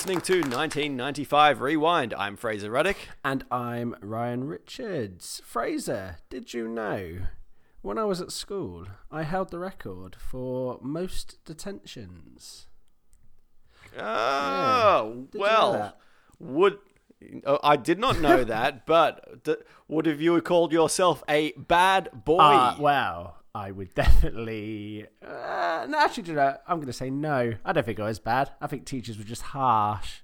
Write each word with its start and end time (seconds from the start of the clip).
Listening 0.00 0.22
to 0.22 0.36
1995 0.40 1.60
Rewind. 1.60 2.14
I'm 2.14 2.34
Fraser 2.34 2.70
Ruddick. 2.70 2.96
And 3.22 3.44
I'm 3.50 3.94
Ryan 4.00 4.44
Richards. 4.44 5.42
Fraser, 5.44 6.16
did 6.30 6.54
you 6.54 6.68
know 6.68 7.18
when 7.82 7.98
I 7.98 8.04
was 8.04 8.18
at 8.22 8.32
school, 8.32 8.86
I 9.10 9.24
held 9.24 9.50
the 9.50 9.58
record 9.58 10.16
for 10.18 10.78
most 10.80 11.36
detentions? 11.44 12.66
Oh, 13.98 15.26
Did 15.30 15.38
you 15.38 15.40
know 15.40 15.46
well, 15.46 15.98
would. 16.38 16.78
oh, 17.44 17.58
I 17.62 17.76
did 17.76 17.98
not 17.98 18.22
know 18.22 18.42
that, 18.44 18.86
but 18.86 19.44
d- 19.44 19.56
would 19.86 20.06
have 20.06 20.22
you 20.22 20.40
called 20.40 20.72
yourself 20.72 21.22
a 21.28 21.52
bad 21.52 22.24
boy? 22.24 22.38
Uh, 22.38 22.76
well, 22.80 23.39
I 23.54 23.70
would 23.72 23.94
definitely. 23.94 25.06
Uh, 25.26 25.86
no, 25.88 25.98
actually, 25.98 26.22
do 26.24 26.30
you 26.32 26.36
know, 26.36 26.56
I'm 26.68 26.76
going 26.76 26.86
to 26.86 26.92
say 26.92 27.10
no. 27.10 27.52
I 27.64 27.72
don't 27.72 27.84
think 27.84 27.98
I 28.00 28.04
was 28.04 28.18
bad. 28.20 28.50
I 28.60 28.66
think 28.66 28.84
teachers 28.86 29.18
were 29.18 29.24
just 29.24 29.42
harsh. 29.42 30.20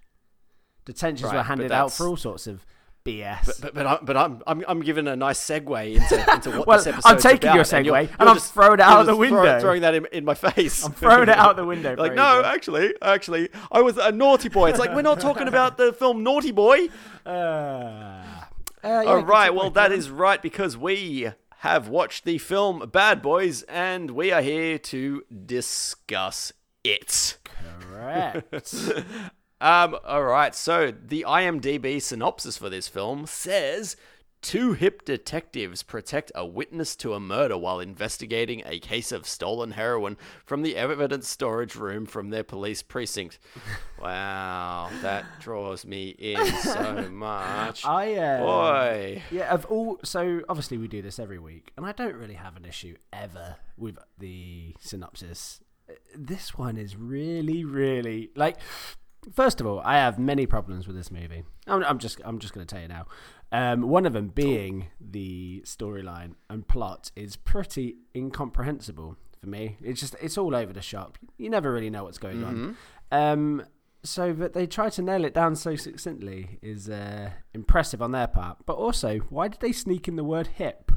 Detentions 0.84 1.24
Right, 1.32 1.38
were 1.38 1.42
handed 1.42 1.72
out 1.72 1.92
for 1.92 2.06
all 2.06 2.16
sorts 2.16 2.46
of 2.46 2.64
BS. 3.04 3.60
but 3.60 3.74
but, 3.74 3.86
I, 3.86 3.98
but 4.02 4.16
I'm, 4.16 4.42
I'm 4.46 4.64
I'm 4.68 4.80
giving 4.80 5.08
a 5.08 5.16
nice 5.16 5.40
segue 5.40 5.94
into, 5.96 6.32
into 6.34 6.50
what 6.58 6.66
Well, 6.68 6.78
this 6.78 6.86
I'm 6.88 6.94
episode's 6.94 7.22
taking 7.24 7.52
your 7.54 7.62
about, 7.62 7.72
and 7.72 7.86
you're- 7.86 7.98
segue, 7.98 8.00
and 8.10 8.18
you're 8.20 8.28
I'm 8.28 8.38
throwing 8.38 8.72
it 8.74 8.78
you're 8.78 8.88
out 8.88 9.06
the 9.06 9.12
just 9.16 9.28
throw- 9.28 9.42
window. 9.42 9.60
throwing 9.60 9.80
that 9.82 9.94
in, 9.96 10.06
in 10.12 10.24
my 10.24 10.34
face. 10.34 10.84
I'm 10.84 10.92
throwing 10.92 11.22
it 11.28 11.28
out 11.30 11.56
the 11.56 11.64
window. 11.64 11.94
like 11.98 12.14
no, 12.14 12.42
actually, 12.44 12.94
actually, 13.02 13.48
I 13.72 13.80
was 13.82 13.96
a 13.96 14.12
naughty 14.12 14.48
boy. 14.48 14.70
It's 14.70 14.78
like 14.78 14.94
we're 14.94 15.02
not 15.02 15.18
talking 15.20 15.48
about 15.48 15.76
the 15.76 15.92
film 15.92 16.22
Naughty 16.22 16.52
Boy. 16.52 16.88
Uh, 17.24 17.28
uh, 17.30 18.22
yeah, 18.84 19.02
All 19.06 19.24
right, 19.24 19.52
well, 19.52 19.70
that 19.70 19.90
is 19.90 20.10
right 20.10 20.40
because 20.40 20.76
we 20.76 21.30
have 21.66 21.88
watched 21.88 22.24
the 22.24 22.38
film 22.38 22.88
Bad 22.92 23.20
Boys 23.20 23.62
and 23.64 24.12
we 24.12 24.30
are 24.30 24.40
here 24.40 24.78
to 24.78 25.24
discuss 25.44 26.52
it. 26.84 27.38
correct. 27.90 28.54
Um, 29.58 29.96
all 30.04 30.22
right, 30.22 30.54
so 30.54 30.92
the 30.92 31.24
IMDb 31.26 32.00
synopsis 32.02 32.58
for 32.58 32.68
this 32.68 32.88
film 32.88 33.24
says 33.24 33.96
two 34.46 34.74
hip 34.74 35.04
detectives 35.04 35.82
protect 35.82 36.30
a 36.36 36.46
witness 36.46 36.94
to 36.94 37.14
a 37.14 37.18
murder 37.18 37.58
while 37.58 37.80
investigating 37.80 38.62
a 38.64 38.78
case 38.78 39.10
of 39.10 39.26
stolen 39.26 39.72
heroin 39.72 40.16
from 40.44 40.62
the 40.62 40.76
evidence 40.76 41.26
storage 41.26 41.74
room 41.74 42.06
from 42.06 42.30
their 42.30 42.44
police 42.44 42.80
precinct. 42.80 43.38
Wow, 44.00 44.90
that 45.00 45.24
draws 45.40 45.86
me 45.86 46.10
in 46.10 46.46
so 46.58 47.08
much. 47.10 47.84
I 47.86 48.14
uh, 48.14 48.40
Boy. 48.40 49.22
Yeah, 49.30 49.52
of 49.52 49.64
all. 49.66 49.98
So 50.04 50.42
obviously 50.50 50.76
we 50.76 50.86
do 50.86 51.00
this 51.00 51.18
every 51.18 51.38
week, 51.38 51.72
and 51.78 51.86
I 51.86 51.92
don't 51.92 52.14
really 52.14 52.34
have 52.34 52.56
an 52.56 52.66
issue 52.66 52.96
ever 53.10 53.56
with 53.78 53.96
the 54.18 54.74
synopsis. 54.78 55.60
This 56.14 56.56
one 56.58 56.76
is 56.76 56.94
really, 56.94 57.64
really 57.64 58.30
like. 58.36 58.58
First 59.32 59.60
of 59.60 59.66
all, 59.66 59.80
I 59.80 59.96
have 59.96 60.18
many 60.18 60.46
problems 60.46 60.86
with 60.86 60.96
this 60.96 61.10
movie. 61.10 61.44
I'm, 61.66 61.82
I'm 61.84 61.98
just, 61.98 62.20
I'm 62.24 62.38
just 62.38 62.54
going 62.54 62.66
to 62.66 62.72
tell 62.72 62.82
you 62.82 62.88
now. 62.88 63.06
Um, 63.52 63.82
one 63.82 64.06
of 64.06 64.12
them 64.12 64.28
being 64.28 64.86
the 65.00 65.62
storyline 65.64 66.34
and 66.48 66.66
plot 66.66 67.10
is 67.16 67.36
pretty 67.36 67.96
incomprehensible 68.14 69.16
for 69.40 69.46
me. 69.46 69.76
It's 69.82 70.00
just, 70.00 70.16
it's 70.20 70.38
all 70.38 70.54
over 70.54 70.72
the 70.72 70.82
shop. 70.82 71.18
You 71.38 71.50
never 71.50 71.72
really 71.72 71.90
know 71.90 72.04
what's 72.04 72.18
going 72.18 72.42
on. 72.44 72.76
Um, 73.12 73.64
so 74.02 74.32
that 74.32 74.52
they 74.52 74.66
try 74.66 74.88
to 74.90 75.02
nail 75.02 75.24
it 75.24 75.34
down 75.34 75.56
so 75.56 75.74
succinctly 75.74 76.58
is 76.62 76.88
uh, 76.88 77.30
impressive 77.54 78.00
on 78.00 78.12
their 78.12 78.28
part. 78.28 78.58
But 78.64 78.74
also, 78.74 79.18
why 79.30 79.48
did 79.48 79.60
they 79.60 79.72
sneak 79.72 80.06
in 80.06 80.16
the 80.16 80.24
word 80.24 80.46
hip? 80.46 80.92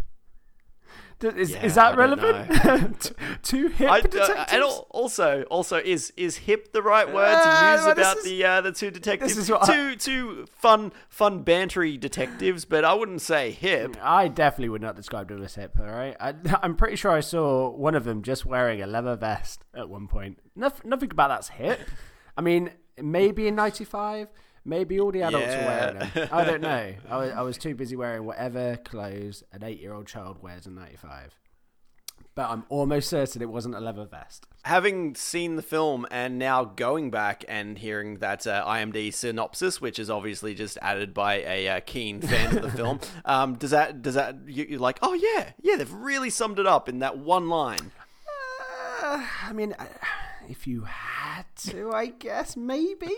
Is, 1.21 1.51
Yeah, 1.51 1.65
is 1.65 1.75
that 1.75 1.97
don't 1.97 1.99
relevant? 1.99 3.01
T- 3.01 3.11
Two 3.43 3.67
hip 3.67 3.91
I, 3.91 3.99
detectives. 3.99 4.29
uh, 4.29 4.45
and 4.51 4.63
also, 4.89 5.43
also, 5.51 5.75
is 5.77 6.13
is 6.15 6.37
hip 6.37 6.71
the 6.71 6.81
right 6.81 7.05
word 7.13 7.35
to 7.35 7.49
Uh, 7.49 7.71
use 7.73 7.83
this 7.83 7.91
about 7.93 8.17
is- 8.19 8.23
the 8.23 8.45
uh, 8.45 8.61
the 8.61 8.71
two 8.71 8.89
detectives? 8.89 9.35
This 9.35 9.43
is 9.43 9.51
what 9.51 9.67
I- 9.69 9.73
two 9.73 9.95
two 9.97 10.45
fun 10.49 10.93
fun 11.09 11.43
bantery 11.43 11.99
detectives, 11.99 12.63
but 12.63 12.85
I 12.85 12.93
wouldn't 12.93 13.21
say 13.21 13.51
hip. 13.51 13.97
I 14.01 14.29
definitely 14.29 14.69
would 14.69 14.81
not 14.81 14.95
describe 14.95 15.27
them 15.27 15.43
as 15.43 15.55
hip. 15.55 15.75
All 15.77 15.85
right, 15.87 16.15
I, 16.21 16.35
I'm 16.63 16.75
pretty 16.77 16.95
sure 16.95 17.11
I 17.11 17.19
saw 17.19 17.69
one 17.69 17.95
of 17.95 18.05
them 18.05 18.21
just 18.23 18.45
wearing 18.45 18.81
a 18.81 18.87
leather 18.87 19.17
vest 19.17 19.65
at 19.75 19.89
one 19.89 20.07
point. 20.07 20.39
Nothing, 20.55 20.89
nothing 20.89 21.11
about 21.11 21.27
that's 21.27 21.49
hip. 21.49 21.81
I 22.37 22.41
mean, 22.41 22.71
maybe 22.97 23.45
in 23.49 23.55
'95, 23.55 24.29
maybe 24.69 24.99
all 24.99 25.11
the 25.11 25.23
adults 25.23 25.47
were 25.47 25.65
wearing 25.65 25.99
them. 25.99 26.29
I 26.31 26.45
don't 26.45 26.61
know. 26.71 26.93
I 27.09 27.17
was, 27.17 27.31
I 27.33 27.41
was 27.41 27.57
too 27.57 27.75
busy 27.75 27.95
wearing 27.95 28.25
whatever 28.25 28.77
clothes 28.77 29.43
an 29.51 29.63
eight-year-old 29.63 30.07
child 30.07 30.41
wears 30.41 30.65
in 30.65 30.75
'95. 30.75 31.35
But 32.35 32.51
I'm 32.51 32.63
almost 32.69 33.09
certain 33.09 33.41
it 33.41 33.49
wasn't 33.49 33.75
a 33.75 33.79
leather 33.81 34.05
vest. 34.05 34.45
Having 34.63 35.15
seen 35.15 35.55
the 35.55 35.61
film 35.61 36.05
and 36.11 36.37
now 36.37 36.63
going 36.63 37.11
back 37.11 37.43
and 37.49 37.77
hearing 37.77 38.19
that 38.19 38.45
uh, 38.47 38.63
IMDb 38.65 39.13
synopsis, 39.13 39.81
which 39.81 39.99
is 39.99 40.09
obviously 40.09 40.53
just 40.53 40.77
added 40.81 41.13
by 41.13 41.41
a 41.41 41.67
uh, 41.67 41.79
keen 41.81 42.21
fan 42.21 42.55
of 42.55 42.61
the 42.61 42.71
film, 42.71 42.99
um, 43.25 43.55
does 43.55 43.71
that 43.71 44.01
does 44.01 44.13
that 44.13 44.35
you, 44.47 44.65
you're 44.69 44.79
like, 44.79 44.99
oh 45.01 45.13
yeah, 45.13 45.51
yeah, 45.61 45.75
they've 45.75 45.91
really 45.91 46.29
summed 46.29 46.59
it 46.59 46.67
up 46.67 46.87
in 46.87 46.99
that 46.99 47.17
one 47.17 47.49
line. 47.49 47.91
Uh, 49.01 49.25
I 49.45 49.51
mean, 49.53 49.73
uh, 49.77 49.85
if 50.49 50.65
you 50.67 50.83
had 50.83 51.43
to, 51.67 51.91
I 51.91 52.07
guess 52.07 52.57
maybe. 52.57 53.11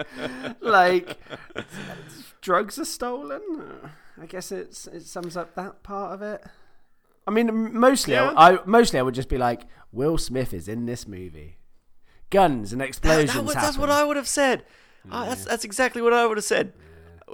like, 0.60 1.18
drugs 2.40 2.78
are 2.78 2.84
stolen. 2.84 3.42
I 4.20 4.26
guess 4.26 4.52
it's 4.52 4.86
it 4.86 5.02
sums 5.04 5.36
up 5.36 5.54
that 5.56 5.82
part 5.82 6.14
of 6.14 6.22
it. 6.22 6.42
I 7.26 7.30
mean, 7.30 7.78
mostly, 7.78 8.14
Yeah. 8.14 8.32
I, 8.36 8.54
I 8.54 8.58
mostly 8.64 8.98
I 8.98 9.02
would 9.02 9.14
just 9.14 9.28
be 9.28 9.38
like, 9.38 9.62
Will 9.92 10.18
Smith 10.18 10.54
is 10.54 10.68
in 10.68 10.86
this 10.86 11.06
movie. 11.06 11.58
Guns 12.30 12.72
and 12.72 12.80
explosions. 12.80 13.34
that 13.34 13.44
was- 13.44 13.54
happen. 13.54 13.66
that's 13.66 13.78
what 13.78 13.90
I 13.90 14.04
would 14.04 14.16
have 14.16 14.28
said. 14.28 14.64
Uh, 15.10 15.26
that's 15.26 15.44
that's 15.44 15.64
exactly 15.64 16.02
what 16.02 16.12
I 16.12 16.26
would 16.26 16.36
have 16.36 16.44
said. 16.44 16.72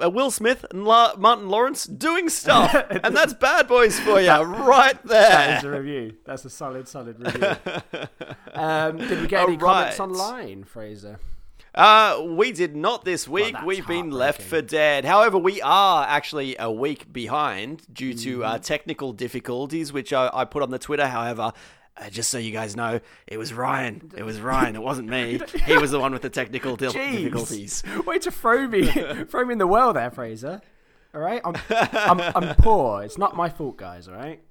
Uh, 0.02 0.10
Will 0.10 0.30
Smith 0.30 0.64
and 0.70 0.84
La- 0.84 1.14
Martin 1.16 1.48
Lawrence 1.48 1.84
doing 1.86 2.28
stuff, 2.28 2.74
and 3.04 3.16
that's 3.16 3.34
Bad 3.34 3.68
Boys 3.68 3.98
for 4.00 4.20
you, 4.20 4.30
right 4.30 5.02
there. 5.04 5.28
That 5.30 5.58
is 5.58 5.64
a 5.64 5.70
review. 5.70 6.14
That's 6.24 6.44
a 6.44 6.50
solid, 6.50 6.88
solid 6.88 7.18
review. 7.18 7.56
um, 8.54 8.98
did 8.98 9.20
we 9.20 9.26
get 9.26 9.42
any 9.44 9.54
All 9.54 9.58
comments 9.58 10.00
online, 10.00 10.64
Fraser? 10.64 11.18
Uh, 11.74 12.22
we 12.24 12.52
did 12.52 12.76
not 12.76 13.04
this 13.04 13.26
week. 13.26 13.52
that's 13.52 13.64
We've 13.64 13.86
been 13.86 14.10
left 14.12 14.40
for 14.40 14.62
dead. 14.62 15.04
However, 15.04 15.38
we 15.38 15.60
are 15.60 16.06
actually 16.06 16.54
a 16.58 16.70
week 16.70 17.12
behind 17.12 17.82
due 17.92 18.14
to 18.14 18.44
uh, 18.44 18.52
Mm-hmm. 18.54 18.62
technical 18.62 19.12
difficulties, 19.12 19.92
which 19.92 20.12
I, 20.12 20.30
I 20.32 20.44
put 20.44 20.62
on 20.62 20.70
the 20.70 20.78
Twitter. 20.78 21.08
However, 21.08 21.52
uh, 21.96 22.10
just 22.10 22.30
so 22.30 22.38
you 22.38 22.50
guys 22.50 22.74
know, 22.76 23.00
it 23.26 23.38
was 23.38 23.52
Ryan. 23.52 24.10
It 24.16 24.22
was 24.24 24.40
Ryan. 24.52 24.74
It 24.74 24.82
wasn't 24.82 25.08
me. 25.08 25.40
He 25.64 25.76
was 25.76 25.90
the 25.90 26.00
one 26.00 26.12
with 26.12 26.22
the 26.22 26.30
technical 26.30 26.76
dil- 26.76 26.92
difficulties. 26.92 27.82
Way 28.06 28.18
to 28.20 28.30
throw 28.30 28.66
me, 28.66 28.86
throw 29.28 29.44
me 29.44 29.52
in 29.52 29.58
the 29.58 29.66
well 29.66 29.92
there, 29.92 30.10
Fraser. 30.10 30.60
All 31.14 31.20
right, 31.20 31.40
I'm, 31.44 31.54
I'm, 31.70 32.20
I'm 32.34 32.54
poor. 32.58 33.02
It's 33.04 33.18
not 33.18 33.36
my 33.36 33.48
fault, 33.48 33.76
guys. 33.76 34.08
All 34.08 34.16
right. 34.16 34.42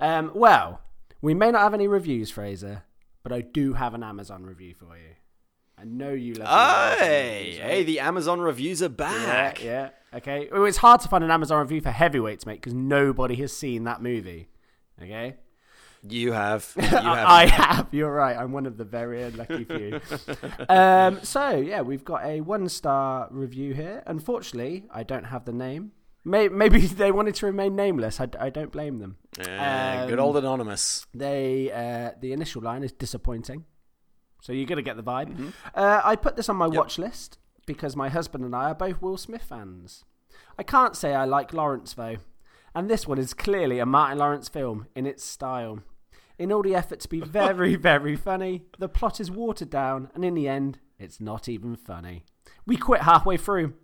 Um, 0.00 0.32
well, 0.34 0.80
we 1.22 1.34
may 1.34 1.52
not 1.52 1.60
have 1.62 1.74
any 1.74 1.86
reviews, 1.86 2.30
Fraser, 2.30 2.82
but 3.22 3.32
I 3.32 3.42
do 3.42 3.74
have 3.74 3.94
an 3.94 4.02
Amazon 4.02 4.44
review 4.44 4.74
for 4.74 4.96
you. 4.96 5.14
I 5.78 5.84
know 5.84 6.10
you 6.10 6.34
love. 6.34 6.98
Hey, 6.98 7.38
reviews, 7.44 7.58
hey, 7.58 7.84
the 7.84 8.00
Amazon 8.00 8.40
reviews 8.40 8.82
are 8.82 8.86
yeah, 8.86 8.88
back. 8.88 9.62
yeah. 9.62 9.90
Okay. 10.12 10.48
Well, 10.50 10.64
it's 10.64 10.78
hard 10.78 11.00
to 11.02 11.08
find 11.08 11.22
an 11.22 11.30
Amazon 11.30 11.60
review 11.60 11.80
for 11.80 11.90
heavyweights, 11.90 12.44
mate, 12.44 12.60
because 12.60 12.74
nobody 12.74 13.36
has 13.36 13.56
seen 13.56 13.84
that 13.84 14.02
movie. 14.02 14.48
Okay. 15.00 15.36
You 16.08 16.32
have. 16.32 16.72
You 16.76 16.82
have. 16.82 17.28
I 17.28 17.46
have. 17.46 17.88
You're 17.92 18.12
right. 18.12 18.36
I'm 18.36 18.52
one 18.52 18.66
of 18.66 18.76
the 18.78 18.84
very 18.84 19.22
unlucky 19.22 19.64
few. 19.64 20.00
um, 20.68 21.20
so 21.22 21.50
yeah, 21.56 21.82
we've 21.82 22.04
got 22.04 22.24
a 22.24 22.40
one 22.40 22.68
star 22.68 23.28
review 23.30 23.74
here. 23.74 24.02
Unfortunately, 24.06 24.86
I 24.90 25.02
don't 25.02 25.24
have 25.24 25.44
the 25.44 25.52
name. 25.52 25.92
May- 26.24 26.48
Maybe 26.48 26.80
they 27.02 27.12
wanted 27.12 27.34
to 27.36 27.46
remain 27.46 27.76
nameless. 27.76 28.20
I, 28.20 28.26
d- 28.26 28.38
I 28.38 28.50
don't 28.50 28.72
blame 28.72 28.98
them. 28.98 29.16
Eh, 29.38 30.06
good 30.06 30.18
Um, 30.18 30.24
old 30.24 30.36
anonymous. 30.36 31.06
They 31.14 31.70
uh, 31.72 32.12
the 32.20 32.32
initial 32.32 32.62
line 32.62 32.82
is 32.82 32.92
disappointing, 32.92 33.64
so 34.42 34.52
you're 34.52 34.66
gonna 34.66 34.82
get 34.82 34.96
the 34.96 35.02
vibe. 35.02 35.30
Mm-hmm. 35.32 35.48
Uh, 35.74 36.00
I 36.04 36.16
put 36.16 36.36
this 36.36 36.48
on 36.48 36.56
my 36.56 36.66
watch 36.66 36.98
list 36.98 37.38
because 37.66 37.94
my 37.96 38.08
husband 38.08 38.44
and 38.44 38.54
I 38.54 38.70
are 38.70 38.74
both 38.74 39.00
Will 39.02 39.16
Smith 39.16 39.42
fans. 39.42 40.04
I 40.58 40.62
can't 40.62 40.96
say 40.96 41.14
I 41.14 41.24
like 41.26 41.52
Lawrence 41.52 41.94
though, 41.94 42.16
and 42.74 42.88
this 42.90 43.06
one 43.06 43.18
is 43.18 43.32
clearly 43.34 43.78
a 43.78 43.86
Martin 43.86 44.18
Lawrence 44.18 44.48
film 44.48 44.86
in 44.94 45.06
its 45.06 45.24
style. 45.24 45.80
In 46.40 46.50
all 46.50 46.62
the 46.62 46.74
effort 46.74 47.00
to 47.00 47.08
be 47.08 47.20
very, 47.20 47.76
very 47.90 48.16
funny, 48.16 48.62
the 48.78 48.88
plot 48.88 49.20
is 49.20 49.30
watered 49.30 49.68
down, 49.68 50.08
and 50.14 50.24
in 50.24 50.32
the 50.32 50.48
end, 50.48 50.78
it's 50.98 51.20
not 51.20 51.50
even 51.50 51.76
funny. 51.76 52.24
We 52.64 52.78
quit 52.78 53.02
halfway 53.02 53.36
through. 53.36 53.74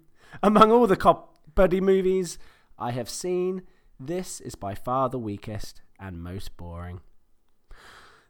Among 0.42 0.72
all 0.72 0.86
the 0.86 0.96
cop 0.96 1.36
buddy 1.54 1.82
movies 1.82 2.38
I 2.78 2.92
have 2.92 3.10
seen, 3.10 3.64
this 4.00 4.40
is 4.40 4.54
by 4.54 4.74
far 4.74 5.10
the 5.10 5.18
weakest 5.18 5.82
and 6.00 6.22
most 6.22 6.56
boring. 6.56 7.00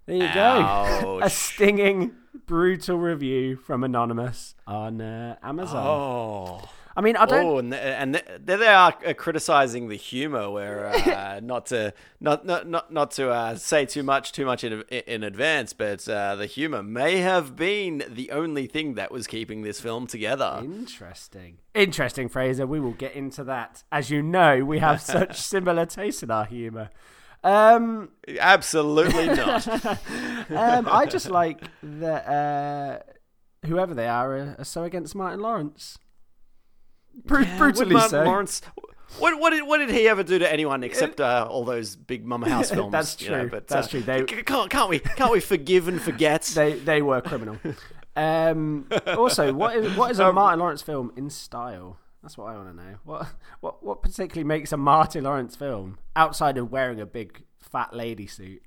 There 0.07 0.17
you 0.17 0.35
go. 0.35 1.21
A 1.23 1.31
stinging, 1.31 2.11
brutal 2.47 2.99
review 2.99 3.55
from 3.55 3.85
Anonymous 3.85 4.57
on 4.67 5.01
uh, 5.01 5.37
Amazon. 5.41 5.87
Oh. 5.87 6.69
I 6.97 7.03
mean, 7.03 7.15
I 7.17 7.27
don't. 7.27 7.45
Oh, 7.45 7.59
and 7.59 7.75
and 7.75 8.23
there 8.41 8.57
they 8.57 8.69
are 8.69 8.97
uh, 9.07 9.13
criticizing 9.13 9.89
the 9.89 9.97
humor, 9.97 10.51
where 10.51 10.87
uh, 10.87 11.41
not 11.43 11.67
to 11.67 11.93
not 12.21 12.47
not 12.47 12.67
not 12.67 12.91
not 12.91 13.11
to 13.13 13.31
uh, 13.31 13.57
say 13.57 13.85
too 13.85 14.03
much 14.03 14.33
too 14.33 14.47
much 14.47 14.65
in 14.65 14.81
in 14.91 15.23
advance, 15.23 15.75
but 15.75 16.09
uh, 16.09 16.37
the 16.37 16.47
humor 16.47 16.83
may 16.83 17.19
have 17.19 17.55
been 17.55 18.03
the 18.09 18.31
only 18.31 18.67
thing 18.67 18.95
that 18.95 19.13
was 19.13 19.27
keeping 19.27 19.61
this 19.61 19.79
film 19.79 20.07
together. 20.07 20.61
Interesting, 20.65 21.59
interesting, 21.75 22.31
Fraser. 22.31 22.67
We 22.67 22.81
will 22.81 22.95
get 22.95 23.15
into 23.15 23.45
that. 23.45 23.85
As 23.93 24.09
you 24.09 24.23
know, 24.23 24.65
we 24.65 24.79
have 24.79 25.01
such 25.03 25.37
similar 25.37 25.85
tastes 25.85 26.23
in 26.23 26.31
our 26.31 26.47
humor. 26.47 26.89
Um, 27.45 28.09
Absolutely 28.41 29.27
not. 29.35 29.69
um, 29.69 30.89
I 30.91 31.07
just 31.09 31.29
like 31.29 31.61
that 31.83 32.27
uh, 32.27 33.67
whoever 33.67 33.93
they 33.93 34.09
are 34.09 34.37
are, 34.39 34.57
are 34.59 34.65
so 34.65 34.85
against 34.85 35.15
Martin 35.15 35.41
Lawrence. 35.41 35.99
Bru- 37.25 37.43
Yeah, 37.43 37.59
brutally 37.59 37.99
so. 38.01 38.23
Lawrence, 38.23 38.63
what 39.19 39.39
what 39.41 39.51
did 39.51 39.67
what 39.67 39.79
did 39.79 39.91
he 39.91 40.09
ever 40.09 40.23
do 40.23 40.39
to 40.39 40.53
anyone 40.53 40.85
except 40.85 41.21
uh, 41.21 41.47
all 41.49 41.65
those 41.65 41.97
big 41.97 42.25
Mama 42.25 42.49
House 42.55 42.71
films? 42.71 42.93
That's 42.93 43.21
you 43.21 43.31
know, 43.31 43.41
true. 43.43 43.51
but, 43.51 43.67
That's 43.69 43.87
uh, 43.89 43.91
true. 43.91 44.01
They- 44.03 44.25
can't 44.25 44.71
can't 44.71 44.89
we 44.91 44.99
can't 44.99 45.33
we 45.33 45.41
forgive 45.41 45.89
and 45.89 46.01
forget? 46.01 46.43
They 46.55 46.75
they 46.75 47.03
were 47.03 47.21
criminal. 47.21 47.59
Um, 48.15 48.87
also, 49.07 49.53
what 49.53 49.77
is 49.77 49.97
what 49.97 50.11
is 50.11 50.19
a 50.21 50.27
Um, 50.29 50.35
Martin 50.37 50.61
Lawrence 50.61 50.83
film 50.83 51.13
in 51.17 51.31
style? 51.31 51.99
That's 52.23 52.37
what 52.39 52.47
I 52.53 52.57
want 52.57 52.71
to 52.71 52.77
know. 52.77 52.95
What 53.05 53.27
what 53.61 53.83
what 53.85 54.03
particularly 54.03 54.45
makes 54.45 54.73
a 54.73 54.77
Martin 54.77 55.25
Lawrence 55.25 55.57
film 55.57 55.99
outside 56.15 56.59
of 56.59 56.71
wearing 56.71 57.01
a 57.01 57.07
big 57.07 57.43
fat 57.61 57.95
lady 57.95 58.27
suit? 58.27 58.63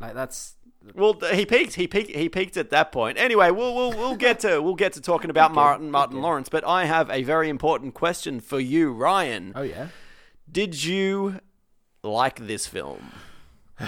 Like 0.00 0.14
that's 0.14 0.55
Well, 0.94 1.14
he 1.32 1.44
peaked. 1.46 1.74
He 1.74 1.86
peaked. 1.86 2.10
He 2.10 2.28
peaked 2.28 2.56
at 2.56 2.70
that 2.70 2.92
point. 2.92 3.18
Anyway, 3.18 3.50
we'll 3.50 3.74
we'll, 3.74 3.90
we'll 3.92 4.16
get 4.16 4.40
to 4.40 4.60
we'll 4.60 4.74
get 4.74 4.92
to 4.94 5.00
talking 5.00 5.30
about 5.30 5.52
Martin 5.52 5.90
Martin 5.90 6.16
okay. 6.18 6.22
Lawrence. 6.22 6.48
But 6.48 6.66
I 6.66 6.84
have 6.84 7.10
a 7.10 7.22
very 7.22 7.48
important 7.48 7.94
question 7.94 8.40
for 8.40 8.60
you, 8.60 8.92
Ryan. 8.92 9.52
oh 9.56 9.62
yeah. 9.62 9.88
Did 10.50 10.84
you 10.84 11.40
like 12.02 12.46
this 12.46 12.66
film? 12.66 13.12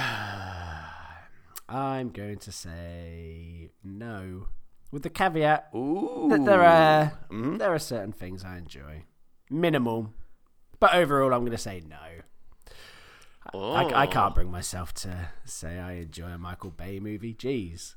I'm 1.68 2.10
going 2.10 2.38
to 2.38 2.52
say 2.52 3.70
no, 3.84 4.46
with 4.90 5.02
the 5.02 5.10
caveat 5.10 5.68
Ooh, 5.74 6.28
that 6.30 6.44
there 6.44 6.62
are 6.64 7.12
Mhm. 7.30 7.58
there 7.58 7.72
are 7.72 7.78
certain 7.78 8.12
things 8.12 8.44
I 8.44 8.56
enjoy, 8.56 9.04
minimal, 9.50 10.12
but 10.80 10.94
overall 10.94 11.32
I'm 11.34 11.40
going 11.40 11.52
to 11.52 11.58
say 11.58 11.82
no. 11.86 11.96
I, 13.54 13.84
I 13.84 14.04
Oh. 14.06 14.10
can't 14.10 14.34
bring 14.34 14.50
myself 14.50 14.92
to 14.94 15.30
say 15.44 15.78
I 15.78 15.92
enjoy 15.94 16.26
a 16.28 16.38
Michael 16.38 16.70
Bay 16.70 17.00
movie. 17.00 17.34
Jeez, 17.34 17.94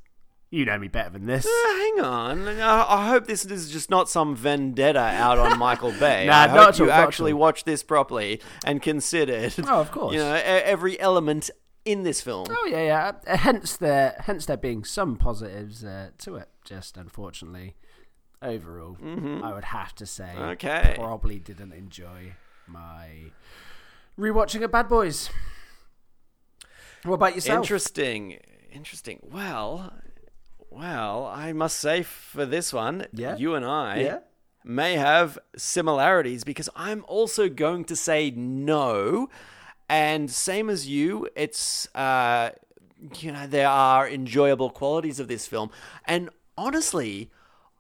you 0.50 0.66
know 0.66 0.78
me 0.78 0.88
better 0.88 1.10
than 1.10 1.26
this. 1.26 1.46
Uh, 1.46 1.50
hang 1.78 2.00
on. 2.02 2.48
I, 2.48 2.86
I 2.90 3.08
hope 3.10 3.28
this 3.28 3.46
is 3.46 3.72
just 3.72 3.90
not 3.90 4.10
some 4.10 4.36
vendetta 4.36 5.00
out 5.00 5.38
on 5.38 5.58
Michael 5.60 5.92
Bay. 6.00 6.26
Nah, 6.28 6.34
I 6.42 6.48
not 6.48 6.50
hope 6.50 6.68
all, 6.74 6.80
you 6.80 6.86
not 6.88 7.00
at 7.00 7.04
actually 7.08 7.34
all. 7.34 7.40
watched 7.40 7.66
this 7.66 7.84
properly 7.84 8.42
and 8.66 8.82
considered. 8.82 9.54
Oh, 9.68 9.80
of 9.82 9.92
course. 9.92 10.14
You 10.14 10.20
know 10.20 10.34
every 10.44 11.00
element 11.00 11.50
in 11.84 12.04
this 12.04 12.22
film. 12.22 12.46
Oh 12.50 12.68
yeah, 12.70 13.12
yeah. 13.26 13.36
Hence 13.38 13.76
there, 13.78 14.16
hence 14.26 14.46
there 14.46 14.58
being 14.58 14.84
some 14.84 15.16
positives 15.18 15.84
uh, 15.84 16.10
to 16.20 16.36
it. 16.36 16.48
Just 16.64 16.96
unfortunately, 16.96 17.76
overall, 18.42 18.98
I 19.44 19.52
would 19.54 19.66
have 19.66 19.96
to 19.96 20.06
say, 20.06 20.30
Mm-hmm. 20.36 20.42
Okay. 20.52 20.94
probably 20.98 21.40
didn't 21.40 21.74
enjoy 21.74 22.34
my 22.68 23.32
rewatching 24.20 24.64
of 24.64 24.72
Bad 24.72 24.88
Boys. 24.90 25.30
What 27.04 27.16
about 27.16 27.36
yourself? 27.36 27.64
Interesting. 27.66 28.40
Interesting. 28.72 29.20
Well, 29.32 29.94
well, 30.70 31.26
I 31.26 31.52
must 31.54 31.80
say 31.80 32.04
for 32.04 32.46
this 32.46 32.72
one, 32.72 33.06
Yeah? 33.12 33.36
you 33.38 33.56
and 33.56 33.66
I 33.66 34.00
Yeah? 34.02 34.20
may 34.64 34.94
have 34.96 35.38
similarities 35.58 36.44
because 36.44 36.70
I'm 36.76 37.04
also 37.08 37.50
going 37.50 37.86
to 37.86 37.96
say 37.96 38.32
no. 38.32 39.30
And 39.90 40.30
same 40.32 40.70
as 40.70 40.88
you, 40.88 41.28
it's 41.36 41.88
uh 41.96 42.52
you 43.20 43.32
know, 43.32 43.48
there 43.48 43.68
are 43.68 44.08
enjoyable 44.08 44.70
qualities 44.70 45.20
of 45.20 45.28
this 45.28 45.48
film. 45.48 45.72
And 46.06 46.30
honestly, 46.56 47.32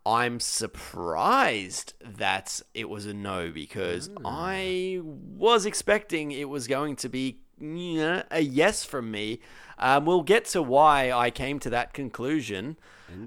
I'm 0.03 0.39
surprised 0.39 1.93
that 2.03 2.59
it 2.73 2.89
was 2.89 3.05
a 3.05 3.13
no 3.13 3.51
because 3.51 4.09
I 4.25 4.99
was 5.03 5.67
expecting 5.67 6.31
it 6.31 6.49
was 6.49 6.67
going 6.67 6.95
to 6.97 7.09
be 7.09 7.37
a 7.61 8.41
yes 8.41 8.83
from 8.83 9.11
me. 9.11 9.39
Um, 9.77 10.05
we'll 10.05 10.23
get 10.23 10.45
to 10.45 10.61
why 10.61 11.11
I 11.11 11.31
came 11.31 11.59
to 11.59 11.69
that 11.71 11.93
conclusion. 11.93 12.77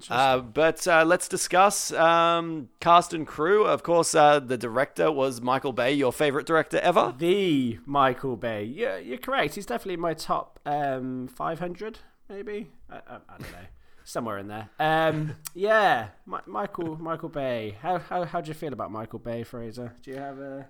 Uh, 0.09 0.39
but 0.39 0.87
uh, 0.89 1.05
let's 1.05 1.29
discuss 1.29 1.93
um, 1.93 2.69
cast 2.81 3.13
and 3.13 3.27
crew. 3.27 3.67
Of 3.67 3.83
course, 3.83 4.15
uh, 4.15 4.41
the 4.41 4.57
director 4.57 5.11
was 5.11 5.41
Michael 5.41 5.73
Bay, 5.73 5.93
your 5.93 6.13
favorite 6.13 6.47
director 6.47 6.79
ever. 6.79 7.15
The 7.17 7.79
Michael 7.85 8.37
Bay. 8.37 8.65
Yeah, 8.65 8.97
you're 8.97 9.19
correct. 9.19 9.57
He's 9.57 9.67
definitely 9.67 9.95
in 9.95 10.01
my 10.01 10.15
top 10.15 10.59
um, 10.65 11.29
500, 11.29 11.99
maybe. 12.29 12.71
I, 12.91 12.97
I, 12.97 12.99
I 13.17 13.39
don't 13.39 13.53
know. 13.53 13.59
Somewhere 14.05 14.39
in 14.39 14.49
there. 14.49 14.69
Um, 14.79 15.37
yeah, 15.55 16.09
Mi- 16.27 16.37
Michael 16.47 16.97
Michael 16.97 17.31
Bay. 17.31 17.77
How, 17.81 17.99
how 17.99 18.25
how 18.25 18.43
do 18.43 18.49
you 18.49 18.55
feel 18.55 18.75
about 18.75 18.93
Michael 18.93 19.19
Bay, 19.19 19.45
Fraser? 19.45 19.95
Do 20.03 20.11
you 20.11 20.19
have 20.19 20.39
uh, 20.39 20.63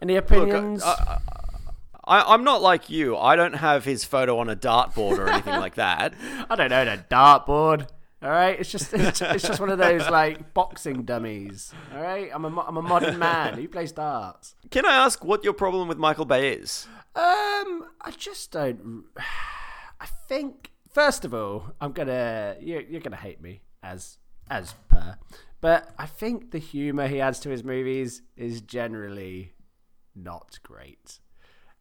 any 0.00 0.16
Look, 0.16 0.24
opinions? 0.24 0.82
I, 0.82 1.20
I, 2.04 2.34
I'm 2.34 2.44
not 2.44 2.62
like 2.62 2.90
you. 2.90 3.16
I 3.16 3.36
don't 3.36 3.54
have 3.54 3.84
his 3.84 4.04
photo 4.04 4.38
on 4.38 4.48
a 4.48 4.56
dartboard 4.56 5.18
or 5.18 5.28
anything 5.28 5.58
like 5.60 5.76
that. 5.76 6.14
I 6.50 6.56
don't 6.56 6.70
know, 6.70 6.82
a 6.82 6.98
dartboard. 7.10 7.88
All 8.22 8.30
right, 8.30 8.58
it's 8.58 8.70
just 8.70 8.94
it's, 8.94 9.20
it's 9.20 9.44
just 9.44 9.58
one 9.58 9.68
of 9.68 9.78
those 9.78 10.08
like 10.08 10.54
boxing 10.54 11.02
dummies. 11.02 11.72
All 11.92 12.00
right, 12.00 12.30
I'm 12.32 12.44
a 12.44 12.60
I'm 12.60 12.76
a 12.76 12.82
modern 12.82 13.18
man 13.18 13.54
who 13.54 13.66
plays 13.66 13.90
darts. 13.90 14.54
Can 14.70 14.86
I 14.86 14.94
ask 14.94 15.24
what 15.24 15.42
your 15.42 15.52
problem 15.52 15.88
with 15.88 15.98
Michael 15.98 16.24
Bay 16.24 16.52
is? 16.52 16.86
Um, 17.16 17.88
I 18.00 18.12
just 18.16 18.52
don't. 18.52 19.06
I 20.00 20.06
think 20.28 20.70
first 20.88 21.24
of 21.24 21.34
all, 21.34 21.72
I'm 21.80 21.90
gonna 21.90 22.56
you're, 22.60 22.82
you're 22.82 23.00
gonna 23.00 23.16
hate 23.16 23.40
me 23.40 23.62
as 23.82 24.18
as 24.48 24.74
per, 24.88 25.16
but 25.60 25.92
I 25.98 26.06
think 26.06 26.52
the 26.52 26.58
humor 26.58 27.08
he 27.08 27.20
adds 27.20 27.40
to 27.40 27.50
his 27.50 27.64
movies 27.64 28.22
is 28.36 28.60
generally 28.60 29.54
not 30.14 30.60
great. 30.62 31.18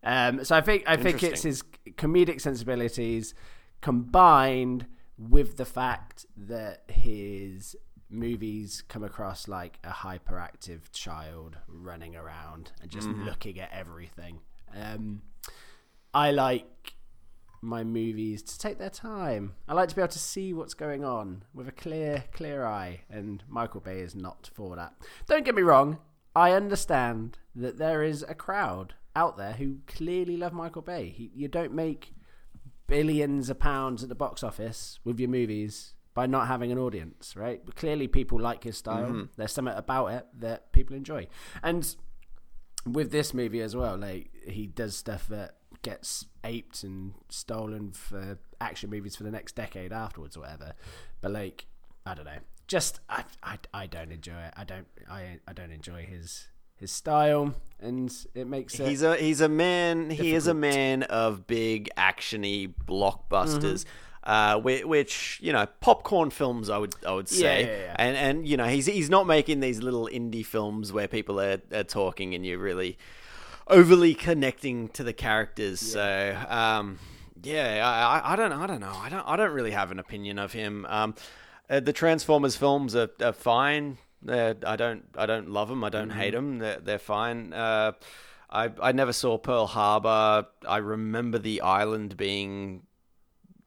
Um, 0.04 0.44
so 0.44 0.56
I 0.56 0.62
think 0.62 0.84
I 0.88 0.98
think 0.98 1.24
it's 1.24 1.44
his 1.44 1.64
comedic 1.92 2.42
sensibilities 2.42 3.34
combined 3.82 4.88
with 5.18 5.58
the 5.58 5.66
fact 5.66 6.26
that 6.36 6.84
his 6.88 7.76
movies 8.10 8.84
come 8.88 9.04
across 9.04 9.48
like 9.48 9.80
a 9.84 9.90
hyperactive 9.90 10.92
child 10.92 11.58
running 11.68 12.16
around 12.16 12.72
and 12.82 12.92
just 12.92 13.08
looking 13.08 13.60
at 13.60 13.72
everything. 13.72 14.40
Um, 14.76 15.22
I 16.14 16.32
like 16.32 16.96
my 17.62 17.84
movies 17.84 18.42
to 18.42 18.58
take 18.58 18.80
their 18.80 18.90
time. 18.90 19.54
I 19.68 19.74
like 19.74 19.90
to 19.90 19.96
be 19.96 20.02
able 20.02 20.12
to 20.12 20.20
see 20.20 20.52
what's 20.54 20.74
going 20.74 21.06
on 21.06 21.44
with 21.54 21.68
a 21.68 21.72
clear, 21.72 22.26
clear 22.34 22.66
eye, 22.66 23.02
and 23.10 23.44
Michael 23.48 23.82
Bay 23.82 24.00
is 24.00 24.16
not 24.16 24.50
for 24.54 24.76
that. 24.76 24.94
Don't 25.28 25.46
get 25.46 25.56
me 25.56 25.62
wrong, 25.62 26.00
I 26.36 26.52
understand 26.54 27.38
that 27.56 27.78
there 27.78 28.04
is 28.04 28.24
a 28.28 28.34
crowd 28.34 28.96
out 29.16 29.38
there 29.38 29.54
who 29.54 29.78
clearly 29.88 30.38
love 30.38 30.54
Michael 30.54 30.82
Bay. 30.82 31.10
He, 31.10 31.32
you 31.36 31.48
don't 31.48 31.74
make 31.74 32.14
billions 32.88 33.50
of 33.50 33.60
pounds 33.60 34.04
at 34.04 34.10
the 34.10 34.16
box 34.16 34.44
office 34.44 35.00
with 35.04 35.20
your 35.20 35.30
movies 35.30 35.94
by 36.14 36.26
not 36.26 36.48
having 36.48 36.72
an 36.72 36.78
audience, 36.78 37.36
right? 37.36 37.62
But 37.66 37.76
clearly, 37.76 38.08
people 38.08 38.40
like 38.40 38.64
his 38.64 38.78
style. 38.78 39.06
Mm-hmm. 39.06 39.24
There's 39.38 39.54
something 39.54 39.74
about 39.74 40.08
it 40.08 40.28
that 40.40 40.72
people 40.74 40.96
enjoy, 40.96 41.28
and 41.64 41.96
with 42.86 43.12
this 43.12 43.34
movie 43.34 43.62
as 43.62 43.76
well, 43.76 43.98
like 43.98 44.32
he 44.46 44.68
does 44.68 44.96
stuff 44.96 45.28
that 45.30 45.56
gets 45.84 46.26
aped 46.44 46.84
and 46.84 47.14
stolen 47.30 47.92
for 47.92 48.38
action 48.60 48.90
movies 48.90 49.16
for 49.16 49.24
the 49.24 49.32
next 49.32 49.56
decade 49.56 49.92
afterwards 49.92 50.38
or 50.38 50.42
whatever. 50.42 50.74
But 51.22 51.32
like, 51.32 51.66
I 52.06 52.14
don't 52.14 52.26
know. 52.26 52.40
Just 52.68 53.00
I, 53.10 53.24
I, 53.44 53.58
I 53.74 53.88
don't 53.88 54.12
enjoy 54.12 54.40
it. 54.40 54.54
I 54.56 54.64
don't 54.64 54.88
I 55.10 55.40
I 55.48 55.54
don't 55.54 55.72
enjoy 55.72 56.06
his 56.06 56.48
his 56.82 56.92
style 56.92 57.54
and 57.80 58.14
it 58.36 58.48
makes 58.48 58.80
it 58.80 58.88
He's 58.90 59.04
a 59.04 59.16
he's 59.16 59.40
a 59.40 59.48
man. 59.48 60.10
He 60.10 60.34
is 60.34 60.48
a 60.48 60.54
man 60.54 61.04
of 61.04 61.48
big 61.48 61.90
actiony 61.96 62.74
blockbusters. 62.86 63.86
Uh, 64.24 64.60
which, 64.60 64.86
which 64.86 65.40
you 65.42 65.52
know, 65.52 65.66
popcorn 65.80 66.30
films, 66.30 66.70
I 66.70 66.78
would 66.78 66.94
I 67.08 67.14
would 67.14 67.28
say, 67.28 67.64
Yeah, 67.64 67.68
yeah, 67.68 67.78
yeah. 67.78 67.96
and 67.98 68.18
and 68.18 68.48
you 68.48 68.56
know, 68.56 68.66
he's 68.66 68.86
he's 68.86 69.10
not 69.10 69.26
making 69.26 69.62
these 69.62 69.82
little 69.82 70.08
indie 70.12 70.46
films 70.46 70.94
where 70.94 71.08
people 71.08 71.40
are, 71.40 71.60
are 71.74 71.84
talking 71.84 72.36
and 72.36 72.46
you're 72.46 72.60
really 72.60 73.00
overly 73.68 74.14
connecting 74.14 74.90
to 74.90 75.04
the 75.04 75.14
characters. 75.14 75.80
So, 75.80 76.38
um, 76.50 77.00
yeah, 77.42 77.82
I, 77.84 78.20
I 78.20 78.34
I 78.34 78.36
don't 78.36 78.52
I 78.52 78.68
don't 78.68 78.80
know 78.80 78.94
I 78.94 79.10
don't 79.10 79.28
I 79.28 79.36
don't 79.36 79.54
really 79.54 79.72
have 79.72 79.90
an 79.90 79.98
opinion 79.98 80.38
of 80.38 80.52
him. 80.54 80.86
Um, 80.88 81.16
uh, 81.68 81.80
the 81.80 81.94
Transformers 81.94 82.56
films 82.56 82.96
are, 82.96 83.10
are 83.24 83.34
fine. 83.34 83.98
They're, 84.24 84.56
I 84.66 84.76
don't 84.76 85.06
I 85.18 85.26
don't 85.26 85.50
love 85.50 85.70
them. 85.70 85.84
I 85.84 85.90
don't 85.90 86.12
hate 86.12 86.34
them. 86.34 86.60
They're, 86.60 86.80
they're 86.80 87.00
fine. 87.00 87.54
Uh, 87.54 87.94
I 88.50 88.70
I 88.82 88.92
never 88.92 89.14
saw 89.14 89.38
Pearl 89.38 89.68
Harbor. 89.68 90.48
I 90.68 90.78
remember 90.78 91.40
the 91.40 91.62
island 91.62 92.18
being 92.18 92.84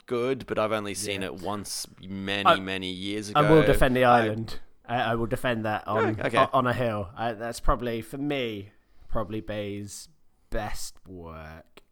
good, 0.07 0.47
but 0.47 0.59
I've 0.59 0.73
only 0.73 0.95
seen 0.95 1.23
it 1.23 1.35
once 1.35 1.87
many 2.07 2.47
I- 2.49 2.61
many 2.61 2.91
years 2.91 3.31
ago. 3.31 3.41
I 3.41 3.51
will 3.51 3.63
defend 3.63 3.97
the 3.97 4.05
island. 4.05 4.61
I, 4.87 5.01
I 5.01 5.15
will 5.15 5.27
defend 5.27 5.65
that 5.65 5.89
on 5.89 6.21
okay. 6.21 6.37
on, 6.37 6.49
on 6.53 6.67
a 6.67 6.73
hill. 6.73 7.09
I, 7.17 7.33
that's 7.33 7.61
probably 7.61 8.03
for 8.03 8.19
me, 8.19 8.71
probably 9.09 9.41
Bay's 9.41 10.09
best 10.51 10.97
work. 11.09 11.83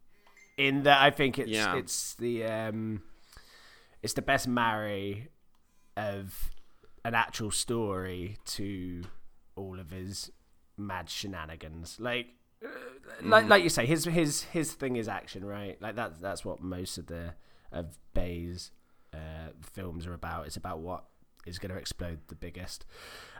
In 0.57 0.83
that, 0.83 1.01
I 1.01 1.09
think 1.09 1.39
it's 1.39 1.49
Yeah. 1.49 1.75
it's 1.75 2.13
the 2.13 2.45
um, 2.45 3.01
it's 4.03 4.13
the 4.13 4.21
best 4.21 4.47
marry 4.47 5.29
of 5.97 6.51
an 7.05 7.15
actual 7.15 7.51
story 7.51 8.37
to 8.45 9.03
all 9.55 9.79
of 9.79 9.91
his 9.91 10.31
mad 10.77 11.09
shenanigans. 11.09 11.97
Like, 11.99 12.27
uh, 12.63 12.69
like, 13.21 13.47
like 13.47 13.63
you 13.63 13.69
say, 13.69 13.85
his 13.85 14.05
his 14.05 14.43
his 14.43 14.73
thing 14.73 14.95
is 14.95 15.07
action, 15.07 15.45
right? 15.45 15.81
Like 15.81 15.95
that's 15.95 16.19
that's 16.19 16.45
what 16.45 16.61
most 16.61 16.97
of 16.97 17.07
the 17.07 17.35
of 17.71 17.97
Bay's 18.13 18.71
uh, 19.13 19.49
films 19.61 20.07
are 20.07 20.13
about. 20.13 20.47
It's 20.47 20.57
about 20.57 20.79
what 20.79 21.05
is 21.45 21.59
going 21.59 21.71
to 21.71 21.77
explode 21.77 22.19
the 22.27 22.35
biggest. 22.35 22.85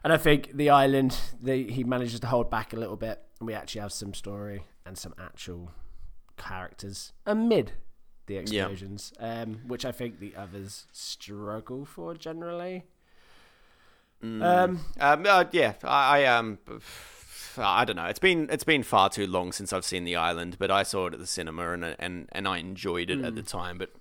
And 0.04 0.12
I 0.12 0.18
think 0.18 0.52
the 0.54 0.70
island, 0.70 1.18
the, 1.42 1.64
he 1.72 1.84
manages 1.84 2.20
to 2.20 2.28
hold 2.28 2.50
back 2.50 2.74
a 2.74 2.76
little 2.76 2.98
bit, 2.98 3.22
and 3.40 3.48
we 3.48 3.54
actually 3.54 3.82
have 3.82 3.94
some 3.94 4.14
story 4.14 4.66
and 4.86 4.98
some 4.98 5.14
actual 5.18 5.72
characters 6.38 7.14
amid 7.26 7.74
the 8.26 8.38
explosions, 8.38 9.14
um, 9.20 9.62
which 9.68 9.86
I 9.86 9.92
think 9.92 10.20
the 10.20 10.36
others 10.36 10.88
struggle 10.92 11.86
for 11.86 12.14
generally. 12.14 12.84
Um, 14.24 14.80
Um, 15.00 15.26
uh, 15.28 15.46
yeah, 15.52 15.74
I, 15.84 16.22
I 16.22 16.26
um, 16.26 16.58
I 17.58 17.86
don't 17.86 17.96
know. 17.96 18.06
It's 18.06 18.20
been 18.20 18.48
it's 18.50 18.64
been 18.64 18.84
far 18.84 19.10
too 19.10 19.28
long 19.28 19.52
since 19.52 19.74
I've 19.74 19.86
seen 19.86 20.06
The 20.06 20.16
Island, 20.16 20.56
but 20.60 20.72
I 20.72 20.84
saw 20.84 21.08
it 21.08 21.14
at 21.14 21.20
the 21.20 21.28
cinema 21.28 21.72
and 21.74 21.96
and 22.00 22.28
and 22.32 22.48
I 22.48 22.58
enjoyed 22.58 23.10
it 23.10 23.20
Hmm. 23.20 23.26
at 23.26 23.36
the 23.36 23.44
time. 23.44 23.78
But 23.78 23.92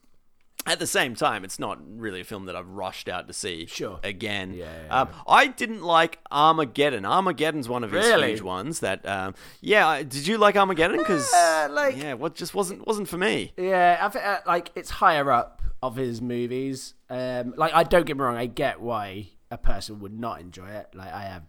at 0.65 0.79
the 0.79 0.87
same 0.87 1.17
time, 1.17 1.45
it's 1.45 1.59
not 1.59 1.79
really 1.85 2.21
a 2.21 2.25
film 2.25 2.47
that 2.47 2.55
I've 2.55 2.69
rushed 2.69 3.09
out 3.09 3.27
to 3.27 3.35
see. 3.35 3.67
Sure. 3.67 3.99
Again, 4.05 4.55
Yeah, 4.55 4.67
yeah, 4.87 5.01
um, 5.03 5.09
I 5.27 5.49
didn't 5.49 5.83
like 5.83 6.21
Armageddon. 6.31 7.05
Armageddon's 7.05 7.69
one 7.69 7.83
of 7.83 7.91
his 7.91 8.07
Really? 8.07 8.29
huge 8.31 8.43
ones. 8.43 8.79
That 8.79 9.05
um, 9.05 9.35
yeah, 9.61 9.99
did 10.05 10.27
you 10.27 10.39
like 10.39 10.57
Armageddon? 10.57 10.99
Because 10.99 11.31
Uh, 11.35 11.67
like- 11.71 11.97
yeah, 11.97 12.15
what 12.15 12.37
just 12.37 12.55
wasn't 12.55 12.87
wasn't 12.87 13.09
for 13.09 13.19
me. 13.19 13.53
Yeah, 13.57 13.99
I 14.01 14.09
think 14.09 14.25
uh, 14.25 14.39
like 14.47 14.71
it's 14.77 14.91
higher 14.91 15.31
up 15.33 15.63
of 15.83 15.97
his 15.97 16.23
movies. 16.23 16.95
Um, 17.11 17.55
like 17.57 17.75
I 17.75 17.83
don't 17.83 18.07
get 18.07 18.17
me 18.17 18.23
wrong, 18.23 18.37
I 18.37 18.47
get 18.47 18.81
why 18.81 19.31
a 19.53 19.59
person 19.59 20.01
would 20.01 20.19
not 20.19 20.41
enjoy 20.41 20.69
it. 20.69 20.89
Like 20.95 21.13
I 21.13 21.25
have, 21.25 21.43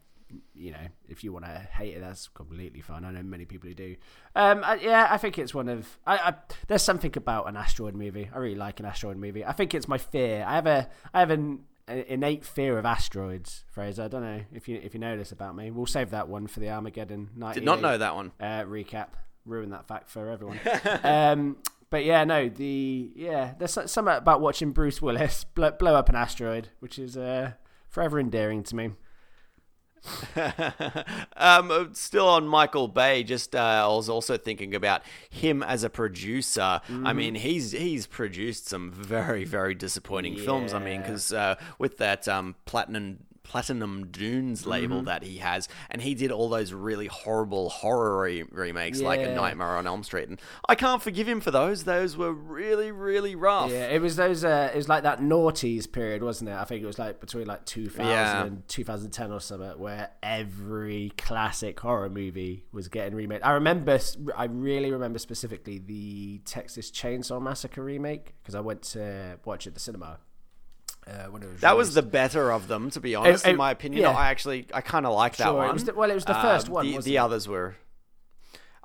you 0.53 0.71
know, 0.71 0.87
if 1.07 1.23
you 1.23 1.31
want 1.31 1.45
to 1.45 1.51
hate 1.51 1.95
it, 1.95 2.01
that's 2.01 2.27
completely 2.27 2.81
fine. 2.81 3.05
I 3.05 3.11
know 3.11 3.23
many 3.23 3.45
people 3.45 3.69
who 3.69 3.75
do. 3.75 3.95
Um, 4.35 4.61
I, 4.63 4.75
yeah, 4.75 5.07
I 5.09 5.17
think 5.17 5.39
it's 5.39 5.53
one 5.53 5.69
of. 5.69 5.97
I, 6.05 6.17
I 6.17 6.33
there's 6.67 6.81
something 6.83 7.13
about 7.15 7.47
an 7.47 7.55
asteroid 7.55 7.95
movie. 7.95 8.29
I 8.33 8.37
really 8.37 8.55
like 8.55 8.79
an 8.79 8.85
asteroid 8.85 9.17
movie. 9.17 9.45
I 9.45 9.53
think 9.53 9.73
it's 9.73 9.87
my 9.87 9.97
fear. 9.97 10.43
I 10.47 10.55
have 10.55 10.67
a 10.67 10.89
I 11.13 11.19
have 11.21 11.29
an, 11.29 11.59
an 11.87 11.99
innate 12.07 12.43
fear 12.45 12.77
of 12.77 12.85
asteroids. 12.85 13.63
Fraser, 13.71 14.03
I 14.03 14.07
don't 14.09 14.23
know 14.23 14.41
if 14.53 14.67
you 14.67 14.79
if 14.83 14.93
you 14.93 14.99
know 14.99 15.17
this 15.17 15.31
about 15.31 15.55
me. 15.55 15.71
We'll 15.71 15.85
save 15.85 16.09
that 16.11 16.27
one 16.27 16.47
for 16.47 16.59
the 16.59 16.69
Armageddon. 16.69 17.29
Did 17.53 17.63
not 17.63 17.81
know 17.81 17.97
that 17.97 18.15
one. 18.15 18.31
uh, 18.39 18.63
recap. 18.63 19.09
Ruin 19.45 19.71
that 19.71 19.87
fact 19.87 20.09
for 20.09 20.29
everyone. 20.29 20.59
um, 21.03 21.57
but 21.89 22.05
yeah, 22.05 22.23
no, 22.23 22.49
the 22.49 23.11
yeah, 23.15 23.53
there's 23.59 23.73
so- 23.73 23.85
something 23.85 24.15
about 24.15 24.41
watching 24.41 24.71
Bruce 24.71 25.01
Willis 25.01 25.43
blow, 25.43 25.69
blow 25.71 25.95
up 25.95 26.09
an 26.09 26.15
asteroid, 26.15 26.69
which 26.79 26.97
is 26.97 27.15
uh, 27.17 27.51
forever 27.93 28.19
endearing 28.19 28.63
to 28.63 28.75
me. 28.75 28.89
um, 31.37 31.71
uh, 31.71 31.85
still 31.93 32.27
on 32.27 32.47
Michael 32.47 32.87
Bay. 32.87 33.23
Just 33.23 33.55
uh, 33.55 33.59
I 33.59 33.87
was 33.87 34.09
also 34.09 34.35
thinking 34.35 34.75
about 34.75 35.03
him 35.29 35.63
as 35.63 35.83
a 35.83 35.89
producer. 35.89 36.81
Mm-hmm. 36.89 37.07
I 37.07 37.13
mean, 37.13 37.35
he's 37.35 37.71
he's 37.71 38.07
produced 38.07 38.67
some 38.67 38.91
very 38.91 39.45
very 39.45 39.75
disappointing 39.75 40.37
films. 40.37 40.73
I 40.73 40.79
mean, 40.79 41.01
because 41.01 41.31
uh, 41.31 41.55
with 41.77 41.99
that 41.99 42.27
um, 42.27 42.55
platinum 42.65 43.19
platinum 43.43 44.07
dunes 44.07 44.65
label 44.65 44.97
Mm-hmm. 44.97 45.05
that 45.05 45.23
he 45.23 45.37
has 45.37 45.67
and 45.89 46.01
he 46.01 46.15
did 46.15 46.31
all 46.31 46.49
those 46.49 46.71
really 46.73 47.07
horrible 47.07 47.69
horror 47.69 48.21
re- 48.23 48.43
remakes 48.51 49.01
like 49.01 49.19
a 49.21 49.33
nightmare 49.35 49.75
on 49.77 49.85
elm 49.85 50.03
street 50.03 50.29
and 50.29 50.39
i 50.69 50.75
can't 50.75 51.01
forgive 51.01 51.27
him 51.27 51.39
for 51.41 51.51
those 51.51 51.83
those 51.83 52.15
were 52.17 52.31
really 52.33 52.91
really 52.91 53.35
rough 53.35 53.69
Yeah, 53.71 53.87
it 53.87 54.01
was 54.01 54.15
those. 54.15 54.43
Uh, 54.43 54.69
it 54.73 54.77
was 54.77 54.87
like 54.89 55.03
that 55.03 55.19
noughties 55.19 55.91
period, 55.91 56.23
wasn't 56.23 56.49
it? 56.49 56.53
I 56.53 56.63
think 56.63 56.83
it 56.83 56.85
was 56.85 56.99
like 56.99 57.19
between 57.19 57.45
like 57.47 57.65
2000 57.65 58.05
Yeah. 58.05 58.43
and 58.45 58.67
2010 58.67 59.31
or 59.31 59.39
something, 59.39 59.77
where 59.79 60.09
every 60.21 61.11
classic 61.17 61.79
horror 61.79 62.09
movie 62.09 62.65
was 62.71 62.87
getting 62.87 63.15
remade. 63.15 63.41
I 63.43 63.51
remember, 63.51 63.99
I 64.35 64.45
really 64.45 64.91
remember 64.91 65.19
specifically 65.19 65.77
the 65.79 66.39
Texas 66.45 66.91
Chainsaw 66.91 67.41
Massacre 67.41 67.83
remake 67.83 68.33
because 68.41 68.55
I 68.55 68.59
went 68.61 68.81
to 68.93 69.39
watch 69.45 69.65
it 69.65 69.69
at 69.69 69.73
the 69.75 69.79
cinema. 69.79 70.19
Uh, 71.07 71.25
when 71.31 71.43
it 71.43 71.49
was 71.51 71.61
that 71.61 71.75
was 71.75 71.93
the 71.93 72.01
better 72.01 72.51
of 72.51 72.67
them, 72.67 72.89
to 72.91 72.99
be 72.99 73.13
honest. 73.15 73.45
it- 73.45 73.51
in 73.51 73.57
my 73.57 73.71
opinion, 73.71 74.03
yeah. 74.03 74.11
I 74.11 74.29
actually 74.29 74.67
I 74.73 74.81
kind 74.81 75.05
of 75.05 75.13
like 75.13 75.35
that 75.37 75.45
Sure, 75.47 75.63
it 75.65 75.67
one. 75.67 75.77
the- 75.77 75.93
well, 75.93 76.09
it 76.09 76.15
was 76.15 76.25
the 76.25 76.35
Uh, 76.37 76.41
first 76.41 76.69
one, 76.69 76.85
The, 76.85 76.97
the 76.99 77.15
it? 77.15 77.19
others 77.19 77.47
were. 77.47 77.75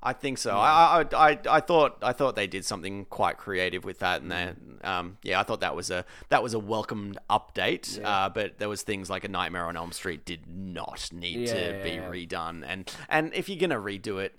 I 0.01 0.13
think 0.13 0.39
so. 0.39 0.57
I, 0.57 1.03
I 1.13 1.31
I 1.31 1.39
I 1.51 1.61
thought 1.61 1.99
I 2.03 2.13
thought 2.13 2.37
they 2.37 2.47
did 2.47 2.65
something 2.65 3.05
quite 3.07 3.37
creative 3.37 3.85
with 3.85 3.99
that, 3.99 4.23
and 4.23 4.31
then 4.31 4.79
um, 4.85 5.19
yeah, 5.25 5.41
I 5.41 5.43
thought 5.43 5.61
that 5.61 5.75
was 5.75 5.91
a 5.91 6.05
that 6.29 6.41
was 6.43 6.55
a 6.55 6.59
welcomed 6.61 7.19
update. 7.29 8.03
Uh, 8.05 8.29
but 8.29 8.59
there 8.59 8.69
was 8.69 8.83
things 8.83 9.11
like 9.11 9.25
a 9.25 9.29
Nightmare 9.29 9.67
on 9.67 9.77
Elm 9.77 9.91
Street 9.91 10.25
did 10.25 10.47
not 10.47 11.11
need 11.13 11.49
Yeah, 11.49 11.55
to 11.55 11.61
yeah, 11.79 11.83
be 11.83 11.91
yeah. 11.91 12.09
redone, 12.11 12.63
and 12.67 12.89
and 13.09 13.35
if 13.35 13.49
you're 13.49 13.59
gonna 13.59 13.81
redo 13.81 14.23
it. 14.23 14.39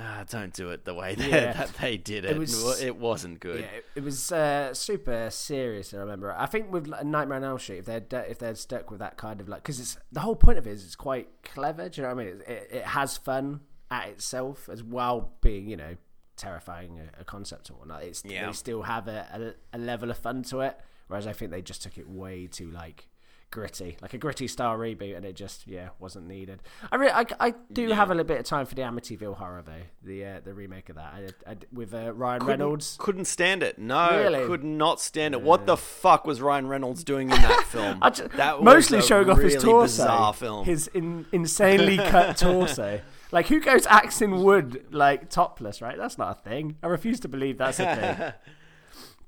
Uh, 0.00 0.24
don't 0.28 0.54
do 0.54 0.70
it 0.70 0.84
the 0.84 0.94
way 0.94 1.14
that, 1.14 1.28
Yeah. 1.28 1.52
that 1.52 1.74
they 1.80 1.96
did 1.96 2.24
it. 2.24 2.30
It, 2.30 2.38
was- 2.38 2.90
wasn't 2.92 3.40
good. 3.40 3.60
Yeah, 3.60 3.66
it- 3.66 3.84
it 3.96 4.02
was 4.02 4.32
uh, 4.32 4.72
super 4.72 5.28
serious. 5.30 5.92
I 5.92 5.98
remember. 5.98 6.32
I 6.32 6.46
think 6.46 6.72
with 6.72 6.86
Nightmare 6.86 7.36
on 7.36 7.44
Elm 7.44 7.58
Street, 7.58 7.78
if 7.78 7.84
they'd 7.86 8.12
if 8.12 8.38
they'd 8.38 8.56
stuck 8.56 8.90
with 8.90 9.00
that 9.00 9.16
kind 9.16 9.40
of 9.40 9.48
like, 9.48 9.62
because 9.62 9.78
it's 9.80 9.98
the 10.12 10.20
whole 10.20 10.36
point 10.36 10.58
of 10.58 10.66
it 10.66 10.70
is 10.70 10.84
it's 10.84 10.96
quite 10.96 11.28
clever. 11.42 11.88
Do 11.88 12.00
you 12.00 12.06
know 12.08 12.14
what 12.14 12.22
I 12.22 12.24
mean? 12.24 12.34
It, 12.46 12.48
it, 12.48 12.68
it 12.78 12.84
has 12.84 13.16
fun 13.18 13.60
at 13.90 14.08
itself 14.08 14.68
as 14.70 14.82
well 14.82 15.32
being 15.40 15.68
you 15.68 15.76
know 15.76 15.96
terrifying 16.36 17.00
a, 17.18 17.20
a 17.20 17.24
concept 17.24 17.68
and 17.68 17.78
whatnot. 17.78 18.02
It's 18.04 18.24
Yeah. 18.24 18.46
they 18.46 18.52
still 18.52 18.82
have 18.82 19.08
a, 19.08 19.54
a, 19.72 19.76
a 19.76 19.78
level 19.78 20.10
of 20.10 20.16
fun 20.16 20.42
to 20.44 20.60
it, 20.60 20.78
whereas 21.08 21.26
I 21.26 21.32
think 21.34 21.50
they 21.50 21.60
just 21.60 21.82
took 21.82 21.98
it 21.98 22.08
way 22.08 22.46
too 22.46 22.70
like 22.70 23.08
gritty, 23.50 23.96
like 24.00 24.14
a 24.14 24.18
gritty 24.18 24.46
style 24.46 24.76
reboot, 24.78 25.16
and 25.16 25.24
it 25.24 25.34
just 25.34 25.66
yeah 25.66 25.88
wasn't 25.98 26.26
needed. 26.28 26.60
I 26.92 26.96
really, 26.96 27.12
I, 27.12 27.24
I 27.40 27.54
do 27.72 27.88
have 27.90 28.10
a 28.10 28.14
little 28.14 28.26
bit 28.26 28.38
of 28.38 28.44
time 28.46 28.66
for 28.66 28.74
the 28.74 28.82
Amityville 28.82 29.36
Horror 29.36 29.62
though, 29.64 29.82
the 30.02 30.24
uh, 30.24 30.40
the 30.44 30.54
remake 30.54 30.88
of 30.88 30.96
that 30.96 31.14
I, 31.46 31.50
I, 31.50 31.56
with 31.72 31.92
uh, 31.94 32.12
Ryan 32.12 32.44
Reynolds. 32.44 32.96
Couldn't 33.00 33.24
stand 33.26 33.62
it. 33.62 33.78
No, 33.78 34.10
Really? 34.16 34.46
could 34.46 34.64
not 34.64 35.00
stand 35.00 35.34
it. 35.34 35.42
What 35.42 35.66
the 35.66 35.76
fuck 35.76 36.26
was 36.26 36.40
Ryan 36.40 36.68
Reynolds 36.68 37.02
doing 37.04 37.30
in 37.30 37.40
that 37.42 37.64
film? 37.68 37.98
I 38.02 38.10
ju- 38.10 38.28
that 38.36 38.58
was 38.58 38.64
mostly 38.64 39.02
showing 39.02 39.28
off 39.30 39.38
his 39.40 39.54
torso, 39.62 40.02
Bizarre 40.02 40.32
film. 40.34 40.64
his 40.64 40.86
in, 40.88 41.26
insanely 41.32 41.96
cut 41.96 42.36
torso. 42.38 43.00
Like 43.32 43.46
who 43.46 43.60
goes 43.60 43.86
axing 43.86 44.42
wood 44.42 44.86
like 44.90 45.30
topless? 45.30 45.80
Right, 45.80 45.96
that's 45.96 46.18
not 46.18 46.38
a 46.38 46.40
thing. 46.48 46.76
I 46.82 46.86
refuse 46.88 47.20
to 47.20 47.28
believe 47.28 47.58
that's 47.58 47.78
a 47.80 47.94
thing. 47.96 48.32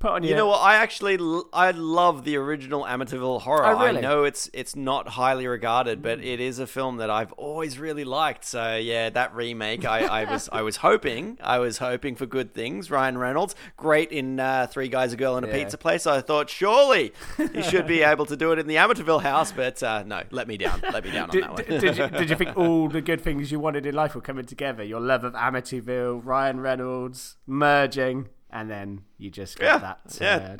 Put 0.03 0.11
on 0.11 0.23
You 0.25 0.31
your, 0.31 0.39
know 0.39 0.47
what? 0.49 0.59
I 0.61 0.75
actually 0.75 1.17
l- 1.17 1.49
I 1.53 1.71
love 1.71 2.25
the 2.25 2.37
original 2.37 2.83
Amityville 2.83 3.43
Horror. 3.43 3.65
Oh, 3.67 3.79
really? 3.85 3.99
I 3.99 4.01
know 4.01 4.25
it's 4.25 4.51
it's 4.53 4.75
not 4.75 5.11
highly 5.11 5.47
regarded, 5.47 6.03
but 6.03 6.19
it 6.19 6.41
is 6.41 6.59
a 6.59 6.67
film 6.67 6.97
that 6.97 7.09
I've 7.09 7.31
always 7.35 7.79
really 7.79 8.03
liked. 8.03 8.45
So 8.45 8.75
yeah, 8.77 9.11
that 9.11 9.33
remake, 9.33 9.85
I, 9.85 10.01
I 10.01 10.25
was 10.33 10.49
I 10.51 10.63
was 10.63 10.79
hoping 10.79 11.39
I 11.41 11.61
was 11.61 11.79
hoping 11.79 12.17
for 12.17 12.27
good 12.27 12.53
things. 12.53 12.91
Ryan 12.91 13.17
Reynolds, 13.17 13.55
great 13.77 14.11
in 14.11 14.41
uh, 14.41 14.67
Three 14.69 14.89
Guys, 14.89 15.13
a 15.13 15.17
Girl, 15.17 15.37
and 15.37 15.47
a 15.47 15.49
Yeah. 15.49 15.63
Pizza 15.65 15.79
Place. 15.79 16.05
I 16.05 16.21
thought 16.21 16.51
surely 16.51 17.13
he 17.53 17.63
should 17.71 17.87
be 17.87 18.03
able 18.03 18.27
to 18.27 18.37
do 18.37 18.51
it 18.51 18.59
in 18.59 18.67
the 18.67 18.75
Amityville 18.77 19.23
house, 19.23 19.53
but 19.53 19.81
uh, 19.85 20.03
no, 20.05 20.25
let 20.33 20.49
me 20.49 20.57
down. 20.57 20.81
Let 20.93 21.05
me 21.05 21.13
down 21.13 21.31
on 21.31 21.31
Did, 21.31 21.45
that 21.45 21.51
one. 21.53 21.63
did, 21.65 21.81
did 21.81 21.97
you, 21.97 22.09
did 22.09 22.29
you 22.31 22.35
think 22.35 22.57
all 22.57 22.89
the 22.89 23.03
good 23.03 23.21
things 23.21 23.53
you 23.53 23.61
wanted 23.61 23.87
in 23.87 23.95
life 23.95 24.17
were 24.17 24.21
coming 24.21 24.47
together? 24.47 24.83
Your 24.83 24.99
love 25.01 25.23
of 25.23 25.35
Amityville, 25.35 26.23
Ryan 26.25 26.59
Reynolds 26.59 27.37
merging, 27.47 28.29
and 28.53 28.71
then 28.71 29.03
you 29.19 29.31
just 29.31 29.59
got 29.59 29.67
Yeah, 29.67 29.79
that. 29.79 30.19
yeah. 30.21 30.57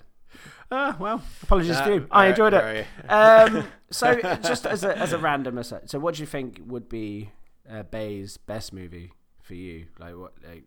Ah, 0.71 0.97
well, 0.99 1.23
apologies 1.43 1.77
Uh, 1.77 1.85
to 1.87 1.95
you. 1.95 2.07
I 2.11 2.21
very- 2.23 2.31
enjoyed 2.31 2.55
it. 2.55 2.87
Um, 3.11 3.69
so, 3.91 4.19
just 4.43 4.67
as 4.67 4.83
a 4.85 4.97
as 4.97 5.13
a 5.13 5.19
random 5.19 5.59
aside, 5.59 5.91
so 5.91 5.99
what 5.99 6.15
do 6.15 6.23
you 6.23 6.27
think 6.27 6.61
would 6.67 6.89
be 6.89 7.31
uh, 7.71 7.83
Bay's 7.85 8.39
best 8.39 8.73
movie 8.73 9.13
for 9.43 9.55
you? 9.55 9.87
Like, 9.99 10.17
what? 10.17 10.33
Like, 10.43 10.65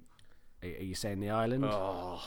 are 0.64 0.70
are 0.70 0.84
you 0.84 0.94
saying 0.96 1.20
The 1.20 1.32
Island? 1.32 1.66
Oh. 1.68 2.22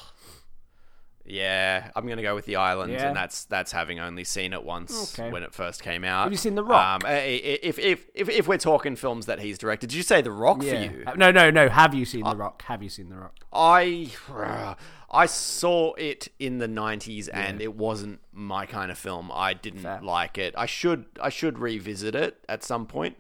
Yeah, 1.29 1.91
I'm 1.95 2.07
gonna 2.09 2.23
go 2.23 2.35
with 2.35 2.47
the 2.47 2.57
island, 2.57 2.93
Yeah. 2.93 3.09
and 3.09 3.17
that's 3.17 3.45
that's 3.45 3.71
having 3.73 4.01
only 4.01 4.25
seen 4.25 4.53
it 4.53 4.65
once 4.65 5.13
Okay. 5.19 5.31
when 5.31 5.43
it 5.43 5.53
first 5.53 5.83
came 5.83 6.03
out. 6.05 6.25
Have 6.25 6.33
you 6.33 6.39
seen 6.39 6.55
The 6.55 6.65
Rock? 6.65 7.05
Um, 7.05 7.11
if, 7.11 7.79
if 7.79 8.07
if 8.15 8.29
if 8.29 8.49
we're 8.49 8.57
talking 8.59 8.97
films 8.97 9.27
that 9.27 9.39
he's 9.41 9.59
directed, 9.59 9.91
did 9.91 9.97
you 9.97 10.03
say 10.03 10.23
The 10.23 10.31
Rock 10.33 10.63
yeah. 10.63 10.71
for 10.89 10.95
you? 10.97 11.05
Uh, 11.07 11.13
No, 11.15 11.31
no, 11.31 11.51
no. 11.51 11.69
Have 11.69 11.95
you 11.95 12.05
seen 12.05 12.25
The 12.25 12.35
Rock? 12.37 12.63
Have 12.63 12.83
you 12.83 12.89
seen 12.89 13.11
The 13.11 13.17
Rock? 13.17 13.35
I 13.53 14.11
I 15.11 15.27
saw 15.27 15.95
it 15.95 16.29
in 16.39 16.59
the 16.59 16.67
90s, 16.69 17.29
and 17.33 17.63
it 17.63 17.75
wasn't 17.75 18.21
my 18.33 18.67
kind 18.67 18.91
of 18.91 18.99
film. 18.99 19.31
I 19.33 19.55
didn't 19.55 19.81
Fair. 19.81 20.01
like 20.03 20.37
it. 20.39 20.55
I 20.57 20.67
should 20.67 21.07
I 21.21 21.29
should 21.29 21.59
revisit 21.59 22.15
it 22.15 22.45
at 22.49 22.63
some 22.65 22.87
point 22.87 23.17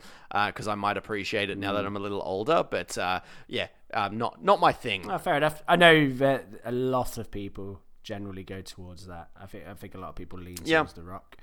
because 0.47 0.69
I 0.69 0.75
might 0.75 0.97
appreciate 0.97 1.51
it 1.51 1.59
now 1.59 1.73
Mm. 1.73 1.77
that 1.77 1.87
I'm 1.87 1.97
a 1.97 2.01
little 2.01 2.23
older. 2.25 2.63
But 2.69 2.97
uh, 2.99 3.21
yeah, 3.49 3.69
um, 3.95 4.17
not 4.19 4.43
not 4.43 4.61
my 4.61 4.73
thing. 4.73 5.11
Oh, 5.11 5.19
fair 5.19 5.37
enough. 5.37 5.63
I 5.69 5.77
know 5.77 6.09
that 6.15 6.47
a 6.65 6.73
lot 6.73 7.17
of 7.19 7.31
people 7.31 7.81
generally 8.09 8.43
go 8.43 8.61
towards 8.63 9.07
that. 9.07 9.29
I 9.39 9.45
think 9.47 9.67
I 9.69 9.75
think 9.75 9.95
a 9.95 9.99
lot 9.99 10.09
of 10.09 10.17
people 10.17 10.39
lean 10.39 10.57
Yeah. 10.65 10.79
towards 10.79 10.95
The 10.95 11.03
Rock. 11.03 11.37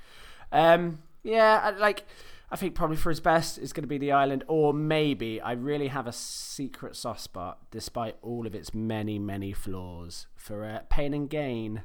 Um, 0.52 1.00
yeah, 1.24 1.60
I, 1.64 1.70
like 1.88 2.06
I 2.50 2.56
think 2.56 2.74
probably 2.74 2.98
for 2.98 3.10
his 3.10 3.20
best 3.20 3.58
is 3.60 3.72
going 3.74 3.84
to 3.84 3.88
be 3.88 4.00
the 4.00 4.12
island, 4.12 4.44
or 4.48 4.74
maybe 4.74 5.40
I 5.42 5.52
really 5.54 5.90
have 5.90 6.08
a 6.08 6.12
secret 6.12 6.96
soft 6.96 7.22
spot, 7.22 7.60
despite 7.70 8.16
all 8.24 8.48
of 8.48 8.56
its 8.56 8.74
many, 8.74 9.20
many 9.20 9.54
flaws, 9.54 10.26
for 10.36 10.66
uh, 10.66 10.80
Pain 10.90 11.14
and 11.14 11.30
Gain. 11.30 11.84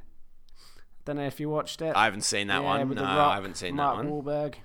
Don't 1.05 1.17
know 1.17 1.25
if 1.27 1.39
you 1.39 1.49
watched 1.49 1.81
it. 1.81 1.95
I 1.95 2.05
haven't 2.05 2.21
seen 2.23 2.47
that 2.47 2.61
Yeah, 2.61 2.67
one. 2.83 2.89
No, 2.95 3.01
Rock, 3.03 3.31
I 3.31 3.35
haven't 3.35 3.57
seen 3.57 3.75
Mark 3.75 3.97
that 3.97 4.05
one. 4.05 4.23
Wahlberg. 4.23 4.55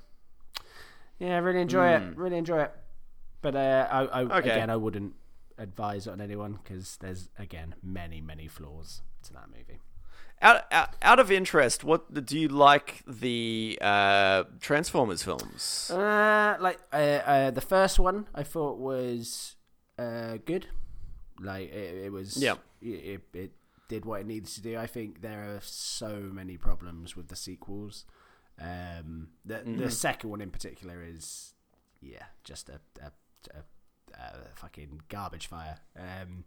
Yeah, 1.18 1.38
really 1.38 1.60
enjoy 1.60 1.96
Hmm. 1.98 2.10
it. 2.12 2.16
Really 2.18 2.36
enjoy 2.38 2.62
it. 2.62 2.72
But 3.42 3.54
uh, 3.56 3.88
I, 3.90 4.00
I 4.04 4.22
Okay. 4.24 4.50
again, 4.50 4.70
I 4.70 4.76
wouldn't 4.76 5.14
advise 5.58 6.06
it 6.06 6.10
on 6.10 6.20
anyone 6.20 6.58
because 6.62 6.98
there's 7.00 7.30
again 7.38 7.74
many, 7.82 8.20
many 8.20 8.48
flaws 8.48 9.00
to 9.24 9.32
that 9.32 9.48
movie. 9.48 9.80
Out, 10.42 10.64
out, 10.70 10.90
out 11.00 11.18
of 11.18 11.32
interest, 11.32 11.82
what 11.82 12.26
do 12.26 12.38
you 12.38 12.48
like 12.48 13.02
the 13.06 13.78
uh, 13.80 14.44
Transformers 14.60 15.22
films? 15.22 15.90
Uh, 15.90 16.56
like 16.60 16.78
uh, 16.92 16.96
uh, 16.96 17.50
the 17.50 17.62
first 17.62 17.98
one, 17.98 18.26
I 18.34 18.42
thought 18.42 18.78
was 18.78 19.56
uh, 19.98 20.36
good. 20.44 20.66
Like 21.40 21.70
it, 21.72 22.04
it 22.06 22.12
was. 22.12 22.36
Yeah. 22.36 22.54
It, 22.82 23.22
it, 23.32 23.52
did 23.88 24.04
what 24.04 24.20
it 24.20 24.26
needed 24.26 24.48
to 24.48 24.60
do. 24.60 24.76
I 24.76 24.86
think 24.86 25.20
there 25.20 25.54
are 25.54 25.60
so 25.62 26.28
many 26.32 26.56
problems 26.56 27.16
with 27.16 27.28
the 27.28 27.36
sequels. 27.36 28.04
Um, 28.60 29.28
the 29.44 29.56
Mm-hmm. 29.56 29.78
the 29.78 29.90
second 29.90 30.30
one 30.30 30.40
in 30.40 30.50
particular 30.50 31.02
is, 31.02 31.54
yeah, 32.00 32.24
just 32.42 32.68
a 32.68 32.80
a, 33.00 33.12
a, 33.54 34.54
fucking 34.56 35.02
garbage 35.08 35.46
fire. 35.46 35.78
Um, 35.96 36.44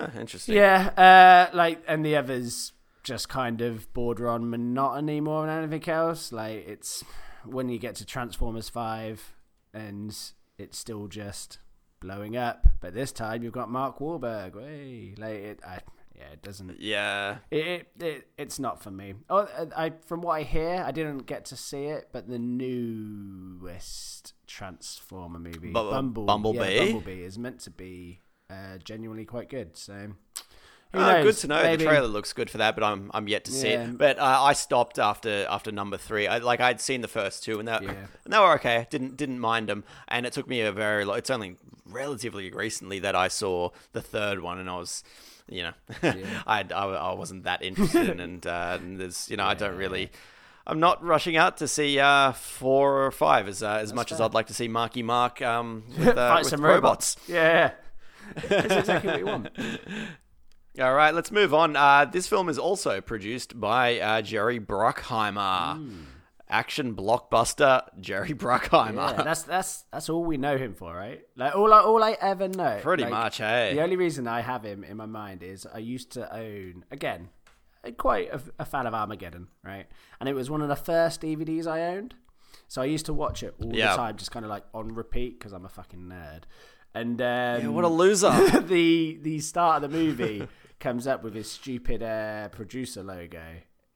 Ah, 0.00 0.10
interesting. 0.18 0.54
yeah, 0.56 1.48
uh, 1.52 1.56
like 1.56 1.82
and 1.86 2.04
the 2.04 2.16
others 2.16 2.72
just 3.02 3.28
kind 3.28 3.60
of 3.60 3.92
border 3.92 4.28
on 4.28 4.50
monotony 4.50 5.20
more 5.20 5.46
than 5.46 5.64
anything 5.64 5.88
else. 5.92 6.32
Like 6.32 6.66
it's 6.66 7.04
when 7.44 7.68
you 7.68 7.78
get 7.78 7.94
to 7.96 8.04
Transformers 8.04 8.68
Five, 8.68 9.34
and 9.72 10.16
it's 10.58 10.78
still 10.78 11.08
just 11.08 11.58
blowing 12.00 12.36
up. 12.36 12.66
But 12.80 12.94
this 12.94 13.12
time 13.12 13.42
you've 13.42 13.52
got 13.52 13.70
Mark 13.70 13.98
Wahlberg. 13.98 14.60
Hey, 14.60 15.14
like 15.16 15.34
it, 15.34 15.60
I, 15.66 15.80
yeah, 16.16 16.32
it 16.32 16.42
doesn't. 16.42 16.80
Yeah. 16.80 17.38
It, 17.50 17.66
it, 17.66 17.88
it 18.00 18.28
it's 18.36 18.58
not 18.58 18.82
for 18.82 18.90
me. 18.90 19.14
Oh, 19.30 19.48
I 19.76 19.92
from 20.06 20.20
what 20.22 20.32
I 20.32 20.42
hear, 20.42 20.82
I 20.86 20.90
didn't 20.90 21.26
get 21.26 21.44
to 21.46 21.56
see 21.56 21.84
it, 21.84 22.08
but 22.12 22.28
the 22.28 22.38
newest 22.38 24.34
Transformer 24.46 25.38
movie, 25.38 25.72
Bu- 25.72 25.90
Bumble, 25.90 26.24
Bumblebee? 26.24 26.58
yeah, 26.58 26.84
Bumblebee, 26.84 27.22
is 27.22 27.38
meant 27.38 27.60
to 27.60 27.70
be 27.70 28.20
uh, 28.50 28.78
genuinely 28.82 29.24
quite 29.24 29.48
good. 29.48 29.76
So, 29.76 30.08
Oh, 30.94 31.22
good 31.22 31.36
to 31.38 31.46
know. 31.48 31.62
Maybe- 31.62 31.84
The 31.84 31.90
trailer 31.90 32.08
looks 32.08 32.32
good 32.32 32.48
for 32.50 32.58
that, 32.58 32.74
but 32.74 32.82
I'm 32.82 33.10
I'm 33.12 33.28
yet 33.28 33.44
to 33.44 33.52
see 33.52 33.70
Yeah. 33.70 33.84
it. 33.84 33.98
But 33.98 34.18
uh, 34.18 34.22
I 34.42 34.52
stopped 34.54 34.98
after 34.98 35.46
after 35.50 35.70
number 35.70 35.96
three. 35.98 36.26
I, 36.26 36.38
like 36.38 36.60
I'd 36.60 36.80
seen 36.80 37.02
the 37.02 37.08
first 37.08 37.44
two, 37.44 37.58
and 37.58 37.68
that 37.68 37.82
Yeah. 37.82 37.90
and 38.24 38.32
they 38.32 38.38
were 38.38 38.54
okay. 38.54 38.86
Didn't 38.90 39.16
didn't 39.16 39.38
mind 39.40 39.68
them, 39.68 39.84
and 40.08 40.24
it 40.26 40.32
took 40.32 40.48
me 40.48 40.60
a 40.62 40.72
very. 40.72 41.04
lo- 41.04 41.14
It's 41.14 41.30
only 41.30 41.56
relatively 41.84 42.50
recently 42.50 42.98
that 43.00 43.14
I 43.14 43.28
saw 43.28 43.70
the 43.92 44.00
third 44.00 44.40
one, 44.40 44.58
and 44.58 44.68
I 44.70 44.76
was. 44.76 45.02
You 45.50 45.62
know, 45.62 45.72
I, 46.46 46.62
I 46.74 46.84
I 46.84 47.12
wasn't 47.14 47.44
that 47.44 47.62
interested, 47.62 48.10
in, 48.10 48.20
and, 48.20 48.46
uh, 48.46 48.76
and 48.82 49.00
there's 49.00 49.30
you 49.30 49.38
know 49.38 49.46
I 49.46 49.54
don't 49.54 49.76
really, 49.76 50.10
I'm 50.66 50.78
not 50.78 51.02
rushing 51.02 51.38
out 51.38 51.56
to 51.56 51.66
see 51.68 51.98
uh, 51.98 52.32
four 52.32 53.06
or 53.06 53.10
five 53.10 53.48
as 53.48 53.62
uh, 53.62 53.78
as 53.80 53.94
much 53.94 54.12
as. 54.12 54.20
I'd 54.20 54.34
like 54.34 54.48
to 54.48 54.52
see 54.54 54.68
Marky 54.68 55.02
Mark 55.02 55.40
um, 55.40 55.84
with, 55.98 56.08
uh, 56.08 56.14
Fight 56.34 56.40
with 56.40 56.48
some 56.50 56.60
robots. 56.62 57.16
Yeah, 57.26 57.70
that's 58.48 58.74
exactly 58.74 59.08
what 59.10 59.18
you 59.20 59.24
want. 59.26 59.48
All 60.80 60.94
right, 60.94 61.12
let's 61.12 61.32
move 61.32 61.52
on. 61.52 61.74
Uh, 61.74 62.04
this 62.04 62.28
film 62.28 62.48
is 62.48 62.56
also 62.56 63.00
produced 63.00 63.58
by 63.58 63.98
uh, 63.98 64.22
Jerry 64.22 64.60
Bruckheimer. 64.60 66.04
Action 66.48 66.94
blockbuster 66.94 67.82
Jerry 68.00 68.32
Bruckheimer. 68.32 69.16
Yeah, 69.16 69.22
that's 69.22 69.42
that's 69.54 69.84
that's 69.92 70.08
all 70.08 70.24
we 70.24 70.36
know 70.36 70.56
him 70.56 70.74
for, 70.74 70.94
right? 70.94 71.20
Like 71.36 71.56
all 71.56 71.74
I, 71.74 71.80
all 71.80 72.02
I 72.04 72.16
ever 72.20 72.46
know. 72.46 72.78
Pretty 72.80 73.02
like, 73.02 73.10
much, 73.10 73.38
hey. 73.38 73.74
The 73.74 73.82
only 73.82 73.96
reason 73.96 74.28
I 74.28 74.40
have 74.40 74.64
him 74.64 74.84
in 74.84 74.96
my 74.96 75.06
mind 75.06 75.42
is 75.42 75.66
I 75.66 75.78
used 75.78 76.12
to 76.12 76.32
own 76.32 76.84
again, 76.92 77.30
quite 77.96 78.32
a, 78.32 78.40
a 78.60 78.64
fan 78.64 78.86
of 78.86 78.94
Armageddon, 78.94 79.48
right? 79.64 79.86
And 80.20 80.28
it 80.28 80.34
was 80.34 80.48
one 80.48 80.62
of 80.62 80.68
the 80.68 80.76
first 80.76 81.22
DVDs 81.22 81.66
I 81.66 81.96
owned, 81.96 82.14
so 82.68 82.80
I 82.80 82.84
used 82.84 83.06
to 83.06 83.12
watch 83.12 83.42
it 83.42 83.54
all 83.60 83.74
Yeah. 83.74 83.90
the 83.90 83.96
time, 83.96 84.16
just 84.16 84.30
kind 84.30 84.44
of 84.44 84.50
like 84.50 84.64
on 84.72 84.94
repeat 84.94 85.40
because 85.40 85.52
I'm 85.52 85.64
a 85.64 85.68
fucking 85.68 86.00
nerd. 86.00 86.44
And 86.94 87.20
um, 87.20 87.26
Yeah, 87.62 87.68
what 87.68 87.84
a 87.84 87.88
loser. 87.88 88.30
the 88.60 89.18
the 89.20 89.40
start 89.40 89.82
of 89.82 89.90
the 89.90 89.98
movie 89.98 90.46
comes 90.80 91.06
up 91.06 91.22
with 91.22 91.34
his 91.34 91.50
stupid 91.50 92.02
uh, 92.02 92.48
producer 92.50 93.02
logo. 93.02 93.42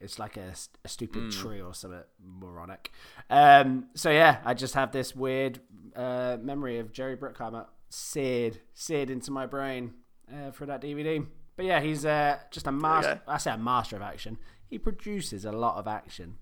It's 0.01 0.18
like 0.18 0.37
a, 0.37 0.53
a 0.85 0.88
stupid 0.88 1.31
tree 1.31 1.61
or 1.61 1.75
something 1.75 2.01
moronic. 2.21 2.90
Um, 3.31 3.87
so 3.95 4.11
yeah, 4.11 4.38
I 4.45 4.53
just 4.55 4.75
have 4.75 4.90
this 4.90 5.14
weird 5.14 5.61
uh, 5.95 6.38
memory 6.42 6.79
of 6.81 6.92
Jerry 6.92 7.16
Bruckheimer 7.16 7.66
seared 7.88 8.59
seared 8.75 9.11
into 9.11 9.31
my 9.31 9.47
brain 9.47 9.95
uh, 10.33 10.51
for 10.51 10.66
that 10.66 10.81
DVD. 10.83 11.25
But 11.55 11.66
yeah, 11.66 11.81
he's 11.81 12.05
uh, 12.05 12.38
just 12.51 12.66
a 12.66 12.73
master. 12.73 13.21
I 13.29 13.38
say 13.38 13.53
a 13.53 13.59
master 13.59 13.95
of 13.97 14.03
action. 14.03 14.38
He 14.68 14.79
produces 14.79 15.45
a 15.45 15.53
lot 15.53 15.77
of 15.77 15.87
action. 15.87 16.38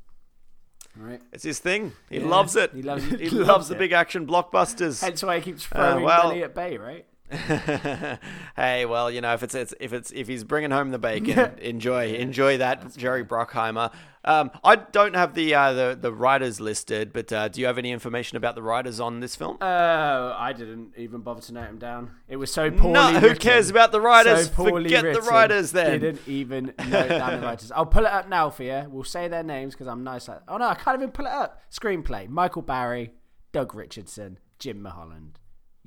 Right. 0.96 1.20
It's 1.32 1.44
his 1.44 1.58
thing. 1.58 1.92
He 2.08 2.18
Yeah, 2.18 2.26
loves 2.26 2.56
it. 2.56 2.72
he 2.72 2.82
loves- 2.82 3.04
he 3.10 3.16
he 3.16 3.30
loves, 3.30 3.48
loves 3.48 3.68
the 3.68 3.74
big 3.74 3.92
action 3.92 4.26
blockbusters. 4.26 5.00
Hence 5.02 5.22
why 5.22 5.36
he 5.38 5.42
keeps 5.42 5.66
throwing 5.66 6.04
well- 6.04 6.28
money 6.28 6.42
at 6.42 6.54
Bay, 6.54 6.78
right? 6.78 7.06
hey, 8.56 8.86
well, 8.86 9.10
you 9.10 9.20
know, 9.20 9.32
if 9.34 9.42
it's, 9.42 9.54
it's 9.54 9.72
if 9.78 9.92
it's 9.92 10.10
if 10.10 10.26
he's 10.26 10.42
bringing 10.42 10.70
home 10.70 10.90
the 10.90 10.98
bacon, 10.98 11.58
enjoy 11.60 12.14
enjoy 12.14 12.58
that, 12.58 12.96
Jerry 12.96 13.24
Bruckheimer. 13.24 13.92
Um, 14.24 14.50
I 14.62 14.76
don't 14.76 15.14
have 15.14 15.34
the 15.34 15.54
uh, 15.54 15.72
the 15.72 15.98
the 16.00 16.12
writers 16.12 16.60
listed, 16.60 17.12
but 17.12 17.32
uh, 17.32 17.48
do 17.48 17.60
you 17.60 17.66
have 17.66 17.78
any 17.78 17.90
information 17.92 18.36
about 18.36 18.54
the 18.54 18.62
writers 18.62 19.00
on 19.00 19.20
this 19.20 19.36
film? 19.36 19.58
Oh, 19.60 20.34
I 20.36 20.52
didn't 20.52 20.92
even 20.96 21.20
bother 21.20 21.40
to 21.42 21.54
note 21.54 21.68
him 21.68 21.78
down. 21.78 22.10
It 22.28 22.36
was 22.36 22.52
so 22.52 22.70
poorly. 22.70 22.94
no, 22.94 23.12
who 23.12 23.28
written, 23.28 23.38
cares 23.38 23.70
about 23.70 23.92
the 23.92 24.00
writers? 24.00 24.46
So 24.48 24.64
Forget 24.64 25.02
the 25.02 25.08
written, 25.08 25.24
writers 25.26 25.72
then. 25.72 26.00
Didn't 26.00 26.28
even 26.28 26.74
note 26.88 27.08
down 27.08 27.40
the 27.40 27.46
writers. 27.46 27.70
I'll 27.72 27.86
pull 27.86 28.04
it 28.04 28.12
up 28.12 28.28
now 28.28 28.50
for 28.50 28.64
you. 28.64 28.86
We'll 28.90 29.04
say 29.04 29.28
their 29.28 29.44
names 29.44 29.74
because 29.74 29.86
I'm 29.86 30.04
nice. 30.04 30.28
Like, 30.28 30.40
oh 30.48 30.56
no, 30.56 30.66
I 30.66 30.74
can't 30.74 30.98
even 30.98 31.12
pull 31.12 31.26
it 31.26 31.32
up. 31.32 31.62
Screenplay: 31.70 32.28
Michael 32.28 32.62
Barry, 32.62 33.12
Doug 33.52 33.74
Richardson, 33.74 34.38
Jim 34.58 34.82
Mulholland. 34.82 35.38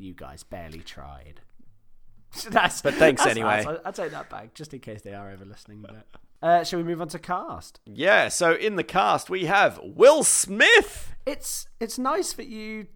You 0.04 0.13
guys 0.13 0.44
barely 0.44 0.80
tried. 0.80 1.42
that's, 2.50 2.82
But 2.82 2.96
thanks 2.96 3.24
that's 3.24 3.32
anyway. 3.32 3.58
nice. 3.58 3.66
I'll, 3.68 3.82
I'll 3.86 3.94
take 3.94 4.12
that 4.12 4.30
back 4.30 4.54
just 4.54 4.74
in 4.74 4.80
case 4.80 5.02
they 5.02 5.13
are 5.13 5.30
ever 5.30 5.46
listening. 5.46 5.82
But 5.82 6.06
uh, 6.42 6.63
shall 6.63 6.80
we 6.80 6.84
move 6.84 7.00
on 7.02 7.08
to 7.10 7.20
cast? 7.20 7.80
Yeah, 7.86 8.28
so 8.28 8.54
in 8.54 8.76
the 8.76 8.84
cast 8.84 9.30
we 9.30 9.46
have 9.46 9.80
Will 9.84 10.24
Smith. 10.24 11.13
it's 11.26 11.68
it's 11.80 11.98
nice 11.98 12.34
that 12.34 12.48
you 12.48 12.88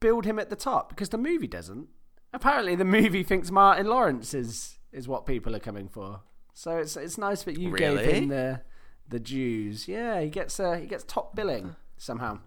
build 0.00 0.24
him 0.24 0.38
at 0.38 0.48
the 0.50 0.56
top 0.56 0.88
because 0.88 1.08
the 1.10 1.18
movie 1.18 1.46
doesn't. 1.48 1.88
Apparently, 2.32 2.74
the 2.74 2.84
movie 2.84 3.22
thinks 3.22 3.50
Martin 3.50 3.86
Lawrence 3.86 4.32
is 4.34 4.78
is 4.92 5.06
what 5.08 5.26
people 5.26 5.54
are 5.54 5.60
coming 5.60 5.88
for. 5.88 6.20
So 6.54 6.78
it's 6.78 6.96
it's 6.96 7.18
nice 7.18 7.42
that 7.42 7.58
you 7.58 7.76
gave 7.76 7.98
him 8.00 8.28
the 8.28 8.62
the 9.08 9.20
dues. 9.20 9.86
Yeah, 9.88 10.20
he 10.20 10.30
gets 10.30 10.58
uh, 10.58 10.74
he 10.74 10.86
gets 10.86 11.04
top 11.04 11.34
billing 11.36 11.76
somehow. 11.96 12.38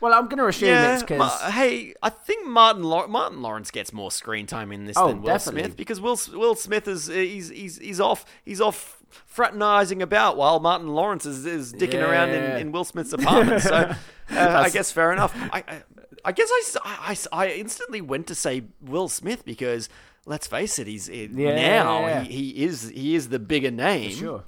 Well, 0.00 0.12
I'm 0.12 0.24
going 0.26 0.38
to 0.38 0.46
assume 0.46 0.68
it's 0.70 1.02
because 1.02 1.18
Ma- 1.18 1.50
hey, 1.50 1.94
I 2.02 2.10
think 2.10 2.46
Martin 2.46 2.82
Lau- 2.82 3.06
Martin 3.06 3.40
Lawrence 3.42 3.70
gets 3.70 3.92
more 3.92 4.10
screen 4.10 4.46
time 4.46 4.70
in 4.72 4.84
this 4.86 4.96
Oh, 4.98 5.08
than 5.08 5.22
Will 5.22 5.26
definitely. 5.28 5.62
Smith 5.62 5.76
because 5.76 6.00
Will 6.00 6.18
Will 6.32 6.54
Smith 6.54 6.86
is 6.88 7.06
he's 7.06 7.48
he's 7.48 7.78
he's 7.78 8.00
off 8.00 8.24
he's 8.44 8.60
off 8.60 8.98
fraternizing 9.10 10.02
about 10.02 10.36
while 10.36 10.60
Martin 10.60 10.88
Lawrence 10.88 11.24
is, 11.24 11.46
is 11.46 11.72
dicking 11.72 12.02
around 12.06 12.30
in, 12.30 12.56
in 12.60 12.72
Will 12.72 12.84
Smith's 12.84 13.12
apartment. 13.12 13.62
So 13.62 13.74
uh, 13.74 13.94
I 14.30 14.68
guess 14.70 14.90
fair 14.92 15.12
enough. 15.12 15.32
I, 15.52 15.64
I, 15.68 15.82
I 16.26 16.32
guess 16.32 16.50
I, 16.84 17.16
I- 17.32 17.44
I 17.44 17.48
instantly 17.52 18.00
went 18.00 18.26
to 18.28 18.34
say 18.34 18.64
Will 18.82 19.08
Smith 19.08 19.44
because 19.44 19.88
let's 20.26 20.46
face 20.46 20.78
it, 20.78 20.86
he's 20.86 21.08
Yeah, 21.08 21.28
now 21.54 22.00
yeah, 22.00 22.06
yeah. 22.08 22.22
He, 22.22 22.52
he 22.52 22.64
is 22.64 22.88
he 22.88 23.14
is 23.14 23.28
the 23.28 23.38
bigger 23.38 23.70
name. 23.70 24.10
sure. 24.10 24.44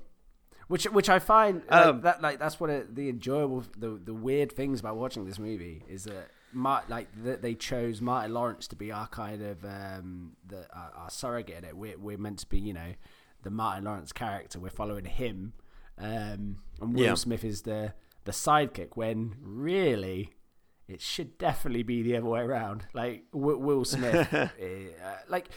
Which, 0.69 0.85
which 0.87 1.09
I 1.09 1.19
find 1.21 1.63
like, 1.71 1.87
Um, 1.87 2.01
that 2.01 2.21
like 2.23 2.39
that's 2.39 2.59
what 2.59 2.71
it, 2.71 2.95
the 2.95 3.09
enjoyable, 3.09 3.65
the 3.79 3.91
the 4.03 4.15
weird 4.15 4.51
things 4.53 4.81
about 4.81 4.97
watching 4.97 5.25
this 5.25 5.39
movie 5.39 5.85
is 5.89 6.05
that 6.05 6.31
Mar- 6.53 6.85
like 6.89 7.09
that 7.25 7.41
they 7.43 7.55
chose 7.55 8.01
Martin 8.01 8.33
Lawrence 8.35 8.67
to 8.69 8.77
be 8.77 8.91
our 8.91 9.07
kind 9.09 9.43
of 9.43 9.65
um 9.65 10.33
the 10.47 10.67
our, 10.75 10.93
our 10.97 11.11
surrogate 11.11 11.59
in 11.59 11.65
it. 11.65 11.77
We're 11.77 11.99
we're 11.99 12.19
meant 12.19 12.41
to 12.41 12.47
be 12.49 12.59
you 12.59 12.73
know 12.73 12.95
the 13.43 13.51
Martin 13.51 13.85
Lawrence 13.85 14.11
character. 14.13 14.59
We're 14.59 14.71
following 14.71 15.05
him, 15.05 15.53
um, 15.99 16.59
and 16.81 16.95
Will 16.95 17.05
Yeah. 17.05 17.15
Smith 17.15 17.45
is 17.45 17.63
the 17.63 17.93
the 18.25 18.33
sidekick. 18.33 18.91
When 18.97 19.35
really. 19.41 20.33
It 20.89 21.01
should 21.01 21.37
definitely 21.37 21.83
be 21.83 22.03
the 22.03 22.17
other 22.17 22.27
way 22.29 22.43
around. 22.43 22.87
Like 22.95 23.25
Will, 23.33 23.57
Will 23.59 23.85
Smith, 23.85 24.33
uh, 24.35 24.47
like 25.29 25.49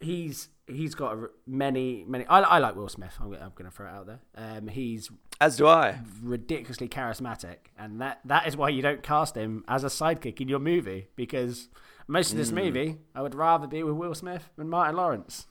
he's 0.00 0.48
he's 0.66 0.94
got 0.94 1.14
a, 1.16 1.28
many 1.46 2.04
many. 2.06 2.26
I, 2.26 2.40
I 2.40 2.58
like 2.58 2.76
Will 2.76 2.88
Smith. 2.88 3.16
I'm, 3.20 3.32
I'm 3.34 3.52
going 3.54 3.64
to 3.64 3.70
throw 3.70 3.86
it 3.86 3.90
out 3.90 4.06
there. 4.06 4.20
Um, 4.36 4.68
he's 4.68 5.10
As 5.40 5.56
do 5.56 5.66
I. 5.66 6.00
ridiculously 6.22 6.88
charismatic, 6.88 7.56
and 7.78 8.00
that 8.00 8.20
that 8.24 8.46
is 8.46 8.56
why 8.56 8.70
you 8.70 8.82
don't 8.82 9.02
cast 9.02 9.36
him 9.36 9.64
as 9.68 9.84
a 9.84 9.88
sidekick 9.88 10.40
in 10.40 10.48
your 10.48 10.58
movie 10.58 11.08
because 11.16 11.68
most 12.08 12.32
of 12.32 12.38
this 12.38 12.50
movie 12.50 12.98
I 13.14 13.22
would 13.22 13.34
rather 13.34 13.66
be 13.66 13.82
with 13.82 13.94
Will 13.94 14.14
Smith 14.14 14.50
than 14.56 14.68
Martin 14.68 14.96
Lawrence. 14.96 15.46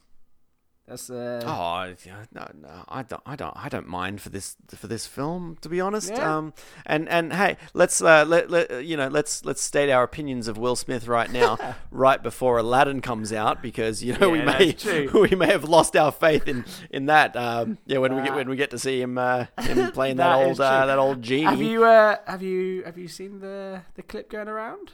That's 0.90 1.08
uh, 1.12 1.40
Oh 1.46 1.94
yeah, 2.04 2.26
no, 2.34 2.48
no, 2.60 2.84
I 2.90 3.04
don't, 3.04 3.22
I 3.24 3.36
don't, 3.36 3.56
I 3.56 3.70
don't 3.70 3.88
mind 3.88 4.22
for 4.22 4.30
this 4.30 4.58
for 4.76 4.88
this 4.88 5.06
film, 5.06 5.56
to 5.62 5.70
be 5.70 5.80
honest. 5.80 6.10
Yeah. 6.10 6.38
Um, 6.38 6.54
and 6.84 7.08
and 7.08 7.32
hey, 7.32 7.58
let's 7.76 8.02
uh, 8.02 8.26
let, 8.28 8.50
let 8.50 8.84
you 8.84 8.98
know, 8.98 9.08
let's 9.08 9.46
let's 9.46 9.62
state 9.62 9.92
our 9.92 10.02
opinions 10.02 10.48
of 10.48 10.58
Will 10.58 10.76
Smith 10.76 11.08
right 11.08 11.32
now, 11.32 11.60
right 11.92 12.22
before 12.24 12.58
Aladdin 12.58 13.02
comes 13.02 13.32
out, 13.32 13.62
because 13.62 14.04
you 14.04 14.18
know 14.18 14.32
we 14.32 14.42
may 14.42 14.76
we 15.14 15.30
may 15.36 15.46
have 15.52 15.64
lost 15.64 15.96
our 15.96 16.12
faith 16.12 16.48
in 16.48 16.66
in 16.90 17.06
that. 17.06 17.36
Um, 17.36 17.78
yeah, 17.86 18.00
when 18.00 18.16
we 18.16 18.24
get 18.24 18.34
when 18.34 18.50
we 18.50 18.56
get 18.56 18.72
to 18.72 18.80
see 18.80 19.00
him 19.00 19.20
uh, 19.20 19.46
him 19.62 19.92
playing 19.94 20.18
that, 20.18 20.36
That 20.38 20.46
old 20.48 20.60
uh, 20.60 20.86
that 20.88 20.98
old 20.98 21.22
genie. 21.22 21.44
have 21.46 21.62
you 21.62 21.84
uh, 21.86 22.16
have 22.26 22.42
you 22.42 22.82
have 22.84 22.98
you 22.98 23.08
seen 23.08 23.42
the 23.42 23.84
the 23.94 24.02
clip 24.02 24.32
going 24.32 24.48
around? 24.48 24.94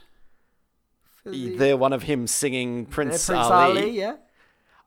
The- 1.24 1.56
the 1.56 1.76
one 1.76 1.92
of 1.94 2.02
him 2.04 2.26
singing 2.26 2.86
uh, 2.86 2.90
Prince, 2.94 3.26
Prince 3.26 3.46
Ali. 3.46 3.80
Ali, 3.80 3.90
yeah. 3.98 4.16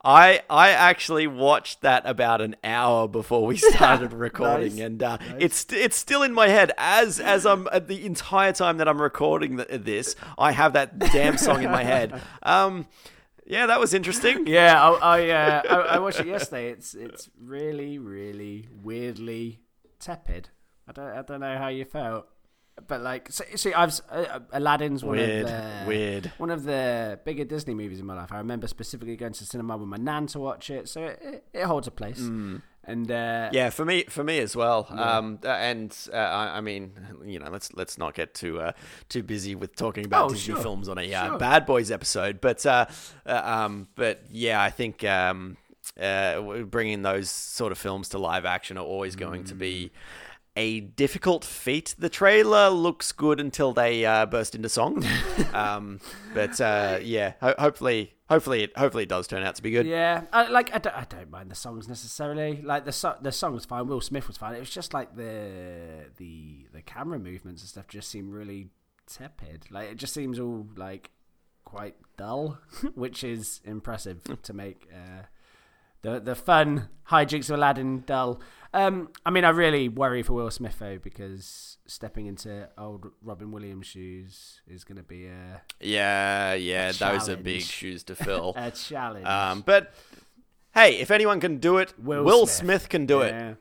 I 0.03 0.41
I 0.49 0.69
actually 0.69 1.27
watched 1.27 1.81
that 1.81 2.03
about 2.05 2.39
an 2.41 2.55
hour 2.63 3.07
before 3.07 3.45
we 3.45 3.57
started 3.75 4.13
recording, 4.13 4.75
Nice. 4.75 4.79
and 4.85 5.03
uh, 5.03 5.17
it's 5.39 5.65
it's 5.73 5.97
still 5.97 6.23
in 6.23 6.33
my 6.33 6.47
head 6.47 6.71
as 6.77 7.19
as 7.19 7.45
I'm 7.45 7.67
uh, 7.71 7.79
the 7.79 8.05
entire 8.05 8.53
time 8.53 8.77
that 8.77 8.87
I'm 8.87 9.01
recording 9.01 9.57
th- 9.57 9.67
this. 9.83 10.15
I 10.37 10.51
have 10.53 10.73
that 10.73 10.97
damn 10.99 11.37
song 11.37 11.63
in 11.63 11.71
my 11.71 11.83
head. 11.83 12.21
Um, 12.43 12.87
yeah, 13.45 13.65
that 13.65 13.79
was 13.79 13.93
interesting. 13.93 14.47
Yeah, 14.47 14.81
I 14.81 14.91
I, 15.19 15.29
uh, 15.29 15.61
I 15.69 15.75
I 15.95 15.99
watched 15.99 16.19
it 16.19 16.27
yesterday. 16.27 16.69
It's 16.69 16.93
it's 16.93 17.29
really 17.39 17.97
really 17.99 18.67
weirdly 18.83 19.59
tepid. 19.99 20.49
I 20.87 20.91
don't 20.93 21.07
I 21.09 21.21
don't 21.23 21.39
know 21.41 21.57
how 21.57 21.67
you 21.67 21.83
felt, 21.85 22.27
but 22.87 23.01
like 23.01 23.31
so, 23.31 23.43
see, 23.55 23.73
I've 23.73 23.99
uh, 24.11 24.39
Aladdin's 24.51 25.03
one 25.03 25.17
Weird, 25.17 25.45
of 25.45 25.47
the 25.51 25.83
weird. 25.87 26.31
one 26.37 26.49
of 26.51 26.63
the 26.63 27.19
bigger 27.23 27.45
Disney 27.45 27.73
movies 27.73 27.99
in 27.99 28.05
my 28.05 28.15
life. 28.15 28.31
I 28.31 28.37
remember 28.37 28.67
specifically 28.67 29.15
going 29.15 29.33
to 29.33 29.45
cinema 29.45 29.77
with 29.77 29.87
my 29.87 29.97
nan 29.97 30.27
to 30.27 30.39
watch 30.39 30.69
it, 30.69 30.87
so 30.89 31.03
it, 31.05 31.19
it, 31.21 31.43
it 31.53 31.63
holds 31.65 31.87
a 31.87 31.91
place. 31.91 32.19
And 32.85 33.11
uh, 33.11 33.49
Yeah, 33.51 33.69
for 33.69 33.85
me, 33.85 34.05
for 34.05 34.23
me 34.23 34.39
as 34.39 34.55
well. 34.55 34.87
Um, 34.89 35.37
uh, 35.43 35.49
and 35.49 35.95
uh, 36.11 36.15
I, 36.17 36.57
I 36.57 36.61
mean, 36.61 36.93
you 37.23 37.37
know, 37.37 37.49
let's 37.51 37.71
let's 37.73 37.97
not 37.99 38.15
get 38.15 38.33
too 38.33 38.59
uh, 38.61 38.71
too 39.09 39.21
busy 39.21 39.53
with 39.53 39.75
talking 39.75 40.05
about 40.05 40.25
Oh, 40.25 40.29
Disney 40.29 40.53
sure. 40.55 40.63
films 40.63 40.89
on 40.89 40.97
a 40.97 41.13
uh, 41.13 41.27
Sure. 41.27 41.37
Bad 41.37 41.65
Boys 41.67 41.91
episode. 41.91 42.41
But 42.41 42.65
uh, 42.65 42.85
uh, 43.27 43.41
um, 43.43 43.89
but 43.95 44.21
yeah, 44.31 44.59
I 44.61 44.71
think 44.71 45.03
um, 45.03 45.57
uh, 46.01 46.41
bringing 46.63 47.03
those 47.03 47.29
sort 47.29 47.71
of 47.71 47.77
films 47.77 48.09
to 48.09 48.17
live 48.17 48.45
action 48.45 48.77
are 48.77 48.85
always 48.85 49.15
going 49.15 49.43
to 49.45 49.55
be. 49.55 49.91
A 50.55 50.79
difficult 50.81 51.45
feat. 51.45 51.95
The 51.97 52.09
trailer 52.09 52.69
looks 52.69 53.11
good 53.11 53.39
until 53.39 53.71
they 53.71 54.05
uh, 54.05 54.25
burst 54.25 54.55
into 54.55 54.67
song, 54.67 55.05
um, 55.53 56.01
but 56.33 56.59
uh, 56.59 56.99
yeah, 57.01 57.33
ho- 57.39 57.55
hopefully, 57.57 58.13
hopefully, 58.27 58.63
it 58.63 58.77
hopefully 58.77 59.03
it 59.03 59.09
does 59.09 59.27
turn 59.27 59.43
out 59.43 59.55
to 59.55 59.61
be 59.63 59.71
good. 59.71 59.85
Yeah, 59.85 60.23
I, 60.33 60.49
like 60.49 60.73
I 60.75 60.79
don't, 60.79 60.95
I 60.95 61.05
don't 61.07 61.29
mind 61.29 61.49
the 61.49 61.55
songs 61.55 61.87
necessarily. 61.87 62.61
Like 62.61 62.83
the 62.83 62.91
so- 62.91 63.15
the 63.21 63.31
song 63.31 63.53
was 63.53 63.63
fine. 63.65 63.87
Will 63.87 64.01
Smith 64.01 64.27
was 64.27 64.35
fine. 64.37 64.53
It 64.55 64.59
was 64.59 64.69
just 64.69 64.93
like 64.93 65.15
the 65.15 66.07
the 66.17 66.65
the 66.73 66.81
camera 66.81 67.19
movements 67.19 67.61
and 67.61 67.69
stuff 67.69 67.87
just 67.87 68.09
seem 68.09 68.29
really 68.29 68.67
tepid. 69.07 69.65
Like 69.69 69.89
it 69.91 69.95
just 69.97 70.13
seems 70.13 70.39
all 70.39 70.67
like 70.75 71.11
quite 71.63 71.95
dull, 72.17 72.57
which 72.95 73.23
is 73.23 73.61
impressive 73.63 74.23
to 74.43 74.53
make 74.53 74.89
uh, 74.93 75.23
the 76.01 76.19
the 76.19 76.35
fun 76.35 76.89
hijinks 77.09 77.49
of 77.49 77.55
Aladdin 77.57 78.03
dull. 78.05 78.39
Um, 78.71 79.09
I 79.25 79.31
mean, 79.31 79.45
I 79.45 79.49
really 79.49 79.89
worry 79.89 80.21
for 80.21 80.33
Will 80.33 80.51
Smith 80.51 80.77
though 80.79 80.99
because 80.99 81.77
stepping 81.87 82.27
into 82.27 82.69
old 82.77 83.07
Robin 83.23 83.51
Williams 83.51 83.87
shoes 83.87 84.61
is 84.67 84.83
going 84.83 84.97
to 84.97 85.03
be 85.03 85.25
a 85.25 85.61
Yeah, 85.81 86.53
yeah, 86.53 86.91
those 86.91 87.29
are 87.29 87.35
big 87.35 87.61
shoes 87.63 88.03
to 88.03 88.15
fill. 88.15 88.53
a 88.57 88.69
challenge. 88.69 89.25
Um, 89.25 89.61
but 89.65 89.91
hey, 90.75 90.99
if 90.99 91.09
anyone 91.09 91.39
can 91.39 91.57
do 91.57 91.77
it, 91.77 91.93
Will, 91.97 92.23
Will 92.23 92.45
Smith. 92.45 92.81
Smith. 92.83 92.89
can 92.89 93.05
do 93.07 93.21
it. 93.21 93.31
Yeah. 93.33 93.53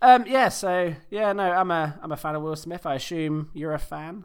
Um, 0.00 0.24
yeah, 0.26 0.48
so 0.48 0.94
yeah, 1.10 1.32
no, 1.34 1.44
I'm 1.44 1.70
a 1.70 1.98
I'm 2.02 2.12
a 2.12 2.16
fan 2.16 2.34
of 2.34 2.42
Will 2.42 2.56
Smith. 2.56 2.86
I 2.86 2.94
assume 2.94 3.50
you're 3.54 3.74
a 3.74 3.78
fan, 3.78 4.24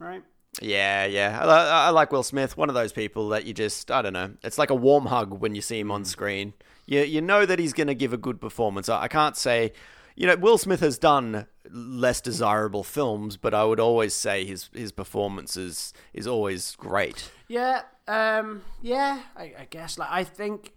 right? 0.00 0.22
Yeah, 0.60 1.04
yeah. 1.04 1.38
I, 1.42 1.86
I 1.86 1.90
like 1.90 2.10
Will 2.12 2.22
Smith. 2.24 2.56
One 2.56 2.68
of 2.70 2.74
those 2.74 2.92
people 2.92 3.28
that 3.30 3.44
you 3.44 3.52
just, 3.52 3.90
I 3.90 4.00
don't 4.02 4.14
know. 4.14 4.32
It's 4.42 4.56
like 4.58 4.70
a 4.70 4.74
warm 4.74 5.04
hug 5.06 5.38
when 5.40 5.54
you 5.54 5.60
see 5.60 5.78
him 5.78 5.90
on 5.90 6.02
Mm. 6.02 6.06
screen. 6.06 6.52
You 6.86 7.00
you 7.02 7.20
know 7.20 7.44
that 7.46 7.58
he's 7.58 7.72
going 7.72 7.88
to 7.88 7.94
give 7.94 8.12
a 8.12 8.16
good 8.18 8.40
performance. 8.40 8.88
I, 8.88 9.02
I 9.02 9.08
can't 9.08 9.36
say, 9.36 9.72
you 10.14 10.26
know, 10.26 10.36
Will 10.36 10.58
Smith 10.58 10.80
has 10.80 10.98
done 10.98 11.46
less 11.70 12.20
desirable 12.20 12.84
films, 12.84 13.36
but 13.36 13.52
I 13.54 13.64
would 13.64 13.80
always 13.80 14.14
say 14.14 14.44
his 14.44 14.70
his 14.72 14.92
performance 14.92 15.56
is 15.56 15.92
is 16.14 16.26
always 16.26 16.76
great. 16.76 17.30
Yeah, 17.48 17.82
um, 18.08 18.62
yeah, 18.82 19.20
I, 19.36 19.42
I 19.58 19.66
guess. 19.70 19.98
Like, 19.98 20.08
I 20.10 20.24
think 20.24 20.72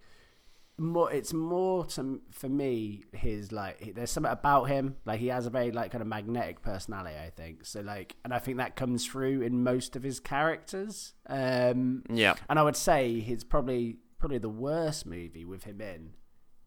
more. 0.78 1.12
It's 1.12 1.32
more 1.32 1.84
to 1.86 2.20
for 2.30 2.48
me. 2.48 3.04
His 3.12 3.52
like, 3.52 3.94
there's 3.94 4.10
something 4.10 4.32
about 4.32 4.64
him. 4.64 4.96
Like, 5.04 5.20
he 5.20 5.28
has 5.28 5.46
a 5.46 5.50
very 5.50 5.70
like 5.72 5.92
kind 5.92 6.02
of 6.02 6.08
magnetic 6.08 6.62
personality. 6.62 7.16
I 7.16 7.30
think 7.30 7.64
so. 7.66 7.80
Like, 7.80 8.16
and 8.24 8.32
I 8.34 8.38
think 8.38 8.58
that 8.58 8.76
comes 8.76 9.06
through 9.06 9.42
in 9.42 9.62
most 9.62 9.94
of 9.96 10.02
his 10.02 10.18
characters. 10.20 11.14
Um, 11.28 12.02
Yeah. 12.10 12.34
and 12.48 12.58
I 12.58 12.62
would 12.62 12.76
say 12.76 13.20
he's 13.20 13.44
probably 13.44 13.98
probably 14.20 14.38
the 14.38 14.48
worst 14.48 15.04
movie 15.06 15.44
with 15.44 15.64
him 15.64 15.80
in 15.80 16.10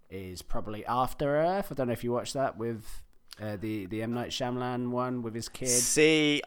is 0.09 0.41
probably 0.41 0.85
After 0.85 1.37
Earth. 1.37 1.67
I 1.71 1.75
don't 1.75 1.87
know 1.87 1.93
if 1.93 2.03
you 2.03 2.11
watched 2.11 2.33
that 2.33 2.57
with 2.57 3.01
uh, 3.41 3.55
the 3.59 3.85
the 3.85 4.01
M 4.03 4.13
Night 4.13 4.29
Shyamalan 4.31 4.89
one 4.89 5.21
with 5.21 5.33
his 5.35 5.47
kid. 5.49 5.69
See, 5.69 6.41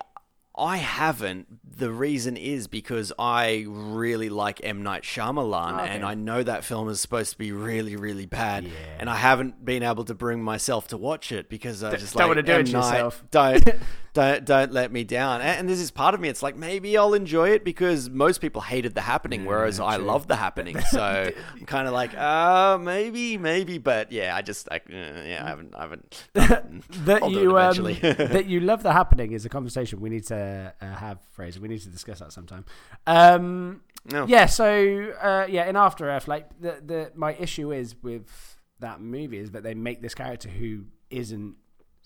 I 0.58 0.76
haven't. 0.78 1.46
The 1.78 1.90
reason 1.90 2.36
is 2.36 2.66
because 2.66 3.12
I 3.18 3.64
really 3.68 4.28
like 4.28 4.60
M 4.64 4.82
Night 4.82 5.02
Shyamalan, 5.02 5.80
Okay. 5.82 5.88
and 5.94 6.04
I 6.04 6.14
know 6.14 6.42
that 6.42 6.64
film 6.64 6.88
is 6.88 7.00
supposed 7.00 7.32
to 7.32 7.38
be 7.38 7.52
really, 7.52 7.96
really 7.96 8.24
bad, 8.26 8.64
Yeah. 8.64 8.70
and 8.98 9.10
I 9.10 9.16
haven't 9.16 9.64
been 9.64 9.82
able 9.82 10.04
to 10.04 10.14
bring 10.14 10.42
myself 10.42 10.88
to 10.88 10.96
watch 10.96 11.32
it 11.32 11.48
because 11.50 11.82
I 11.82 11.96
just 11.96 12.14
don't 12.14 12.20
like 12.22 12.28
wanna 12.28 12.42
do 12.42 12.52
M. 12.52 12.60
it 12.60 12.66
to 12.68 12.72
Night, 12.72 12.92
yourself. 12.92 13.24
Don't, 13.30 13.68
don't, 14.16 14.46
don't 14.46 14.72
let 14.72 14.90
me 14.90 15.04
down. 15.04 15.42
And, 15.42 15.60
and 15.60 15.68
this 15.68 15.78
is 15.78 15.90
part 15.90 16.14
of 16.14 16.20
me. 16.20 16.30
It's 16.30 16.42
like 16.42 16.56
maybe 16.56 16.96
I'll 16.96 17.12
enjoy 17.12 17.50
it 17.50 17.64
because 17.64 18.08
most 18.08 18.40
people 18.40 18.62
hated 18.62 18.94
the 18.94 19.02
happening, 19.02 19.44
whereas 19.44 19.78
I 19.78 19.96
love 19.96 20.26
the 20.26 20.36
happening. 20.36 20.80
So 20.80 21.30
I'm 21.54 21.66
kind 21.66 21.86
of 21.86 21.92
like, 21.92 22.16
uh, 22.16 22.78
maybe, 22.80 23.36
maybe, 23.36 23.76
but 23.76 24.10
yeah, 24.10 24.34
I 24.34 24.40
just, 24.40 24.68
I, 24.72 24.76
uh, 24.76 24.80
yeah, 24.90 25.42
I 25.44 25.48
haven't, 25.48 25.74
I 25.74 25.80
haven't. 25.82 26.28
that 26.32 27.22
I'll 27.22 27.30
do 27.30 27.38
it 27.38 27.42
you 27.42 27.58
um, 27.58 27.84
that 28.32 28.46
you 28.46 28.60
love 28.60 28.82
the 28.82 28.92
happening 28.92 29.32
is 29.32 29.44
a 29.44 29.50
conversation 29.50 30.00
we 30.00 30.08
need 30.08 30.26
to 30.28 30.72
uh, 30.80 30.86
have, 30.86 31.18
Fraser. 31.32 31.60
We 31.60 31.68
need 31.68 31.82
to 31.82 31.90
discuss 31.90 32.20
that 32.20 32.32
sometime. 32.32 32.64
Um, 33.06 33.82
No. 34.10 34.26
Yeah. 34.26 34.46
So 34.46 35.12
uh, 35.20 35.46
yeah, 35.48 35.68
in 35.68 35.76
After 35.76 36.08
Earth, 36.08 36.26
like 36.26 36.48
the 36.60 36.80
the 36.84 37.12
my 37.14 37.34
issue 37.34 37.72
is 37.72 37.94
with 38.02 38.56
that 38.80 39.00
movie 39.00 39.38
is 39.38 39.50
that 39.50 39.62
they 39.62 39.74
make 39.74 40.00
this 40.00 40.14
character 40.14 40.48
who 40.48 40.84
isn't 41.10 41.56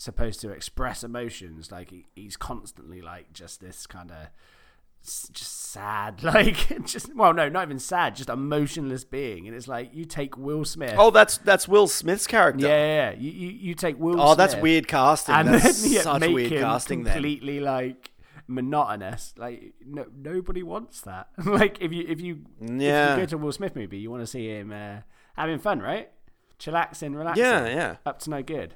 supposed 0.01 0.41
to 0.41 0.51
express 0.51 1.05
emotions. 1.05 1.71
Like 1.71 1.91
he, 1.91 2.07
he's 2.17 2.37
constantly 2.37 3.01
like 3.03 3.33
just 3.33 3.61
this 3.61 3.87
kind 3.87 4.11
of 4.11 4.29
just 5.03 5.71
sad, 5.71 6.23
like 6.25 6.85
just 6.87 7.15
well, 7.15 7.33
no, 7.33 7.49
not 7.49 7.65
even 7.65 7.79
sad, 7.79 8.17
just 8.17 8.29
emotionless 8.29 9.05
being. 9.05 9.47
And 9.47 9.57
it's 9.57 9.69
like 9.69 9.91
you 9.95 10.05
take 10.05 10.37
Will 10.37 10.65
Smith. 10.65 10.95
Oh, 10.99 11.11
that's 11.11 11.39
that's 11.39 11.69
Will 11.69 11.87
Smith's 11.89 12.27
character. 12.27 12.67
yeah, 12.67 12.77
yeah, 12.77 13.11
yeah. 13.11 13.19
You, 13.19 13.31
you 13.31 13.49
you 13.49 13.75
take 13.75 13.99
Will. 13.99 14.21
Oh, 14.21 14.35
that's 14.35 14.57
weird 14.57 14.89
casting. 14.89 15.35
and 15.35 15.49
that's 15.49 15.83
then 15.83 15.93
yeah, 15.93 16.03
such 16.03 16.21
make 16.21 16.35
weird 16.35 16.53
him 16.53 16.63
casting. 16.63 17.05
Then 17.05 17.13
completely 17.15 17.61
like 17.61 18.11
monotonous. 18.47 19.35
Like 19.37 19.75
no, 19.87 20.07
nobody 20.17 20.63
wants 20.63 21.03
that. 21.03 21.29
like 21.45 21.81
if 21.81 21.93
you 21.93 22.05
if 22.09 22.21
you 22.21 22.41
Yeah. 22.61 23.13
if 23.13 23.19
you 23.19 23.23
go 23.23 23.27
to 23.27 23.37
a 23.37 23.39
Will 23.39 23.53
Smith 23.53 23.77
movie, 23.77 23.99
you 23.99 24.11
want 24.11 24.23
to 24.23 24.27
see 24.27 24.49
him 24.49 24.73
uh, 24.73 24.99
having 25.37 25.59
fun, 25.59 25.81
right? 25.81 26.11
Chillaxing, 26.59 27.17
relaxing. 27.17 27.43
yeah, 27.43 27.67
yeah, 27.69 27.97
Up 28.05 28.19
to 28.21 28.31
no 28.31 28.43
good. 28.43 28.75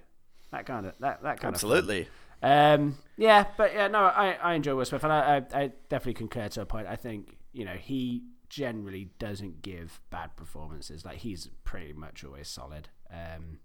That 0.54 0.66
kind 0.66 0.86
of 0.86 0.94
that 1.00 1.22
that 1.24 1.40
kind 1.40 1.50
of 1.50 1.54
absolutely. 1.54 2.08
um, 2.42 2.96
yeah, 3.16 3.44
but 3.56 3.74
yeah, 3.74 3.88
no, 3.88 3.98
I, 3.98 4.36
I 4.40 4.54
enjoy 4.54 4.74
Will 4.76 4.84
Smith, 4.84 5.02
and 5.02 5.12
I, 5.12 5.36
I, 5.52 5.60
I 5.62 5.72
definitely 5.88 6.14
concur 6.14 6.48
to 6.48 6.60
a 6.62 6.66
point. 6.66 6.86
I 6.86 6.94
think 6.96 7.36
you 7.52 7.64
know 7.64 7.72
he 7.74 8.22
generally 8.48 9.08
doesn't 9.18 9.62
give 9.62 10.00
bad 10.10 10.36
performances. 10.36 11.04
Like 11.04 11.16
he's 11.18 11.48
pretty 11.64 11.92
much 11.92 12.22
always 12.24 12.46
solid. 12.48 12.88
Um, 13.10 13.58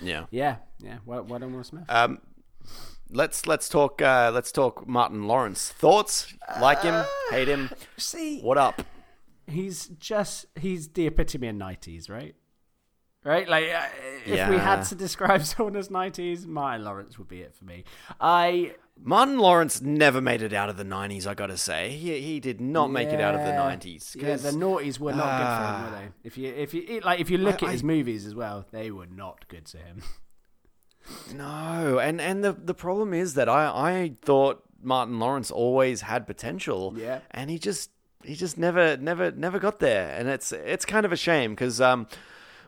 Yeah. 0.00 0.26
yeah, 0.30 0.56
yeah. 0.78 0.98
Well, 1.04 1.24
well 1.24 1.40
done, 1.40 1.54
Will 1.56 1.64
Smith. 1.64 1.84
Um, 1.88 2.20
let's 3.10 3.46
let's 3.48 3.68
talk 3.68 4.00
uh, 4.00 4.30
let's 4.32 4.52
talk 4.52 4.86
Martin 4.86 5.26
Lawrence. 5.26 5.70
Thoughts? 5.72 6.32
Like 6.60 6.82
him? 6.82 7.04
Hate 7.30 7.48
him? 7.48 7.70
See, 7.96 8.40
What 8.42 8.58
up? 8.58 8.82
he's 9.48 9.88
just 9.98 10.46
he's 10.60 10.86
the 10.90 11.08
epitome 11.08 11.48
of 11.48 11.56
nineties, 11.56 12.08
right? 12.08 12.36
Right, 13.22 13.46
like 13.46 13.66
uh, 13.68 13.82
if 14.24 14.48
we 14.48 14.56
had 14.56 14.82
to 14.84 14.94
describe 14.94 15.42
someone 15.44 15.76
as 15.76 15.90
nineties, 15.90 16.46
Martin 16.46 16.84
Lawrence 16.86 17.18
would 17.18 17.28
be 17.28 17.42
it 17.42 17.54
for 17.54 17.66
me. 17.66 17.84
I 18.18 18.74
Martin 19.02 19.38
Lawrence 19.38 19.82
never 19.82 20.20
made 20.22 20.40
it 20.40 20.54
out 20.54 20.70
of 20.70 20.78
the 20.78 20.84
'90s. 20.84 21.26
I 21.26 21.34
gotta 21.34 21.58
say, 21.58 21.90
he 21.90 22.18
he 22.20 22.40
did 22.40 22.62
not 22.62 22.90
make 22.90 23.08
it 23.10 23.20
out 23.20 23.34
of 23.34 23.42
the 23.42 23.52
'90s. 23.52 24.16
Yeah, 24.16 24.36
the 24.36 24.50
noughties 24.52 24.98
were 24.98 25.12
not 25.12 25.38
good 25.38 25.46
for 25.46 25.66
him, 25.66 25.92
were 25.92 25.96
Ah. 25.96 26.00
they? 26.00 26.08
If 26.24 26.38
you 26.38 26.48
if 26.48 26.72
you 26.72 27.00
like 27.04 27.20
if 27.20 27.28
you 27.28 27.36
look 27.36 27.62
I- 27.62 27.66
at 27.66 27.72
his 27.72 27.82
I- 27.82 27.86
movies 27.86 28.24
as 28.24 28.34
well, 28.34 28.64
they 28.70 28.90
were 28.90 29.06
not 29.06 29.46
good 29.48 29.66
to 29.66 29.76
him. 29.76 30.02
no, 31.34 31.98
and 31.98 32.20
and 32.20 32.42
the 32.42 32.52
the 32.52 32.74
problem 32.74 33.12
is 33.12 33.34
that 33.34 33.48
I 33.48 33.66
I 33.66 34.12
thought 34.22 34.62
Martin 34.82 35.18
Lawrence 35.18 35.50
always 35.50 36.02
had 36.02 36.26
potential. 36.26 36.94
Yeah. 36.96 37.20
and 37.32 37.50
he 37.50 37.58
just 37.58 37.90
he 38.24 38.34
just 38.34 38.56
never 38.58 38.96
never 38.96 39.30
never 39.30 39.58
got 39.58 39.78
there, 39.80 40.14
and 40.18 40.28
it's 40.28 40.52
it's 40.52 40.84
kind 40.84 41.04
of 41.04 41.12
a 41.12 41.16
shame 41.16 41.50
because 41.52 41.80
um. 41.82 42.06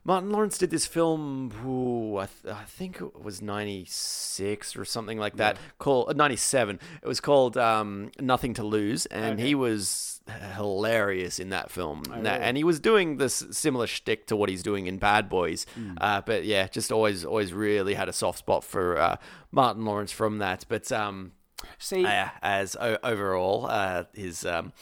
Martin 0.04 0.30
Lawrence 0.30 0.58
did 0.58 0.70
this 0.70 0.84
film. 0.86 1.52
Ooh, 1.64 2.16
I, 2.16 2.26
th- 2.26 2.54
I 2.54 2.64
think 2.64 3.00
it 3.00 3.22
was 3.22 3.40
ninety 3.40 3.84
six 3.88 4.74
or 4.76 4.84
something 4.84 5.18
like 5.18 5.36
that. 5.36 5.58
Called 5.78 6.08
uh, 6.10 6.12
ninety 6.14 6.36
seven. 6.36 6.80
It 7.02 7.06
was 7.08 7.20
called 7.20 7.56
um, 7.56 8.10
Nothing 8.18 8.54
to 8.54 8.64
Lose, 8.64 9.06
and 9.06 9.34
Okay. 9.34 9.48
he 9.48 9.54
was 9.54 10.20
hilarious 10.56 11.38
in 11.38 11.50
that 11.50 11.70
film. 11.70 12.02
Oh, 12.08 12.12
And 12.14 12.24
really? 12.24 12.36
And 12.40 12.56
he 12.56 12.64
was 12.64 12.80
doing 12.80 13.16
this 13.18 13.44
similar 13.50 13.86
shtick 13.86 14.26
to 14.28 14.36
what 14.36 14.48
he's 14.48 14.62
doing 14.62 14.86
in 14.86 14.98
Bad 14.98 15.28
Boys. 15.28 15.66
Hmm. 15.74 15.94
Uh, 16.00 16.20
but 16.20 16.44
yeah, 16.44 16.66
just 16.68 16.90
always 16.92 17.24
always 17.24 17.52
really 17.52 17.94
had 17.94 18.08
a 18.08 18.12
soft 18.12 18.38
spot 18.38 18.64
for 18.64 18.98
uh, 18.98 19.16
Martin 19.50 19.84
Lawrence 19.84 20.10
from 20.12 20.38
that. 20.38 20.64
But 20.68 20.90
um, 20.90 21.32
See, 21.78 22.04
uh, 22.04 22.28
as 22.42 22.76
o- 22.80 22.98
overall, 23.04 23.66
uh, 23.66 24.04
his 24.14 24.44
um, 24.44 24.72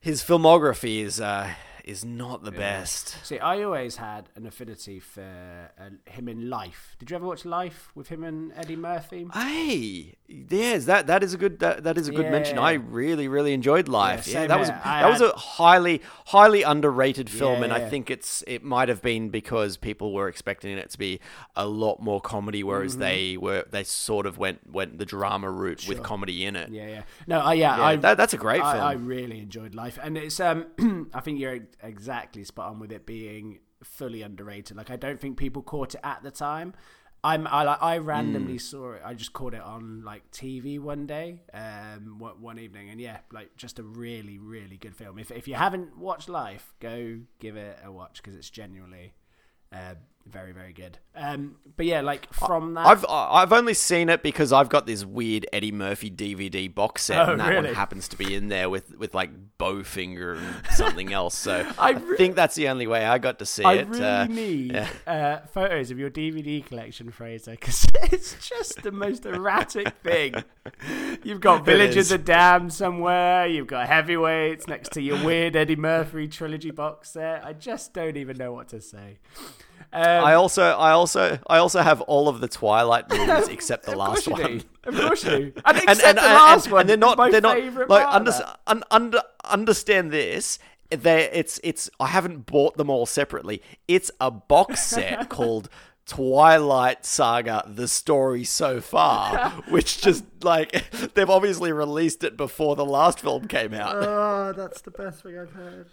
his 0.00 0.22
filmography 0.22 1.00
is 1.02 1.18
uh, 1.20 1.50
is 1.84 2.04
not 2.04 2.42
the 2.44 2.50
best. 2.50 3.16
see, 3.24 3.38
I 3.38 3.62
always 3.62 3.96
had 3.96 4.30
an 4.36 4.46
affinity 4.46 4.98
for 4.98 5.70
uh, 5.78 5.90
him 6.10 6.28
in 6.28 6.48
Life. 6.48 6.96
Did 6.98 7.10
you 7.10 7.16
ever 7.16 7.26
watch 7.26 7.44
Life 7.44 7.92
with 7.94 8.08
him 8.08 8.24
and 8.24 8.52
Eddie 8.56 8.76
Murphy? 8.76 9.26
Hey, 9.32 10.14
yes, 10.26 10.86
that 10.86 11.06
that 11.08 11.22
is 11.22 11.34
a 11.34 11.36
good 11.36 11.58
that, 11.60 11.84
that 11.84 11.98
is 11.98 12.08
a 12.08 12.12
good 12.12 12.30
mention. 12.30 12.58
I 12.58 12.72
really 12.72 13.28
really 13.28 13.52
enjoyed 13.52 13.86
Life. 13.88 14.26
Yeah, 14.26 14.42
Yeah, 14.42 14.46
that 14.48 14.58
was 14.58 14.68
here. 14.68 14.80
I 14.84 15.02
that 15.02 15.10
was 15.10 15.20
a 15.20 15.32
highly 15.36 16.00
highly 16.26 16.62
underrated 16.62 17.28
film, 17.28 17.58
Yeah, 17.58 17.64
and 17.64 17.72
I 17.72 17.88
think 17.88 18.10
it's 18.10 18.42
it 18.46 18.64
might 18.64 18.88
have 18.88 19.02
been 19.02 19.28
because 19.28 19.76
people 19.76 20.12
were 20.14 20.28
expecting 20.28 20.76
it 20.78 20.90
to 20.90 20.98
be 20.98 21.20
a 21.54 21.66
lot 21.66 22.00
more 22.00 22.20
comedy, 22.20 22.62
whereas 22.64 22.92
Mm-hmm. 22.94 23.00
they 23.00 23.36
were 23.36 23.64
they 23.70 23.84
sort 23.84 24.24
of 24.26 24.38
went 24.38 24.70
went 24.70 24.98
the 24.98 25.04
drama 25.06 25.50
route 25.50 25.86
with 25.88 26.02
comedy 26.02 26.44
in 26.44 26.56
it. 26.56 26.70
Yeah, 26.70 26.86
yeah. 26.88 27.02
No, 27.26 27.40
I 27.40 27.54
yeah, 27.54 27.76
Yeah, 27.76 27.84
I 27.84 27.96
that- 27.96 28.16
that's 28.16 28.32
a 28.32 28.38
great 28.38 28.62
I, 28.62 28.72
film. 28.72 28.84
I 28.86 28.92
really 28.94 29.38
enjoyed 29.40 29.74
Life, 29.74 29.98
and 30.02 30.16
it's 30.16 30.40
um, 30.40 30.66
I 31.14 31.20
think 31.20 31.38
you're 31.40 31.60
exactly 31.82 32.44
spot 32.44 32.70
on 32.70 32.78
with 32.78 32.92
it 32.92 33.06
being 33.06 33.60
fully 33.82 34.22
underrated. 34.22 34.76
Like 34.76 34.90
I 34.90 34.96
don't 34.96 35.20
think 35.20 35.36
people 35.38 35.62
caught 35.62 35.94
it 35.94 36.00
at 36.04 36.22
the 36.22 36.30
time. 36.30 36.74
I'm 37.22 37.46
I 37.46 37.62
like 37.62 37.82
I 37.82 37.98
Mm. 37.98 38.04
randomly 38.06 38.58
saw 38.58 38.92
it. 38.92 39.02
I 39.04 39.14
just 39.14 39.32
caught 39.32 39.54
it 39.54 39.62
on 39.62 40.02
like 40.04 40.30
TV 40.30 40.78
one 40.78 41.06
day, 41.06 41.40
um, 41.54 42.18
one, 42.18 42.40
one 42.40 42.58
evening, 42.58 42.90
and 42.90 43.00
yeah, 43.00 43.18
like 43.32 43.56
just 43.56 43.78
a 43.78 43.82
really 43.82 44.38
really 44.38 44.76
good 44.76 44.94
film. 44.94 45.18
If 45.18 45.30
if 45.30 45.48
you 45.48 45.54
haven't 45.54 45.96
watched 45.96 46.28
Life, 46.28 46.74
go 46.80 47.20
give 47.38 47.56
it 47.56 47.78
a 47.82 47.90
watch 47.90 48.16
because 48.22 48.36
it's 48.36 48.50
genuinely. 48.50 49.14
Uh, 49.72 49.94
very 50.26 50.52
very 50.52 50.72
good. 50.72 50.98
Um, 51.16 51.56
but 51.76 51.86
yeah, 51.86 52.00
like 52.00 52.32
from 52.32 52.74
that, 52.74 52.86
I've 52.86 53.04
I've 53.08 53.52
only 53.52 53.74
seen 53.74 54.08
it 54.08 54.22
because 54.22 54.52
I've 54.52 54.68
got 54.68 54.86
this 54.86 55.04
weird 55.04 55.46
Eddie 55.52 55.70
Murphy 55.72 56.10
DVD 56.10 56.72
box 56.74 57.04
set, 57.04 57.28
Oh, 57.28 57.32
and 57.32 57.40
that 57.40 57.48
really? 57.50 57.66
one 57.68 57.74
happens 57.74 58.08
to 58.08 58.16
be 58.18 58.34
in 58.34 58.48
there 58.48 58.68
with 58.70 58.96
with 58.96 59.14
like 59.14 59.30
Bowfinger 59.58 60.38
and 60.38 60.66
something 60.74 61.12
else. 61.12 61.36
So 61.36 61.64
I 61.78 61.90
I, 61.90 61.94
think 62.16 62.34
that's 62.36 62.54
the 62.56 62.68
only 62.68 62.86
way 62.86 63.04
I 63.04 63.18
got 63.18 63.38
to 63.38 63.46
see 63.46 63.62
I 63.64 63.74
it. 63.74 63.88
really 63.88 64.04
Uh, 64.04 64.26
need 64.26 64.72
yeah. 64.72 64.88
uh, 65.06 65.46
photos 65.46 65.90
of 65.90 65.98
your 65.98 66.10
DVD 66.10 66.64
collection, 66.64 67.10
Fraser, 67.10 67.52
because 67.52 67.86
it's 68.04 68.34
just 68.48 68.82
the 68.82 68.90
most 68.92 69.26
erratic 69.26 69.88
thing. 70.02 70.34
You've 71.22 71.40
got 71.40 71.64
Village 71.64 71.96
of 72.10 72.24
Damned 72.24 72.72
somewhere. 72.72 73.46
You've 73.46 73.66
got 73.68 73.86
Heavyweights 73.88 74.66
next 74.66 74.92
to 74.92 75.00
your 75.02 75.22
weird 75.24 75.54
Eddie 75.54 75.76
Murphy 75.76 76.26
trilogy 76.28 76.70
box 76.72 77.10
set. 77.10 77.44
I 77.44 77.52
just 77.52 77.92
don't 77.94 78.16
even 78.16 78.36
know 78.36 78.52
what 78.52 78.68
to 78.70 78.80
say. 78.80 79.18
Um, 79.94 80.24
I 80.24 80.34
also 80.34 80.62
I 80.64 80.90
also 80.90 81.38
I 81.46 81.58
also 81.58 81.80
have 81.80 82.00
all 82.02 82.28
of 82.28 82.40
the 82.40 82.48
Twilight 82.48 83.08
movies 83.08 83.48
except 83.56 83.84
the 83.86 83.92
of 83.92 83.98
last 83.98 84.26
you 84.26 84.32
one. 84.32 84.42
do. 84.58 84.60
Of 84.84 84.94
course 84.96 85.24
you 85.24 85.30
do. 85.30 85.52
And 85.64 85.76
except 85.78 86.00
the 86.00 86.08
and, 86.08 86.16
last 86.16 86.64
and, 86.66 86.72
one. 86.72 86.80
and 86.80 86.90
they're 86.90 86.96
not 86.96 87.16
my 87.16 87.30
they're 87.30 87.40
not 87.40 87.88
like 87.88 88.06
under, 88.08 88.32
un, 88.66 88.82
under 88.90 89.22
understand 89.44 90.10
this 90.10 90.58
they 90.90 91.30
it's 91.30 91.60
it's 91.62 91.88
I 92.00 92.08
haven't 92.08 92.46
bought 92.46 92.76
them 92.76 92.90
all 92.90 93.06
separately 93.06 93.62
it's 93.88 94.10
a 94.20 94.30
box 94.30 94.84
set 94.84 95.28
called 95.36 95.68
Twilight 96.06 97.06
Saga 97.06 97.62
the 97.66 97.88
story 97.88 98.44
so 98.44 98.80
far 98.80 99.50
which 99.70 100.00
just 100.02 100.24
like 100.42 100.90
they've 101.14 101.30
obviously 101.30 101.72
released 101.72 102.22
it 102.24 102.36
before 102.36 102.76
the 102.76 102.84
last 102.84 103.20
film 103.20 103.46
came 103.48 103.72
out 103.72 103.94
Oh, 103.96 104.52
that's 104.56 104.80
the 104.82 104.90
best 104.90 105.22
thing 105.22 105.38
I've 105.38 105.52
heard. 105.52 105.86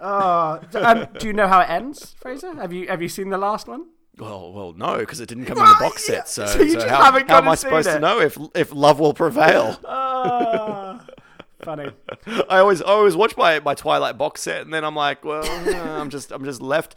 Oh, 0.00 0.60
um, 0.74 1.06
do 1.18 1.26
you 1.26 1.32
know 1.32 1.48
how 1.48 1.60
it 1.60 1.68
ends, 1.70 2.14
Fraser? 2.20 2.54
Have 2.54 2.72
you 2.72 2.86
have 2.88 3.02
you 3.02 3.08
seen 3.08 3.30
the 3.30 3.38
last 3.38 3.66
one? 3.68 3.86
well 4.18 4.52
well 4.52 4.72
no 4.72 4.98
because 4.98 5.20
it 5.20 5.28
didn't 5.28 5.44
come 5.44 5.56
in 5.58 5.64
the 5.64 5.76
box 5.78 6.04
set 6.04 6.28
so, 6.28 6.44
so 6.44 6.60
you 6.60 6.72
so 6.72 6.88
how, 6.88 7.12
how 7.28 7.38
am 7.38 7.46
I 7.48 7.54
supposed 7.54 7.86
it. 7.86 7.92
to 7.92 8.00
know 8.00 8.18
if 8.20 8.36
if 8.56 8.72
love 8.74 8.98
will 8.98 9.14
prevail 9.14 9.78
Oh, 9.84 11.00
funny. 11.62 11.90
I 12.48 12.58
always 12.58 12.82
I 12.82 12.86
always 12.86 13.14
watch 13.14 13.36
my, 13.36 13.60
my 13.60 13.74
Twilight 13.74 14.18
box 14.18 14.42
set, 14.42 14.62
and 14.62 14.74
then 14.74 14.84
I'm 14.84 14.96
like, 14.96 15.24
well, 15.24 15.44
yeah, 15.70 16.00
I'm 16.00 16.10
just 16.10 16.32
I'm 16.32 16.44
just 16.44 16.60
left 16.60 16.96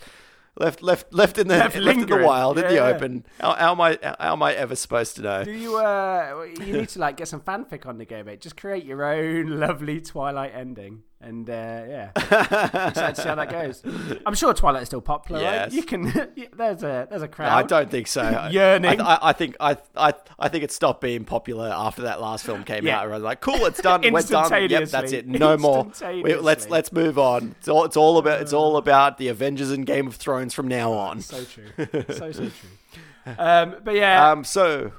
left 0.60 0.82
left 0.82 1.14
left 1.14 1.38
in 1.38 1.48
the 1.48 1.58
Left 1.58 1.76
left, 1.78 2.00
in 2.00 2.08
the 2.08 2.18
wild 2.26 2.58
in 2.58 2.66
the 2.68 2.74
Yeah. 2.74 2.88
open. 2.88 3.24
How, 3.40 3.54
how 3.54 3.72
am 3.74 3.82
I 3.82 4.00
how 4.20 4.34
am 4.34 4.42
I 4.42 4.54
ever 4.54 4.76
supposed 4.76 5.16
to 5.18 5.22
know? 5.22 5.44
Do 5.44 5.52
you 5.52 5.78
uh 5.78 6.48
you 6.60 6.74
need 6.74 6.90
to 6.90 7.00
like 7.00 7.18
get 7.18 7.28
some 7.28 7.42
fanfic 7.42 7.86
on 7.86 8.00
the 8.00 8.06
go, 8.06 8.24
mate. 8.24 8.42
Just 8.42 8.58
create 8.58 8.84
your 8.84 9.04
own 9.04 9.60
lovely 9.60 10.02
Twilight 10.02 10.54
ending. 10.56 11.04
And 11.24 11.48
uh 11.50 11.54
yeah. 11.54 12.12
Excited 12.16 13.16
to 13.16 13.22
see 13.22 13.28
how 13.28 13.36
that 13.36 13.50
goes. 13.52 13.84
I'm 14.26 14.34
sure 14.34 14.54
Twilight 14.56 14.82
is 14.82 14.88
still 14.88 15.02
popular, 15.02 15.44
right? 15.44 15.72
You 15.72 15.84
can 15.84 16.04
there's 16.56 16.82
a 16.84 17.08
there's 17.10 17.22
a 17.22 17.28
crowd. 17.28 17.50
No, 17.50 17.56
I 17.56 17.64
don't 17.64 17.92
think 17.92 18.08
so. 18.08 18.22
I- 18.24 18.50
Yearning. 18.50 19.00
I, 19.00 19.16
I, 19.16 19.30
I 19.30 19.34
think 19.34 19.56
I, 19.60 19.78
I 19.96 20.14
I 20.40 20.50
think 20.50 20.64
it 20.64 20.72
stopped 20.72 21.00
being 21.02 21.24
popular 21.24 21.70
after 21.70 22.02
that 22.04 22.22
last 22.22 22.44
film 22.46 22.64
came 22.64 22.86
Yeah. 22.88 23.00
out. 23.00 23.04
I 23.06 23.08
was 23.14 23.22
like, 23.24 23.40
cool, 23.40 23.66
it's 23.68 23.82
done. 23.82 24.02
We're 24.02 24.22
done. 24.22 24.70
Yep, 24.70 24.90
that's 24.90 25.12
it. 25.12 25.28
No 25.28 25.58
more. 25.58 25.92
We, 26.02 26.36
let's 26.36 26.70
let's 26.70 26.92
move 26.92 27.20
on. 27.20 27.56
It's 27.60 27.68
all 27.68 27.86
it's 27.86 27.98
all 27.98 28.18
about 28.18 28.42
it's 28.42 28.54
all 28.54 28.78
about 28.78 29.18
the 29.20 29.28
Avengers 29.28 29.70
and 29.72 29.86
Game 29.86 30.08
of 30.08 30.16
Thrones 30.16 30.54
from 30.56 30.68
now 30.68 30.92
on. 30.92 31.22
so 31.22 31.44
true. 31.44 31.66
So 32.10 32.32
so 32.32 32.32
true. 32.32 33.36
Um 33.38 33.76
but 33.84 33.94
yeah, 33.94 34.32
Um, 34.32 34.44
so 34.44 34.92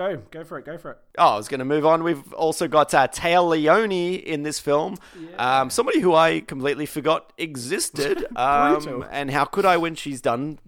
go 0.00 0.22
go 0.30 0.44
for 0.44 0.58
it, 0.58 0.64
go 0.64 0.76
for 0.78 0.90
it. 0.92 0.98
Oh, 1.18 1.34
I 1.34 1.36
was 1.36 1.48
going 1.48 1.58
to 1.58 1.64
move 1.64 1.84
on. 1.84 2.02
We've 2.02 2.32
also 2.32 2.66
got 2.68 2.94
uh, 2.94 3.08
Leoni 3.42 3.92
in 4.34 4.42
this 4.42 4.58
film. 4.58 4.96
Um, 5.36 5.68
somebody 5.70 6.00
who 6.00 6.14
I 6.14 6.40
completely 6.40 6.86
forgot 6.86 7.32
existed. 7.38 8.26
Um, 8.36 9.04
and 9.10 9.30
how 9.30 9.44
could 9.44 9.66
I 9.66 9.76
when 9.76 9.94
she's 9.94 10.20
done 10.20 10.58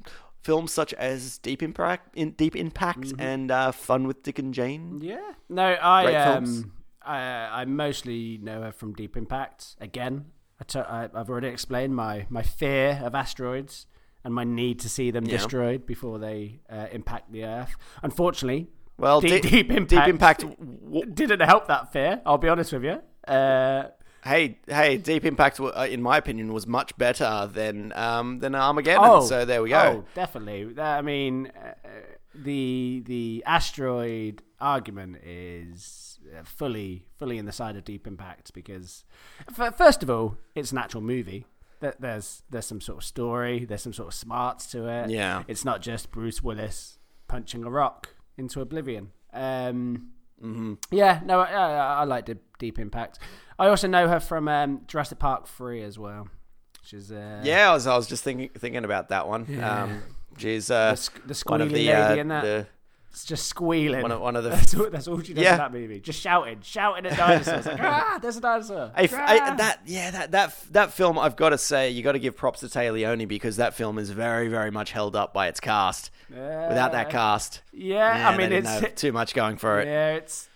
films 0.42 0.72
such 0.72 0.92
as 0.94 1.38
Deep 1.38 1.62
Impact, 1.62 2.14
in 2.16 2.32
Deep 2.32 2.54
Impact, 2.56 3.00
Mm-hmm. 3.00 3.20
and 3.20 3.50
uh, 3.50 3.72
Fun 3.72 4.06
with 4.06 4.22
Dick 4.22 4.38
and 4.38 4.52
Jane? 4.52 5.00
Yeah. 5.02 5.32
No, 5.48 5.64
I 5.64 6.14
um. 6.14 6.72
I, 7.04 7.18
I 7.62 7.64
mostly 7.64 8.38
know 8.42 8.62
her 8.62 8.72
from 8.72 8.92
Deep 8.94 9.16
Impact. 9.16 9.76
Again, 9.80 10.26
I 10.60 10.64
t- 10.64 10.78
I, 10.78 11.08
I've 11.14 11.28
already 11.30 11.48
explained 11.48 11.94
my 11.96 12.26
my 12.30 12.42
fear 12.42 13.00
of 13.02 13.14
asteroids 13.14 13.86
and 14.24 14.32
my 14.34 14.44
need 14.44 14.78
to 14.80 14.88
see 14.88 15.10
them 15.10 15.24
Yeah. 15.24 15.36
destroyed 15.38 15.84
before 15.86 16.18
they 16.20 16.60
uh, 16.70 16.86
impact 16.92 17.32
the 17.32 17.44
Earth. 17.44 17.74
Unfortunately, 18.04 18.68
Well, 19.02 19.20
Deep, 19.20 19.42
Deep, 19.42 19.50
Deep 19.68 19.70
Impact, 19.70 19.90
Deep 19.90 20.08
Impact. 20.08 20.40
w- 20.84 21.06
didn't 21.06 21.40
help 21.40 21.66
that 21.66 21.92
fear. 21.92 22.22
I'll 22.24 22.38
be 22.38 22.48
honest 22.48 22.72
with 22.72 22.84
you. 22.84 23.02
Uh, 23.26 23.88
hey, 24.24 24.58
hey, 24.66 24.96
Deep 24.96 25.24
Impact, 25.24 25.60
uh, 25.60 25.86
in 25.90 26.00
my 26.00 26.16
opinion, 26.16 26.52
was 26.52 26.66
much 26.66 26.96
better 26.96 27.50
than 27.52 27.92
um, 27.96 28.38
than 28.38 28.54
Armageddon. 28.54 29.04
oh, 29.04 29.20
so 29.26 29.44
there 29.44 29.62
we 29.62 29.70
go. 29.70 29.78
Oh, 29.78 30.04
definitely. 30.14 30.80
I 30.80 31.02
mean, 31.02 31.50
uh, 31.56 31.74
the 32.34 33.02
the 33.04 33.42
asteroid 33.46 34.42
argument 34.60 35.16
is 35.24 36.18
uh, 36.32 36.42
fully 36.44 37.04
fully 37.18 37.38
in 37.38 37.44
the 37.46 37.52
side 37.52 37.76
of 37.76 37.84
Deep 37.84 38.06
Impact 38.06 38.54
because, 38.54 39.04
f- 39.58 39.76
first 39.76 40.02
of 40.02 40.10
all, 40.10 40.36
it's 40.54 40.72
an 40.72 40.78
actual 40.78 41.00
movie. 41.00 41.44
There- 41.80 41.96
There's 41.98 42.42
there's 42.50 42.66
some 42.66 42.80
sort 42.80 42.98
of 42.98 43.04
story. 43.04 43.64
There's 43.64 43.82
some 43.82 43.92
sort 43.92 44.08
of 44.08 44.14
smarts 44.14 44.66
to 44.68 44.86
it. 44.88 45.10
Yeah. 45.10 45.42
it's 45.48 45.64
not 45.64 45.82
just 45.82 46.10
Bruce 46.12 46.40
Willis 46.42 46.98
punching 47.28 47.64
a 47.64 47.70
rock 47.70 48.10
into 48.36 48.60
oblivion. 48.60 49.12
Um, 49.32 50.12
Mm-hmm. 50.42 50.74
Yeah, 50.90 51.20
no, 51.24 51.40
I, 51.40 51.50
I, 51.52 51.68
I 52.00 52.04
like 52.04 52.26
Deep, 52.26 52.42
Deep 52.58 52.78
Impact. 52.78 53.18
I 53.58 53.68
also 53.68 53.86
know 53.86 54.08
her 54.08 54.18
from 54.18 54.48
um, 54.48 54.80
Jurassic 54.88 55.18
Park 55.18 55.46
Three 55.46 55.82
as 55.82 55.98
well. 55.98 56.28
She's 56.82 57.12
uh, 57.12 57.42
Yeah, 57.44 57.70
I 57.70 57.74
was, 57.74 57.86
I 57.86 57.96
was 57.96 58.08
just 58.08 58.24
thinking 58.24 58.50
thinking 58.58 58.84
about 58.84 59.10
that 59.10 59.28
one. 59.28 59.46
Yeah. 59.48 59.84
Um, 59.84 60.02
she's 60.36 60.66
the, 60.66 60.74
uh, 60.74 60.96
the 61.26 61.42
one 61.46 61.60
of 61.60 61.68
the, 61.68 61.74
lady 61.76 61.92
uh, 61.92 62.16
in 62.16 62.28
that. 62.28 62.42
the 62.42 62.66
It's 63.12 63.26
just 63.26 63.46
squealing. 63.46 64.00
one 64.02 64.10
of, 64.10 64.20
one 64.20 64.36
of 64.36 64.44
the 64.44 64.50
that's, 64.56 64.74
all, 64.74 64.88
that's 64.90 65.06
all 65.06 65.20
she 65.20 65.34
does 65.34 65.44
Yeah. 65.44 65.52
in 65.52 65.58
that 65.58 65.72
movie. 65.72 66.00
Just 66.00 66.18
shouting, 66.20 66.60
shouting 66.62 67.04
at 67.06 67.16
dinosaurs. 67.16 67.66
like, 67.66 67.78
ah, 67.82 68.18
there's 68.22 68.38
a 68.38 68.40
dinosaur. 68.40 68.90
I 68.94 69.02
f- 69.04 69.12
Ah. 69.14 69.26
I- 69.52 69.54
that 69.56 69.80
yeah 69.84 70.10
that 70.10 70.30
that 70.32 70.56
that 70.72 70.92
film 70.92 71.18
I've 71.18 71.36
got 71.36 71.50
to 71.50 71.58
say 71.58 71.90
you 71.90 72.02
got 72.02 72.12
to 72.12 72.18
give 72.18 72.36
props 72.36 72.60
to 72.60 72.66
Téa 72.66 72.90
Leoni 72.92 73.26
because 73.26 73.56
that 73.56 73.74
film 73.74 73.98
is 73.98 74.08
very 74.10 74.48
very 74.48 74.70
much 74.70 74.92
held 74.92 75.14
up 75.14 75.34
by 75.34 75.48
its 75.48 75.60
cast. 75.60 76.10
Without 76.30 76.92
that 76.92 77.10
cast, 77.10 77.60
Yeah, 77.72 78.14
man, 78.14 78.26
I 78.26 78.36
mean 78.38 78.52
it's 78.52 79.00
too 79.00 79.12
much 79.12 79.34
going 79.34 79.58
for 79.58 79.80
it. 79.80 79.86
yeah, 79.86 80.12
it's 80.14 80.48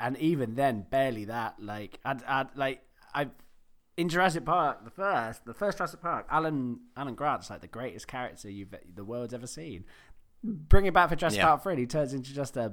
and 0.00 0.16
even 0.18 0.54
then 0.54 0.86
barely 0.88 1.24
that. 1.24 1.56
Like 1.60 1.98
I'd, 2.04 2.22
I'd 2.24 2.54
like 2.56 2.82
I 3.12 3.28
in 3.96 4.08
Jurassic 4.08 4.44
Park, 4.44 4.84
the 4.84 4.90
first, 4.92 5.44
the 5.44 5.52
first 5.54 5.78
Jurassic 5.78 6.00
Park, 6.00 6.26
Alan 6.30 6.78
Alan 6.96 7.16
Grant's 7.16 7.50
like 7.50 7.60
the 7.62 7.66
greatest 7.66 8.06
character 8.06 8.48
you've 8.48 8.72
the 8.94 9.04
world's 9.04 9.34
ever 9.34 9.48
seen. 9.48 9.84
Bring 10.44 10.86
it 10.86 10.94
back 10.94 11.08
for 11.08 11.16
Jurassic 11.16 11.38
Yeah. 11.38 11.46
Park 11.46 11.62
Three, 11.62 11.76
he 11.76 11.86
turns 11.86 12.14
into 12.14 12.32
just 12.32 12.56
a 12.56 12.72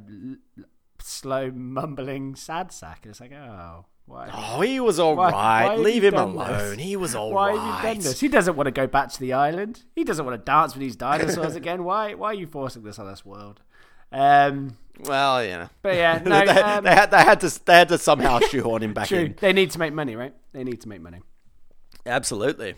slow 0.99 1.51
mumbling 1.51 2.35
sad 2.35 2.71
sack. 2.71 2.99
And 3.03 3.11
it's 3.11 3.19
like, 3.19 3.31
oh, 3.33 3.85
why? 4.05 4.29
Oh, 4.31 4.61
he 4.61 4.79
was 4.79 4.99
all 4.99 5.15
Why- 5.15 5.31
right. 5.31 5.67
why 5.69 5.75
Leave 5.77 6.03
him 6.03 6.13
done 6.13 6.35
this? 6.37 6.47
alone. 6.47 6.77
He 6.77 6.95
was 6.95 7.15
all 7.15 7.31
why 7.31 7.49
right. 7.53 7.59
have 7.59 7.83
you 7.83 7.89
done 7.95 8.03
this? 8.03 8.19
He 8.19 8.27
doesn't 8.27 8.55
want 8.55 8.67
to 8.67 8.71
go 8.71 8.85
back 8.87 9.09
to 9.13 9.19
the 9.19 9.33
island. 9.33 9.83
He 9.95 10.03
doesn't 10.03 10.23
want 10.25 10.39
to 10.39 10.45
dance 10.45 10.73
with 10.75 10.81
these 10.81 10.95
dinosaurs 10.95 11.55
again. 11.61 11.83
Why? 11.83 12.13
Why 12.13 12.27
are 12.29 12.33
you 12.35 12.45
forcing 12.47 12.83
this 12.83 12.99
on 12.99 13.07
this 13.07 13.25
world? 13.25 13.61
Um, 14.11 14.77
Well, 14.99 15.43
you 15.43 15.49
know. 15.51 15.69
but 15.81 15.95
yeah, 15.95 16.21
no, 16.25 16.45
they, 16.45 16.61
um, 16.61 16.83
they 16.83 16.91
had 16.93 17.09
they 17.11 17.17
had 17.23 17.39
to 17.41 17.65
they 17.65 17.73
had 17.73 17.89
to 17.89 17.97
somehow 17.97 18.39
shoehorn 18.49 18.83
him 18.83 18.93
back 18.93 19.07
true. 19.07 19.17
in. 19.19 19.35
They 19.39 19.53
need 19.53 19.71
to 19.71 19.79
make 19.79 19.91
money, 19.93 20.15
right? 20.15 20.33
They 20.53 20.63
need 20.63 20.81
to 20.81 20.87
make 20.87 21.01
money. 21.01 21.21
Absolutely. 22.05 22.75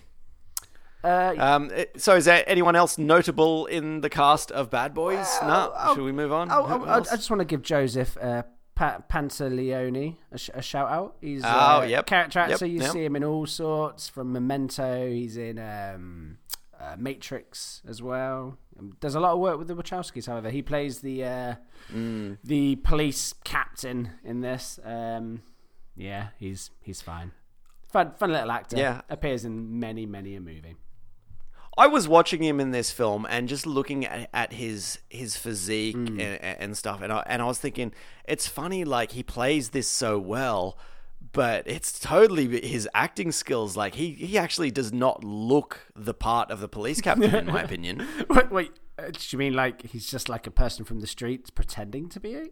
Uh, 1.03 1.35
Um, 1.37 1.71
so, 1.95 2.15
is 2.15 2.25
there 2.25 2.43
anyone 2.47 2.75
else 2.75 2.97
notable 2.97 3.65
in 3.67 4.01
the 4.01 4.09
cast 4.09 4.51
of 4.51 4.69
Bad 4.69 4.93
Boys? 4.93 5.27
no. 5.41 5.73
Should 5.93 6.03
we 6.03 6.11
move 6.11 6.31
on? 6.31 6.51
Oh, 6.51 6.63
Who 6.65 6.85
oh, 6.85 6.89
I, 6.89 6.99
just 7.01 7.29
want 7.29 7.39
to 7.39 7.45
give 7.45 7.61
Joseph 7.61 8.17
uh, 8.19 8.43
pa- 8.75 8.99
Pantoliano 9.09 10.15
a, 10.31 10.37
sh- 10.37 10.49
a 10.53 10.61
shout 10.61 10.89
out. 10.89 11.15
He's 11.21 11.43
Oh, 11.45 11.47
uh, 11.81 11.85
yep. 11.87 12.05
character 12.07 12.39
actor. 12.39 12.65
Yep, 12.65 12.73
you 12.73 12.81
yep. 12.81 12.91
see 12.91 13.05
him 13.05 13.15
in 13.15 13.23
all 13.23 13.45
sorts. 13.45 14.09
From 14.09 14.33
Memento, 14.33 15.07
he's 15.09 15.37
in 15.37 15.59
um, 15.59 16.37
uh, 16.79 16.95
Matrix 16.97 17.81
as 17.87 18.01
well. 18.01 18.57
Um, 18.79 18.97
Does 18.99 19.15
a 19.15 19.19
lot 19.19 19.33
of 19.33 19.39
work 19.39 19.57
with 19.59 19.67
the 19.67 19.75
Wachowskis. 19.75 20.25
However, 20.27 20.49
he 20.49 20.61
plays 20.61 20.99
the 21.01 21.23
uh, 21.23 21.55
Mm. 21.95 22.37
the 22.43 22.75
police 22.77 23.33
captain 23.45 24.11
in 24.23 24.41
this. 24.41 24.77
Um, 24.83 25.41
yeah, 25.95 26.29
he's 26.37 26.69
he's 26.81 27.01
fine. 27.01 27.31
Fun, 27.93 28.11
fun 28.17 28.33
little 28.33 28.51
actor. 28.51 28.75
Yeah. 28.77 29.01
appears 29.09 29.45
in 29.45 29.79
many, 29.79 30.05
many 30.05 30.35
a 30.35 30.41
movie. 30.41 30.75
I 31.77 31.87
was 31.87 32.07
watching 32.07 32.41
him 32.43 32.59
in 32.59 32.71
this 32.71 32.91
film 32.91 33.25
and 33.29 33.47
just 33.47 33.65
looking 33.67 34.05
at, 34.05 34.29
at 34.33 34.53
his 34.53 34.99
his 35.09 35.37
physique 35.37 35.95
Mm. 35.95 36.19
and, 36.19 36.59
and 36.61 36.77
stuff, 36.77 37.01
and 37.01 37.11
I, 37.13 37.23
and 37.27 37.41
I 37.41 37.45
was 37.45 37.59
thinking, 37.59 37.93
it's 38.27 38.47
funny, 38.47 38.83
like 38.83 39.11
he 39.11 39.23
plays 39.23 39.69
this 39.69 39.87
so 39.87 40.17
well, 40.19 40.77
but 41.33 41.67
it's 41.67 41.99
totally 41.99 42.61
his 42.67 42.87
acting 42.93 43.31
skills. 43.31 43.77
Like 43.77 43.95
he 43.95 44.11
he 44.13 44.37
actually 44.37 44.71
does 44.71 44.91
not 44.91 45.23
look 45.23 45.81
the 45.95 46.13
part 46.13 46.49
of 46.51 46.59
the 46.59 46.67
police 46.67 47.01
captain, 47.01 47.33
in 47.35 47.45
my 47.47 47.61
opinion. 47.67 48.07
Wait, 48.29 48.51
wait. 48.51 48.71
Uh, 48.99 49.11
do 49.11 49.19
you 49.29 49.37
mean 49.37 49.53
like 49.53 49.83
he's 49.85 50.07
just 50.09 50.27
like 50.29 50.47
a 50.47 50.51
person 50.51 50.83
from 50.83 50.99
the 51.01 51.07
streets 51.07 51.49
pretending 51.51 52.09
to 52.09 52.19
be 52.19 52.33
a? 52.35 52.47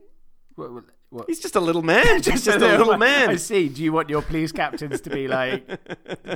What, 0.55 0.71
what, 0.71 0.83
what? 1.09 1.25
He's 1.27 1.39
just 1.39 1.55
a 1.55 1.59
little 1.59 1.81
man. 1.81 2.05
He's 2.23 2.45
just 2.45 2.47
a 2.61 2.77
little 2.77 2.97
man. 2.97 3.29
I 3.31 3.35
see. 3.38 3.67
Do 3.69 3.83
you 3.83 3.91
want 3.91 4.09
your 4.09 4.21
police 4.21 4.51
captains 4.51 5.01
to 5.01 5.09
be 5.09 5.27
like 5.27 5.67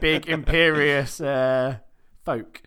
big 0.01 0.27
imperious 0.37 1.21
uh, 1.21 1.77
folk? 2.25 2.61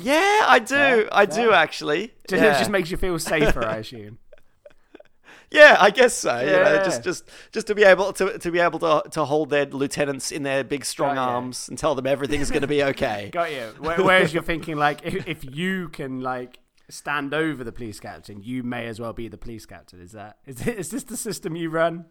Yeah, 0.00 0.44
I 0.46 0.58
do. 0.58 0.74
Fair, 0.74 1.08
I 1.12 1.26
do 1.26 1.52
actually. 1.52 2.12
Just, 2.28 2.42
yeah. 2.42 2.54
It 2.54 2.58
just 2.58 2.70
makes 2.70 2.90
you 2.90 2.96
feel 2.96 3.18
safer, 3.18 3.64
I 3.64 3.76
assume. 3.78 4.18
Yeah, 5.50 5.76
I 5.80 5.90
guess 5.90 6.12
so. 6.12 6.38
You 6.40 6.46
know, 6.52 6.82
just 6.84 7.02
just 7.02 7.24
just 7.52 7.66
to 7.68 7.74
be 7.74 7.82
able 7.82 8.12
to 8.14 8.38
to 8.38 8.50
be 8.50 8.58
able 8.58 8.78
to 8.80 9.02
to 9.12 9.24
hold 9.24 9.48
their 9.48 9.64
lieutenants 9.64 10.30
in 10.30 10.42
their 10.42 10.62
big 10.62 10.84
strong 10.84 11.14
Got 11.14 11.28
arms 11.30 11.68
and 11.70 11.78
tell 11.78 11.94
them 11.94 12.06
everything's 12.06 12.50
going 12.50 12.60
to 12.62 12.68
be 12.68 12.82
okay. 12.92 13.30
Got 13.32 13.50
you. 13.52 13.72
Where- 13.78 13.96
Whereas 14.02 14.34
you're 14.34 14.42
thinking 14.42 14.76
like 14.76 15.00
if, 15.04 15.26
if 15.26 15.56
you 15.56 15.88
can 15.88 16.20
like 16.20 16.58
stand 16.90 17.32
over 17.32 17.64
the 17.64 17.72
police 17.72 17.98
captain, 17.98 18.42
you 18.42 18.62
may 18.62 18.86
as 18.88 19.00
well 19.00 19.14
be 19.14 19.28
the 19.28 19.38
police 19.38 19.64
captain. 19.64 20.02
Is 20.02 20.12
that 20.12 20.36
is, 20.46 20.60
it, 20.66 20.78
is 20.78 20.90
this 20.90 21.04
the 21.04 21.16
system 21.16 21.56
you 21.56 21.70
run? 21.70 22.04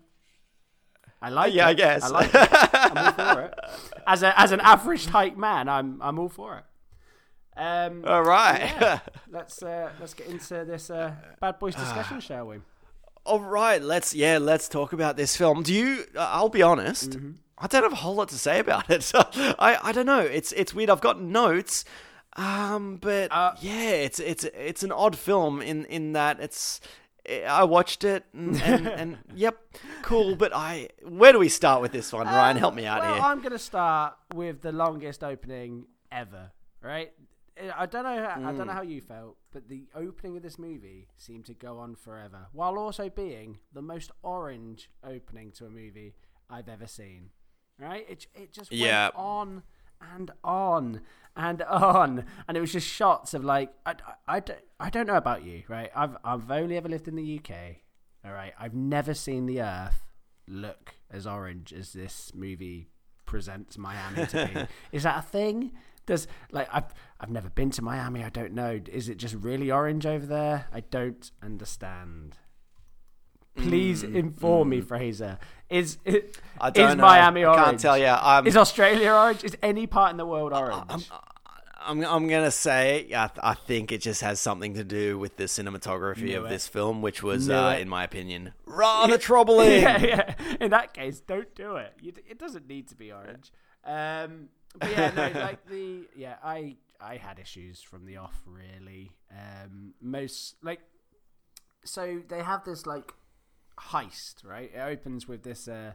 I 1.21 1.29
like 1.29 1.53
Yeah, 1.53 1.67
it. 1.67 1.69
I 1.69 1.73
guess. 1.75 2.03
I 2.03 2.07
like 2.09 2.29
it. 2.33 2.49
I'm 2.73 2.97
all 2.97 3.33
for 3.33 3.41
it. 3.41 3.53
As 4.07 4.23
a 4.23 4.39
as 4.39 4.51
an 4.51 4.61
average 4.61 5.05
height 5.07 5.37
man, 5.37 5.69
I'm 5.69 6.01
I'm 6.01 6.17
all 6.17 6.29
for 6.29 6.57
it. 6.57 6.63
Um, 7.57 8.03
All 8.05 8.23
right. 8.23 8.59
yeah. 8.59 8.99
let's 9.31 9.63
uh, 9.63 9.89
let's 9.99 10.13
get 10.13 10.27
into 10.27 10.63
this 10.65 10.89
uh, 10.89 11.13
bad 11.41 11.57
boys 11.59 11.75
discussion, 11.75 12.19
shall 12.19 12.47
we? 12.47 12.57
All 13.25 13.41
right, 13.41 13.81
let's 13.81 14.13
yeah, 14.13 14.37
let's 14.37 14.69
talk 14.69 14.93
about 14.93 15.17
this 15.17 15.35
film. 15.35 15.63
Do 15.63 15.73
you? 15.73 16.05
Uh, 16.15 16.29
I'll 16.31 16.49
be 16.49 16.61
honest. 16.61 17.11
Mm-hmm. 17.11 17.31
I 17.57 17.67
don't 17.67 17.83
have 17.83 17.91
a 17.91 17.97
whole 17.97 18.15
lot 18.15 18.29
to 18.29 18.37
say 18.37 18.59
about 18.59 18.89
it. 18.89 19.11
I 19.15 19.77
I 19.81 19.91
don't 19.91 20.05
know. 20.05 20.21
It's 20.21 20.51
it's 20.53 20.73
weird. 20.73 20.89
I've 20.89 21.01
got 21.01 21.19
notes, 21.19 21.83
um, 22.35 22.97
but 23.01 23.31
Uh, 23.31 23.53
yeah, 23.59 23.89
it's 23.89 24.19
it's 24.19 24.43
it's 24.43 24.83
an 24.83 24.91
odd 24.91 25.17
film 25.17 25.61
in 25.61 25.85
in 25.85 26.13
that 26.13 26.39
it's. 26.39 26.79
I 27.45 27.65
watched 27.65 28.05
it 28.05 28.23
and, 28.33 28.55
and, 28.61 28.87
and 29.01 29.17
yep, 29.35 29.57
cool. 30.01 30.37
But 30.37 30.55
I, 30.55 30.87
where 31.03 31.33
do 31.33 31.39
we 31.39 31.49
start 31.49 31.81
with 31.81 31.91
this 31.91 32.13
one, 32.13 32.25
Ryan? 32.25 32.55
Help 32.55 32.73
me 32.73 32.85
out 32.85 33.01
well, 33.01 33.15
here. 33.15 33.21
I'm 33.21 33.39
going 33.39 33.51
to 33.51 33.59
start 33.59 34.13
with 34.33 34.61
the 34.61 34.71
longest 34.71 35.25
opening 35.25 35.87
ever. 36.09 36.51
Right? 36.81 37.11
I 37.75 37.85
don't 37.85 38.03
know. 38.03 38.23
How, 38.23 38.35
I 38.49 38.51
Mm. 38.53 38.57
don't 38.57 38.67
know 38.67 38.73
how 38.73 38.81
you 38.81 39.01
felt, 39.01 39.37
but 39.51 39.67
the 39.69 39.87
opening 39.95 40.37
of 40.37 40.43
this 40.43 40.59
movie 40.59 41.07
seemed 41.17 41.45
to 41.45 41.53
go 41.53 41.79
on 41.79 41.95
forever, 41.95 42.47
while 42.51 42.77
also 42.77 43.09
being 43.09 43.59
the 43.73 43.81
most 43.81 44.11
orange 44.23 44.89
opening 45.03 45.51
to 45.53 45.65
a 45.65 45.69
movie 45.69 46.15
I've 46.49 46.69
ever 46.69 46.87
seen. 46.87 47.31
Right? 47.79 48.05
It 48.09 48.27
it 48.33 48.51
just 48.53 48.71
went 48.71 48.81
Yeah. 48.81 49.09
on 49.15 49.63
and 50.01 50.31
on 50.43 51.01
and 51.35 51.61
on, 51.63 52.25
and 52.47 52.57
it 52.57 52.61
was 52.61 52.71
just 52.71 52.87
shots 52.87 53.33
of 53.33 53.43
like 53.43 53.73
I, 53.85 53.91
I, 54.27 54.35
I, 54.35 54.39
don't, 54.39 54.59
I 54.79 54.89
don't 54.89 55.07
know 55.07 55.15
about 55.17 55.43
you, 55.43 55.63
right? 55.67 55.91
I've 55.95 56.17
I've 56.23 56.49
only 56.51 56.77
ever 56.77 56.89
lived 56.89 57.07
in 57.07 57.15
the 57.15 57.39
UK. 57.39 57.77
All 58.25 58.31
right, 58.33 58.53
I've 58.59 58.73
never 58.73 59.13
seen 59.13 59.45
the 59.45 59.61
Earth 59.61 60.05
look 60.47 60.95
as 61.11 61.25
orange 61.27 61.71
as 61.73 61.93
this 61.93 62.31
movie 62.33 62.89
presents 63.25 63.77
Miami 63.77 64.25
to 64.27 64.45
be. 64.47 64.67
Is 64.97 65.03
that 65.03 65.19
a 65.19 65.21
thing? 65.21 65.71
Does 66.07 66.27
like 66.51 66.67
I've 66.73 66.91
I've 67.19 67.29
never 67.29 67.49
been 67.49 67.69
to 67.71 67.81
Miami. 67.83 68.23
I 68.23 68.29
don't 68.29 68.53
know. 68.53 68.79
Is 68.91 69.07
it 69.09 69.17
just 69.17 69.35
really 69.35 69.69
orange 69.69 70.05
over 70.07 70.25
there? 70.25 70.65
I 70.73 70.79
don't 70.79 71.29
understand. 71.43 72.37
Please 73.55 74.03
inform 74.03 74.69
me, 74.69 74.81
Fraser. 74.81 75.39
Is 75.69 75.97
it 76.05 76.33
Mm, 76.33 76.39
I 76.61 76.69
don't 76.69 76.89
is 76.91 76.95
know. 76.95 77.01
Miami 77.03 77.43
I 77.43 77.49
orange? 77.49 77.65
can't 77.65 77.79
tell 77.79 77.97
you. 77.97 78.05
I'm, 78.05 78.45
Is 78.47 78.55
Australia 78.55 79.11
orange? 79.11 79.43
Is 79.43 79.57
any 79.63 79.87
part 79.87 80.11
in 80.11 80.17
the 80.17 80.25
world 80.25 80.53
orange? 80.53 81.09
I'm, 81.79 82.03
I'm 82.05 82.27
gonna 82.27 82.51
say 82.51 83.07
I, 83.15 83.29
I 83.41 83.53
think 83.55 83.91
it 83.91 84.01
just 84.01 84.21
has 84.21 84.39
something 84.39 84.73
to 84.75 84.83
do 84.83 85.17
with 85.17 85.37
the 85.37 85.45
cinematography 85.45 86.23
Knew 86.23 86.37
of 86.39 86.45
it. 86.45 86.49
this 86.49 86.67
film, 86.67 87.01
which 87.01 87.23
was, 87.23 87.49
uh, 87.49 87.77
in 87.79 87.87
my 87.89 88.03
opinion, 88.03 88.53
rather 88.65 89.17
troubling. 89.29 89.81
yeah, 89.81 89.97
yeah. 90.05 90.33
In 90.61 90.69
that 90.71 90.93
case, 90.93 91.19
don't 91.21 91.53
do 91.55 91.77
it. 91.77 91.93
You, 92.01 92.13
it 92.29 92.37
doesn't 92.39 92.67
need 92.67 92.87
to 92.89 92.95
be 92.95 93.11
orange. 93.11 93.51
Um, 93.85 94.49
but 94.79 94.91
yeah, 94.91 95.11
no, 95.15 95.39
like 95.39 95.67
the 95.69 96.07
yeah, 96.15 96.35
I 96.43 96.77
I 96.99 97.17
had 97.17 97.39
issues 97.39 97.81
from 97.81 98.05
the 98.05 98.17
off 98.17 98.41
really. 98.45 99.11
Um, 99.31 99.93
most 100.01 100.55
like 100.63 100.79
so 101.83 102.21
they 102.27 102.43
have 102.43 102.63
this 102.63 102.85
like 102.85 103.13
heist, 103.79 104.43
right? 104.45 104.71
It 104.73 104.79
opens 104.79 105.27
with 105.27 105.43
this 105.43 105.67
uh 105.67 105.93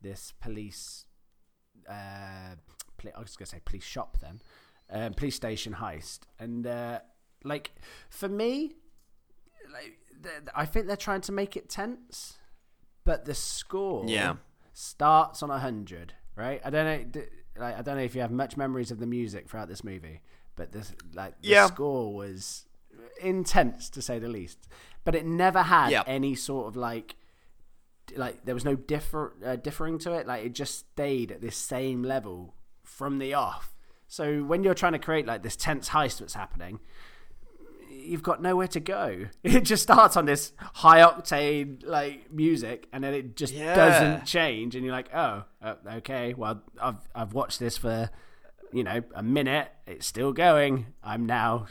this 0.00 0.32
police 0.40 1.04
uh 1.88 2.54
poli- 2.96 3.14
I 3.14 3.20
was 3.20 3.36
gonna 3.36 3.46
say 3.46 3.60
police 3.64 3.84
shop 3.84 4.18
then, 4.20 4.42
um, 4.90 5.14
police 5.14 5.36
station 5.36 5.74
heist, 5.74 6.20
and 6.38 6.66
uh, 6.66 7.00
like 7.44 7.72
for 8.10 8.28
me, 8.28 8.72
like 9.72 9.98
I 10.54 10.64
think 10.66 10.86
they're 10.86 10.96
trying 10.96 11.20
to 11.22 11.32
make 11.32 11.56
it 11.56 11.68
tense, 11.68 12.38
but 13.04 13.24
the 13.24 13.34
score 13.34 14.04
Yeah. 14.08 14.36
starts 14.72 15.42
on 15.42 15.50
a 15.50 15.58
hundred, 15.58 16.14
right? 16.36 16.60
I 16.64 16.70
don't 16.70 17.14
know, 17.14 17.22
like 17.58 17.78
I 17.78 17.82
don't 17.82 17.96
know 17.96 18.02
if 18.02 18.14
you 18.14 18.20
have 18.20 18.30
much 18.30 18.56
memories 18.56 18.90
of 18.90 18.98
the 18.98 19.06
music 19.06 19.48
throughout 19.48 19.68
this 19.68 19.82
movie, 19.84 20.20
but 20.56 20.72
this 20.72 20.92
like 21.14 21.40
the 21.42 21.48
Yeah. 21.48 21.66
score 21.66 22.14
was 22.14 22.66
intense 23.20 23.90
to 23.90 24.02
say 24.02 24.18
the 24.18 24.28
least. 24.28 24.68
But 25.04 25.14
it 25.14 25.24
never 25.26 25.62
had 25.62 25.90
Yeah. 25.90 26.02
any 26.06 26.34
sort 26.34 26.68
of 26.68 26.76
like 26.76 27.16
like 28.16 28.44
there 28.44 28.54
was 28.54 28.64
no 28.64 28.74
differ 28.74 29.34
uh, 29.44 29.56
differing 29.56 29.98
to 30.00 30.12
it. 30.12 30.26
Like 30.26 30.44
it 30.44 30.54
just 30.54 30.78
stayed 30.78 31.30
at 31.30 31.40
this 31.40 31.56
same 31.56 32.02
level 32.02 32.54
from 32.82 33.18
the 33.18 33.34
off. 33.34 33.74
So 34.06 34.42
when 34.44 34.64
you're 34.64 34.74
trying 34.74 34.94
to 34.94 34.98
create 34.98 35.26
like 35.26 35.42
this 35.42 35.56
tense 35.56 35.90
heist 35.90 36.20
that's 36.20 36.34
happening, 36.34 36.80
you've 38.08 38.22
got 38.22 38.40
nowhere 38.42 38.68
to 38.68 38.80
go. 38.80 39.26
It 39.44 39.60
just 39.60 39.82
starts 39.82 40.16
on 40.16 40.24
this 40.26 40.52
high 40.74 41.00
octane 41.00 41.82
like 41.86 42.32
music, 42.32 42.86
and 42.92 43.02
then 43.04 43.14
it 43.14 43.36
just 43.36 43.54
Yeah. 43.54 43.74
doesn't 43.74 44.26
change. 44.26 44.74
And 44.74 44.84
you're 44.84 44.94
like, 44.94 45.10
oh, 45.14 45.44
uh, 45.62 45.74
okay. 45.96 46.34
Well, 46.34 46.62
I've 46.80 46.96
I've 47.14 47.32
watched 47.34 47.58
this 47.60 47.76
for 47.76 48.10
you 48.72 48.84
know 48.84 49.02
a 49.14 49.22
minute. 49.22 49.68
It's 49.86 50.06
still 50.06 50.32
going. 50.32 50.86
I'm 51.02 51.24
now 51.26 51.66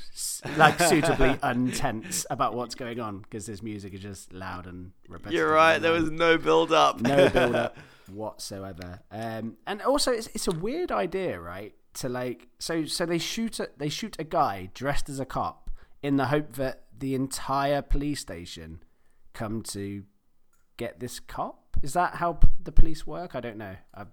like 0.58 0.80
suitably 0.80 1.30
untense 1.44 2.26
about 2.30 2.56
what's 2.56 2.74
going 2.76 3.00
on 3.00 3.20
because 3.20 3.46
this 3.46 3.62
music 3.62 3.94
is 3.94 4.00
just 4.02 4.34
loud 4.34 4.66
and 4.66 4.92
repetitive. 5.08 5.34
You're 5.38 5.52
right. 5.54 5.78
There 5.80 5.92
was 5.92 6.10
no 6.10 6.38
build 6.38 6.72
up. 6.74 7.00
no 7.02 7.30
build 7.30 7.56
up 7.56 7.78
whatsoever. 8.12 9.02
Um, 9.12 9.58
and 9.68 9.82
also, 9.82 10.12
it's 10.12 10.28
it's 10.34 10.48
a 10.48 10.52
weird 10.52 10.92
idea, 10.92 11.40
right? 11.40 11.74
To 11.96 12.10
like, 12.10 12.48
so 12.60 12.86
so 12.86 13.06
they 13.06 13.18
shoot 13.20 13.60
a, 13.60 13.70
they 13.78 13.90
shoot 13.90 14.16
a 14.20 14.24
guy 14.24 14.70
dressed 14.74 15.10
as 15.10 15.20
a 15.20 15.26
cop 15.26 15.67
in 16.08 16.16
the 16.16 16.28
hope 16.28 16.54
that 16.54 16.84
the 16.98 17.14
entire 17.14 17.82
police 17.82 18.22
station 18.22 18.82
come 19.34 19.62
to 19.62 20.04
get 20.78 21.02
this 21.02 21.20
cop. 21.20 21.76
Is 21.84 21.94
that 21.94 22.16
how 22.16 22.34
p- 22.34 22.48
the 22.64 22.72
police 22.72 23.06
work? 23.06 23.36
I 23.36 23.42
don't 23.42 23.58
know. 23.58 23.76
I, 23.94 24.06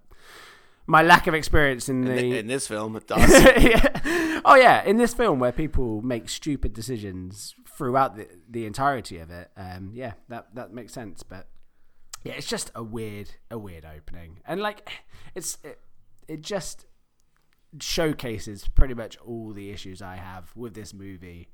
my 0.85 1.01
lack 1.01 1.25
of 1.25 1.33
experience 1.33 1.87
in 1.87 2.05
in, 2.05 2.15
the. 2.15 2.37
in 2.39 2.47
this 2.47 2.67
film, 2.67 2.97
it 2.97 3.07
does. 3.13 3.31
Yeah. 3.63 4.41
Oh 4.43 4.55
yeah, 4.55 4.83
in 4.83 4.97
this 4.97 5.13
film 5.13 5.39
where 5.39 5.53
people 5.53 6.01
make 6.01 6.27
stupid 6.27 6.73
decisions 6.73 7.55
throughout 7.77 8.17
the, 8.17 8.27
the 8.47 8.65
entirety 8.65 9.17
of 9.19 9.31
it, 9.31 9.49
um, 9.55 9.91
yeah, 9.93 10.13
that 10.27 10.53
that 10.53 10.73
makes 10.73 10.93
sense. 10.93 11.23
But 11.23 11.47
yeah, 12.23 12.33
it's 12.33 12.45
just 12.45 12.71
a 12.75 12.83
weird, 12.83 13.31
a 13.49 13.57
weird 13.57 13.85
opening, 13.85 14.41
and 14.45 14.59
like, 14.61 14.87
it's 15.33 15.57
it, 15.63 15.79
it 16.27 16.41
just 16.41 16.85
showcases 17.79 18.67
pretty 18.67 18.93
much 18.93 19.17
all 19.17 19.53
the 19.53 19.71
issues 19.71 20.01
I 20.01 20.17
have 20.17 20.51
with 20.55 20.75
this 20.75 20.93
movie 20.93 21.47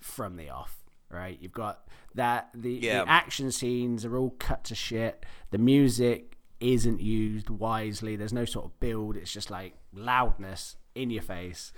from 0.00 0.36
the 0.36 0.50
off. 0.50 0.76
Right, 1.12 1.36
you've 1.40 1.52
got 1.52 1.88
that 2.14 2.50
the, 2.54 2.72
Yeah. 2.72 3.02
the 3.04 3.10
action 3.10 3.50
scenes 3.50 4.04
are 4.04 4.16
all 4.16 4.30
cut 4.38 4.62
to 4.64 4.76
shit. 4.76 5.26
The 5.50 5.58
music 5.58 6.36
isn't 6.60 7.00
used 7.00 7.50
wisely. 7.50 8.14
There's 8.14 8.32
no 8.32 8.44
sort 8.44 8.66
of 8.66 8.78
build. 8.78 9.16
It's 9.16 9.32
just 9.32 9.50
like 9.50 9.74
loudness 9.92 10.76
in 10.94 11.10
your 11.10 11.22
face, 11.22 11.72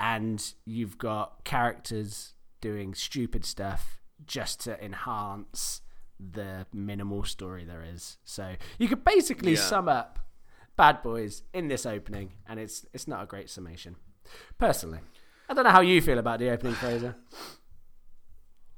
and 0.00 0.52
you've 0.64 0.98
got 0.98 1.44
characters 1.44 2.34
doing 2.60 2.92
stupid 2.94 3.44
stuff 3.44 4.00
just 4.26 4.60
to 4.62 4.82
enhance 4.84 5.82
the 6.18 6.66
minimal 6.72 7.22
story 7.24 7.64
there 7.64 7.84
is. 7.84 8.18
So 8.24 8.54
you 8.78 8.88
could 8.88 9.04
basically 9.04 9.52
Yeah. 9.52 9.60
sum 9.60 9.88
up 9.88 10.18
Bad 10.76 11.02
Boys 11.02 11.42
in 11.52 11.68
this 11.68 11.86
opening, 11.86 12.32
and 12.48 12.58
it's 12.58 12.84
it's 12.92 13.06
not 13.06 13.22
a 13.22 13.26
great 13.26 13.48
summation. 13.48 13.94
Personally, 14.58 15.00
I 15.48 15.54
don't 15.54 15.64
know 15.64 15.70
how 15.70 15.82
you 15.82 16.00
feel 16.02 16.18
about 16.18 16.40
the 16.40 16.50
opening, 16.50 16.74
Fraser. 16.74 17.14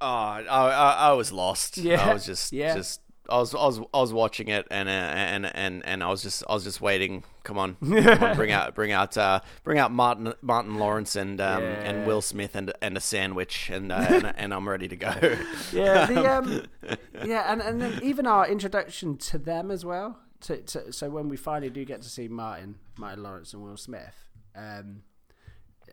Oh, 0.05 0.07
I, 0.07 0.43
I, 0.43 0.93
I 1.09 1.13
was 1.13 1.33
lost. 1.33 1.79
Yeah, 1.79 2.11
I 2.11 2.13
was 2.13 2.27
just, 2.27 2.53
yeah. 2.53 2.75
just, 2.75 3.01
I 3.27 3.39
was, 3.39 3.55
I 3.55 3.65
was, 3.65 3.81
I 3.95 4.01
was 4.01 4.13
watching 4.13 4.49
it, 4.49 4.67
and 4.71 4.87
uh, 4.87 4.93
and 4.93 5.47
and 5.47 5.83
and 5.87 6.03
I 6.03 6.11
was 6.11 6.23
just, 6.23 6.45
I 6.47 6.53
was 6.53 6.63
just 6.63 6.83
waiting. 6.83 7.25
Come 7.43 7.57
on, 7.57 7.77
come 7.81 8.23
on 8.23 8.37
bring 8.37 8.53
out, 8.53 8.75
bring 8.75 8.93
out, 8.93 9.17
uh, 9.17 9.41
bring 9.63 9.79
out 9.79 9.91
Martin, 9.93 10.35
Martin 10.43 10.75
Lawrence 10.79 11.17
and 11.17 11.41
um, 11.41 11.63
Yeah. 11.63 11.69
and 11.69 12.07
Will 12.07 12.21
Smith 12.21 12.55
and 12.55 12.71
and 12.83 12.99
a 12.99 13.01
sandwich, 13.01 13.71
and 13.71 13.91
uh, 13.91 13.95
and, 14.11 14.33
and 14.37 14.53
I'm 14.53 14.69
ready 14.69 14.89
to 14.89 14.97
go. 14.97 15.15
Yeah, 15.73 16.05
the 16.05 16.33
um, 16.39 16.67
yeah, 17.25 17.51
and 17.51 17.63
and 17.63 17.81
then 17.81 17.99
even 18.03 18.27
our 18.27 18.47
introduction 18.47 19.17
to 19.17 19.39
them 19.39 19.71
as 19.71 19.87
well. 19.87 20.19
To, 20.43 20.59
to 20.59 20.93
so 20.93 21.09
when 21.09 21.31
we 21.31 21.39
finally 21.39 21.71
do 21.71 21.83
get 21.87 22.03
to 22.03 22.11
see 22.11 22.29
Martin, 22.29 22.75
Martin 22.99 23.23
Lawrence 23.23 23.55
and 23.55 23.63
Will 23.63 23.79
Smith, 23.79 24.29
um, 24.55 25.05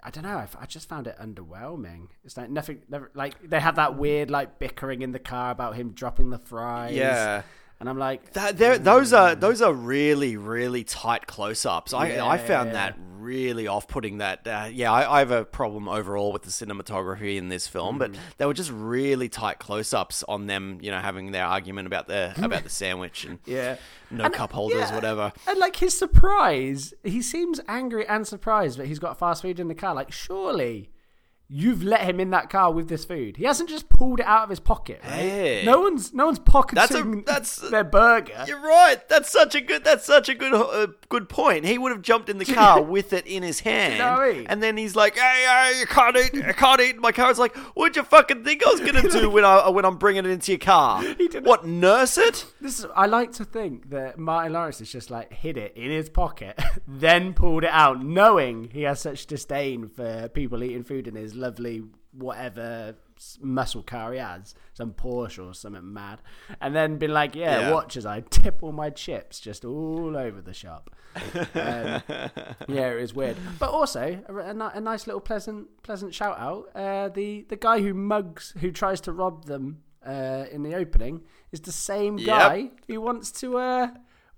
I 0.03 0.09
don't 0.09 0.23
know. 0.23 0.43
I, 0.59 0.65
just 0.65 0.89
found 0.89 1.05
it 1.05 1.15
underwhelming. 1.21 2.07
It's 2.23 2.35
like 2.35 2.49
nothing. 2.49 2.81
Never, 2.89 3.11
like 3.13 3.35
they 3.47 3.59
have 3.59 3.75
that 3.75 3.97
weird 3.97 4.31
like 4.31 4.57
bickering 4.57 5.03
in 5.03 5.11
the 5.11 5.19
car 5.19 5.51
about 5.51 5.75
him 5.75 5.91
dropping 5.91 6.31
the 6.31 6.39
fries. 6.39 6.95
Yeah. 6.95 7.43
And 7.81 7.89
I'm 7.89 7.97
like, 7.97 8.31
That, 8.33 8.57
there, 8.57 8.77
those 8.77 9.11
are 9.11 9.35
those 9.35 9.61
are 9.61 9.73
really 9.73 10.37
really 10.37 10.83
tight 10.85 11.27
close-ups. 11.27 11.93
I 11.93 12.25
I 12.25 12.37
found 12.37 12.69
Yeah. 12.69 12.73
that 12.73 12.97
really 13.19 13.67
off-putting. 13.67 14.17
That 14.17 14.47
uh, 14.47 14.69
yeah, 14.71 14.91
I, 14.91 15.17
I 15.17 15.19
have 15.19 15.29
a 15.31 15.45
problem 15.45 15.87
overall 15.87 16.31
with 16.31 16.41
the 16.43 16.49
cinematography 16.49 17.37
in 17.37 17.49
this 17.49 17.67
film, 17.67 17.99
but 17.99 18.11
they 18.37 18.45
were 18.47 18.53
just 18.53 18.71
really 18.71 19.29
tight 19.29 19.59
close-ups 19.59 20.23
on 20.27 20.47
them. 20.47 20.79
You 20.81 20.89
know, 20.91 20.99
having 20.99 21.31
their 21.31 21.45
argument 21.45 21.85
about 21.87 22.07
the 22.07 22.33
about 22.41 22.63
the 22.63 22.69
sandwich 22.69 23.25
and 23.25 23.37
yeah. 23.45 23.75
no 24.09 24.25
And, 24.25 24.33
cup 24.33 24.53
holders, 24.53 24.79
yeah, 24.89 24.95
whatever. 24.95 25.33
And 25.47 25.59
like 25.59 25.75
his 25.75 25.95
surprise, 25.97 26.93
he 27.03 27.21
seems 27.21 27.59
angry 27.67 28.07
and 28.07 28.25
surprised 28.27 28.77
that 28.79 28.87
he's 28.87 28.99
got 28.99 29.19
fast 29.19 29.41
food 29.43 29.59
in 29.59 29.67
the 29.67 29.75
car. 29.75 29.93
Like, 29.93 30.11
surely 30.11 30.89
you've 31.53 31.83
let 31.83 32.01
him 32.01 32.19
in 32.21 32.29
that 32.29 32.49
car 32.49 32.71
with 32.71 32.87
this 32.87 33.03
food. 33.03 33.35
He 33.35 33.43
hasn't 33.43 33.69
just 33.69 33.89
pulled 33.89 34.21
it 34.21 34.25
out 34.25 34.43
of 34.43 34.49
his 34.49 34.61
pocket, 34.61 35.01
right? 35.03 35.11
Hey. 35.13 35.63
No 35.65 35.81
one's 35.81 36.13
no 36.13 36.25
one's 36.27 36.39
pocketing 36.39 36.75
That's 36.75 36.95
a- 36.95 37.23
that's- 37.25 37.55
their 37.71 37.83
burger. 37.83 38.45
You're 38.47 38.61
right. 38.61 38.97
That's 39.09 39.29
such 39.29 39.53
a 39.55 39.61
good. 39.61 39.83
That's 39.83 40.05
such 40.05 40.29
a 40.29 40.33
good. 40.33 40.53
Uh, 40.53 40.87
good 41.09 41.27
point. 41.27 41.65
He 41.65 41.77
would 41.77 41.91
have 41.91 42.01
jumped 42.01 42.29
in 42.29 42.37
the 42.37 42.45
car 42.45 42.81
with 42.81 43.11
it 43.11 43.27
in 43.27 43.43
his 43.43 43.59
hand, 43.59 43.99
know 43.99 44.11
what 44.13 44.21
I 44.21 44.31
mean? 44.33 44.47
and 44.47 44.63
then 44.63 44.77
he's 44.77 44.95
like, 44.95 45.17
"Hey, 45.17 45.45
hey, 45.45 45.79
you 45.79 45.85
can't 45.85 46.15
eat. 46.15 46.43
I 46.45 46.53
can't 46.53 46.79
eat 46.79 46.97
my 46.99 47.11
car." 47.11 47.29
It's 47.29 47.39
like, 47.39 47.55
what'd 47.75 47.95
you 47.97 48.03
fucking 48.03 48.43
think 48.45 48.65
I 48.65 48.69
was 48.71 48.79
gonna 48.79 49.01
do 49.09 49.29
when 49.29 49.43
I 49.43 49.67
when 49.69 49.83
I'm 49.83 49.97
bringing 49.97 50.25
it 50.25 50.31
into 50.31 50.51
your 50.53 50.59
car? 50.59 51.03
What 51.43 51.65
nurse 51.65 52.17
it? 52.17 52.45
This 52.61 52.79
is, 52.79 52.85
I 52.95 53.05
like 53.07 53.31
to 53.33 53.45
think 53.45 53.89
that 53.89 54.17
Martin 54.17 54.53
Lawrence 54.53 54.79
has 54.79 54.89
just 54.91 55.09
like 55.11 55.31
hid 55.33 55.57
it 55.57 55.73
in 55.75 55.89
his 55.91 56.09
pocket, 56.09 56.59
then 56.87 57.33
pulled 57.33 57.63
it 57.63 57.69
out, 57.71 58.03
knowing 58.03 58.69
he 58.71 58.83
has 58.83 58.99
such 59.01 59.25
disdain 59.25 59.89
for 59.89 60.27
people 60.29 60.63
eating 60.63 60.83
food 60.83 61.07
in 61.07 61.15
his 61.15 61.35
lovely 61.41 61.83
whatever 62.13 62.95
muscle 63.39 63.83
car 63.83 64.11
he 64.13 64.19
has, 64.19 64.55
some 64.73 64.91
Porsche 64.93 65.47
or 65.49 65.53
something 65.53 65.93
mad, 65.93 66.21
and 66.59 66.75
then 66.75 66.97
been 66.97 67.13
like, 67.13 67.35
"Yeah, 67.35 67.59
Yeah. 67.59 67.71
watch 67.71 67.95
as 67.97 68.05
I 68.05 68.21
tip 68.21 68.61
all 68.63 68.71
my 68.71 68.89
chips 68.89 69.39
just 69.39 69.63
all 69.65 70.15
over 70.17 70.41
the 70.41 70.53
shop." 70.53 70.89
Um, 71.55 72.01
yeah, 72.67 72.91
it 72.91 73.01
was 73.01 73.13
weird, 73.13 73.37
but 73.59 73.69
also 73.69 74.21
a, 74.27 74.33
a, 74.33 74.71
a 74.75 74.81
nice 74.81 75.07
little 75.07 75.21
pleasant 75.21 75.67
pleasant 75.83 76.13
shout 76.13 76.37
out. 76.39 76.69
Uh, 76.75 77.09
the 77.09 77.45
the 77.49 77.57
guy 77.57 77.79
who 77.81 77.93
mugs 77.93 78.53
who 78.61 78.71
tries 78.71 79.01
to 79.01 79.11
rob 79.11 79.45
them 79.45 79.81
uh, 80.05 80.45
in 80.51 80.63
the 80.63 80.73
opening 80.75 81.21
is 81.51 81.61
the 81.61 81.71
same 81.71 82.17
Yep. 82.17 82.27
guy 82.27 82.71
who 82.87 83.01
wants 83.01 83.31
to 83.41 83.57
uh, 83.57 83.87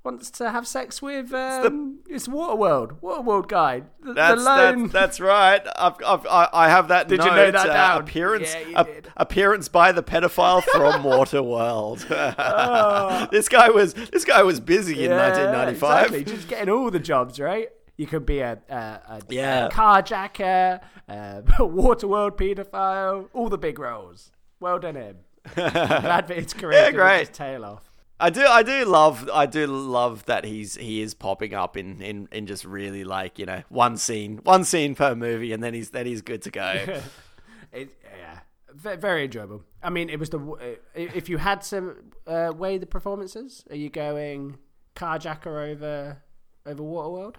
wants 0.04 0.30
to 0.32 0.52
have 0.52 0.68
sex 0.68 1.02
with 1.02 1.34
um, 1.34 2.00
it's 2.10 2.28
Waterworld 2.28 3.00
Waterworld 3.02 3.48
guy. 3.48 3.84
The, 4.02 4.08
the 4.10 4.14
That's 4.14 4.44
lone. 4.44 4.82
that's, 4.82 4.94
that's 4.94 5.20
right. 5.20 5.62
I've, 5.78 5.94
I've, 6.06 6.26
I 6.28 6.50
I 6.52 6.70
have 6.70 6.90
that. 6.90 7.08
Did 7.10 7.20
note, 7.20 7.26
you 7.26 7.32
know 7.32 7.52
that 7.52 7.70
uh? 7.96 8.00
Appearance 8.00 8.54
Yeah, 8.54 8.68
you 8.68 8.76
a- 8.78 8.84
did. 8.84 9.08
appearance 9.16 9.68
by 9.70 9.92
the 9.94 10.04
pedophile 10.04 10.62
from 10.64 11.04
Waterworld. 11.04 12.06
Oh. 12.38 13.28
this 13.32 13.48
guy 13.50 13.70
was 13.70 13.94
this 13.94 14.26
guy 14.26 14.44
was 14.44 14.60
busy 14.60 15.06
in 15.06 15.12
1995. 15.12 16.06
Exactly, 16.06 16.24
just 16.36 16.48
getting 16.48 16.70
all 16.70 16.92
the 16.92 17.00
jobs 17.00 17.40
right. 17.40 17.70
You 17.96 18.08
could 18.08 18.26
be 18.26 18.40
a, 18.40 18.58
a, 18.70 18.76
a, 18.76 19.22
Yeah. 19.30 19.68
a 19.68 19.70
carjacker, 19.70 20.82
a 21.08 21.44
Waterworld 21.60 22.32
paedophile, 22.38 23.30
all 23.34 23.50
the 23.50 23.58
big 23.58 23.78
roles. 23.80 24.32
Well 24.60 24.80
done 24.80 24.96
him. 24.96 25.18
Glad 25.56 26.28
that 26.28 26.30
his 26.32 26.54
career 26.54 26.86
Yeah, 26.86 26.92
great. 26.92 27.20
just 27.22 27.34
tail 27.34 27.64
off. 27.66 27.84
I 28.24 28.30
do, 28.30 28.46
I 28.46 28.64
do 28.64 28.86
love, 28.86 29.30
I 29.34 29.46
do 29.46 29.68
love 29.68 30.24
that 30.28 30.46
he's 30.46 30.78
he 30.78 31.02
is 31.02 31.14
popping 31.14 31.54
up 31.54 31.76
in, 31.76 32.02
in, 32.02 32.30
in 32.32 32.48
just 32.48 32.64
really 32.64 33.04
like 33.04 33.38
you 33.38 33.46
know 33.46 33.64
one 33.68 33.98
scene, 33.98 34.40
one 34.44 34.64
scene 34.64 34.96
per 34.96 35.14
movie, 35.14 35.52
and 35.52 35.62
then 35.62 35.74
he's 35.74 35.90
then 35.90 36.06
he's 36.06 36.22
good 36.22 36.42
to 36.44 36.52
go. 36.52 37.02
It, 37.74 37.90
yeah, 38.04 38.42
ve- 38.72 38.98
very 38.98 39.26
enjoyable. 39.26 39.64
I 39.82 39.90
mean, 39.90 40.08
it 40.08 40.20
was 40.20 40.30
the 40.30 40.78
if 40.94 41.28
you 41.28 41.40
had 41.40 41.64
to 41.64 41.96
uh, 42.28 42.54
weigh 42.56 42.78
the 42.78 42.86
performances, 42.86 43.66
are 43.72 43.76
you 43.76 43.90
going 43.90 44.60
carjacker 44.96 45.72
over 45.72 46.22
over 46.68 46.84
Waterworld? 46.84 47.38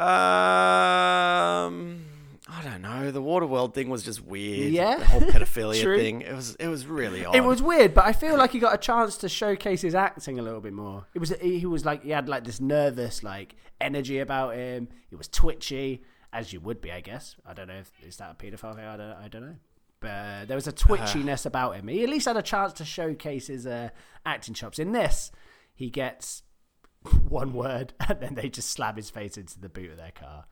Um, 0.00 2.04
I 2.46 2.62
don't 2.62 2.82
know. 2.82 3.10
The 3.10 3.22
Waterworld 3.22 3.72
thing 3.72 3.88
was 3.88 4.02
just 4.02 4.22
weird. 4.22 4.72
Yeah. 4.72 4.96
the 4.96 5.06
whole 5.06 5.20
pedophilia 5.22 5.82
thing. 5.98 6.20
It 6.20 6.34
was 6.34 6.54
it 6.56 6.68
was 6.68 6.86
really 6.86 7.24
odd. 7.24 7.34
It 7.34 7.42
was 7.44 7.62
weird, 7.62 7.94
but 7.94 8.04
I 8.04 8.12
feel 8.12 8.36
like 8.38 8.50
he 8.50 8.58
got 8.58 8.74
a 8.74 8.78
chance 8.78 9.16
to 9.18 9.28
showcase 9.28 9.80
his 9.80 9.94
acting 9.94 10.38
a 10.38 10.42
little 10.42 10.60
bit 10.60 10.74
more. 10.74 11.06
It 11.14 11.20
was 11.20 11.32
he 11.40 11.64
was 11.64 11.84
like 11.86 12.02
he 12.02 12.10
had 12.10 12.28
like 12.28 12.44
this 12.44 12.60
nervous 12.60 13.22
like 13.22 13.56
energy 13.80 14.18
about 14.18 14.56
him. 14.56 14.88
He 15.08 15.16
was 15.16 15.28
twitchy, 15.28 16.02
as 16.34 16.52
you 16.52 16.60
would 16.60 16.82
be, 16.82 16.92
I 16.92 17.00
guess. 17.00 17.36
I 17.46 17.54
don't 17.54 17.68
know 17.68 17.78
if 17.78 17.90
is 18.02 18.16
that 18.18 18.30
a 18.30 18.34
paedophile 18.34 18.74
thing. 18.74 18.84
I 18.84 18.96
don't 18.96 19.16
I 19.16 19.28
don't 19.28 19.42
know. 19.42 19.56
But 20.00 20.10
uh, 20.10 20.44
there 20.44 20.56
was 20.56 20.66
a 20.66 20.72
twitchiness 20.72 21.46
about 21.46 21.76
him. 21.76 21.88
He 21.88 22.02
at 22.02 22.10
least 22.10 22.26
had 22.26 22.36
a 22.36 22.42
chance 22.42 22.74
to 22.74 22.84
showcase 22.84 23.46
his 23.46 23.66
uh, 23.66 23.88
acting 24.26 24.52
chops. 24.52 24.78
In 24.78 24.92
this, 24.92 25.32
he 25.74 25.88
gets 25.88 26.42
one 27.26 27.54
word 27.54 27.94
and 28.06 28.20
then 28.20 28.34
they 28.34 28.50
just 28.50 28.70
slap 28.70 28.98
his 28.98 29.08
face 29.08 29.38
into 29.38 29.58
the 29.58 29.70
boot 29.70 29.90
of 29.90 29.96
their 29.96 30.12
car. 30.12 30.44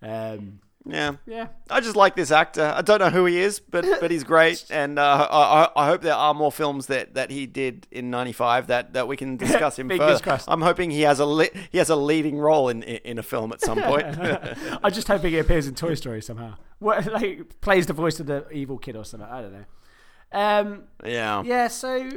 Um, 0.00 0.60
yeah. 0.88 1.16
yeah, 1.26 1.48
I 1.68 1.80
just 1.80 1.96
like 1.96 2.14
this 2.14 2.30
actor. 2.30 2.72
I 2.74 2.82
don't 2.82 3.00
know 3.00 3.10
who 3.10 3.24
he 3.24 3.38
is, 3.38 3.58
but 3.58 3.84
but 4.00 4.10
he's 4.10 4.24
great, 4.24 4.64
and 4.70 4.98
uh, 4.98 5.28
I, 5.30 5.64
I 5.64 5.84
I 5.84 5.86
hope 5.86 6.02
there 6.02 6.14
are 6.14 6.34
more 6.34 6.52
films 6.52 6.86
that, 6.86 7.14
that 7.14 7.30
he 7.30 7.46
did 7.46 7.86
in 7.90 8.10
'95 8.10 8.68
that, 8.68 8.92
that 8.92 9.08
we 9.08 9.16
can 9.16 9.36
discuss 9.46 9.78
him 9.78 9.88
further. 9.88 10.18
crossed. 10.20 10.48
I'm 10.48 10.62
hoping 10.62 10.90
he 10.90 11.02
has 11.02 11.18
a 11.18 11.26
li- 11.26 11.50
he 11.70 11.78
has 11.78 11.90
a 11.90 11.96
leading 11.96 12.38
role 12.38 12.68
in 12.68 12.82
in 12.82 13.18
a 13.18 13.22
film 13.22 13.52
at 13.52 13.60
some 13.60 13.80
point. 13.80 14.06
I'm 14.82 14.92
just 14.92 15.08
hoping 15.08 15.32
he 15.32 15.38
appears 15.38 15.66
in 15.66 15.74
Toy 15.74 15.94
Story 15.94 16.22
somehow. 16.22 16.56
What 16.78 17.06
like 17.12 17.60
plays 17.60 17.86
the 17.86 17.92
voice 17.92 18.20
of 18.20 18.26
the 18.26 18.48
evil 18.50 18.78
kid 18.78 18.96
or 18.96 19.04
something. 19.04 19.28
I 19.28 19.42
don't 19.42 19.52
know. 19.52 19.64
Um, 20.32 20.84
yeah. 21.04 21.42
yeah. 21.44 21.68
So, 21.68 22.10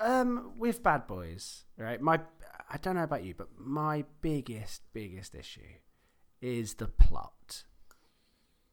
um, 0.00 0.52
with 0.58 0.82
Bad 0.82 1.06
Boys, 1.06 1.64
right? 1.76 2.00
My 2.00 2.20
I 2.70 2.78
don't 2.78 2.96
know 2.96 3.02
about 3.02 3.24
you, 3.24 3.34
but 3.34 3.48
my 3.58 4.04
biggest 4.20 4.82
biggest 4.92 5.34
issue 5.34 5.60
is 6.40 6.74
the 6.74 6.88
plot. 6.88 7.32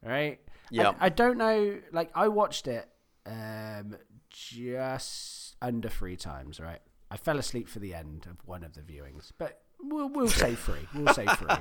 Right? 0.04 0.40
Yeah. 0.72 0.94
I, 1.00 1.08
I 1.08 1.10
don't 1.10 1.38
know. 1.38 1.80
Like 1.92 2.12
I 2.16 2.28
watched 2.28 2.68
it 2.68 2.88
um 3.26 3.98
just 4.30 5.56
under 5.62 5.90
three 5.90 6.16
times. 6.16 6.60
Right? 6.60 6.80
I 7.12 7.18
fell 7.18 7.38
asleep 7.40 7.68
for 7.68 7.80
the 7.80 7.94
end 7.94 8.28
of 8.30 8.38
one 8.48 8.64
of 8.64 8.74
the 8.74 8.82
viewings, 8.82 9.32
but 9.38 9.62
we'll 9.82 10.10
we'll 10.10 10.28
say 10.30 10.56
three. 10.66 10.88
We'll 10.94 11.14
say 11.14 11.26
three. 11.26 11.56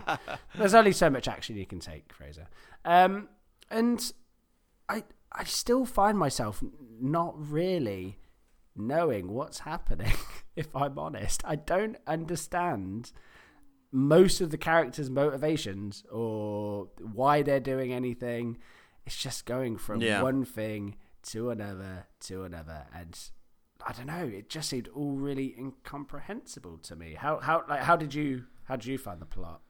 There's 0.57 0.75
only 0.75 0.93
so 0.93 1.11
much 1.11 1.29
action 1.29 1.57
you 1.57 1.67
can 1.67 1.81
take, 1.81 2.13
Fraser. 2.13 2.49
Um, 2.85 3.29
and 3.71 4.13
I 4.89 5.05
I 5.33 5.45
still 5.45 5.85
find 5.85 6.19
myself 6.19 6.63
not 7.01 7.35
really 7.37 8.19
knowing 8.77 9.29
what's 9.33 9.61
happening. 9.61 10.13
If 10.57 10.75
I'm 10.75 10.99
honest, 10.99 11.43
I 11.45 11.55
don't 11.55 11.97
understand 12.05 13.13
most 13.91 14.41
of 14.41 14.51
the 14.51 14.59
characters' 14.59 15.09
motivations 15.11 16.05
or 16.11 16.89
why 17.01 17.43
they're 17.43 17.61
doing 17.61 17.93
anything. 17.93 18.59
It's 19.07 19.17
just 19.17 19.47
going 19.47 19.79
from 19.79 20.01
Yeah. 20.03 20.23
one 20.23 20.45
thing 20.45 20.97
to 21.25 21.51
another 21.51 22.07
to 22.21 22.45
another, 22.45 22.87
and 22.95 23.19
I 23.87 23.93
don't 23.93 24.07
know. 24.07 24.27
It 24.27 24.49
just 24.51 24.69
seemed 24.69 24.89
all 24.89 25.13
really 25.13 25.55
incomprehensible 25.59 26.79
to 26.79 26.97
me. 26.97 27.15
How 27.15 27.39
how 27.41 27.65
like 27.69 27.81
how 27.81 27.97
did 27.97 28.15
you 28.15 28.45
how 28.65 28.77
did 28.77 28.87
you 28.87 28.99
find 28.99 29.21
the 29.21 29.27
plot? 29.27 29.63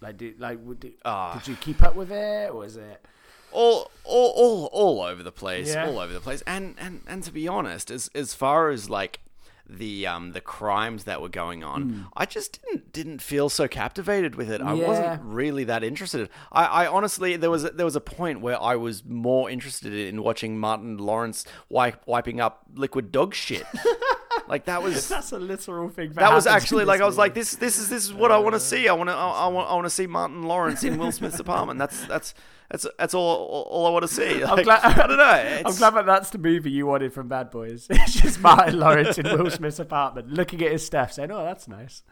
Like 0.00 0.16
did 0.16 0.40
like 0.40 0.58
would 0.62 0.80
did, 0.80 0.94
Ah. 1.04 1.34
did 1.38 1.48
you 1.48 1.56
keep 1.56 1.82
up 1.82 1.94
with 1.94 2.10
it? 2.10 2.50
Or 2.50 2.58
was 2.58 2.76
it? 2.76 3.04
all 3.50 3.90
all 4.04 4.30
all 4.36 4.66
all 4.72 5.02
over 5.02 5.22
the 5.22 5.32
place, 5.32 5.72
Yeah. 5.74 5.86
all 5.86 5.98
over 5.98 6.12
the 6.12 6.20
place. 6.20 6.42
And 6.46 6.74
and 6.78 7.02
and 7.06 7.22
to 7.24 7.32
be 7.32 7.48
honest, 7.48 7.90
as 7.90 8.08
as 8.14 8.34
far 8.34 8.68
as 8.70 8.88
like 8.90 9.20
the 9.68 10.06
um 10.06 10.32
the 10.32 10.40
crimes 10.40 11.04
that 11.04 11.20
were 11.20 11.28
going 11.28 11.62
on, 11.62 12.06
I 12.16 12.24
just 12.26 12.60
didn't 12.64 12.92
didn't 12.92 13.22
feel 13.22 13.48
so 13.48 13.68
captivated 13.68 14.34
with 14.34 14.50
it. 14.50 14.60
I 14.62 14.74
Yeah. 14.74 14.86
wasn't 14.88 15.22
really 15.22 15.64
that 15.64 15.84
interested. 15.84 16.28
I, 16.50 16.64
I 16.64 16.86
honestly 16.86 17.36
there 17.36 17.50
was 17.50 17.64
a, 17.64 17.70
there 17.70 17.84
was 17.86 17.96
a 17.96 18.00
point 18.00 18.40
where 18.40 18.60
I 18.60 18.76
was 18.76 19.04
more 19.04 19.50
interested 19.50 19.92
in 19.92 20.22
watching 20.22 20.58
Martin 20.58 20.96
Lawrence 20.98 21.44
wipe, 21.68 22.06
wiping 22.06 22.40
up 22.40 22.64
liquid 22.74 23.12
dog 23.12 23.34
shit. 23.34 23.66
like 24.48 24.64
that 24.64 24.82
was 24.82 25.08
That's 25.16 25.32
a 25.32 25.38
literal 25.38 25.88
thing. 25.88 26.12
that 26.14 26.32
was 26.32 26.46
actually 26.46 26.84
like 26.84 27.00
I 27.00 27.06
was 27.06 27.18
like 27.18 27.34
this 27.34 27.54
this 27.56 27.78
is 27.78 27.88
this 27.88 28.04
is 28.04 28.12
what 28.14 28.32
I 28.32 28.38
want 28.38 28.54
to 28.54 28.60
see. 28.60 28.88
I 28.88 28.92
want 28.92 29.08
to 29.10 29.14
I, 29.14 29.28
I 29.44 29.46
want 29.48 29.70
I 29.70 29.74
want 29.74 29.86
to 29.86 29.90
see 29.90 30.06
Martin 30.06 30.42
Lawrence 30.44 30.84
in 30.84 30.98
Will 30.98 31.12
Smith's 31.12 31.38
apartment. 31.40 31.78
That's 31.78 32.04
that's 32.06 32.34
that's 32.70 32.86
that's 32.98 33.14
all 33.14 33.36
all, 33.46 33.62
all 33.62 33.86
I 33.86 33.90
want 33.90 34.02
to 34.02 34.12
see. 34.12 34.44
Like, 34.44 34.64
glad- 34.64 34.82
I 34.82 35.06
don't 35.06 35.16
know. 35.16 35.62
I'm 35.66 35.74
glad 35.76 35.90
that 35.94 36.06
that's 36.06 36.30
the 36.30 36.38
movie 36.38 36.70
you 36.70 36.86
wanted 36.86 37.12
from 37.12 37.28
Bad 37.28 37.50
Boys. 37.50 37.86
It's 37.90 38.14
just 38.20 38.40
Martin 38.40 38.78
Lawrence 38.78 39.18
in 39.18 39.24
Will 39.26 39.50
Smith's 39.50 39.78
apartment, 39.78 40.30
looking 40.30 40.62
at 40.62 40.72
his 40.72 40.84
stuff, 40.84 41.12
saying, 41.12 41.30
"Oh, 41.30 41.44
that's 41.44 41.68
nice." 41.68 42.02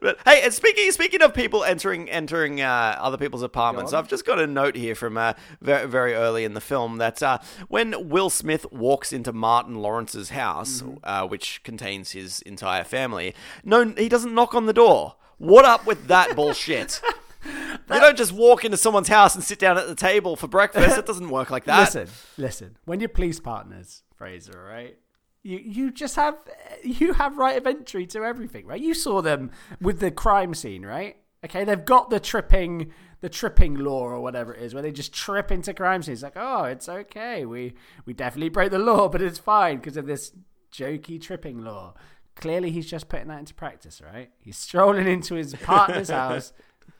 But 0.00 0.18
hey, 0.24 0.42
and 0.42 0.52
speaking 0.54 0.90
speaking 0.92 1.22
of 1.22 1.34
people 1.34 1.64
entering 1.64 2.08
entering 2.10 2.60
uh, 2.60 2.96
other 3.00 3.16
people's 3.16 3.42
apartments, 3.42 3.92
I've 3.92 4.08
just 4.08 4.24
got 4.24 4.38
a 4.38 4.46
note 4.46 4.76
here 4.76 4.94
from 4.94 5.16
uh, 5.18 5.34
very 5.60 5.86
very 5.88 6.14
early 6.14 6.44
in 6.44 6.54
the 6.54 6.60
film 6.60 6.98
that 6.98 7.22
uh, 7.22 7.38
when 7.68 8.08
Will 8.08 8.30
Smith 8.30 8.64
walks 8.72 9.12
into 9.12 9.32
Martin 9.32 9.76
Lawrence's 9.76 10.30
house, 10.30 10.82
Mm-hmm. 10.82 10.94
uh, 11.04 11.26
which 11.26 11.62
contains 11.64 12.12
his 12.12 12.40
entire 12.42 12.84
family, 12.84 13.34
no, 13.64 13.84
he 13.96 14.08
doesn't 14.08 14.34
knock 14.34 14.54
on 14.54 14.66
the 14.66 14.72
door. 14.72 15.16
What 15.38 15.64
up 15.64 15.86
with 15.86 16.06
that 16.08 16.34
bullshit? 16.36 17.00
You 17.46 18.00
don't 18.00 18.16
just 18.16 18.32
walk 18.32 18.64
into 18.64 18.78
someone's 18.78 19.08
house 19.08 19.34
and 19.34 19.44
sit 19.44 19.58
down 19.58 19.76
at 19.76 19.86
the 19.86 19.94
table 19.94 20.34
for 20.34 20.48
breakfast. 20.48 20.96
It 20.96 21.04
doesn't 21.04 21.28
work 21.28 21.50
like 21.50 21.64
that. 21.66 21.78
Listen, 21.94 22.08
listen. 22.38 22.76
When 22.86 23.00
you're 23.00 23.10
police 23.10 23.38
partners, 23.38 24.02
Fraser, 24.16 24.64
right? 24.66 24.96
You 25.44 25.58
you 25.58 25.90
just 25.92 26.16
have 26.16 26.36
you 26.82 27.12
have 27.12 27.38
right 27.38 27.56
of 27.56 27.66
entry 27.66 28.06
to 28.06 28.24
everything, 28.24 28.66
right? 28.66 28.80
You 28.80 28.94
saw 28.94 29.22
them 29.22 29.52
with 29.80 30.00
the 30.00 30.10
crime 30.10 30.54
scene, 30.54 30.84
right? 30.84 31.16
Okay, 31.44 31.62
they've 31.62 31.84
got 31.84 32.10
the 32.10 32.18
tripping 32.18 32.90
the 33.20 33.28
tripping 33.28 33.76
law 33.76 34.02
or 34.02 34.20
whatever 34.20 34.52
it 34.54 34.62
is, 34.62 34.74
where 34.74 34.82
they 34.82 34.92
just 34.92 35.12
trip 35.12 35.50
into 35.52 35.72
crime 35.72 36.02
scenes. 36.02 36.22
Like, 36.22 36.36
oh, 36.36 36.64
it's 36.64 36.88
okay. 36.88 37.44
We 37.44 37.74
we 38.06 38.14
definitely 38.14 38.48
broke 38.48 38.70
the 38.70 38.78
law, 38.78 39.08
but 39.12 39.22
it's 39.22 39.38
fine 39.38 39.76
because 39.76 39.96
of 39.96 40.06
this 40.06 40.32
jokey 40.72 41.20
tripping 41.20 41.62
law. 41.62 41.94
Clearly, 42.36 42.70
he's 42.70 42.90
just 42.90 43.08
putting 43.08 43.28
that 43.28 43.38
into 43.38 43.54
practice, 43.54 44.02
right? 44.02 44.30
He's 44.40 44.56
strolling 44.56 45.06
into 45.06 45.36
his 45.36 45.54
partner's 45.54 46.10
house, 46.22 46.52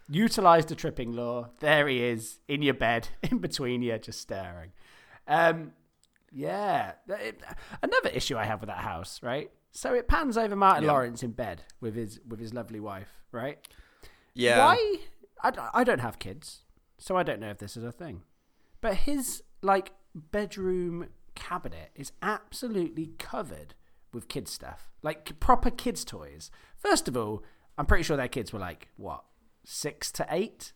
utilized 0.08 0.68
the 0.68 0.74
tripping 0.74 1.12
law. 1.12 1.48
There 1.60 1.88
he 1.88 2.04
is 2.04 2.38
in 2.46 2.62
your 2.62 2.74
bed, 2.74 3.08
in 3.22 3.38
between 3.38 3.82
you, 3.82 3.98
just 3.98 4.20
staring. 4.20 4.72
Um, 5.26 5.72
yeah. 6.34 6.92
It- 7.08 7.40
another 7.82 8.08
issue 8.10 8.36
I 8.36 8.44
have 8.44 8.60
with 8.60 8.68
that 8.68 8.78
house, 8.78 9.22
right? 9.22 9.50
So 9.70 9.94
it 9.94 10.08
pans 10.08 10.36
over 10.36 10.54
Martin 10.56 10.84
Yeah. 10.84 10.92
Lawrence 10.92 11.22
in 11.22 11.32
bed 11.32 11.62
with 11.80 11.94
his 11.94 12.20
with 12.28 12.40
his 12.40 12.52
lovely 12.54 12.80
wife, 12.80 13.08
right? 13.32 13.58
Yeah. 14.34 14.58
Why? 14.58 14.96
I, 15.42 15.68
I 15.74 15.84
don't 15.84 16.00
have 16.00 16.18
kids, 16.18 16.62
so 16.98 17.16
I 17.16 17.22
don't 17.22 17.40
know 17.40 17.50
if 17.50 17.58
this 17.58 17.76
is 17.76 17.84
a 17.84 17.92
thing. 17.92 18.22
But 18.80 18.94
his 18.98 19.42
like 19.62 19.92
bedroom 20.14 21.08
cabinet 21.34 21.90
is 21.94 22.12
absolutely 22.22 23.12
covered 23.18 23.74
with 24.12 24.28
kids 24.28 24.52
stuff, 24.52 24.90
like 25.02 25.38
proper 25.40 25.70
kids 25.70 26.04
toys. 26.04 26.50
First 26.76 27.08
of 27.08 27.16
all, 27.16 27.42
I'm 27.76 27.86
pretty 27.86 28.04
sure 28.04 28.16
their 28.16 28.28
kids 28.28 28.52
were 28.52 28.60
like 28.60 28.88
what 28.96 29.24
six 29.64 30.12
to 30.12 30.26
eight. 30.30 30.72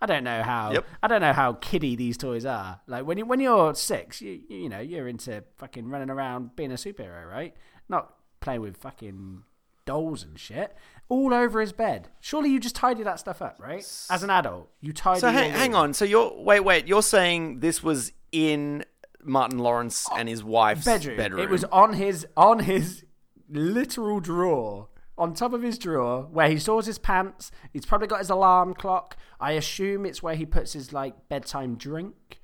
I 0.00 0.06
don't 0.06 0.24
know 0.24 0.42
how. 0.42 0.72
Yep. 0.72 0.86
I 1.02 1.08
don't 1.08 1.20
know 1.20 1.32
how 1.32 1.54
kiddie 1.54 1.96
these 1.96 2.16
toys 2.16 2.46
are. 2.46 2.80
Like 2.86 3.04
when 3.04 3.18
you 3.18 3.26
when 3.26 3.40
you're 3.40 3.74
six, 3.74 4.22
you 4.22 4.40
you 4.48 4.68
know 4.68 4.80
you're 4.80 5.08
into 5.08 5.44
fucking 5.56 5.88
running 5.88 6.10
around 6.10 6.56
being 6.56 6.72
a 6.72 6.76
superhero, 6.76 7.28
right? 7.28 7.54
Not 7.88 8.14
playing 8.40 8.62
with 8.62 8.76
fucking 8.76 9.42
dolls 9.84 10.22
and 10.22 10.38
shit 10.38 10.74
all 11.08 11.34
over 11.34 11.60
his 11.60 11.72
bed. 11.72 12.08
Surely 12.20 12.50
you 12.50 12.60
just 12.60 12.76
tidy 12.76 13.02
that 13.02 13.18
stuff 13.18 13.42
up, 13.42 13.58
right? 13.60 13.80
As 14.08 14.22
an 14.22 14.30
adult, 14.30 14.70
you 14.80 14.92
tidy. 14.92 15.20
So 15.20 15.30
hang, 15.30 15.50
hang 15.50 15.74
on. 15.74 15.92
So 15.92 16.04
you're 16.04 16.32
wait 16.40 16.60
wait. 16.60 16.86
You're 16.86 17.02
saying 17.02 17.60
this 17.60 17.82
was 17.82 18.12
in 18.32 18.84
Martin 19.22 19.58
Lawrence 19.58 20.08
and 20.16 20.28
his 20.28 20.42
wife's 20.42 20.84
bedroom. 20.84 21.16
bedroom. 21.16 21.40
It 21.40 21.50
was 21.50 21.64
on 21.64 21.94
his 21.94 22.26
on 22.36 22.60
his 22.60 23.04
literal 23.50 24.20
drawer. 24.20 24.88
On 25.20 25.34
top 25.34 25.52
of 25.52 25.60
his 25.62 25.78
drawer, 25.78 26.26
where 26.32 26.48
he 26.48 26.58
stores 26.58 26.86
his 26.86 26.98
pants, 26.98 27.52
he's 27.74 27.84
probably 27.84 28.08
got 28.08 28.20
his 28.20 28.30
alarm 28.30 28.72
clock. 28.72 29.18
I 29.38 29.52
assume 29.52 30.06
it's 30.06 30.22
where 30.22 30.34
he 30.34 30.46
puts 30.46 30.72
his 30.72 30.94
like 30.94 31.28
bedtime 31.28 31.76
drink, 31.76 32.40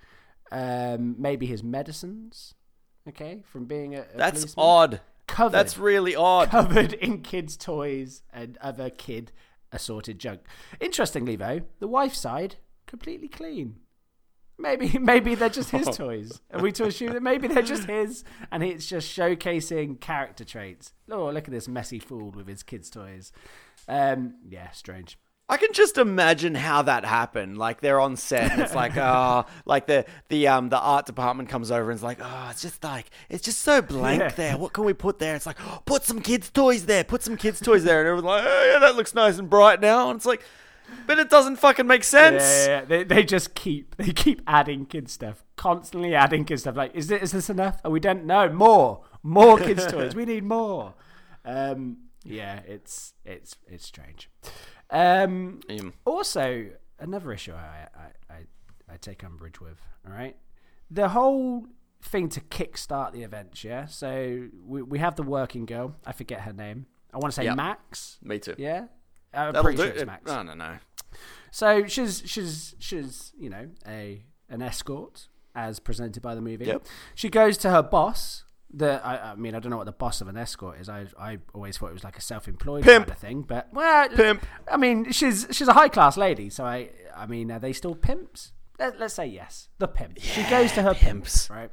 um, 0.53 1.16
maybe 1.18 1.47
his 1.47 1.64
medicines. 1.64 2.55
Okay, 3.09 3.43
from 3.51 3.64
being 3.64 3.95
a, 3.95 4.01
a 4.03 4.16
That's 4.16 4.41
policeman. 4.41 4.66
odd. 4.66 5.01
Covered. 5.27 5.53
That's 5.57 5.79
really 5.79 6.14
odd. 6.14 6.51
covered 6.51 6.93
in 6.93 7.22
kids' 7.22 7.57
toys 7.57 8.22
and 8.33 8.59
other 8.59 8.91
kid 8.91 9.33
assorted 9.72 10.18
junk. 10.18 10.43
Interestingly, 10.79 11.35
though, 11.35 11.62
the 11.81 11.89
wife's 11.89 12.18
side 12.18 12.57
completely 12.87 13.29
clean. 13.29 13.77
Maybe, 14.59 14.98
maybe 15.00 15.34
they're 15.34 15.48
just 15.48 15.70
his 15.70 15.86
toys. 15.96 16.40
Are 16.52 16.61
we 16.61 16.72
to 16.72 16.84
assume 16.86 17.12
that 17.12 17.22
maybe 17.22 17.46
they're 17.48 17.62
just 17.62 17.88
his, 17.88 18.24
and 18.50 18.62
it's 18.62 18.86
just 18.86 19.09
showcasing 19.14 20.00
character 20.00 20.44
traits? 20.44 20.92
Oh, 21.11 21.26
look 21.30 21.44
at 21.44 21.50
this 21.52 21.68
messy 21.68 21.98
fool 21.98 22.30
with 22.30 22.46
his 22.48 22.62
kids' 22.62 22.88
toys. 22.90 23.32
Um, 23.88 24.34
yeah, 24.48 24.70
strange. 24.70 25.18
I 25.48 25.59
can 25.59 25.72
just 25.72 25.96
imagine 25.96 26.57
how 26.57 26.82
that 26.82 27.04
happened. 27.04 27.57
Like 27.57 27.80
they're 27.80 28.00
on 28.00 28.16
set, 28.16 28.50
and 28.50 28.61
it's 28.61 28.74
like, 28.74 28.96
oh, 28.96 29.44
like 29.64 29.86
the 29.86 30.04
the 30.28 30.48
um 30.48 30.70
the 30.70 30.78
art 30.78 31.07
department 31.07 31.48
comes 31.48 31.70
over 31.70 31.88
and 31.90 31.96
it's 31.96 32.02
like, 32.02 32.18
oh, 32.20 32.48
it's 32.50 32.62
just 32.62 32.82
like 32.82 33.11
it's 33.28 33.44
just 33.44 33.61
so 33.61 33.80
blank 33.80 34.20
Yeah. 34.22 34.28
there. 34.30 34.57
What 34.59 34.72
can 34.72 34.84
we 34.84 34.92
put 34.92 35.20
there? 35.20 35.36
It's 35.36 35.46
like, 35.46 35.59
oh, 35.61 35.82
put 35.86 36.02
some 36.02 36.20
kids' 36.20 36.50
toys 36.50 36.86
there. 36.86 37.04
Put 37.04 37.22
some 37.22 37.36
kids' 37.36 37.61
toys 37.61 37.84
there, 37.84 38.00
and 38.00 38.09
everyone's 38.09 38.24
like, 38.26 38.44
oh 38.44 38.70
yeah, 38.72 38.78
that 38.80 38.96
looks 38.96 39.14
nice 39.14 39.38
and 39.38 39.48
bright 39.48 39.80
now. 39.80 40.11
And 40.11 40.16
it's 40.16 40.26
like, 40.26 40.42
but 41.07 41.18
it 41.18 41.28
doesn't 41.30 41.57
fucking 41.57 41.87
make 41.87 42.05
sense. 42.05 42.43
Yeah, 42.43 42.66
yeah, 42.66 42.78
yeah. 42.80 42.84
They, 42.84 43.05
they 43.05 43.24
just 43.24 43.55
keep 43.55 43.97
they 43.97 44.12
keep 44.12 44.43
adding 44.47 44.87
kid 44.87 45.09
stuff, 45.09 45.45
constantly 45.57 46.14
adding 46.14 46.45
kid 46.45 46.59
stuff. 46.59 46.76
Like, 46.76 46.95
is 46.95 47.09
this, 47.09 47.22
is 47.22 47.32
this 47.32 47.51
enough? 47.51 47.80
Are 47.84 47.91
we 47.91 48.01
don't 48.01 48.24
know. 48.24 48.49
more, 48.53 49.05
more 49.22 49.59
kids 49.59 49.87
toys. 49.87 50.14
We 50.14 50.24
need 50.24 50.45
more. 50.45 50.95
Um, 51.45 51.99
yeah, 52.24 52.61
it's 52.66 53.14
it's 53.24 53.57
it's 53.68 53.87
strange. 53.87 54.30
Um, 54.91 55.61
Mm. 55.68 55.93
also, 56.05 56.66
another 56.99 57.32
issue 57.32 57.53
I, 57.53 57.89
I, 57.95 58.34
I, 58.34 58.39
I 58.93 58.97
take 58.99 59.24
umbrage 59.24 59.61
with. 59.61 59.78
All 60.07 60.12
right, 60.12 60.37
the 60.91 61.09
whole 61.11 61.66
thing 62.03 62.28
to 62.30 62.41
kickstart 62.41 63.12
the 63.12 63.22
events. 63.22 63.64
Yeah, 63.64 63.87
so 63.87 64.49
we 64.64 64.82
we 64.82 64.99
have 64.99 65.16
the 65.16 65.22
working 65.22 65.66
girl. 65.66 65.97
I 66.05 66.12
forget 66.12 66.41
her 66.43 66.53
name. 66.53 66.87
I 67.12 67.18
want 67.18 67.32
to 67.32 67.37
say 67.37 67.45
Yep. 67.45 67.57
Max. 67.57 68.18
Me 68.22 68.39
too. 68.39 68.55
Yeah, 68.59 68.87
I'm 69.37 69.53
That'll 69.53 69.62
pretty 69.62 69.76
do 69.76 69.82
sure 69.84 69.93
it's 69.93 70.03
it. 70.03 70.07
Max. 70.07 70.26
No, 70.26 70.43
no, 70.43 70.55
no. 70.55 70.76
So 71.51 71.87
she's 71.87 72.22
she's 72.26 72.74
she's 72.78 73.32
you 73.39 73.49
know 73.51 73.68
a 73.87 74.24
an 74.49 74.62
escort 74.62 75.28
as 75.55 75.78
presented 75.78 76.22
by 76.22 76.34
the 76.34 76.41
movie. 76.41 76.66
Yep. 76.66 76.87
She 77.14 77.28
goes 77.28 77.57
to 77.59 77.70
her 77.70 77.82
boss. 77.82 78.45
The 78.72 79.01
I, 79.05 79.32
I 79.32 79.34
mean 79.37 79.55
I 79.55 79.61
don't 79.61 79.70
know 79.70 79.76
what 79.76 79.87
the 79.87 79.93
boss 79.93 80.20
of 80.20 80.28
an 80.28 80.37
escort 80.37 80.80
is. 80.80 80.89
I 80.89 81.07
I 81.18 81.39
always 81.55 81.78
thought 81.78 81.91
it 81.91 81.95
was 81.95 82.05
like 82.05 82.18
a 82.18 82.20
self-employed 82.20 82.84
Pimp. 82.84 83.07
kind 83.07 83.11
of 83.16 83.18
thing. 83.18 83.43
But 83.43 83.68
well, 83.72 84.09
Pimp. 84.09 84.45
I 84.70 84.76
mean 84.76 85.12
she's 85.12 85.47
she's 85.51 85.68
a 85.68 85.72
high 85.72 85.89
class 85.89 86.16
lady. 86.16 86.51
So 86.51 86.64
I 86.64 86.91
I 87.16 87.26
mean 87.26 87.51
are 87.51 87.59
they 87.61 87.72
still 87.72 87.95
pimps? 87.95 88.53
Let, 88.78 89.01
let's 89.01 89.14
say 89.14 89.26
yes. 89.26 89.68
The 89.78 89.89
pimp. 89.89 90.18
she 90.20 90.43
goes 90.51 90.72
to 90.72 90.82
her 90.82 90.93
pimps. 90.95 91.47
pimps, 91.47 91.51
right? 91.51 91.70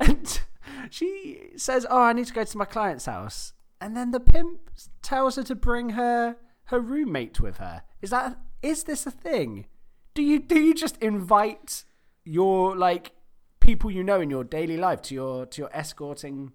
And 0.00 0.40
she 0.90 1.50
says, 1.56 1.86
"Oh, 1.88 2.00
I 2.00 2.12
need 2.12 2.26
to 2.26 2.32
go 2.32 2.42
to 2.44 2.58
my 2.58 2.64
client's 2.64 3.06
house." 3.06 3.52
And 3.80 3.96
then 3.96 4.10
the 4.10 4.20
pimp 4.20 4.58
tells 5.02 5.36
her 5.36 5.42
to 5.44 5.54
bring 5.54 5.90
her 5.90 6.36
her 6.72 6.80
roommate 6.80 7.40
with 7.40 7.58
her. 7.58 7.82
Is 8.02 8.10
that 8.10 8.36
is 8.62 8.84
this 8.84 9.06
a 9.06 9.10
thing? 9.12 9.66
Do 10.14 10.22
you 10.22 10.40
do 10.40 10.58
you 10.60 10.74
just 10.74 10.96
invite 10.98 11.84
your 12.24 12.76
like 12.76 13.12
people 13.60 13.90
you 13.90 14.02
know 14.02 14.20
in 14.20 14.28
your 14.30 14.44
daily 14.44 14.76
life 14.76 15.00
to 15.02 15.14
your 15.14 15.46
to 15.46 15.62
your 15.62 15.70
escorting 15.72 16.52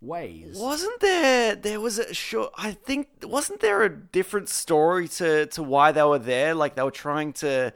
ways? 0.00 0.56
Wasn't 0.58 1.00
there? 1.00 1.54
There 1.56 1.80
was 1.80 1.98
a 1.98 2.14
sure. 2.14 2.50
I 2.56 2.72
think 2.72 3.08
wasn't 3.22 3.60
there 3.60 3.82
a 3.82 3.90
different 3.94 4.48
story 4.48 5.08
to 5.08 5.46
to 5.46 5.62
why 5.62 5.92
they 5.92 6.02
were 6.02 6.18
there? 6.18 6.54
Like 6.54 6.76
they 6.76 6.82
were 6.82 6.90
trying 6.90 7.32
to. 7.34 7.72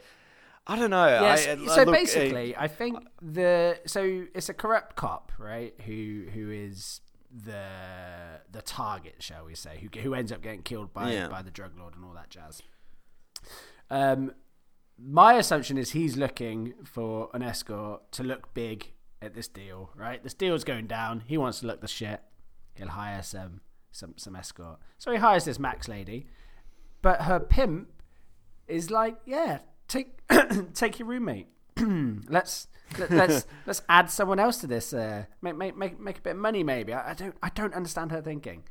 I 0.67 0.77
don't 0.77 0.91
know. 0.91 1.07
Yes. 1.07 1.47
I, 1.47 1.51
I- 1.53 1.55
so 1.55 1.83
look, 1.83 1.87
uh, 1.87 1.91
basically, 1.91 2.55
I 2.55 2.67
think 2.67 2.99
the 3.21 3.79
so 3.85 4.25
it's 4.33 4.49
a 4.49 4.53
corrupt 4.53 4.95
cop, 4.95 5.31
right? 5.37 5.73
Who 5.85 6.25
who 6.33 6.51
is 6.51 7.01
the 7.33 8.41
the 8.51 8.61
target, 8.61 9.15
shall 9.19 9.45
we 9.45 9.55
say? 9.55 9.79
Who 9.81 9.99
who 10.01 10.13
ends 10.13 10.31
up 10.31 10.41
getting 10.41 10.63
killed 10.63 10.93
by 10.93 11.11
Yeah. 11.11 11.27
by 11.27 11.41
the 11.41 11.51
drug 11.51 11.77
lord 11.77 11.95
and 11.95 12.03
all 12.05 12.13
that 12.13 12.29
jazz. 12.29 12.61
Um, 13.89 14.33
my 14.97 15.33
assumption 15.33 15.77
is 15.77 15.91
he's 15.91 16.15
looking 16.17 16.73
for 16.83 17.29
an 17.33 17.41
escort 17.41 18.11
to 18.13 18.23
look 18.23 18.53
big 18.53 18.91
at 19.21 19.33
this 19.33 19.47
deal, 19.47 19.91
right? 19.95 20.21
This 20.23 20.33
deal's 20.33 20.63
going 20.63 20.87
down. 20.87 21.21
He 21.25 21.37
wants 21.37 21.59
to 21.61 21.67
look 21.67 21.81
the 21.81 21.87
shit. 21.87 22.21
He'll 22.75 22.89
hire 22.89 23.21
some 23.23 23.61
some 23.91 24.13
some 24.17 24.35
escort. 24.35 24.79
So 24.97 25.11
he 25.11 25.17
hires 25.17 25.45
this 25.45 25.59
Max 25.59 25.87
lady, 25.87 26.27
but 27.01 27.23
her 27.23 27.39
pimp 27.39 27.89
is 28.67 28.89
like, 28.91 29.17
yeah, 29.25 29.59
take 29.87 30.19
take 30.73 30.99
your 30.99 31.07
roommate. 31.07 31.47
let's 32.29 32.67
let, 32.97 33.11
let's 33.11 33.45
let's 33.65 33.81
add 33.89 34.09
someone 34.09 34.39
else 34.39 34.57
to 34.57 34.67
this. 34.67 34.93
Uh, 34.93 35.25
make 35.41 35.55
make 35.55 35.75
make 35.77 35.99
make 35.99 36.17
a 36.17 36.21
bit 36.21 36.31
of 36.31 36.37
money, 36.37 36.63
maybe. 36.63 36.93
I, 36.93 37.11
I 37.11 37.13
don't 37.13 37.35
I 37.41 37.49
don't 37.49 37.73
understand 37.73 38.11
her 38.11 38.21
thinking 38.21 38.63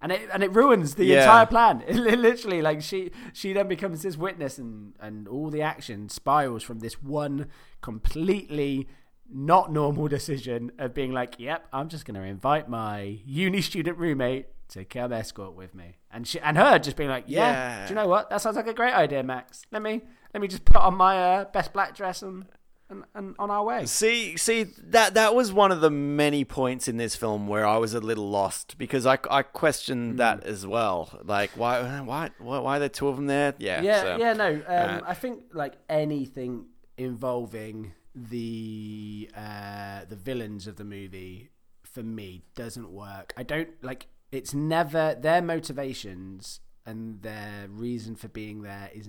and 0.00 0.12
it 0.12 0.28
and 0.32 0.42
it 0.44 0.52
ruins 0.54 0.94
the 0.94 1.04
Yeah. 1.04 1.20
entire 1.22 1.46
plan. 1.46 1.82
It 1.86 1.96
li- 2.06 2.16
literally, 2.16 2.62
like 2.62 2.82
she 2.82 3.10
she 3.32 3.52
then 3.52 3.68
becomes 3.68 4.02
this 4.02 4.16
witness, 4.16 4.56
and 4.58 4.94
and 5.00 5.26
all 5.28 5.50
the 5.50 5.62
action 5.62 6.08
spirals 6.08 6.62
from 6.62 6.78
this 6.78 7.02
one 7.02 7.48
completely 7.80 8.88
not 9.30 9.70
normal 9.72 10.08
decision 10.08 10.70
of 10.78 10.94
being 10.94 11.12
like, 11.12 11.34
"Yep, 11.38 11.66
I'm 11.72 11.88
just 11.88 12.04
going 12.06 12.14
to 12.14 12.22
invite 12.26 12.68
my 12.68 13.18
uni 13.26 13.60
student 13.60 13.98
roommate 13.98 14.46
to 14.68 14.84
come 14.84 15.12
escort 15.12 15.54
with 15.54 15.74
me," 15.74 15.96
and 16.10 16.26
she 16.26 16.40
and 16.40 16.56
her 16.56 16.78
just 16.78 16.96
being 16.96 17.10
like, 17.10 17.24
"Yeah, 17.26 17.50
Yeah. 17.50 17.86
do 17.86 17.90
you 17.90 17.94
know 17.96 18.08
what? 18.08 18.30
That 18.30 18.40
sounds 18.40 18.56
like 18.56 18.66
a 18.68 18.72
great 18.74 18.94
idea, 18.94 19.22
Max. 19.22 19.66
Let 19.70 19.82
me 19.82 20.02
let 20.34 20.40
me 20.40 20.48
just 20.48 20.64
put 20.64 20.76
on 20.76 20.96
my 20.96 21.16
uh, 21.22 21.44
best 21.46 21.72
black 21.72 21.94
dress 21.96 22.22
and." 22.22 22.46
And, 22.90 23.04
and 23.14 23.34
on 23.38 23.50
our 23.50 23.62
way. 23.64 23.84
See, 23.84 24.38
see 24.38 24.62
that 24.62 25.12
that 25.12 25.34
was 25.34 25.52
one 25.52 25.72
of 25.72 25.82
the 25.82 25.90
many 25.90 26.46
points 26.46 26.88
in 26.88 26.96
this 26.96 27.14
film 27.14 27.46
where 27.46 27.66
I 27.66 27.76
was 27.76 27.92
a 27.92 28.00
little 28.00 28.30
lost 28.30 28.78
because 28.78 29.04
I, 29.04 29.18
I 29.30 29.42
questioned 29.42 30.12
Hmm. 30.12 30.16
that 30.16 30.44
as 30.44 30.66
well. 30.66 31.10
Like, 31.22 31.50
why 31.50 31.82
why 32.00 32.30
why, 32.38 32.58
why 32.60 32.76
are 32.78 32.78
there 32.80 32.88
two 32.88 33.08
of 33.08 33.16
them 33.16 33.26
there? 33.26 33.52
Yeah, 33.58 33.82
Yeah, 33.82 34.00
so- 34.00 34.16
yeah, 34.16 34.32
no. 34.32 34.48
Um, 34.54 34.62
uh, 34.66 35.00
I 35.06 35.12
think 35.12 35.40
like 35.52 35.74
anything 35.90 36.64
involving 36.96 37.92
the 38.14 39.28
uh, 39.36 40.06
the 40.08 40.16
villains 40.16 40.66
of 40.66 40.76
the 40.76 40.84
movie 40.84 41.50
for 41.84 42.02
me 42.02 42.42
doesn't 42.54 42.90
work. 42.90 43.34
I 43.36 43.42
don't 43.42 43.68
like. 43.82 44.06
It's 44.32 44.54
never 44.54 45.14
their 45.14 45.42
motivations 45.42 46.60
and 46.86 47.20
their 47.20 47.66
reason 47.68 48.16
for 48.16 48.28
being 48.28 48.62
there 48.62 48.88
is 48.94 49.06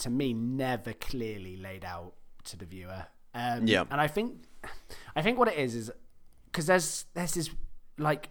to 0.00 0.10
me 0.10 0.32
never 0.34 0.92
clearly 0.92 1.56
laid 1.56 1.84
out 1.84 2.14
to 2.44 2.56
the 2.56 2.64
viewer. 2.66 3.06
Um, 3.34 3.66
Yeah. 3.66 3.84
and 3.90 4.00
I 4.00 4.08
think 4.08 4.42
I 5.16 5.22
think 5.22 5.38
what 5.38 5.48
it 5.48 5.56
is 5.58 5.74
is 5.74 5.90
because 6.46 6.66
there's 6.66 7.06
there's 7.14 7.34
this 7.34 7.50
like 7.98 8.28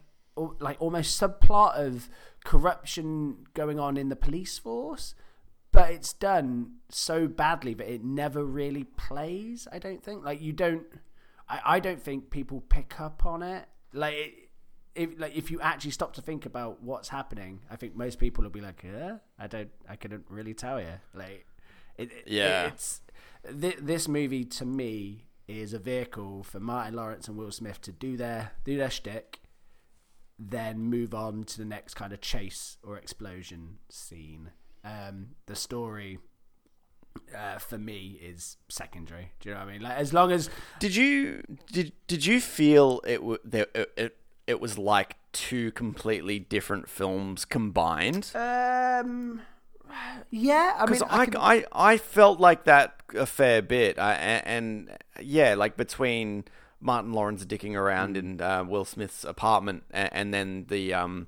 like 0.60 0.78
almost 0.80 1.20
subplot 1.20 1.76
of 1.76 2.10
corruption 2.44 3.46
going 3.54 3.80
on 3.80 3.98
in 3.98 4.10
the 4.10 4.16
police 4.16 4.58
force, 4.58 5.16
but 5.72 5.90
it's 5.92 6.14
done 6.14 6.76
so 6.90 7.28
badly 7.28 7.74
that 7.74 7.92
it 7.92 8.04
never 8.04 8.44
really 8.44 8.84
plays. 8.84 9.68
I 9.72 9.80
don't 9.80 10.04
think 10.04 10.24
like 10.24 10.42
you 10.42 10.54
don't. 10.54 10.84
I, 11.48 11.62
I 11.76 11.80
don't 11.80 12.02
think 12.02 12.30
people 12.30 12.62
pick 12.62 13.00
up 13.00 13.26
on 13.26 13.42
it. 13.44 13.66
Like 13.94 14.14
it, 14.16 14.34
if 14.96 15.20
like 15.20 15.36
if 15.36 15.52
you 15.52 15.60
actually 15.62 15.92
stop 15.92 16.14
to 16.14 16.22
think 16.22 16.46
about 16.46 16.82
what's 16.84 17.10
happening, 17.10 17.62
I 17.70 17.76
think 17.76 17.96
most 17.96 18.20
people 18.20 18.44
will 18.44 18.52
be 18.52 18.62
like, 18.62 18.84
"Yeah, 18.84 19.18
I 19.38 19.48
don't, 19.48 19.70
I 19.88 19.96
couldn't 19.96 20.26
really 20.30 20.54
tell 20.54 20.80
you." 20.80 20.94
Like, 21.14 21.46
it, 22.00 22.12
it- 22.12 22.24
Yeah. 22.28 22.68
it's 22.68 23.02
th- 23.62 23.78
this 23.82 24.08
movie 24.08 24.46
to 24.46 24.66
me 24.66 25.26
is 25.48 25.74
a 25.74 25.80
vehicle 25.80 26.44
for 26.44 26.60
Martin 26.60 26.94
Lawrence 26.96 27.28
and 27.28 27.38
Will 27.38 27.52
Smith 27.52 27.82
to 27.82 27.92
do 27.92 28.16
their 28.18 28.52
do 28.64 28.78
their 28.78 28.90
shtick, 28.90 29.40
then 30.38 30.80
move 30.80 31.14
on 31.14 31.44
to 31.46 31.58
the 31.58 31.66
next 31.66 31.96
kind 31.96 32.14
of 32.14 32.22
chase 32.22 32.78
or 32.84 32.98
explosion 32.98 33.78
scene. 33.90 34.52
Um, 34.84 35.36
the 35.48 35.56
story. 35.56 36.20
Uh, 37.36 37.58
for 37.58 37.78
me, 37.78 38.20
is 38.22 38.58
secondary. 38.70 39.32
Do 39.40 39.50
you 39.50 39.56
know 39.56 39.62
what 39.62 39.70
I 39.70 39.72
mean? 39.74 39.82
Like, 39.82 39.98
as 39.98 40.14
long 40.14 40.32
as 40.32 40.50
Did 40.80 40.96
you 40.96 41.44
did 41.72 41.92
did 42.08 42.26
you 42.26 42.40
feel 42.40 43.02
it 43.06 43.18
w- 43.18 43.40
there 43.44 43.66
it, 43.74 43.92
it 43.98 44.18
it 44.48 44.60
was 44.62 44.78
like 44.78 45.18
two 45.34 45.72
completely 45.72 46.38
different 46.40 46.88
films 46.88 47.46
combined? 47.46 48.32
Um. 48.36 49.42
Yeah, 50.32 50.76
I 50.78 50.86
mean, 50.90 51.02
I 51.10 51.18
I, 51.20 51.26
can- 51.26 51.38
I, 51.38 51.66
I 51.72 51.98
felt 51.98 52.40
like 52.40 52.66
that 52.66 52.96
a 53.16 53.26
fair 53.26 53.62
bit, 53.62 53.98
I, 54.00 54.14
a- 54.14 54.44
and 54.46 54.96
yeah, 55.22 55.56
like 55.56 55.76
between 55.78 56.46
Martin 56.80 57.12
Lawrence 57.14 57.46
dicking 57.46 57.76
around 57.76 58.16
Mm. 58.16 58.20
in 58.20 58.42
uh, 58.42 58.64
Will 58.64 58.86
Smith's 58.86 59.24
apartment, 59.24 59.84
and, 59.92 60.10
and 60.12 60.34
then 60.34 60.66
the 60.70 60.94
um, 60.94 61.28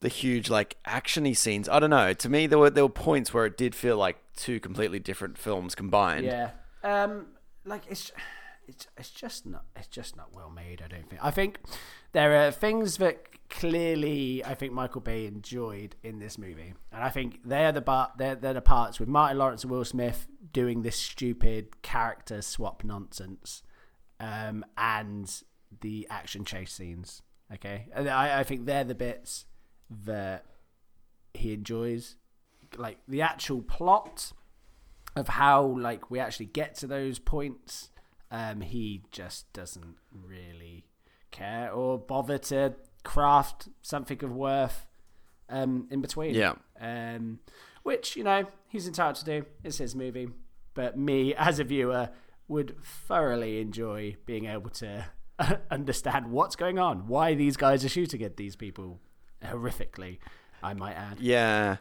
the 0.00 0.08
huge 0.08 0.48
like 0.50 0.76
actiony 0.86 1.36
scenes. 1.36 1.68
I 1.68 1.80
don't 1.80 1.90
know. 1.90 2.12
To 2.12 2.28
me, 2.28 2.46
there 2.46 2.58
were 2.58 2.70
there 2.70 2.84
were 2.84 2.88
points 2.88 3.34
where 3.34 3.46
it 3.46 3.56
did 3.56 3.74
feel 3.74 3.96
like 3.96 4.16
two 4.36 4.60
completely 4.60 4.98
different 4.98 5.36
films 5.38 5.74
combined. 5.74 6.24
yeah. 6.26 6.50
Um. 6.84 7.26
Like 7.64 7.82
it's, 7.88 8.12
it's, 8.68 8.86
it's 8.96 9.10
just 9.10 9.44
not, 9.44 9.64
it's 9.74 9.88
just 9.88 10.16
not 10.16 10.32
well 10.32 10.50
made. 10.50 10.80
I 10.84 10.86
don't 10.86 11.08
think. 11.10 11.20
I 11.24 11.32
think 11.32 11.58
there 12.16 12.46
are 12.46 12.50
things 12.50 12.96
that 12.96 13.26
clearly 13.50 14.42
I 14.42 14.54
think 14.54 14.72
Michael 14.72 15.02
Bay 15.02 15.26
enjoyed 15.26 15.96
in 16.02 16.18
this 16.18 16.38
movie, 16.38 16.72
and 16.90 17.04
I 17.04 17.10
think 17.10 17.40
they're 17.44 17.72
the 17.72 17.82
bar, 17.82 18.10
they're, 18.16 18.34
they're 18.34 18.54
the 18.54 18.62
parts 18.62 18.98
with 18.98 19.06
Martin 19.06 19.36
Lawrence 19.36 19.64
and 19.64 19.70
Will 19.70 19.84
Smith 19.84 20.26
doing 20.50 20.80
this 20.80 20.96
stupid 20.96 21.82
character 21.82 22.40
swap 22.40 22.84
nonsense, 22.84 23.62
um, 24.18 24.64
and 24.78 25.42
the 25.82 26.06
action 26.08 26.46
chase 26.46 26.72
scenes. 26.72 27.20
Okay, 27.52 27.88
and 27.92 28.08
I, 28.08 28.40
I 28.40 28.44
think 28.44 28.64
they're 28.64 28.82
the 28.82 28.94
bits 28.94 29.44
that 29.90 30.46
he 31.34 31.52
enjoys, 31.52 32.16
like 32.78 32.96
the 33.06 33.20
actual 33.20 33.60
plot 33.60 34.32
of 35.14 35.28
how 35.28 35.62
like 35.62 36.10
we 36.10 36.18
actually 36.18 36.46
get 36.46 36.76
to 36.76 36.86
those 36.86 37.18
points. 37.18 37.90
Um, 38.30 38.62
he 38.62 39.02
just 39.12 39.52
doesn't 39.52 39.96
really 40.10 40.86
care 41.30 41.70
or 41.70 41.98
bother 41.98 42.38
to 42.38 42.74
craft 43.04 43.68
something 43.82 44.22
of 44.24 44.32
worth 44.32 44.86
um, 45.48 45.86
in 45.90 46.00
between. 46.00 46.34
Yeah. 46.34 46.54
Um, 46.80 47.40
which 47.82 48.16
you 48.16 48.24
know 48.24 48.46
he's 48.68 48.86
entitled 48.86 49.16
to 49.16 49.24
do. 49.24 49.46
It's 49.62 49.78
his 49.78 49.94
movie, 49.94 50.28
but 50.74 50.98
me 50.98 51.34
as 51.36 51.58
a 51.58 51.64
viewer 51.64 52.10
would 52.48 52.76
thoroughly 52.82 53.60
enjoy 53.60 54.16
being 54.24 54.46
able 54.46 54.70
to 54.70 55.06
understand 55.70 56.30
what's 56.30 56.56
going 56.56 56.78
on, 56.78 57.08
why 57.08 57.34
these 57.34 57.56
guys 57.56 57.84
are 57.84 57.88
shooting 57.88 58.22
at 58.22 58.36
these 58.36 58.56
people 58.56 59.00
horrifically. 59.42 60.18
I 60.62 60.74
might 60.74 60.94
add. 60.94 61.20
Yeah. 61.20 61.76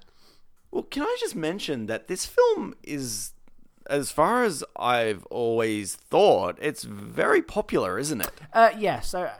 Well, 0.71 0.83
can 0.83 1.03
I 1.03 1.17
just 1.19 1.35
mention 1.35 1.85
that 1.85 2.07
this 2.07 2.25
film 2.25 2.75
is, 2.83 3.31
as 3.87 4.11
far 4.11 4.43
as 4.43 4.63
I've 4.75 5.25
always 5.25 5.95
thought, 5.95 6.57
it's 6.61 6.83
very 6.83 7.41
popular, 7.41 7.97
isn't 7.99 8.21
it? 8.21 8.31
Uh, 8.53 8.71
yeah, 8.77 8.99
so 9.01 9.23
uh, 9.23 9.33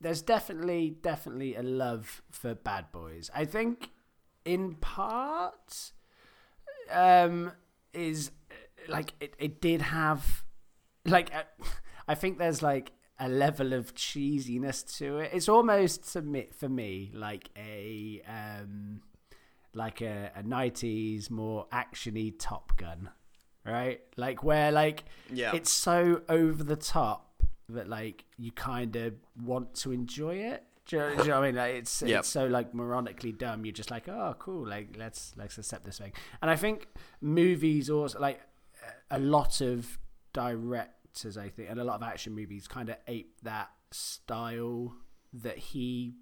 there's 0.00 0.22
definitely, 0.22 0.96
definitely 1.02 1.54
a 1.54 1.62
love 1.62 2.22
for 2.30 2.54
Bad 2.54 2.92
Boys. 2.92 3.30
I 3.34 3.44
think, 3.44 3.90
in 4.44 4.74
part, 4.74 5.92
um, 6.90 7.52
is 7.92 8.30
uh, 8.50 8.54
like 8.88 9.14
it, 9.20 9.34
it 9.38 9.60
did 9.60 9.82
have, 9.82 10.44
like, 11.04 11.34
uh, 11.34 11.42
I 12.08 12.14
think 12.14 12.38
there's 12.38 12.62
like 12.62 12.92
a 13.18 13.28
level 13.28 13.72
of 13.72 13.94
cheesiness 13.94 14.96
to 14.98 15.18
it. 15.18 15.30
It's 15.32 15.48
almost 15.48 16.12
to 16.12 16.22
me, 16.22 16.48
for 16.56 16.68
me 16.68 17.10
like 17.14 17.48
a 17.56 18.22
um, 18.28 19.00
like 19.72 20.00
a, 20.00 20.30
a 20.36 20.42
90s 20.42 21.30
more 21.30 21.66
actiony 21.72 22.34
Top 22.38 22.76
Gun, 22.76 23.10
right? 23.64 24.00
Like 24.16 24.42
where 24.44 24.70
like 24.72 25.04
Yeah. 25.32 25.54
it's 25.54 25.70
so 25.70 26.22
over 26.28 26.62
the 26.64 26.76
top 26.76 27.42
that 27.68 27.88
like 27.88 28.24
you 28.38 28.52
kind 28.52 28.94
of 28.96 29.14
want 29.42 29.74
to 29.76 29.92
enjoy 29.92 30.36
it. 30.36 30.64
Do 30.86 30.96
you, 30.96 31.02
know, 31.02 31.08
do 31.16 31.22
you 31.22 31.28
know 31.30 31.40
what 31.40 31.44
I 31.44 31.46
mean? 31.46 31.56
Like 31.56 31.74
it's 31.76 32.02
Yep. 32.02 32.18
it's 32.20 32.28
so 32.28 32.46
like 32.46 32.72
moronically 32.74 33.36
dumb. 33.36 33.64
You're 33.64 33.72
just 33.72 33.90
like, 33.90 34.06
oh, 34.08 34.36
cool. 34.38 34.66
Like 34.68 34.96
let's 34.98 35.32
let's 35.36 35.56
accept 35.56 35.84
this 35.84 35.98
thing. 35.98 36.12
And 36.42 36.50
I 36.50 36.56
think 36.56 36.88
movies 37.22 37.88
also 37.88 38.18
like 38.20 38.40
a 39.10 39.18
lot 39.18 39.60
of 39.62 39.98
directors, 40.34 41.38
I 41.38 41.48
think, 41.48 41.70
and 41.70 41.80
a 41.80 41.84
lot 41.84 41.96
of 41.96 42.02
action 42.02 42.34
movies 42.34 42.68
kind 42.68 42.88
of 42.90 42.96
ape 43.08 43.34
that 43.42 43.70
style 43.92 44.94
that 45.32 45.56
he. 45.58 46.14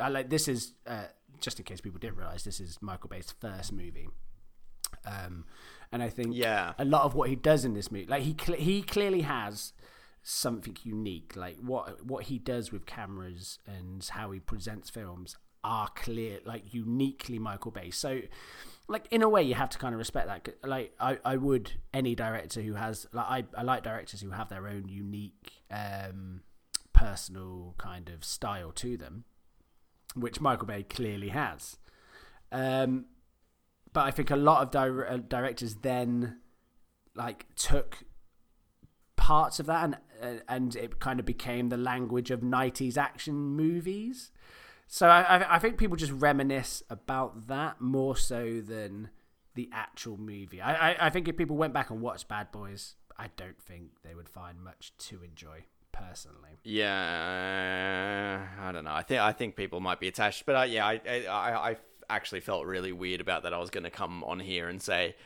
I 0.00 0.08
like 0.08 0.30
this 0.30 0.48
is 0.48 0.72
uh, 0.86 1.04
just 1.40 1.58
in 1.60 1.64
case 1.64 1.80
people 1.80 1.98
didn't 2.00 2.16
realize 2.16 2.42
this 2.44 2.58
is 2.60 2.78
Michael 2.80 3.08
Bay's 3.08 3.30
first 3.40 3.72
movie. 3.72 4.08
Um, 5.06 5.44
and 5.92 6.02
I 6.02 6.08
think 6.10 6.34
Yeah. 6.34 6.74
a 6.78 6.84
lot 6.84 7.02
of 7.04 7.14
what 7.14 7.28
he 7.28 7.36
does 7.36 7.64
in 7.64 7.74
this 7.74 7.90
movie, 7.90 8.06
like 8.06 8.22
he 8.22 8.34
cle 8.34 8.54
he 8.56 8.82
clearly 8.82 9.22
has 9.22 9.72
something 10.22 10.76
unique. 10.82 11.34
Like 11.36 11.56
what 11.60 12.04
what 12.04 12.24
he 12.24 12.38
does 12.38 12.70
with 12.72 12.86
cameras 12.86 13.58
and 13.66 14.04
how 14.04 14.30
he 14.30 14.40
presents 14.40 14.90
films 14.90 15.36
are 15.64 15.88
clear, 15.96 16.38
like 16.44 16.72
uniquely 16.72 17.38
Michael 17.38 17.70
Bay. 17.72 17.90
So, 17.90 18.20
like 18.86 19.06
in 19.10 19.22
a 19.22 19.28
way, 19.28 19.42
you 19.42 19.54
have 19.54 19.70
to 19.70 19.78
kind 19.78 19.92
of 19.94 19.98
respect 19.98 20.26
that. 20.28 20.54
Like 20.68 20.94
I, 21.00 21.18
I 21.24 21.36
would 21.36 21.72
any 21.92 22.14
director 22.14 22.62
who 22.62 22.74
has 22.74 23.06
like 23.12 23.26
I, 23.26 23.44
I 23.56 23.62
like 23.62 23.82
directors 23.82 24.20
who 24.20 24.30
have 24.30 24.48
their 24.50 24.68
own 24.68 24.88
unique, 24.88 25.52
um, 25.70 26.42
personal 26.92 27.74
kind 27.78 28.08
of 28.08 28.24
style 28.24 28.70
to 28.72 28.96
them, 28.96 29.24
which 30.14 30.40
Michael 30.40 30.66
Bay 30.66 30.82
clearly 30.84 31.30
has. 31.30 31.76
Um, 32.52 33.06
but 33.98 34.06
I 34.06 34.12
think 34.12 34.30
a 34.30 34.36
lot 34.36 34.62
of 34.62 34.70
dir- 34.70 35.08
uh, 35.08 35.16
directors 35.16 35.74
then 35.82 36.36
like 37.16 37.46
took 37.56 38.04
parts 39.16 39.58
of 39.58 39.66
that, 39.66 39.82
and 39.82 39.96
uh, 40.22 40.40
and 40.48 40.76
it 40.76 41.00
kind 41.00 41.18
of 41.18 41.26
became 41.26 41.68
the 41.68 41.76
language 41.76 42.30
of 42.30 42.38
'90s 42.38 42.96
action 42.96 43.34
movies. 43.34 44.30
So 44.86 45.08
I, 45.08 45.22
I, 45.22 45.56
I 45.56 45.58
think 45.58 45.78
people 45.78 45.96
just 45.96 46.12
reminisce 46.12 46.80
about 46.88 47.48
that 47.48 47.80
more 47.80 48.16
so 48.16 48.60
than 48.60 49.10
the 49.56 49.68
actual 49.72 50.16
movie. 50.16 50.60
I, 50.60 50.92
I, 50.92 51.06
I 51.06 51.10
think 51.10 51.26
if 51.26 51.36
people 51.36 51.56
went 51.56 51.74
back 51.74 51.90
and 51.90 52.00
watched 52.00 52.28
Bad 52.28 52.52
Boys, 52.52 52.94
I 53.18 53.30
don't 53.36 53.60
think 53.60 54.02
they 54.04 54.14
would 54.14 54.28
find 54.28 54.60
much 54.60 54.92
to 55.08 55.24
enjoy 55.24 55.64
personally. 55.90 56.60
Yeah, 56.62 58.46
I 58.60 58.70
don't 58.70 58.84
know. 58.84 58.94
I 58.94 59.02
think 59.02 59.20
I 59.20 59.32
think 59.32 59.56
people 59.56 59.80
might 59.80 59.98
be 59.98 60.06
attached, 60.06 60.46
but 60.46 60.54
uh, 60.54 60.62
yeah, 60.62 60.86
I, 60.86 61.00
I 61.28 61.70
I 61.70 61.76
actually 62.10 62.40
felt 62.40 62.66
really 62.66 62.92
weird 62.92 63.20
about 63.20 63.42
that. 63.42 63.52
I 63.52 63.58
was 63.58 63.70
going 63.70 63.84
to 63.84 63.90
come 63.90 64.24
on 64.24 64.40
here 64.40 64.68
and 64.68 64.80
say 64.80 65.16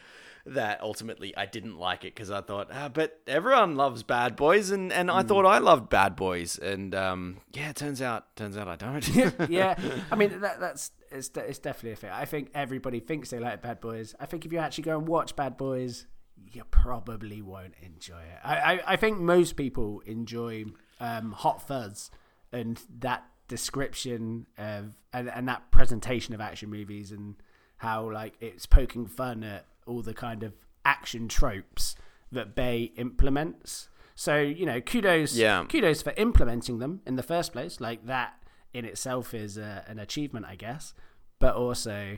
that 0.45 0.81
ultimately 0.81 1.37
I 1.37 1.47
didn't 1.47 1.79
like 1.79 2.05
it 2.05 2.15
because 2.15 2.31
I 2.31 2.41
thought, 2.41 2.69
ah, 2.73 2.89
but 2.89 3.21
everyone 3.27 3.77
loves 3.77 4.03
Bad 4.03 4.35
Boys, 4.35 4.71
and, 4.71 4.93
and 4.93 5.11
I 5.11 5.23
thought 5.23 5.47
I 5.47 5.59
loved 5.59 5.89
Bad 5.89 6.17
Boys, 6.17 6.59
and 6.59 6.95
um, 6.95 7.39
yeah, 7.53 7.71
it 7.71 7.77
turns 7.77 8.03
out 8.03 8.35
turns 8.37 8.57
out 8.57 8.69
I 8.69 8.77
don't. 8.77 9.49
yeah, 9.49 9.79
I 10.11 10.17
mean 10.17 10.41
that 10.41 10.59
that's 10.59 10.91
it's 11.11 11.31
it's 11.37 11.59
definitely 11.59 11.93
a 11.93 11.97
thing. 11.97 12.11
I 12.11 12.25
think 12.25 12.51
everybody 12.55 12.99
thinks 13.01 13.31
they 13.31 13.39
like 13.39 13.63
Bad 13.63 13.81
Boys. 13.81 14.15
I 14.19 14.27
think 14.27 14.45
if 14.45 14.53
you 14.53 14.59
actually 14.59 14.85
go 14.85 14.99
and 14.99 15.07
watch 15.07 15.37
Bad 15.37 15.57
Boys, 15.57 16.07
you 16.51 16.65
probably 16.71 17.41
won't 17.41 17.75
enjoy 17.81 18.21
it. 18.21 18.39
I 18.43 18.57
I, 18.57 18.81
I 18.87 18.97
think 18.97 19.19
most 19.19 19.57
people 19.57 20.03
enjoy 20.07 20.65
um, 20.99 21.33
Hot 21.33 21.67
Fuzz 21.67 22.11
and 22.53 22.81
that 22.99 23.25
description 23.57 24.47
of 24.57 24.95
and, 25.13 25.29
and 25.29 25.47
that 25.49 25.71
presentation 25.71 26.35
of 26.35 26.41
action 26.41 26.71
movies 26.71 27.13
and 27.13 27.35
how 27.77 28.11
like 28.11 28.35
it's 28.41 28.65
poking 28.67 29.07
fun 29.07 29.45
at 29.45 29.67
all 29.87 30.01
the 30.03 30.15
kind 30.15 30.43
of 30.43 30.53
action 30.85 31.29
tropes 31.29 31.95
that 32.31 32.55
Bay 32.55 32.93
implements. 32.97 33.89
So 34.15 34.39
you 34.41 34.65
know, 34.65 34.81
kudos, 34.81 35.37
Yeah. 35.37 35.65
kudos 35.69 36.01
for 36.03 36.13
implementing 36.17 36.79
them 36.79 37.01
in 37.07 37.17
the 37.17 37.23
first 37.23 37.53
place. 37.53 37.79
Like 37.81 38.07
that 38.07 38.35
in 38.73 38.85
itself 38.87 39.35
is 39.35 39.59
a, 39.59 39.85
an 39.87 39.99
achievement, 39.99 40.47
I 40.47 40.55
guess. 40.57 40.95
But 41.39 41.55
also, 41.57 42.17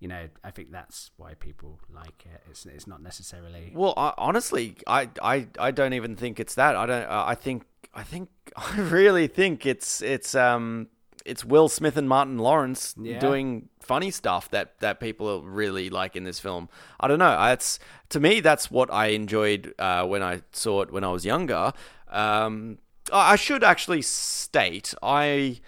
you 0.00 0.08
know, 0.08 0.28
I 0.44 0.50
think 0.50 0.70
that's 0.70 1.10
why 1.16 1.34
people 1.34 1.80
like 1.92 2.24
it. 2.26 2.42
It's 2.50 2.66
it's 2.66 2.86
not 2.86 3.02
necessarily. 3.02 3.72
Well, 3.74 3.94
I, 3.96 4.12
honestly, 4.16 4.76
I, 4.86 5.08
I 5.22 5.48
I 5.58 5.70
don't 5.72 5.92
even 5.92 6.14
think 6.16 6.38
it's 6.38 6.54
that. 6.54 6.76
I 6.76 6.86
don't. 6.86 7.06
I 7.10 7.34
think 7.34 7.64
I 7.94 8.02
think 8.04 8.28
I 8.56 8.80
really 8.80 9.26
think 9.26 9.66
it's 9.66 10.00
it's 10.00 10.34
um 10.34 10.88
it's 11.26 11.44
Will 11.44 11.68
Smith 11.68 11.96
and 11.96 12.08
Martin 12.08 12.38
Lawrence 12.38 12.94
Yeah. 12.96 13.18
doing 13.18 13.68
funny 13.80 14.10
stuff 14.10 14.48
that 14.50 14.78
that 14.80 15.00
people 15.00 15.42
really 15.42 15.90
like 15.90 16.14
in 16.16 16.24
this 16.24 16.38
film. 16.40 16.68
I 17.00 17.08
don't 17.08 17.18
know. 17.18 17.36
It's 17.52 17.78
to 18.10 18.20
me 18.20 18.40
that's 18.40 18.70
what 18.70 18.92
I 18.92 19.08
enjoyed 19.08 19.74
uh, 19.78 20.06
when 20.06 20.22
I 20.22 20.42
saw 20.52 20.82
it 20.82 20.92
when 20.92 21.02
I 21.04 21.08
was 21.08 21.24
younger. 21.24 21.72
Um, 22.08 22.78
I 23.12 23.32
I 23.32 23.36
should 23.36 23.64
actually 23.64 24.02
state 24.02 24.94
I 25.02 25.60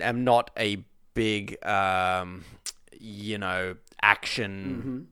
am 0.00 0.24
not 0.24 0.50
a 0.56 0.84
big 1.14 1.62
um, 1.66 2.44
you 2.98 3.38
know 3.38 3.76
action 4.02 5.06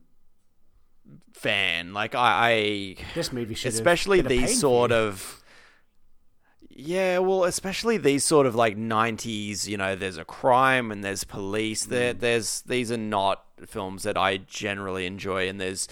fan. 1.33 1.93
Like 1.93 2.15
I, 2.15 2.49
I 2.49 2.95
This 3.15 3.31
movie 3.31 3.55
should 3.55 3.69
especially 3.73 4.17
been 4.21 4.25
a 4.25 4.29
pain 4.29 4.41
these 4.47 4.59
sort 4.59 4.91
of 4.91 5.43
yeah 6.69 7.17
well 7.17 7.43
especially 7.43 7.97
these 7.97 8.23
sort 8.23 8.45
of 8.45 8.53
like 8.53 8.77
90s 8.77 9.67
you 9.67 9.77
know 9.77 9.95
there's 9.95 10.17
a 10.17 10.25
crime 10.25 10.91
and 10.91 11.03
there's 11.03 11.23
police 11.23 11.85
there 11.85 12.13
Mm. 12.13 12.19
there's 12.19 12.61
these 12.61 12.91
are 12.91 12.97
not 12.97 13.43
films 13.65 14.03
that 14.03 14.15
i 14.15 14.37
generally 14.37 15.07
enjoy 15.07 15.47
and 15.47 15.59
there's 15.59 15.87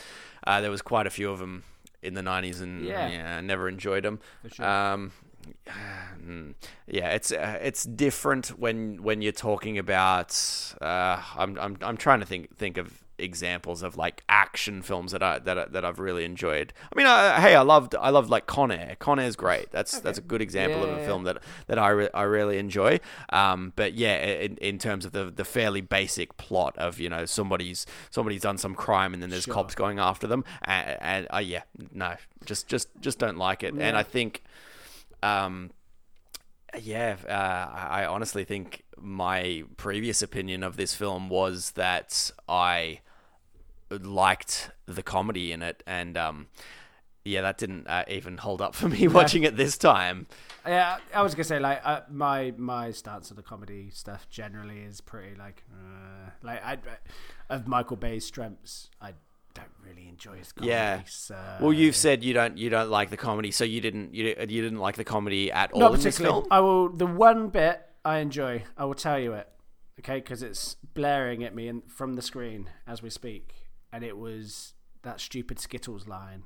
uh, 0.45 0.61
there 0.61 0.69
was 0.69 0.83
quite 0.83 1.07
a 1.07 1.09
few 1.09 1.31
of 1.31 1.39
them 1.39 1.63
in 2.03 2.13
the 2.13 2.21
90s 2.21 2.61
and 2.61 2.85
Yeah. 2.85 3.07
yeah, 3.07 3.37
i 3.37 3.41
never 3.41 3.67
enjoyed 3.67 4.03
them 4.03 4.19
sure. 4.51 4.63
um 4.65 5.11
yeah 6.87 7.09
it's 7.11 7.31
uh, 7.31 7.57
it's 7.61 7.83
different 7.83 8.47
when 8.59 9.01
when 9.03 9.21
you're 9.21 9.31
talking 9.31 9.77
about 9.77 10.31
uh 10.81 11.21
i'm 11.37 11.57
i'm 11.59 11.77
i'm 11.81 11.97
trying 11.97 12.19
to 12.19 12.25
think 12.25 12.55
think 12.57 12.77
of 12.77 13.01
examples 13.17 13.81
of 13.81 13.95
like 13.95 14.23
action 14.27 14.81
films 14.81 15.13
that 15.13 15.23
I 15.23 15.39
that 15.39 15.57
I, 15.57 15.65
that 15.67 15.85
I've 15.85 15.99
really 15.99 16.25
enjoyed. 16.25 16.73
I 16.93 16.97
mean, 16.97 17.07
I, 17.07 17.39
hey, 17.39 17.55
I 17.55 17.61
loved 17.61 17.95
I 17.95 18.09
loved 18.09 18.29
like 18.29 18.45
Con 18.45 18.71
Air. 18.71 18.97
Con 18.99 19.19
Air's 19.19 19.37
great. 19.37 19.71
That's 19.71 20.01
that's 20.01 20.17
a 20.17 20.21
good 20.21 20.41
example 20.41 20.81
Yeah, 20.81 20.87
of 20.87 20.97
a 20.97 20.99
yeah, 20.99 21.05
film 21.05 21.23
that 21.23 21.37
that 21.67 21.79
I 21.79 21.89
re- 21.91 22.09
I 22.13 22.23
really 22.23 22.57
enjoy. 22.57 22.99
Um, 23.29 23.71
but 23.77 23.93
yeah, 23.93 24.17
in, 24.17 24.57
in 24.57 24.77
terms 24.79 25.05
of 25.05 25.13
the 25.13 25.31
the 25.31 25.45
fairly 25.45 25.79
basic 25.79 26.35
plot 26.35 26.77
of 26.77 26.99
you 26.99 27.07
know 27.07 27.23
somebody's 27.23 27.85
somebody's 28.09 28.41
done 28.41 28.57
some 28.57 28.75
crime 28.75 29.13
and 29.13 29.23
then 29.23 29.29
there's 29.29 29.43
Sure. 29.45 29.53
cops 29.53 29.75
going 29.75 29.97
after 29.97 30.27
them, 30.27 30.43
and, 30.63 30.97
and 30.99 31.27
uh, 31.33 31.37
yeah, 31.37 31.61
no, 31.93 32.15
just 32.43 32.67
just 32.67 32.89
just 32.99 33.17
don't 33.17 33.37
like 33.37 33.63
it. 33.63 33.73
And 33.79 33.95
I 33.95 34.03
think, 34.03 34.43
um, 35.23 35.71
yeah, 36.81 37.15
uh, 37.27 37.89
I 37.89 38.05
honestly 38.05 38.43
think 38.43 38.83
my 38.97 39.63
previous 39.77 40.21
opinion 40.21 40.63
of 40.63 40.77
this 40.77 40.93
film 40.93 41.29
was 41.29 41.71
that 41.71 42.31
I 42.47 43.01
liked 43.89 44.71
the 44.85 45.03
comedy 45.03 45.51
in 45.51 45.61
it, 45.61 45.83
and 45.85 46.17
um, 46.17 46.47
yeah, 47.23 47.41
that 47.41 47.57
didn't 47.57 47.87
uh, 47.87 48.03
even 48.07 48.37
hold 48.37 48.61
up 48.61 48.75
for 48.75 48.89
me 48.89 49.07
watching 49.09 49.43
it 49.43 49.57
this 49.57 49.77
time. 49.77 50.27
Yeah, 50.65 50.97
I 51.13 51.21
was 51.21 51.35
gonna 51.35 51.43
say 51.43 51.59
like 51.59 51.81
uh, 51.83 52.01
my 52.09 52.53
my 52.57 52.91
stance 52.91 53.31
on 53.31 53.37
the 53.37 53.43
comedy 53.43 53.89
stuff 53.91 54.29
generally 54.29 54.79
is 54.79 55.01
pretty 55.01 55.35
like 55.35 55.63
uh, 55.71 56.29
like 56.43 56.63
I 56.63 56.77
of 57.49 57.67
Michael 57.67 57.97
Bay's 57.97 58.25
strengths. 58.25 58.89
I 59.01 59.13
don't 59.55 59.67
really 59.83 60.07
enjoy 60.07 60.37
his 60.37 60.51
comedy. 60.51 60.69
Yeah. 60.71 61.01
So, 61.07 61.35
Well, 61.59 61.73
you've 61.73 61.95
said 61.95 62.23
you 62.23 62.33
don't 62.33 62.57
you 62.57 62.69
don't 62.69 62.89
like 62.91 63.09
the 63.09 63.17
comedy, 63.17 63.49
so 63.51 63.63
you 63.63 63.81
didn't 63.81 64.13
you, 64.13 64.27
you 64.27 64.61
didn't 64.61 64.77
like 64.79 64.95
the 64.95 65.03
comedy 65.03 65.51
at 65.51 65.71
all 65.71 65.79
not 65.79 65.93
particularly. 65.93 66.45
I 66.51 66.59
will 66.59 66.89
the 66.89 67.07
one 67.07 67.49
bit 67.49 67.81
I 68.03 68.19
enjoy. 68.19 68.63
I 68.77 68.85
will 68.85 68.93
tell 68.93 69.17
you 69.19 69.33
it. 69.33 69.47
Okay, 69.99 70.17
because 70.19 70.43
it's 70.43 70.75
blaring 70.93 71.43
at 71.43 71.55
me 71.55 71.67
in, 71.69 71.81
from 71.87 72.13
the 72.13 72.21
screen 72.21 72.69
as 72.85 73.01
we 73.01 73.09
speak, 73.09 73.53
and 73.91 74.03
it 74.03 74.17
was 74.17 74.73
that 75.03 75.19
stupid 75.19 75.57
Skittles 75.59 76.05
line. 76.07 76.43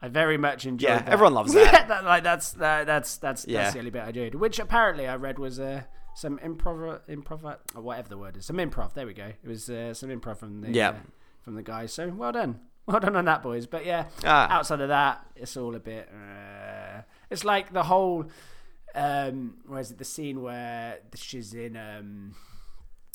I 0.00 0.08
very 0.08 0.36
much 0.38 0.66
enjoyed. 0.66 0.88
Yeah, 0.88 0.98
that. 0.98 1.08
everyone 1.10 1.34
loves 1.34 1.52
that. 1.54 1.86
that, 1.88 2.04
like 2.04 2.24
that's 2.24 2.52
that, 2.54 2.86
that's 2.86 3.18
that's 3.18 3.46
Yeah. 3.46 3.62
that's 3.62 3.74
the 3.74 3.78
only 3.80 3.90
bit 3.92 4.02
I 4.02 4.08
enjoyed. 4.08 4.34
Which 4.34 4.58
apparently 4.58 5.06
I 5.06 5.14
read 5.16 5.38
was 5.38 5.60
uh, 5.60 5.82
some 6.16 6.38
improv, 6.38 7.00
improv, 7.08 7.44
or 7.76 7.82
whatever 7.82 8.08
the 8.08 8.18
word 8.18 8.36
is, 8.38 8.46
some 8.46 8.56
improv. 8.56 8.94
There 8.94 9.06
we 9.06 9.14
go. 9.14 9.26
It 9.42 9.46
was 9.48 9.68
uh, 9.70 9.92
some 9.94 10.08
improv 10.08 10.38
from 10.38 10.62
the 10.62 10.70
Yeah. 10.72 10.88
uh, 10.90 10.94
from 11.42 11.54
the 11.54 11.62
guys. 11.62 11.92
So 11.92 12.08
well 12.08 12.32
done, 12.32 12.60
well 12.86 13.00
done 13.00 13.16
on 13.16 13.24
that, 13.26 13.42
boys. 13.42 13.66
But 13.66 13.84
yeah, 13.84 14.06
Ah. 14.24 14.48
outside 14.50 14.80
of 14.80 14.88
that, 14.88 15.26
it's 15.36 15.56
all 15.56 15.74
a 15.74 15.80
bit. 15.80 16.08
Uh, 16.12 17.02
it's 17.30 17.44
like 17.44 17.72
the 17.72 17.84
whole. 17.84 18.26
Um, 18.94 19.54
where 19.66 19.80
is 19.80 19.90
it? 19.90 19.98
The 19.98 20.04
scene 20.04 20.42
where 20.42 20.98
she's 21.14 21.54
in. 21.54 21.76
Um, 21.76 22.34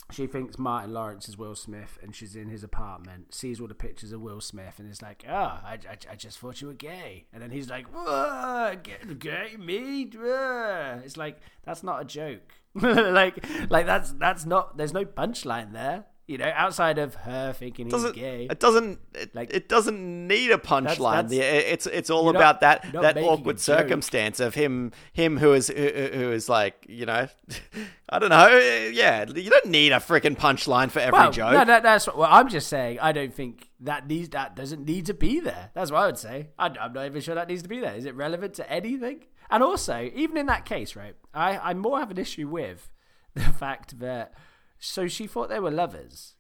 she 0.10 0.26
thinks 0.26 0.58
Martin 0.58 0.94
Lawrence 0.94 1.28
is 1.28 1.38
Will 1.38 1.54
Smith, 1.54 2.00
and 2.02 2.16
she's 2.16 2.34
in 2.36 2.48
his 2.48 2.64
apartment, 2.64 3.34
sees 3.36 3.60
all 3.60 3.68
the 3.68 3.76
pictures 3.76 4.14
of 4.14 4.22
Will 4.22 4.40
Smith, 4.40 4.80
and 4.80 4.90
is 4.90 5.02
like, 5.02 5.26
"Oh, 5.28 5.34
I, 5.34 5.78
I, 5.88 5.98
I 6.12 6.16
just 6.16 6.40
thought 6.40 6.62
you 6.62 6.68
were 6.68 6.74
gay." 6.74 7.26
And 7.34 7.42
then 7.44 7.52
he's 7.52 7.70
like, 7.70 7.88
"Whoa, 7.94 8.76
gay, 8.82 9.14
gay 9.20 9.56
me?" 9.60 10.06
Whoa." 10.16 11.02
It's 11.04 11.18
like 11.18 11.40
that's 11.64 11.84
not 11.84 12.02
a 12.02 12.06
joke. 12.06 12.54
like, 12.74 13.46
like 13.70 13.86
that's 13.86 14.14
that's 14.14 14.46
not. 14.46 14.78
There's 14.78 14.94
no 14.94 15.04
punchline 15.06 15.74
there. 15.74 16.06
You 16.28 16.38
know, 16.38 16.52
outside 16.54 16.98
of 16.98 17.16
her 17.16 17.54
thinking 17.54 17.86
he's 17.86 17.94
doesn't 17.94 18.16
gay. 18.16 18.48
it 18.52 18.60
doesn't 18.60 19.00
it, 19.14 19.34
Like- 19.34 19.54
it 19.54 19.70
doesn't 19.70 20.28
need 20.28 20.52
a 20.52 20.58
punchline. 20.58 21.32
It's 21.32 21.86
it's 21.88 22.10
all 22.10 22.26
You're 22.26 22.34
not- 22.34 22.40
about 22.40 22.60
that 22.62 22.94
not 22.94 23.02
that 23.04 23.18
awkward 23.18 23.62
circumstance 23.62 24.42
of 24.42 24.54
him 24.54 24.92
him 25.14 25.38
who 25.38 25.54
is 25.54 25.70
who, 25.70 25.74
who 25.76 26.32
is 26.34 26.50
like 26.50 26.86
you 26.90 27.06
know 27.06 27.30
I 28.10 28.20
don't 28.20 28.30
know 28.30 28.50
yeah 28.92 29.26
you 29.34 29.50
don't 29.50 29.68
need 29.68 29.94
a 29.94 29.98
freaking 29.98 30.38
punchline 30.38 30.92
for 30.92 31.00
every 31.00 31.18
Well, 31.18 31.32
joke. 31.32 31.54
No, 31.54 31.64
that, 31.64 31.84
that's 31.84 32.08
what 32.08 32.18
well, 32.18 32.30
I'm 32.30 32.50
just 32.50 32.68
saying. 32.68 33.00
I 33.00 33.14
don't 33.14 33.34
think 33.34 33.70
that 33.80 34.06
needs 34.08 34.28
that 34.30 34.54
doesn't 34.54 34.86
need 34.86 35.06
to 35.06 35.14
be 35.14 35.40
there. 35.40 35.72
That's 35.76 35.92
what 35.92 36.02
I 36.02 36.06
would 36.08 36.18
say. 36.18 36.50
I, 36.60 36.66
I'm 36.68 36.92
not 36.92 37.06
even 37.06 37.22
sure 37.22 37.36
that 37.36 37.48
needs 37.48 37.64
to 37.64 37.70
be 37.70 37.80
there. 37.80 37.96
Is 37.96 38.06
it 38.06 38.16
relevant 38.16 38.54
to 38.56 38.70
anything? 38.70 39.24
And 39.50 39.64
also, 39.64 40.12
even 40.14 40.36
in 40.36 40.48
that 40.48 40.66
case, 40.66 40.94
right? 40.98 41.16
I 41.34 41.58
I 41.58 41.74
more 41.74 42.00
have 42.00 42.12
an 42.12 42.18
issue 42.18 42.50
with 42.50 42.90
the 43.34 43.42
fact 43.44 44.00
that 44.00 44.34
so 44.80 45.08
she 45.08 45.28
thought 45.28 45.50
they 45.50 45.60
were 45.60 45.72
lovers, 45.72 46.36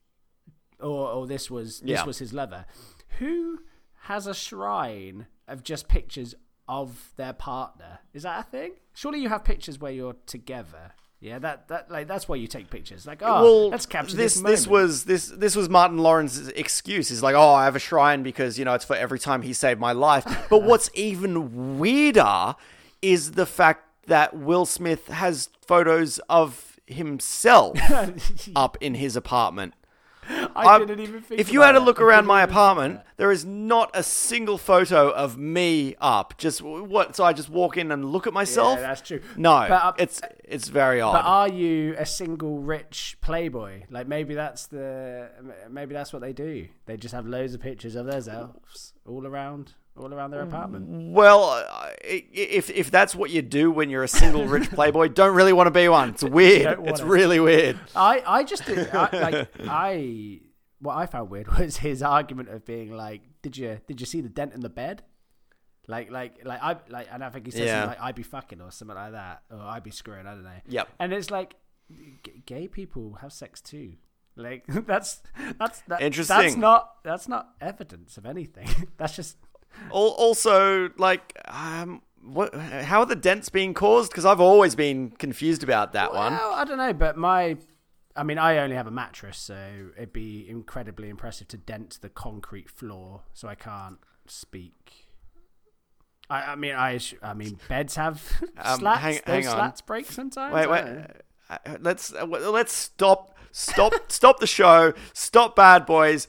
or 0.80 1.10
or 1.10 1.28
this 1.28 1.50
was 1.50 1.80
this 1.82 1.90
Yeah. 2.00 2.06
was 2.06 2.20
his 2.20 2.34
lover. 2.34 2.66
Who 3.20 3.60
has 4.04 4.28
a 4.28 4.34
shrine 4.34 5.28
of 5.48 5.64
just 5.64 5.88
pictures 5.88 6.36
of 6.68 7.14
their 7.16 7.34
partner? 7.34 8.00
Is 8.14 8.24
that 8.24 8.40
a 8.40 8.44
thing? 8.44 8.74
Surely 8.94 9.20
you 9.20 9.30
have 9.30 9.44
pictures 9.44 9.80
where 9.80 9.92
you're 9.92 10.16
together. 10.26 10.92
Yeah, 11.20 11.40
that 11.40 11.68
that 11.70 11.90
like 11.90 12.08
that's 12.08 12.28
why 12.30 12.36
you 12.36 12.46
take 12.46 12.70
pictures. 12.70 13.08
Like, 13.08 13.24
oh, 13.24 13.42
well, 13.42 13.70
let's 13.70 13.88
capture 13.88 14.16
this. 14.16 14.36
this. 14.36 14.44
This 14.44 14.68
was 14.68 15.06
this. 15.06 15.28
This 15.30 15.56
was 15.56 15.68
Martin 15.68 15.98
Lawrence's 15.98 16.50
excuse. 16.50 17.10
He's 17.10 17.24
like, 17.24 17.34
"Oh, 17.34 17.54
I 17.54 17.66
have 17.66 17.76
a 17.76 17.80
shrine 17.80 18.22
because 18.22 18.60
you 18.60 18.66
know 18.66 18.76
it's 18.76 18.86
for 18.86 18.96
every 18.96 19.18
time 19.18 19.42
he 19.42 19.52
saved 19.54 19.80
my 19.80 19.94
life." 19.94 20.26
But 20.50 20.62
what's 20.62 20.92
even 20.94 21.80
weirder 21.80 22.56
is 23.02 23.32
the 23.32 23.48
fact 23.48 23.84
that 24.06 24.36
Will 24.38 24.66
Smith 24.68 25.08
has 25.08 25.50
photos 25.66 26.20
of 26.30 26.67
himself 26.88 27.78
up 28.56 28.78
in 28.82 28.96
his 28.96 29.16
apartment. 29.16 29.74
I 30.30 30.64
I'm- 30.64 30.86
didn't 30.86 31.00
even 31.00 31.22
think 31.22 31.40
If 31.40 31.54
you 31.54 31.62
had 31.62 31.76
a 31.76 31.80
look 31.80 32.00
I 32.02 32.04
around 32.04 32.26
my 32.26 32.42
apartment, 32.42 33.00
there 33.16 33.32
is 33.32 33.46
not 33.46 33.92
a 33.94 34.04
single 34.04 34.58
photo 34.58 35.10
of 35.10 35.38
me 35.38 35.96
up. 36.02 36.38
Just 36.38 36.62
what? 36.62 37.16
So 37.16 37.24
I 37.24 37.32
just 37.32 37.48
walk 37.50 37.78
in 37.78 37.94
and 37.94 38.04
look 38.04 38.28
at 38.28 38.34
myself. 38.34 38.78
Yeah, 38.78 38.88
that's 38.88 39.02
true. 39.02 39.22
No, 39.38 39.66
But, 39.70 39.84
uh, 39.84 39.94
it's 39.98 40.22
it's 40.44 40.68
very 40.68 41.00
odd. 41.00 41.14
But 41.14 41.26
are 41.26 41.48
you 41.48 41.96
a 41.98 42.06
single 42.06 42.60
rich 42.60 43.18
playboy? 43.22 43.84
Like 43.90 44.08
maybe 44.10 44.34
that's 44.34 44.68
the 44.68 45.30
maybe 45.70 45.94
that's 45.94 46.12
what 46.12 46.22
they 46.22 46.34
do. 46.34 46.68
They 46.88 46.98
just 46.98 47.14
have 47.14 47.26
loads 47.26 47.54
of 47.54 47.62
pictures 47.62 47.96
of 47.96 48.06
themselves 48.06 48.94
all 49.06 49.26
around 49.26 49.76
all 50.00 50.14
around 50.14 50.32
their 50.32 50.42
apartment. 50.42 51.12
Well, 51.14 51.64
if 52.04 52.70
if 52.70 52.92
that's 52.92 53.16
what 53.16 53.30
you 53.32 53.42
do 53.42 53.72
when 53.72 53.90
you're 53.90 54.04
a 54.04 54.08
single 54.08 54.46
rich 54.46 54.70
playboy, 54.78 55.10
don't 55.10 55.36
really 55.36 55.54
want 55.54 55.68
to 55.68 55.72
be 55.72 55.88
one. 55.90 56.10
It's 56.10 56.24
weird. 56.24 56.80
It's 56.86 57.00
it. 57.02 57.06
really 57.06 57.40
weird. 57.40 57.80
I 57.96 58.22
I 58.26 58.44
just 58.44 58.66
did, 58.66 58.90
I, 58.94 59.10
like 59.20 59.48
I 59.68 60.40
what 60.80 60.96
I 60.96 61.06
found 61.06 61.30
weird 61.30 61.48
was 61.58 61.78
his 61.78 62.02
argument 62.04 62.50
of 62.50 62.66
being 62.66 62.92
like, 62.96 63.22
did 63.42 63.58
you 63.58 63.80
did 63.88 64.00
you 64.00 64.06
see 64.06 64.22
the 64.22 64.30
dent 64.30 64.54
in 64.54 64.62
the 64.62 64.70
bed? 64.70 65.04
Like 65.88 66.12
like 66.12 66.44
like 66.44 66.62
I 66.62 66.76
like 66.90 67.08
and 67.12 67.24
I 67.24 67.30
think 67.30 67.46
he 67.46 67.52
said 67.52 67.66
Yeah. 67.68 67.86
like 67.86 68.02
I'd 68.02 68.16
be 68.16 68.24
fucking 68.24 68.60
or 68.62 68.72
something 68.72 68.96
like 68.96 69.14
that 69.14 69.44
or 69.50 69.60
I'd 69.62 69.84
be 69.84 69.92
screwing 69.92 70.28
I 70.28 70.32
don't 70.34 70.44
know. 70.44 70.50
Yep. 70.68 70.90
And 71.00 71.14
it's 71.14 71.32
like 71.32 71.56
g- 71.92 72.44
gay 72.46 72.68
people 72.68 73.14
have 73.22 73.32
sex 73.32 73.62
too. 73.62 73.94
Like 74.36 74.66
that's 74.68 75.22
that's 75.58 75.80
that, 75.88 76.00
That's 76.28 76.56
not 76.58 76.96
that's 77.04 77.28
not 77.30 77.52
evidence 77.62 78.18
of 78.18 78.26
anything. 78.26 78.68
that's 78.98 79.16
just 79.16 79.38
Also, 79.92 80.90
like, 80.98 81.38
um, 81.46 82.02
what? 82.22 82.54
How 82.56 83.00
are 83.00 83.06
the 83.06 83.16
dents 83.16 83.50
being 83.50 83.74
caused? 83.74 84.12
Because 84.12 84.26
I've 84.26 84.42
always 84.42 84.76
been 84.76 85.12
confused 85.12 85.64
about 85.64 85.94
that 85.94 86.14
one. 86.14 86.34
Well, 86.34 86.54
I 86.54 86.64
don't 86.66 86.78
know, 86.78 86.94
but 86.94 87.18
my, 87.18 87.58
I 88.16 88.24
mean, 88.24 88.38
I 88.38 88.58
only 88.60 88.76
have 88.76 88.88
a 88.88 88.92
mattress, 88.92 89.38
so 89.38 89.90
it'd 89.96 90.14
be 90.14 90.48
incredibly 90.50 91.10
impressive 91.10 91.48
to 91.50 91.58
dent 91.58 92.00
the 92.02 92.10
concrete 92.10 92.70
floor, 92.70 93.24
so 93.34 93.48
I 93.48 93.56
can't 93.56 93.98
speak. 94.28 95.08
I, 96.30 96.52
I 96.52 96.56
mean, 96.56 96.76
I, 96.76 97.00
I 97.24 97.34
mean, 97.34 97.58
beds 97.70 97.96
have 97.96 98.22
Um, 98.58 98.80
slats. 98.80 99.02
hang- 99.02 99.14
Those 99.26 99.46
hang 99.46 99.48
on. 99.48 99.56
slats 99.56 99.82
break 99.82 100.06
sometimes. 100.12 100.54
Wait, 100.54 100.70
wait. 100.70 100.84
uh, 101.50 101.58
Let's 101.80 102.14
uh, 102.14 102.26
let's 102.26 102.74
stop, 102.74 103.38
stop, 103.54 103.94
stop 104.12 104.40
the 104.42 104.48
show. 104.48 104.92
Stop, 105.14 105.56
bad 105.56 105.86
boys. 105.86 106.28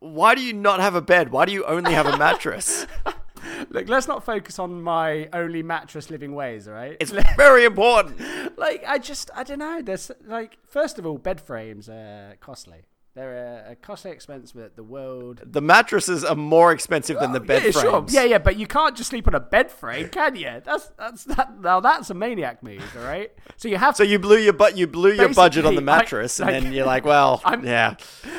Why 0.00 0.34
do 0.34 0.40
you 0.40 0.54
not 0.54 0.80
have 0.80 0.94
a 0.94 1.02
bed? 1.02 1.30
Why 1.30 1.44
do 1.44 1.52
you 1.52 1.64
only 1.64 1.92
have 1.92 2.06
a 2.06 2.16
mattress? 2.16 2.86
Look, 3.70 3.88
let's 3.88 4.08
not 4.08 4.24
focus 4.24 4.58
on 4.58 4.82
my 4.82 5.28
only 5.32 5.62
mattress 5.62 6.10
living 6.10 6.34
ways, 6.34 6.66
all 6.66 6.74
right? 6.74 6.96
It's 7.00 7.12
very 7.36 7.64
important. 7.66 8.18
like 8.58 8.82
I 8.86 8.96
just 8.98 9.30
I 9.34 9.44
don't 9.44 9.58
know. 9.58 9.82
There's 9.82 10.10
like 10.26 10.56
first 10.66 10.98
of 10.98 11.06
all, 11.06 11.18
bed 11.18 11.40
frames 11.40 11.88
are 11.88 12.36
costly. 12.40 12.86
They're 13.20 13.64
a, 13.68 13.72
a 13.72 13.76
costly 13.76 14.12
expense 14.12 14.52
that 14.52 14.76
the 14.76 14.82
world 14.82 15.42
The 15.44 15.60
mattresses 15.60 16.24
are 16.24 16.34
more 16.34 16.72
expensive 16.72 17.20
than 17.20 17.32
the 17.32 17.40
oh, 17.40 17.44
bed 17.44 17.64
yeah, 17.64 17.70
frames. 17.72 17.82
Sure. 17.82 18.06
Yeah, 18.08 18.24
yeah, 18.24 18.38
but 18.38 18.56
you 18.56 18.66
can't 18.66 18.96
just 18.96 19.10
sleep 19.10 19.28
on 19.28 19.34
a 19.34 19.40
bed 19.40 19.70
frame, 19.70 20.08
can 20.20 20.36
you? 20.36 20.62
That's 20.64 20.86
that's 20.96 21.24
that. 21.24 21.60
Now 21.60 21.80
that's 21.80 22.08
a 22.08 22.14
maniac 22.14 22.62
move, 22.62 22.82
all 22.96 23.04
right. 23.04 23.30
So 23.58 23.68
you 23.68 23.76
have. 23.76 23.94
So 23.94 24.04
you 24.04 24.18
blew 24.18 24.38
your 24.38 24.54
but 24.54 24.78
you 24.78 24.86
blew 24.86 25.12
your 25.12 25.34
budget 25.34 25.66
on 25.66 25.74
the 25.74 25.82
Basically, 25.82 25.92
I- 25.92 25.96
mattress, 25.98 26.40
and 26.40 26.48
then 26.48 26.72
you're 26.72 26.86
like, 26.86 27.04
well, 27.04 27.42
I'm- 27.44 27.62
yeah. 27.62 27.96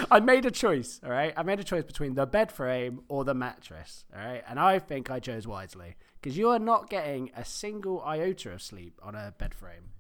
I 0.10 0.20
made 0.20 0.48
a 0.48 0.52
choice, 0.52 1.00
all 1.06 1.12
right. 1.12 1.32
I 1.38 1.44
made 1.44 1.60
a 1.60 1.64
choice 1.64 1.84
between 1.84 2.16
the 2.16 2.26
bed 2.26 2.52
frame 2.52 3.02
or 3.08 3.24
the 3.24 3.36
mattress, 3.36 4.06
all 4.16 4.26
right. 4.26 4.44
And 4.50 4.60
I 4.60 4.80
think 4.80 5.12
I 5.12 5.20
chose 5.20 5.46
wisely 5.46 5.96
because 6.20 6.40
you 6.40 6.50
are 6.50 6.58
not 6.58 6.90
getting 6.90 7.30
a 7.38 7.46
single 7.46 8.02
iota 8.02 8.54
of 8.54 8.64
sleep 8.64 9.00
on 9.04 9.14
a 9.14 9.32
bed 9.38 9.54
frame. 9.54 9.92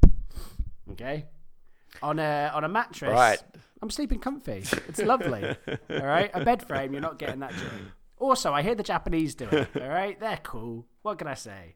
Okay. 0.93 1.27
On 2.01 2.19
a 2.19 2.51
on 2.53 2.63
a 2.63 2.69
mattress, 2.69 3.11
Right. 3.11 3.39
I'm 3.81 3.89
sleeping 3.89 4.19
comfy. 4.19 4.63
It's 4.87 4.99
lovely. 5.01 5.43
all 5.89 6.05
right. 6.05 6.29
A 6.33 6.43
bed 6.45 6.67
frame, 6.67 6.93
you're 6.93 7.01
not 7.01 7.17
getting 7.19 7.39
that 7.41 7.51
joy. 7.53 7.65
Also, 8.19 8.53
I 8.53 8.61
hear 8.61 8.75
the 8.75 8.83
Japanese 8.83 9.33
do 9.35 9.45
it. 9.49 9.69
All 9.81 9.89
right, 9.89 10.19
they're 10.19 10.39
cool. 10.43 10.85
What 11.01 11.17
can 11.17 11.27
I 11.27 11.33
say? 11.33 11.75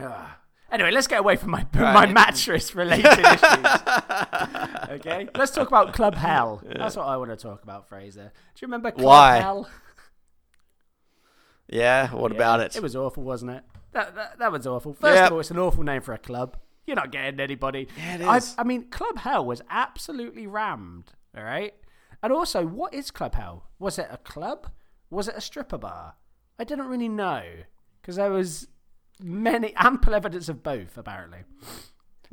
Ugh. 0.00 0.28
Anyway, 0.72 0.90
let's 0.90 1.06
get 1.06 1.20
away 1.20 1.36
from 1.36 1.50
my 1.50 1.66
my 1.74 2.06
mattress 2.06 2.74
related 2.74 3.06
issues. 3.18 3.66
okay, 4.90 5.28
let's 5.36 5.52
talk 5.52 5.68
about 5.68 5.92
Club 5.94 6.14
Hell. 6.14 6.62
That's 6.64 6.96
what 6.96 7.06
I 7.06 7.16
want 7.18 7.30
to 7.30 7.36
talk 7.36 7.62
about, 7.62 7.88
Fraser. 7.88 8.32
Do 8.54 8.58
you 8.60 8.66
remember 8.66 8.90
Club 8.90 9.04
Why? 9.06 9.36
Hell? 9.38 9.68
Yeah, 11.68 12.08
what 12.12 12.32
about 12.32 12.60
it? 12.60 12.76
It 12.76 12.82
was 12.82 12.96
awful, 12.96 13.22
wasn't 13.22 13.52
it? 13.52 13.62
That 13.92 14.14
that, 14.14 14.38
that 14.38 14.52
was 14.52 14.66
awful. 14.66 14.94
First 14.94 15.16
Yeah. 15.16 15.26
of 15.26 15.32
all, 15.32 15.40
it's 15.40 15.50
an 15.50 15.58
awful 15.58 15.82
name 15.82 16.02
for 16.02 16.12
a 16.14 16.18
club. 16.18 16.56
You're 16.86 16.96
not 16.96 17.12
getting 17.12 17.38
anybody. 17.40 17.88
Yeah, 17.96 18.14
it 18.16 18.22
I- 18.22 18.60
I, 18.60 18.64
mean, 18.64 18.88
Club 18.90 19.18
Hell 19.18 19.44
was 19.46 19.62
absolutely 19.70 20.46
rammed. 20.46 21.12
All 21.36 21.44
right. 21.44 21.74
And 22.22 22.32
also, 22.32 22.66
what 22.66 22.92
is 22.94 23.10
Club 23.10 23.34
Hell? 23.34 23.68
Was 23.78 23.98
it 23.98 24.08
a 24.10 24.16
club? 24.18 24.68
Was 25.10 25.28
it 25.28 25.34
a 25.36 25.40
stripper 25.40 25.78
bar? 25.78 26.14
I 26.58 26.64
didn't 26.64 26.86
really 26.88 27.08
know 27.08 27.42
because 28.00 28.16
there 28.16 28.30
was 28.30 28.68
many 29.20 29.74
ample 29.76 30.14
evidence 30.14 30.48
of 30.48 30.62
both. 30.62 30.96
Apparently. 30.98 31.40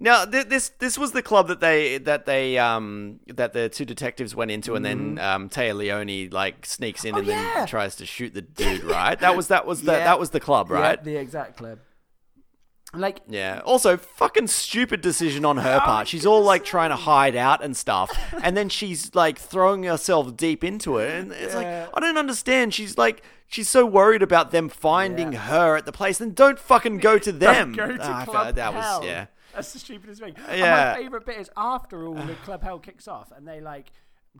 Now, 0.01 0.23
th- 0.25 0.47
this 0.47 0.69
this 0.79 0.97
was 0.97 1.11
the 1.11 1.21
club 1.21 1.47
that 1.49 1.59
they 1.59 1.97
that 1.99 2.25
they 2.25 2.57
um 2.57 3.19
that 3.27 3.51
the 3.53 3.67
two 3.69 3.83
detectives 3.85 4.33
went 4.35 4.49
into, 4.51 4.75
and 4.75 4.85
then 4.85 5.19
um 5.19 5.49
Téa 5.49 5.75
Leoni 5.75 6.29
like 6.31 6.65
sneaks 6.65 7.03
in. 7.03 7.15
Oh, 7.15 7.19
and 7.19 7.27
then 7.27 7.67
tries 7.67 7.95
to 7.97 8.05
shoot 8.05 8.33
the 8.33 8.41
dude. 8.41 8.83
Right? 8.83 9.19
That 9.19 9.35
was 9.35 9.47
that 9.49 9.65
was 9.65 9.81
the 9.81 9.91
Yeah. 9.97 10.05
that 10.05 10.19
was 10.19 10.29
the 10.29 10.39
club, 10.39 10.69
right? 10.69 10.97
Yeah, 10.99 11.03
the 11.03 11.15
exact 11.17 11.57
club. 11.57 11.79
Like 12.93 13.21
Yeah. 13.27 13.61
Also, 13.65 13.97
fucking 13.97 14.47
stupid 14.47 15.01
decision 15.01 15.45
on 15.45 15.59
Oh, 15.59 15.61
her 15.61 15.79
part. 15.79 16.07
She's 16.07 16.25
all 16.25 16.41
like 16.41 16.63
trying 16.65 16.89
to 16.89 16.95
hide 16.95 17.35
out 17.35 17.63
and 17.63 17.77
stuff, 17.77 18.11
and 18.43 18.57
then 18.57 18.67
she's 18.69 19.13
like 19.13 19.37
throwing 19.37 19.83
herself 19.83 20.35
deep 20.35 20.63
into 20.63 20.97
it, 20.97 21.11
and 21.13 21.31
it's 21.31 21.53
Yeah. 21.53 21.87
like 21.87 21.89
I 21.95 21.99
don't 21.99 22.17
understand. 22.17 22.73
She's 22.73 22.97
like 22.97 23.21
she's 23.47 23.69
so 23.69 23.85
worried 23.85 24.23
about 24.23 24.49
them 24.51 24.69
finding 24.69 25.33
Yeah. 25.33 25.39
her 25.39 25.75
at 25.75 25.85
the 25.85 25.91
place, 25.91 26.17
then 26.17 26.33
don't 26.33 26.57
fucking 26.57 26.97
go 26.97 27.19
to 27.19 27.31
them. 27.31 27.73
Go 27.73 27.87
to 27.95 27.97
Ah, 28.01 28.21
I 28.21 28.25
Club 28.25 28.55
that 28.55 28.73
Hell. 28.73 28.99
was 29.01 29.05
yeah. 29.07 29.25
That's 29.53 29.73
the 29.73 29.79
stupidest 29.79 30.21
thing. 30.21 30.35
Yeah. 30.37 30.93
And 30.93 30.97
my 30.97 31.03
favorite 31.03 31.25
bit 31.25 31.37
is 31.39 31.49
after 31.57 32.07
all 32.07 32.15
the 32.15 32.35
Club 32.45 32.63
Hell 32.63 32.79
kicks 32.79 33.07
off 33.07 33.31
and 33.35 33.47
they 33.47 33.61
like 33.61 33.91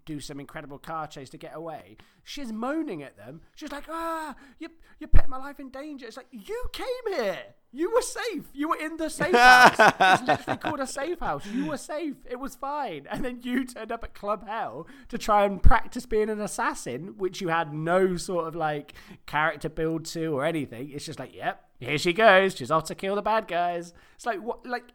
do 0.06 0.20
some 0.20 0.40
incredible 0.40 0.78
car 0.80 1.06
chase 1.08 1.30
to 1.32 1.38
get 1.38 1.52
away. 1.56 1.98
She's 2.24 2.52
moaning 2.52 3.04
at 3.04 3.18
them. 3.18 3.42
She's 3.56 3.72
like, 3.72 3.86
"Ah, 3.90 4.36
you 4.58 4.70
you 5.00 5.08
put 5.08 5.28
my 5.28 5.38
life 5.38 5.60
in 5.60 5.70
danger." 5.70 6.06
It's 6.08 6.18
like 6.18 6.28
you 6.32 6.64
came 6.74 7.14
here. 7.14 7.40
You 7.72 7.92
were 7.94 8.02
safe. 8.02 8.46
You 8.54 8.70
were 8.70 8.78
in 8.78 8.98
the 8.98 9.10
safe 9.22 9.36
house. 9.36 9.76
it's 9.80 10.28
literally 10.28 10.58
called 10.58 10.80
a 10.80 10.88
safe 10.88 11.20
house. 11.20 11.46
You 11.46 11.68
were 11.68 11.78
safe. 11.78 12.16
It 12.30 12.40
was 12.40 12.56
fine. 12.56 13.06
And 13.12 13.24
then 13.24 13.42
you 13.44 13.64
turned 13.66 13.92
up 13.92 14.04
at 14.04 14.14
Club 14.16 14.48
Hell 14.48 14.88
to 15.10 15.18
try 15.20 15.46
and 15.46 15.62
practice 15.62 16.06
being 16.08 16.30
an 16.30 16.42
assassin, 16.42 17.16
which 17.18 17.42
you 17.42 17.50
had 17.50 17.72
no 17.74 18.18
sort 18.18 18.48
of 18.48 18.56
like 18.56 18.94
character 19.28 19.70
build 19.70 20.06
to 20.06 20.28
or 20.36 20.46
anything. 20.46 20.90
It's 20.92 21.06
just 21.06 21.20
like, 21.20 21.36
yep, 21.36 21.64
here 21.80 21.98
she 22.00 22.12
goes. 22.12 22.56
She's 22.56 22.72
off 22.72 22.86
to 22.86 22.96
kill 22.96 23.16
the 23.16 23.22
bad 23.22 23.48
guys. 23.48 23.94
It's 24.16 24.26
like 24.26 24.42
what 24.42 24.66
like 24.66 24.86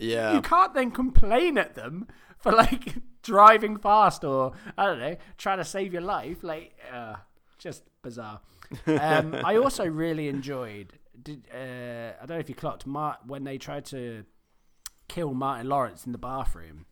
Yeah. 0.00 0.34
you 0.34 0.40
can't 0.42 0.74
then 0.74 0.90
complain 0.90 1.56
at 1.56 1.76
them 1.76 2.08
for 2.38 2.50
like 2.50 2.94
driving 3.22 3.76
fast 3.76 4.24
or 4.24 4.52
I 4.76 4.86
don't 4.86 4.98
know, 4.98 5.16
trying 5.38 5.58
to 5.58 5.64
save 5.64 5.92
your 5.92 6.02
life. 6.02 6.42
Like, 6.42 6.76
uh, 6.92 7.14
just 7.58 7.84
bizarre. 8.02 8.40
Um, 8.86 9.36
I 9.44 9.56
also 9.56 9.84
really 9.86 10.26
enjoyed. 10.26 10.94
Did 11.22 11.46
uh, 11.52 12.12
I 12.22 12.26
don't 12.26 12.36
know 12.36 12.40
if 12.40 12.48
you 12.48 12.54
clocked 12.54 12.86
Mart 12.86 13.18
when 13.26 13.44
they 13.44 13.58
tried 13.58 13.84
to 13.86 14.24
kill 15.08 15.34
Martin 15.34 15.68
Lawrence 15.68 16.06
in 16.06 16.12
the 16.12 16.18
bathroom. 16.18 16.86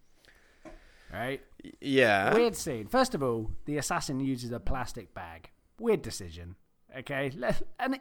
Right, 1.12 1.42
Yeah. 1.80 2.32
weird 2.34 2.56
scene. 2.56 2.86
First 2.86 3.14
of 3.14 3.22
all, 3.22 3.50
the 3.66 3.76
assassin 3.76 4.18
uses 4.20 4.50
a 4.50 4.58
plastic 4.60 5.12
bag. 5.12 5.50
Weird 5.78 6.00
decision. 6.00 6.56
Okay, 6.96 7.30
and 7.78 7.94
it, 7.96 8.00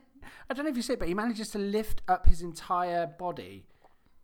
I 0.50 0.54
don't 0.54 0.64
know 0.66 0.72
if 0.72 0.78
you 0.78 0.82
see 0.82 0.94
it, 0.94 1.00
but 1.00 1.08
he 1.10 1.14
manages 1.14 1.50
to 1.52 1.58
lift 1.58 2.02
up 2.08 2.28
his 2.28 2.42
entire 2.42 3.08
body 3.08 3.66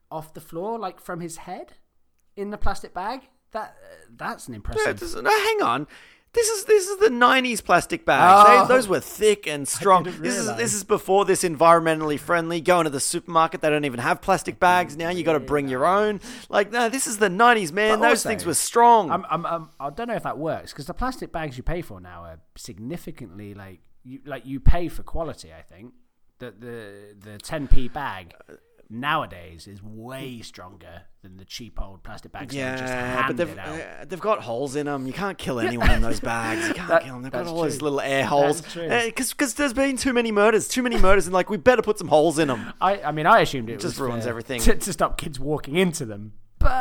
off 0.09 0.33
the 0.33 0.39
floor, 0.41 0.79
like 0.79 1.01
from 1.01 1.19
his 1.19 1.37
head, 1.37 1.73
in 2.37 2.49
the 2.51 2.57
plastic 2.57 2.93
bag. 2.93 3.21
That 3.51 3.75
uh, 3.81 3.95
that's 4.15 4.47
an 4.47 4.53
Yeah, 4.53 4.57
impressive. 4.57 5.23
no, 5.23 5.29
hang 5.29 5.61
on. 5.61 5.87
This 6.33 6.49
is 6.49 6.65
this 6.65 6.87
is 6.87 6.97
the 6.99 7.09
'90s 7.09 7.63
plastic 7.63 8.05
bags. 8.05 8.47
Oh. 8.47 8.61
They- 8.67 8.73
those 8.73 8.87
were 8.87 8.99
thick 8.99 9.47
and 9.47 9.67
strong. 9.67 10.03
This 10.03 10.37
is 10.37 10.55
this 10.55 10.73
is 10.73 10.83
before 10.83 11.25
this 11.25 11.43
environmentally 11.43 12.19
friendly. 12.19 12.61
Going 12.61 12.83
to 12.83 12.89
the 12.89 12.99
supermarket, 12.99 13.61
they 13.61 13.69
don't 13.69 13.85
even 13.85 13.99
have 13.99 14.21
plastic 14.21 14.59
bags 14.59 14.95
now. 14.95 15.09
You 15.09 15.23
got 15.23 15.33
to 15.33 15.39
bring 15.39 15.67
your 15.67 15.85
own. 15.85 16.19
Like 16.49 16.71
no, 16.71 16.89
this 16.89 17.07
is 17.07 17.17
the 17.17 17.29
'90s, 17.29 17.71
man. 17.71 17.99
But 17.99 18.01
those 18.01 18.19
also, 18.19 18.29
things 18.29 18.45
were 18.45 18.53
strong. 18.53 19.09
I'm, 19.09 19.25
I'm, 19.29 19.45
I'm, 19.45 19.69
I 19.79 19.89
don't 19.89 20.07
know 20.07 20.15
if 20.15 20.23
that 20.23 20.37
works 20.37 20.71
because 20.73 20.85
the 20.85 20.93
plastic 20.93 21.31
bags 21.31 21.57
you 21.57 21.63
pay 21.63 21.81
for 21.81 21.99
now 21.99 22.23
are 22.23 22.39
significantly 22.55 23.53
like 23.53 23.79
you 24.03 24.19
like 24.25 24.45
you 24.45 24.59
pay 24.59 24.89
for 24.89 25.03
quality. 25.03 25.51
I 25.53 25.61
think 25.61 25.93
that 26.39 26.61
the 26.61 27.15
the 27.19 27.37
10p 27.39 27.91
bag 27.93 28.33
nowadays 28.89 29.67
is 29.67 29.81
way 29.83 30.41
stronger 30.41 31.03
than 31.21 31.37
the 31.37 31.45
cheap 31.45 31.81
old 31.81 32.03
plastic 32.03 32.31
bags. 32.31 32.53
that 32.55 32.79
just 32.79 32.91
yeah, 32.93 33.27
but 33.27 33.37
they've 33.37 33.57
uh, 33.57 34.05
they've 34.07 34.19
got 34.19 34.41
holes 34.41 34.75
in 34.75 34.85
them. 34.85 35.07
You 35.07 35.13
can't 35.13 35.37
kill 35.37 35.59
anyone 35.59 35.89
in 35.91 36.01
those 36.01 36.19
bags. 36.19 36.67
You 36.67 36.73
can't 36.73 36.89
That- 36.89 37.03
kill 37.03 37.13
them. 37.15 37.23
They've 37.23 37.31
got 37.31 37.47
all 37.47 37.61
those 37.61 37.81
little 37.81 38.01
air 38.01 38.25
holes. 38.25 38.61
That's 38.61 38.73
true. 38.73 38.89
Because 39.35 39.53
there's 39.55 39.73
been 39.73 39.97
too 39.97 40.13
many 40.13 40.31
murders, 40.31 40.67
too 40.67 40.81
many 40.83 40.97
murders, 40.97 41.27
and 41.27 41.33
like 41.33 41.49
we 41.49 41.57
better 41.57 41.81
put 41.81 41.97
some 41.97 42.07
holes 42.07 42.39
in 42.39 42.47
them. 42.47 42.73
I, 42.79 43.01
I 43.01 43.11
mean, 43.11 43.25
I 43.25 43.39
assumed 43.41 43.69
it 43.69 43.73
just 43.79 43.99
was 43.99 43.99
ruins 43.99 44.25
everything. 44.25 44.61
to, 44.61 44.75
to 44.75 44.93
stop 44.93 45.17
kids 45.17 45.39
walking 45.39 45.75
into 45.75 46.05
them. 46.05 46.33
But 46.59 46.71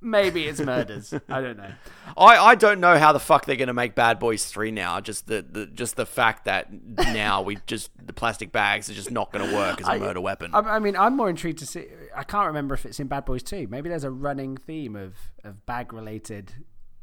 maybe 0.00 0.46
it's 0.46 0.60
murders. 0.60 1.12
I 1.28 1.40
don't 1.40 1.56
know. 1.56 1.72
I, 2.16 2.36
I 2.38 2.54
don't 2.54 2.80
know 2.80 2.98
how 2.98 3.12
the 3.12 3.20
fuck 3.20 3.46
they're 3.46 3.56
gonna 3.56 3.74
make 3.74 3.94
Bad 3.94 4.18
Boys 4.18 4.44
Three 4.46 4.70
now. 4.70 5.00
Just 5.00 5.26
the, 5.26 5.44
the 5.48 5.66
just 5.66 5.96
the 5.96 6.06
fact 6.06 6.44
that 6.46 6.68
now 6.72 7.42
we 7.42 7.58
just 7.66 7.90
the 8.04 8.12
plastic 8.12 8.52
bags 8.52 8.90
are 8.90 8.94
just 8.94 9.10
not 9.10 9.32
gonna 9.32 9.54
work 9.54 9.80
as 9.80 9.86
a 9.88 9.92
I- 9.92 9.98
murder 9.98 10.20
weapon. 10.20 10.50
I, 10.54 10.60
I 10.60 10.78
mean, 10.78 10.96
I'm 10.96 11.16
more 11.16 11.30
intrigued 11.30 11.58
to 11.58 11.66
see. 11.66 11.86
I 12.16 12.24
can't 12.24 12.46
remember 12.46 12.74
if 12.74 12.84
it's 12.86 13.00
in 13.00 13.06
Bad 13.06 13.24
Boys 13.24 13.42
2. 13.42 13.66
Maybe 13.68 13.88
there's 13.88 14.04
a 14.04 14.10
running 14.10 14.56
theme 14.56 14.96
of 14.96 15.14
of 15.44 15.64
bag 15.66 15.92
related 15.92 16.52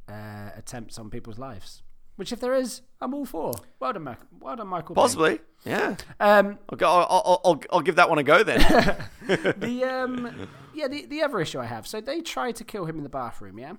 uh, 0.09 0.49
attempts 0.55 0.97
on 0.99 1.09
people's 1.09 1.39
lives. 1.39 1.83
Which, 2.17 2.31
if 2.31 2.39
there 2.39 2.55
is, 2.55 2.81
I'm 2.99 3.13
all 3.13 3.25
for. 3.25 3.53
Well 3.79 3.93
done, 3.93 4.03
Michael. 4.03 4.25
Well 4.39 4.55
done, 4.55 4.67
Michael. 4.67 4.95
Possibly, 4.95 5.39
yeah. 5.63 5.95
Um, 6.19 6.57
I'll, 6.67 6.75
go, 6.77 6.87
I'll, 6.89 7.07
I'll, 7.11 7.41
I'll, 7.45 7.61
I'll 7.73 7.81
give 7.81 7.97
that 7.97 8.09
one 8.09 8.17
a 8.17 8.23
go 8.23 8.41
then. 8.41 8.57
the 9.27 9.83
um, 9.83 10.47
yeah, 10.77 10.87
the, 10.87 11.05
the 11.05 11.21
other 11.23 11.39
issue 11.39 11.59
I 11.59 11.65
have. 11.65 11.87
So 11.87 11.99
they 11.99 12.21
try 12.21 12.51
to 12.51 12.63
kill 12.63 12.85
him 12.85 12.97
in 12.97 13.03
the 13.03 13.09
bathroom. 13.09 13.57
Yeah. 13.57 13.73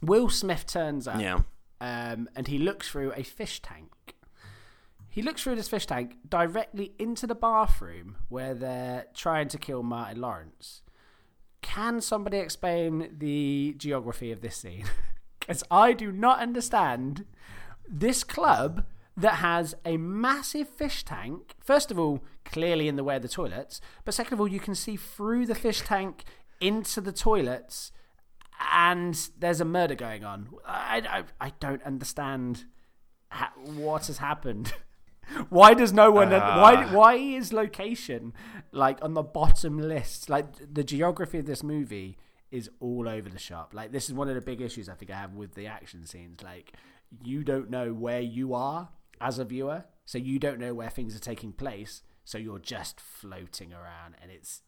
Will 0.00 0.28
Smith 0.28 0.66
turns 0.66 1.08
up. 1.08 1.20
yeah. 1.20 1.40
um, 1.80 2.28
and 2.36 2.46
he 2.48 2.58
looks 2.58 2.88
through 2.88 3.12
a 3.16 3.22
fish 3.22 3.60
tank. 3.62 3.90
He 5.08 5.22
looks 5.22 5.42
through 5.42 5.56
this 5.56 5.68
fish 5.68 5.86
tank 5.86 6.16
directly 6.28 6.92
into 6.98 7.26
the 7.26 7.34
bathroom 7.34 8.16
where 8.28 8.54
they're 8.54 9.06
trying 9.14 9.48
to 9.48 9.58
kill 9.58 9.82
Martin 9.82 10.20
Lawrence. 10.20 10.82
Can 11.60 12.00
somebody 12.00 12.38
explain 12.38 13.16
the 13.18 13.74
geography 13.76 14.32
of 14.32 14.40
this 14.40 14.56
scene? 14.56 14.84
Because 15.40 15.64
I 15.72 15.92
do 15.92 16.12
not 16.12 16.38
understand 16.38 17.24
this 17.88 18.22
club 18.22 18.84
that 19.16 19.36
has 19.36 19.74
a 19.84 19.96
massive 19.96 20.68
fish 20.68 21.04
tank. 21.04 21.54
First 21.60 21.90
of 21.90 21.98
all, 21.98 22.20
clearly 22.44 22.88
in 22.88 22.96
the 22.96 23.04
way 23.04 23.16
of 23.16 23.22
the 23.22 23.28
toilets, 23.28 23.80
but 24.04 24.14
second 24.14 24.34
of 24.34 24.40
all, 24.40 24.48
you 24.48 24.60
can 24.60 24.74
see 24.74 24.96
through 24.96 25.46
the 25.46 25.54
fish 25.54 25.82
tank 25.82 26.24
into 26.60 27.00
the 27.00 27.12
toilets 27.12 27.92
and 28.72 29.30
there's 29.38 29.60
a 29.60 29.64
murder 29.64 29.94
going 29.94 30.24
on. 30.24 30.48
I, 30.66 31.24
I, 31.40 31.46
I 31.46 31.52
don't 31.60 31.82
understand 31.82 32.64
ha- 33.30 33.52
what 33.64 34.06
has 34.06 34.18
happened. 34.18 34.72
why 35.48 35.74
does 35.74 35.92
no 35.92 36.10
one? 36.10 36.32
Uh. 36.32 36.58
why 36.58 36.92
why 36.92 37.14
is 37.14 37.52
location 37.52 38.32
like 38.70 39.02
on 39.02 39.14
the 39.14 39.22
bottom 39.22 39.78
list? 39.78 40.30
Like 40.30 40.46
the 40.72 40.84
geography 40.84 41.38
of 41.38 41.46
this 41.46 41.62
movie 41.62 42.16
is 42.50 42.70
all 42.80 43.08
over 43.08 43.28
the 43.28 43.38
shop. 43.38 43.72
Like 43.74 43.92
this 43.92 44.08
is 44.08 44.14
one 44.14 44.28
of 44.28 44.34
the 44.34 44.40
big 44.40 44.60
issues 44.60 44.88
I 44.88 44.94
think 44.94 45.10
I 45.10 45.16
have 45.16 45.34
with 45.34 45.54
the 45.54 45.66
action 45.66 46.06
scenes. 46.06 46.42
Like 46.42 46.72
you 47.24 47.42
don't 47.44 47.70
know 47.70 47.92
where 47.92 48.20
you 48.20 48.54
are 48.54 48.88
as 49.22 49.38
a 49.38 49.44
viewer, 49.44 49.84
so 50.04 50.18
you 50.18 50.38
don't 50.38 50.58
know 50.58 50.74
where 50.74 50.90
things 50.90 51.16
are 51.16 51.20
taking 51.20 51.52
place. 51.52 52.02
So 52.24 52.38
you're 52.38 52.58
just 52.58 53.00
floating 53.00 53.72
around, 53.72 54.16
and 54.20 54.30
it's 54.30 54.62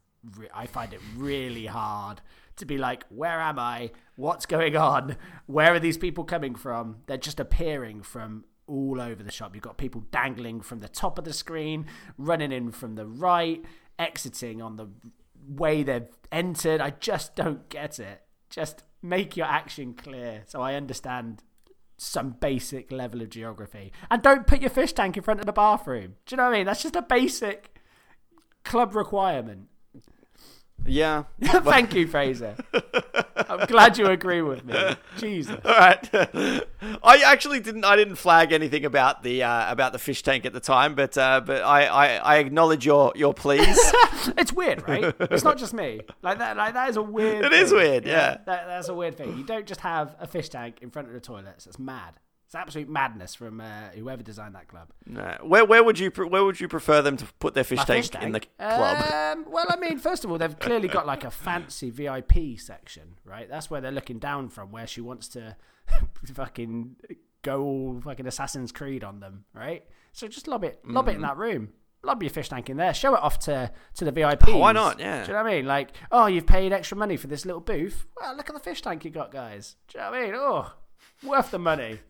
I 0.55 0.67
find 0.67 0.95
it 0.95 1.01
really 1.17 1.67
hard 1.67 2.23
to 2.57 2.65
be 2.65 2.79
like, 2.79 3.05
where 3.09 3.41
am 3.41 3.59
I? 3.59 3.91
What's 4.17 4.47
going 4.47 4.77
on? 4.77 5.17
Where 5.47 5.75
are 5.75 5.81
these 5.81 5.99
people 5.99 6.25
coming 6.25 6.55
from? 6.55 6.97
They're 7.07 7.17
just 7.17 7.41
appearing 7.41 8.03
from 8.03 8.45
all 8.67 9.01
over 9.01 9.23
the 9.23 9.31
shop. 9.31 9.55
You've 9.55 9.65
got 9.65 9.77
people 9.77 10.05
dangling 10.11 10.63
from 10.63 10.81
the 10.81 10.89
top 10.89 11.19
of 11.19 11.25
the 11.25 11.33
screen, 11.33 11.87
running 12.17 12.53
in 12.53 12.71
from 12.73 12.95
the 12.95 13.07
right, 13.07 13.63
exiting 13.99 14.63
on 14.63 14.77
the 14.77 14.89
way 15.47 15.83
they've 15.83 16.09
entered. 16.33 16.81
I 16.81 16.91
just 16.91 17.37
don't 17.37 17.69
get 17.69 17.99
it. 17.99 18.23
Just 18.49 18.85
make 19.03 19.37
your 19.37 19.47
action 19.47 19.93
clear 19.93 20.45
so 20.47 20.63
I 20.63 20.75
understand 20.75 21.43
some 21.97 22.31
basic 22.41 22.91
level 22.91 23.23
of 23.23 23.31
geography. 23.31 23.93
And 24.11 24.23
don't 24.23 24.47
put 24.47 24.61
your 24.61 24.71
fish 24.71 24.93
tank 24.93 25.17
in 25.17 25.23
front 25.23 25.41
of 25.41 25.47
the 25.47 25.53
bathroom. 25.53 26.17
Do 26.27 26.35
you 26.35 26.37
know 26.37 26.45
what 26.45 26.55
I 26.55 26.59
mean? 26.59 26.67
That's 26.67 26.83
just 26.83 26.97
a 26.97 27.03
basic 27.03 27.79
club 28.65 28.95
requirement. 28.95 29.69
Yeah. 30.87 31.25
Thank 31.43 31.95
you, 31.95 32.07
Fraser. 32.07 32.57
I'm 33.49 33.67
glad 33.67 33.99
you 33.99 34.07
agree 34.07 34.43
with 34.43 34.65
me. 34.65 34.97
Jesus. 35.17 35.59
All 35.65 35.73
right. 35.73 36.09
I 37.03 37.23
actually 37.25 37.61
didn't. 37.61 37.85
I 37.85 37.97
didn't 37.97 38.17
flag 38.17 38.53
anything 38.53 38.85
about 38.85 39.23
the 39.23 39.43
uh, 39.43 39.71
about 39.71 39.93
the 39.93 39.99
fish 39.99 40.23
tank 40.23 40.45
at 40.47 40.53
the 40.53 40.61
time, 40.61 40.95
but 40.95 41.17
uh, 41.17 41.41
but 41.41 41.63
I, 41.63 41.87
I, 41.87 42.07
I 42.17 42.37
acknowledge 42.37 42.85
your 42.87 43.13
your 43.17 43.35
pleas. 43.35 43.79
It's 44.39 44.55
weird, 44.55 44.89
right? 44.89 45.15
It's 45.21 45.45
not 45.45 45.59
just 45.59 45.75
me. 45.75 46.01
Like 46.23 46.39
that. 46.39 46.57
Like 46.57 46.73
that 46.75 46.89
is 46.89 46.97
a 46.97 47.03
weird. 47.03 47.45
It 47.45 47.53
is 47.53 47.71
thing. 47.71 47.79
weird, 47.79 48.07
yeah. 48.07 48.39
That, 48.47 48.67
that's 48.67 48.89
a 48.89 48.95
weird 48.95 49.17
thing. 49.19 49.37
You 49.37 49.45
don't 49.45 49.67
just 49.67 49.81
have 49.83 50.17
a 50.19 50.27
fish 50.27 50.49
tank 50.49 50.79
in 50.81 50.91
front 50.91 51.09
of 51.09 51.15
the 51.15 51.21
toilets. 51.21 51.67
It's 51.67 51.79
mad. 51.79 52.15
It's 52.55 52.61
absolute 52.61 52.89
madness 52.89 53.35
from 53.35 53.61
uh, 53.61 53.89
whoever 53.97 54.23
designed 54.23 54.55
that 54.55 54.69
club. 54.69 54.89
no. 55.07 55.37
Where 55.43 55.65
where 55.65 55.83
would 55.83 55.99
you 55.99 56.13
pre- 56.13 56.29
where 56.29 56.45
would 56.45 56.61
you 56.61 56.69
prefer 56.69 57.03
them 57.03 57.17
to 57.17 57.25
put 57.41 57.55
their 57.55 57.65
fish, 57.65 57.85
tank, 57.85 58.13
fish 58.13 58.23
in 58.23 58.31
the 58.31 58.41
club? 58.61 59.13
Um, 59.39 59.47
well, 59.51 59.67
I 59.69 59.75
mean, 59.77 59.99
first 59.99 60.25
of 60.25 60.31
all, 60.31 60.39
they've 60.39 60.57
clearly 60.61 60.87
got 60.87 61.05
like 61.05 61.25
a 61.25 61.33
fancy 61.33 61.91
VIP 61.91 62.59
section, 62.59 63.19
right? 63.25 63.49
That's 63.49 63.71
where 63.71 63.81
they're 63.81 63.91
looking 63.91 64.21
down 64.21 64.51
from, 64.51 64.71
where 64.71 64.87
she 64.87 65.01
wants 65.01 65.27
to 65.31 65.57
fucking 66.35 66.97
go 67.43 67.61
all 67.61 68.01
fucking 68.05 68.27
Assassin's 68.29 68.71
Creed 68.71 69.03
on 69.03 69.19
them, 69.19 69.45
right? 69.53 69.85
So 70.13 70.29
just 70.29 70.47
lob 70.47 70.63
it, 70.63 70.79
lob 70.87 71.07
Mm. 71.07 71.09
it 71.09 71.15
in 71.17 71.21
that 71.23 71.37
room. 71.37 71.71
Lob 72.05 72.23
your 72.23 72.31
fish 72.31 72.51
tank 72.51 72.71
in 72.71 72.77
there. 72.77 72.95
Show 72.95 73.15
it 73.17 73.21
off 73.23 73.41
to 73.41 73.73
to 73.95 74.05
the 74.05 74.13
VIP. 74.13 74.47
Oh, 74.49 74.59
why 74.59 74.71
not? 74.73 75.01
Yeah. 75.01 75.23
Do 75.23 75.29
you 75.29 75.37
know 75.37 75.43
what 75.43 75.51
I 75.53 75.57
mean? 75.57 75.67
Like, 75.67 75.91
oh, 76.13 76.27
you've 76.27 76.47
paid 76.47 76.73
extra 76.73 76.97
money 76.97 77.17
for 77.17 77.27
this 77.27 77.45
little 77.45 77.61
booth. 77.63 78.07
Well, 78.21 78.37
look 78.37 78.49
at 78.49 78.55
the 78.55 78.61
fish 78.61 78.81
tank 78.81 79.05
you 79.05 79.11
got, 79.11 79.33
guys. 79.33 79.75
Do 79.89 79.99
you 79.99 80.05
know 80.05 80.11
what 80.13 80.21
I 80.21 80.23
mean? 80.25 80.35
Oh, 80.37 80.73
worth 81.25 81.51
the 81.51 81.59
money. 81.59 81.99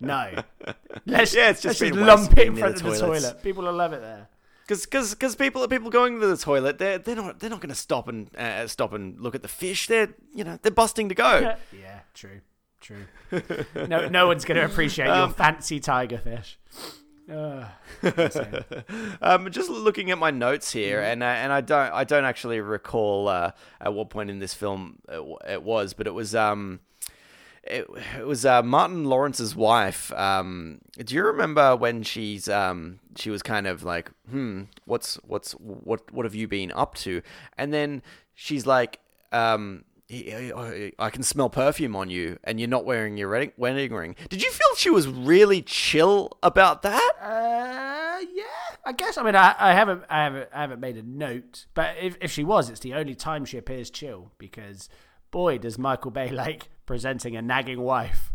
No. 0.00 0.42
Let's, 1.06 1.34
Yeah, 1.34 1.50
it's 1.50 1.62
just 1.62 1.80
let's 1.80 1.96
been 1.96 2.06
lump 2.06 2.36
it 2.38 2.46
in 2.48 2.56
front 2.56 2.76
of 2.76 2.82
the 2.82 2.98
toilet. 2.98 3.42
People 3.42 3.64
will 3.64 3.72
love 3.72 3.92
it 3.92 4.00
there. 4.00 4.28
Because 4.66 4.86
because 4.86 5.34
people 5.34 5.66
people 5.66 5.90
going 5.90 6.20
to 6.20 6.26
the 6.26 6.36
toilet, 6.36 6.78
they're 6.78 6.98
they're 6.98 7.16
not 7.16 7.40
they're 7.40 7.50
not 7.50 7.60
going 7.60 7.70
to 7.70 7.74
stop 7.74 8.06
and 8.06 8.34
uh, 8.36 8.68
stop 8.68 8.92
and 8.92 9.18
look 9.20 9.34
at 9.34 9.42
the 9.42 9.48
fish. 9.48 9.88
They're 9.88 10.14
you 10.32 10.44
know 10.44 10.58
they're 10.62 10.70
busting 10.70 11.08
to 11.08 11.14
go. 11.14 11.40
yeah, 11.72 12.00
true, 12.14 12.40
true. 12.80 13.06
no, 13.88 14.08
no 14.08 14.28
one's 14.28 14.44
going 14.44 14.58
to 14.60 14.64
appreciate 14.64 15.06
your 15.06 15.14
Um, 15.14 15.34
fancy 15.34 15.80
tiger 15.80 16.18
fish. 16.18 16.58
Uh. 17.30 17.64
Um, 19.22 19.50
just 19.52 19.70
looking 19.70 20.10
at 20.10 20.18
my 20.18 20.30
notes 20.32 20.72
here, 20.72 21.00
and 21.00 21.22
uh, 21.22 21.26
and 21.26 21.52
I 21.52 21.60
don't 21.60 21.92
I 21.92 22.02
don't 22.02 22.24
actually 22.24 22.60
recall 22.60 23.28
uh, 23.28 23.52
at 23.80 23.94
what 23.94 24.10
point 24.10 24.30
in 24.30 24.38
this 24.40 24.52
film 24.54 24.98
it, 25.08 25.12
w- 25.12 25.36
it 25.48 25.62
was, 25.62 25.92
but 25.94 26.06
it 26.06 26.14
was 26.14 26.34
um. 26.34 26.80
It, 27.62 27.86
it 28.18 28.26
was 28.26 28.46
uh, 28.46 28.62
Martin 28.62 29.04
Lawrence's 29.04 29.54
wife. 29.54 30.12
Um, 30.14 30.80
do 30.96 31.14
you 31.14 31.22
remember 31.24 31.76
when 31.76 32.02
she's 32.02 32.48
um, 32.48 33.00
she 33.16 33.30
was 33.30 33.42
kind 33.42 33.66
of 33.66 33.82
like, 33.84 34.10
hmm, 34.28 34.62
what's 34.86 35.16
what's 35.26 35.52
what 35.52 36.10
what 36.12 36.24
have 36.24 36.34
you 36.34 36.48
been 36.48 36.72
up 36.72 36.94
to? 36.96 37.22
And 37.58 37.72
then 37.72 38.02
she's 38.34 38.66
like, 38.66 38.98
um, 39.30 39.84
I 40.10 41.10
can 41.12 41.22
smell 41.22 41.50
perfume 41.50 41.94
on 41.94 42.10
you, 42.10 42.38
and 42.42 42.58
you're 42.58 42.68
not 42.68 42.84
wearing 42.84 43.16
your 43.16 43.28
wedding 43.28 43.52
wedding 43.56 43.92
ring. 43.92 44.16
Did 44.28 44.42
you 44.42 44.50
feel 44.50 44.76
she 44.76 44.90
was 44.90 45.06
really 45.06 45.62
chill 45.62 46.36
about 46.42 46.82
that? 46.82 47.12
uh, 47.20 48.24
yeah, 48.34 48.76
I 48.84 48.92
guess. 48.92 49.16
I 49.18 49.22
mean, 49.22 49.36
I, 49.36 49.54
I 49.58 49.72
haven't, 49.74 50.02
I 50.08 50.24
haven't, 50.24 50.48
I 50.52 50.60
haven't 50.62 50.80
made 50.80 50.96
a 50.96 51.02
note. 51.02 51.66
But 51.74 51.96
if 52.00 52.16
if 52.20 52.32
she 52.32 52.42
was, 52.42 52.70
it's 52.70 52.80
the 52.80 52.94
only 52.94 53.14
time 53.14 53.44
she 53.44 53.58
appears 53.58 53.90
chill 53.90 54.32
because 54.38 54.88
boy, 55.30 55.58
does 55.58 55.78
Michael 55.78 56.10
Bay 56.10 56.28
like 56.30 56.68
presenting 56.90 57.36
a 57.36 57.42
nagging 57.42 57.80
wife. 57.80 58.32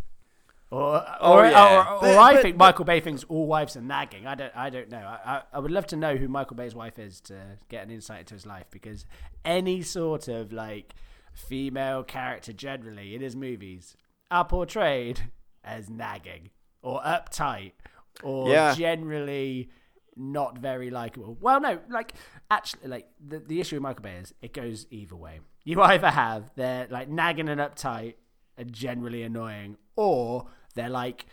Or, 0.70 1.04
Oh, 1.20 1.34
or, 1.34 1.44
yeah. 1.46 1.76
or, 1.92 1.96
or 1.96 2.00
But- 2.00 2.18
I 2.18 2.32
but- 2.32 2.42
think 2.42 2.56
Michael 2.56 2.86
Bay 2.86 3.00
thinks 3.00 3.22
all 3.24 3.46
wives 3.46 3.76
are 3.76 3.82
nagging. 3.82 4.26
I 4.26 4.34
don't, 4.34 4.56
I 4.56 4.70
don't 4.70 4.88
know. 4.88 4.96
I, 4.98 5.18
I, 5.36 5.42
I 5.52 5.58
would 5.58 5.70
love 5.70 5.86
to 5.88 5.96
know 5.96 6.16
who 6.16 6.26
Michael 6.26 6.56
Bay's 6.56 6.74
wife 6.74 6.98
is 6.98 7.20
to 7.22 7.34
get 7.68 7.84
an 7.84 7.90
insight 7.90 8.20
into 8.20 8.32
his 8.32 8.46
life 8.46 8.64
because 8.70 9.04
any 9.44 9.82
sort 9.82 10.26
of 10.28 10.54
like 10.54 10.94
female 11.34 12.02
character 12.02 12.54
generally 12.54 13.14
in 13.14 13.20
his 13.20 13.36
movies 13.36 13.94
are 14.30 14.44
portrayed 14.46 15.20
as 15.62 15.90
nagging 15.90 16.48
or 16.82 17.02
uptight 17.02 17.72
or 18.22 18.48
Yeah. 18.48 18.74
generally 18.74 19.68
not 20.16 20.56
very 20.56 20.88
likable. 20.88 21.36
Well, 21.42 21.60
no, 21.60 21.78
like 21.90 22.14
actually, 22.50 22.88
like 22.88 23.06
the 23.22 23.38
the 23.38 23.60
issue 23.60 23.76
with 23.76 23.82
Michael 23.82 24.02
Bay 24.02 24.16
is 24.16 24.32
it 24.40 24.54
goes 24.54 24.86
either 24.90 25.14
way. 25.14 25.40
You 25.64 25.82
either 25.82 26.10
have 26.10 26.50
they're 26.56 26.86
like 26.90 27.08
nagging 27.10 27.50
and 27.50 27.60
uptight 27.60 28.14
and 28.56 28.72
generally 28.72 29.22
annoying, 29.22 29.76
or 29.96 30.46
they're 30.74 30.88
like 30.88 31.26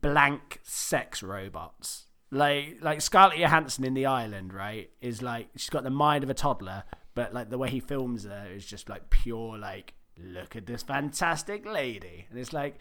blank 0.00 0.60
sex 0.62 1.22
robots. 1.22 2.06
Like 2.30 2.78
like 2.80 3.00
Scarlett 3.00 3.38
Johansson 3.38 3.84
in 3.84 3.94
The 3.94 4.06
Island, 4.06 4.52
right? 4.52 4.90
Is 5.00 5.20
like 5.22 5.48
she's 5.56 5.70
got 5.70 5.84
the 5.84 5.90
mind 5.90 6.24
of 6.24 6.30
a 6.30 6.34
toddler, 6.34 6.84
but 7.14 7.34
like 7.34 7.50
the 7.50 7.58
way 7.58 7.68
he 7.68 7.80
films 7.80 8.24
her 8.24 8.46
is 8.50 8.64
just 8.64 8.88
like 8.88 9.10
pure 9.10 9.58
like 9.58 9.94
look 10.18 10.56
at 10.56 10.66
this 10.66 10.82
fantastic 10.82 11.66
lady, 11.66 12.26
and 12.30 12.38
it's 12.38 12.52
like 12.52 12.80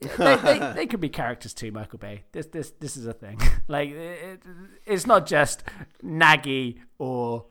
they, 0.00 0.36
they, 0.36 0.58
they 0.74 0.86
could 0.86 1.00
be 1.00 1.08
characters 1.08 1.54
too, 1.54 1.72
Michael 1.72 1.98
Bay. 1.98 2.24
This 2.32 2.46
this 2.46 2.72
this 2.72 2.96
is 2.96 3.06
a 3.06 3.12
thing. 3.12 3.40
like 3.68 3.90
it, 3.90 4.42
it's 4.84 5.06
not 5.06 5.26
just 5.26 5.64
naggy 6.02 6.80
or 6.98 7.46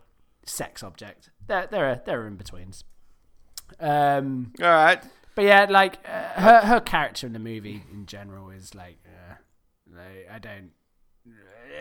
sex 0.45 0.83
object. 0.83 1.29
There 1.47 1.67
there 1.69 1.89
are 1.89 2.01
there 2.05 2.21
are 2.21 2.27
in 2.27 2.35
betweens. 2.35 2.83
Um, 3.79 4.53
All 4.61 4.67
right. 4.67 5.03
But 5.35 5.45
yeah, 5.45 5.65
like 5.69 5.99
uh, 6.07 6.41
her 6.41 6.61
her 6.61 6.79
character 6.79 7.27
in 7.27 7.33
the 7.33 7.39
movie 7.39 7.83
in 7.91 8.05
general 8.05 8.49
is 8.49 8.73
like, 8.75 8.99
uh, 9.05 9.35
like 9.95 10.27
I 10.31 10.39
don't. 10.39 10.71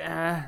Uh, 0.07 0.43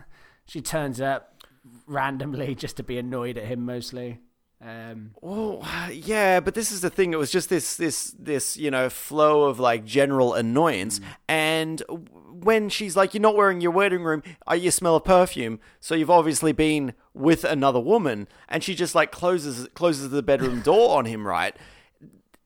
she 0.47 0.61
turns 0.61 1.01
up 1.01 1.43
randomly 1.87 2.55
just 2.65 2.77
to 2.79 2.83
be 2.83 2.99
annoyed 2.99 3.39
at 3.39 3.45
him 3.45 3.65
mostly. 3.65 4.21
Um, 4.65 5.11
Well, 5.21 5.67
yeah, 5.93 6.41
but 6.41 6.55
this 6.55 6.73
is 6.73 6.81
the 6.81 6.89
thing. 6.89 7.13
It 7.13 7.19
was 7.19 7.31
just 7.31 7.51
this, 7.51 7.77
this, 7.77 8.15
this, 8.19 8.57
you 8.57 8.71
know, 8.71 8.89
flow 8.89 9.45
of 9.45 9.61
like 9.61 9.85
general 9.85 10.33
annoyance. 10.33 11.01
And 11.29 11.83
when 11.89 12.71
she's 12.71 12.97
like, 12.97 13.13
"You're 13.13 13.21
not 13.21 13.37
wearing 13.37 13.61
your 13.61 13.73
wedding 13.73 14.03
room. 14.03 14.23
Uh, 14.51 14.55
you 14.55 14.71
smell 14.71 14.97
of 14.97 15.05
perfume." 15.05 15.61
So 15.81 15.95
you've 15.95 16.11
obviously 16.11 16.53
been 16.53 16.95
with 17.13 17.45
another 17.45 17.81
woman, 17.81 18.27
and 18.49 18.65
she 18.65 18.75
just 18.75 18.95
like 18.95 19.13
closes 19.13 19.69
closes 19.75 20.11
the 20.11 20.23
bedroom 20.23 20.61
door 20.63 20.97
on 20.97 21.05
him, 21.05 21.27
right? 21.27 21.55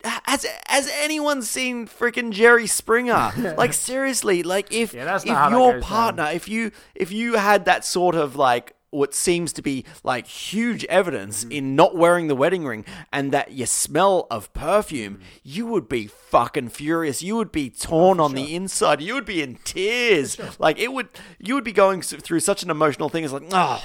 Has 0.05 0.46
has 0.66 0.88
anyone 1.01 1.42
seen 1.42 1.86
freaking 1.88 2.30
Jerry 2.30 2.66
Springer? 2.68 3.32
like 3.59 3.72
seriously, 3.72 4.42
like 4.42 4.72
if 4.72 4.94
Yeah, 4.94 5.16
if 5.16 5.26
not 5.26 5.36
how 5.36 5.51
that 5.51 5.57
your 5.57 5.72
goes 5.72 5.82
down. 5.82 5.88
partner, 5.90 6.30
if 6.32 6.49
you 6.49 6.70
if 6.94 7.11
you 7.11 7.34
had 7.34 7.64
that 7.64 7.84
sort 7.84 8.14
of 8.14 8.36
like 8.36 8.74
what 8.90 9.12
seems 9.12 9.53
to 9.53 9.61
be 9.61 9.84
like 10.05 10.26
huge 10.26 10.84
evidence 10.86 11.42
Mm-hmm. 11.42 11.53
in 11.53 11.76
not 11.76 11.94
wearing 11.94 12.28
the 12.28 12.34
wedding 12.34 12.64
ring 12.64 12.86
and 13.12 13.32
that 13.32 13.51
you 13.53 13.66
smell 13.66 14.26
of 14.30 14.51
perfume, 14.55 15.16
Mm. 15.16 15.20
you 15.42 15.66
would 15.66 15.88
be 15.88 16.07
fucking 16.07 16.68
furious. 16.70 17.20
You 17.22 17.36
would 17.36 17.53
be 17.53 17.68
torn 17.68 18.18
on 18.20 18.34
the 18.34 18.55
inside. 18.55 19.03
You 19.03 19.14
would 19.14 19.26
be 19.26 19.42
in 19.42 19.57
tears. 19.64 20.38
Like 20.61 20.78
it 20.78 20.92
would 20.92 21.09
you 21.40 21.55
would 21.57 21.64
be 21.64 21.72
going 21.72 22.03
through 22.03 22.40
such 22.40 22.62
an 22.62 22.70
emotional 22.70 23.09
thing. 23.09 23.24
It's 23.24 23.32
like, 23.32 23.42
oh, 23.53 23.84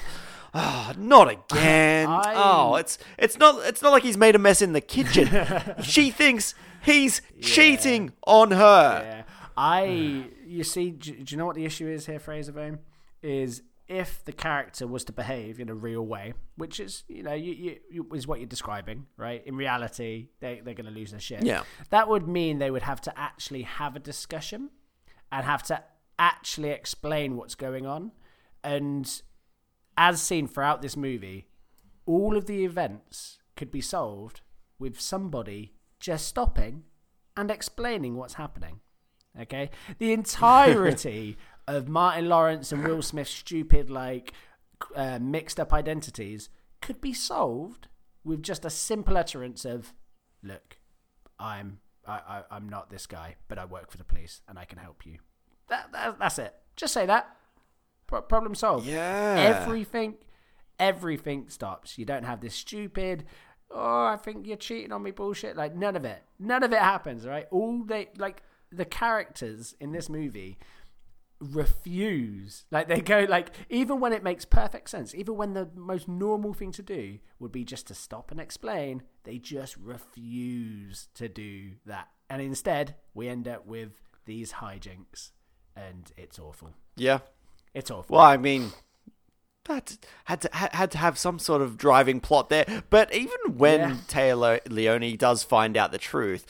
oh 0.54 0.91
not 0.97 1.30
again. 1.32 2.08
I- 2.10 2.34
Oh, 2.36 2.76
it's 2.76 2.97
it's 3.18 3.38
not 3.38 3.66
it's 3.66 3.82
not 3.82 3.91
like 3.91 4.04
he's 4.04 4.18
made 4.18 4.36
a 4.36 4.39
mess 4.39 4.62
in 4.62 4.74
the 4.74 4.82
kitchen. 4.82 5.30
she 5.84 6.12
thinks 6.12 6.56
he's 6.84 7.22
cheating 7.41 8.14
on 8.26 8.51
her. 8.51 9.01
Yeah. 9.04 9.24
I, 9.56 10.26
you 10.47 10.64
see, 10.64 10.89
do, 10.89 11.12
do 11.16 11.24
you 11.34 11.38
know 11.38 11.45
what 11.45 11.56
the 11.56 11.66
issue 11.66 11.88
is 11.88 12.08
here, 12.08 12.18
Fraser 12.20 12.51
Bone? 12.51 12.80
Is 13.22 13.62
if 13.88 14.26
the 14.26 14.32
character 14.32 14.88
was 14.88 15.04
to 15.06 15.14
behave 15.14 15.60
in 15.60 15.70
a 15.70 15.76
real 15.76 16.01
way, 16.01 16.34
which 16.56 16.80
is, 16.80 17.04
you 17.08 17.22
know, 17.22 17.34
you, 17.34 17.51
you, 17.54 17.76
you 17.91 18.08
is 18.16 18.26
what 18.26 18.39
you're 18.39 18.47
describing, 18.47 19.06
right? 19.16 19.45
In 19.45 19.56
reality, 19.56 20.30
they, 20.39 20.62
they're 20.64 20.74
going 20.74 20.88
to 20.88 20.91
lose 20.91 21.12
their 21.12 21.20
shit. 21.20 21.43
Yeah. 21.43 21.64
That 21.91 22.08
would 22.10 22.28
mean 22.28 22.58
they 22.58 22.72
would 22.72 22.82
have 22.82 22.99
to 23.01 23.20
actually 23.20 23.62
have 23.62 23.95
a 23.95 23.99
discussion 23.99 24.72
and 25.32 25.45
have 25.45 25.62
to 25.64 25.84
actually 26.18 26.70
explain 26.72 27.36
what's 27.36 27.54
going 27.56 27.86
on. 27.86 28.12
And 28.64 29.22
as 29.97 30.21
seen 30.21 30.47
throughout 30.47 30.81
this 30.81 30.97
movie, 30.97 31.47
all 32.05 32.35
of 32.35 32.45
the 32.45 32.65
events 32.65 33.39
could 33.55 33.71
be 33.71 33.81
solved 33.81 34.41
with 34.79 34.99
somebody 34.99 35.73
just 35.99 36.27
stopping 36.27 36.83
and 37.37 37.49
explaining 37.49 38.15
what's 38.15 38.35
happening. 38.35 38.79
Okay? 39.39 39.69
The 39.99 40.13
entirety 40.13 41.37
of 41.67 41.87
Martin 41.87 42.27
Lawrence 42.27 42.71
and 42.71 42.83
Will 42.83 43.01
Smith's 43.01 43.31
stupid, 43.31 43.89
like, 43.89 44.33
uh, 44.95 45.19
mixed 45.19 45.59
up 45.59 45.73
identities 45.73 46.49
could 46.81 46.99
be 46.99 47.13
solved 47.13 47.87
with 48.23 48.43
just 48.43 48.65
a 48.65 48.69
simple 48.69 49.17
utterance 49.17 49.65
of, 49.65 49.93
look, 50.41 50.77
I'm. 51.39 51.79
I, 52.05 52.11
I, 52.11 52.43
I'm 52.51 52.67
not 52.67 52.89
this 52.89 53.07
guy, 53.07 53.37
but 53.47 53.57
I 53.57 53.63
work 53.63 53.89
for 53.89 53.97
the 53.97 54.03
police 54.03 54.41
and 54.49 54.59
I 54.59 54.65
can 54.65 54.77
help 54.77 55.05
you. 55.05 55.19
That, 55.69 55.89
that 55.93 56.19
that's 56.19 56.37
it. 56.37 56.53
Just 56.75 56.93
say 56.93 57.05
that. 57.05 57.33
Pro- 58.08 58.22
problem 58.22 58.56
solved. 58.56 58.86
Yeah. 58.88 59.62
Everything, 59.62 60.16
everything 60.80 61.49
stops. 61.49 61.97
You 61.97 62.06
don't 62.06 62.26
have 62.26 62.41
this 62.41 62.56
stupid. 62.56 63.26
Oh, 63.72 64.06
I 64.06 64.18
think 64.18 64.45
you're 64.45 64.58
cheating 64.58 64.91
on 64.91 65.04
me 65.04 65.12
bullshit. 65.12 65.56
Like 65.56 65.76
none 65.76 65.95
of 65.95 66.06
it. 66.06 66.24
None 66.39 66.64
of 66.64 66.72
it 66.72 66.80
happens. 66.80 67.26
Right? 67.26 67.47
All 67.51 67.84
they 67.84 68.10
like 68.18 68.43
the 68.72 68.86
characters 68.86 69.76
in 69.80 69.91
this 69.91 70.10
movie 70.10 70.58
refuse. 71.39 72.66
Like 72.72 72.88
they 72.88 73.01
go 73.01 73.26
like 73.28 73.49
even 73.70 73.99
when 73.99 74.14
it 74.14 74.24
makes 74.24 74.45
perfect 74.45 74.89
sense, 74.89 75.14
even 75.14 75.36
when 75.36 75.54
the 75.54 75.70
most 75.76 76.08
normal 76.08 76.54
thing 76.54 76.72
to 76.74 76.82
do 76.82 77.20
would 77.39 77.51
be 77.51 77.64
just 77.64 77.88
to 77.88 77.93
stop 77.93 78.32
and 78.32 78.39
explain, 78.39 79.04
they 79.24 79.38
just 79.38 79.76
refuse 79.78 81.08
to 81.16 81.28
do 81.28 81.72
that. 81.86 82.10
And 82.30 82.41
instead, 82.41 82.95
we 83.14 83.28
end 83.28 83.47
up 83.47 83.66
with 83.66 84.01
these 84.26 84.54
hijinks 84.54 85.32
and 85.76 86.12
it's 86.18 86.39
awful. 86.39 86.72
Yeah. 86.95 87.20
It's 87.74 87.89
awful. 87.91 88.17
Well, 88.17 88.26
I 88.26 88.38
mean, 88.38 88.71
that 89.65 89.97
had 90.26 90.41
to 90.41 90.49
had 90.53 90.91
to 90.91 90.97
have 90.97 91.17
some 91.17 91.39
sort 91.39 91.61
of 91.61 91.78
driving 91.78 92.19
plot 92.19 92.49
there. 92.49 92.84
But 92.89 93.13
even 93.13 93.57
when 93.57 93.80
Yeah. 93.80 93.95
Téa 94.07 94.59
Leoni 94.69 95.17
does 95.17 95.43
find 95.43 95.78
out 95.78 95.91
the 95.91 95.97
truth, 95.97 96.45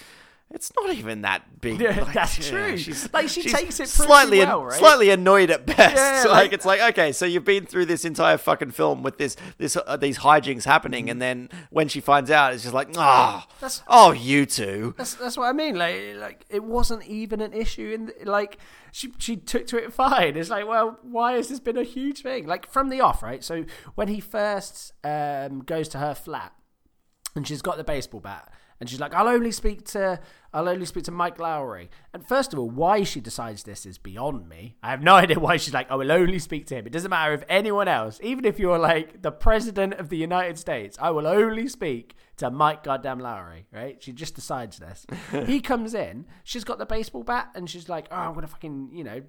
it's 0.54 0.72
not 0.76 0.92
even 0.94 1.24
that 1.24 1.60
big. 1.62 1.82
Yeah, 1.82 2.00
like, 2.02 2.14
that's 2.14 2.38
yeah, 2.40 2.50
true. 2.50 2.78
she's- 2.78 3.10
Like, 3.12 3.28
she 3.28 3.42
she's 3.42 3.52
takes 3.54 3.80
it 3.80 3.90
pretty 3.90 4.08
slightly 4.08 4.40
well, 4.40 4.64
right? 4.66 4.78
slightly 4.80 5.10
annoyed 5.10 5.50
at 5.50 5.66
best. 5.66 5.96
Yeah, 5.96 6.24
like, 6.28 6.32
like- 6.32 6.54
it's 6.54 6.66
like 6.66 6.80
okay, 6.92 7.12
so 7.12 7.26
you've 7.26 7.44
been 7.44 7.66
through 7.66 7.86
this 7.88 8.06
entire 8.06 8.38
fucking 8.38 8.72
film 8.72 9.02
with 9.04 9.18
this 9.18 9.36
this 9.58 9.76
uh, 9.76 9.98
these 9.98 10.20
hijinks 10.20 10.64
happening, 10.66 11.10
and 11.10 11.22
then 11.22 11.50
when 11.72 11.88
she 11.88 12.00
finds 12.00 12.30
out, 12.32 12.54
it's 12.54 12.64
just 12.64 12.74
like 12.76 12.90
ah, 12.98 13.48
That's- 13.60 13.82
oh, 13.88 14.12
you 14.12 14.46
two. 14.46 14.94
That's 14.98 15.16
that's 15.16 15.38
what 15.38 15.48
I 15.50 15.54
mean. 15.54 15.76
Like 15.76 16.16
like 16.18 16.46
it 16.50 16.64
wasn't 16.64 17.04
even 17.08 17.42
an 17.42 17.52
issue 17.54 17.92
in 17.94 18.06
the, 18.06 18.14
like 18.30 18.58
she 18.92 19.12
she 19.18 19.36
took 19.36 19.66
to 19.68 19.78
it 19.84 19.92
fine. 19.92 20.38
It's 20.38 20.50
like 20.52 20.68
well, 20.68 21.00
why 21.02 21.34
has 21.34 21.50
this 21.50 21.60
been 21.60 21.78
a 21.78 21.84
huge 21.84 22.22
thing? 22.22 22.46
Like 22.46 22.72
from 22.72 22.90
the 22.90 23.02
off, 23.02 23.24
right? 23.24 23.44
So 23.44 23.66
when 23.96 24.08
he 24.08 24.20
first 24.20 24.94
um, 25.04 25.62
goes 25.62 25.88
to 25.90 25.98
her 25.98 26.14
flat 26.14 26.54
and 27.36 27.48
she's 27.48 27.62
got 27.64 27.78
the 27.78 27.84
baseball 27.84 28.20
bat 28.20 28.54
and 28.80 28.90
she's 28.90 29.00
like, 29.00 29.14
I'll 29.14 29.28
only 29.28 29.52
speak 29.52 29.86
to 29.88 30.20
I'll 30.54 30.70
only 30.70 30.86
speak 30.86 31.06
to 31.06 31.12
Mike 31.12 31.38
Lowrey. 31.38 31.90
And 32.14 32.26
first 32.26 32.54
of 32.54 32.60
all, 32.60 32.70
why 32.70 33.04
she 33.04 33.20
decides 33.20 33.64
this 33.64 33.88
is 33.88 33.98
beyond 33.98 34.48
me. 34.48 34.76
I 34.84 34.92
have 34.92 35.02
no 35.02 35.16
idea 35.24 35.40
why 35.40 35.58
she's 35.58 35.74
like, 35.74 35.90
I 35.90 35.96
will 35.96 36.12
only 36.12 36.38
speak 36.38 36.68
to 36.68 36.76
him. 36.76 36.86
It 36.86 36.92
doesn't 36.92 37.10
matter 37.10 37.34
if 37.34 37.44
anyone 37.50 37.88
else, 37.88 38.20
even 38.22 38.46
if 38.46 38.60
you're 38.60 38.78
like 38.78 39.22
the 39.24 39.32
president 39.32 39.96
of 39.96 40.10
the 40.10 40.18
United 40.18 40.60
States, 40.60 40.98
I 41.02 41.10
will 41.10 41.26
only 41.26 41.68
speak 41.68 42.16
to 42.38 42.52
Mike 42.52 42.84
goddamn 42.84 43.20
Lowrey, 43.20 43.66
right? 43.72 44.02
She 44.02 44.12
just 44.12 44.36
decides 44.36 44.78
this. 44.78 45.06
he 45.46 45.60
comes 45.60 45.94
in, 45.96 46.26
she's 46.44 46.64
got 46.64 46.78
the 46.78 46.86
baseball 46.86 47.24
bat, 47.24 47.50
and 47.56 47.70
she's 47.70 47.90
like, 47.90 48.08
Oh, 48.12 48.16
I'm 48.16 48.34
gonna 48.36 48.48
fucking, 48.48 48.92
you 48.94 49.04
know, 49.04 49.22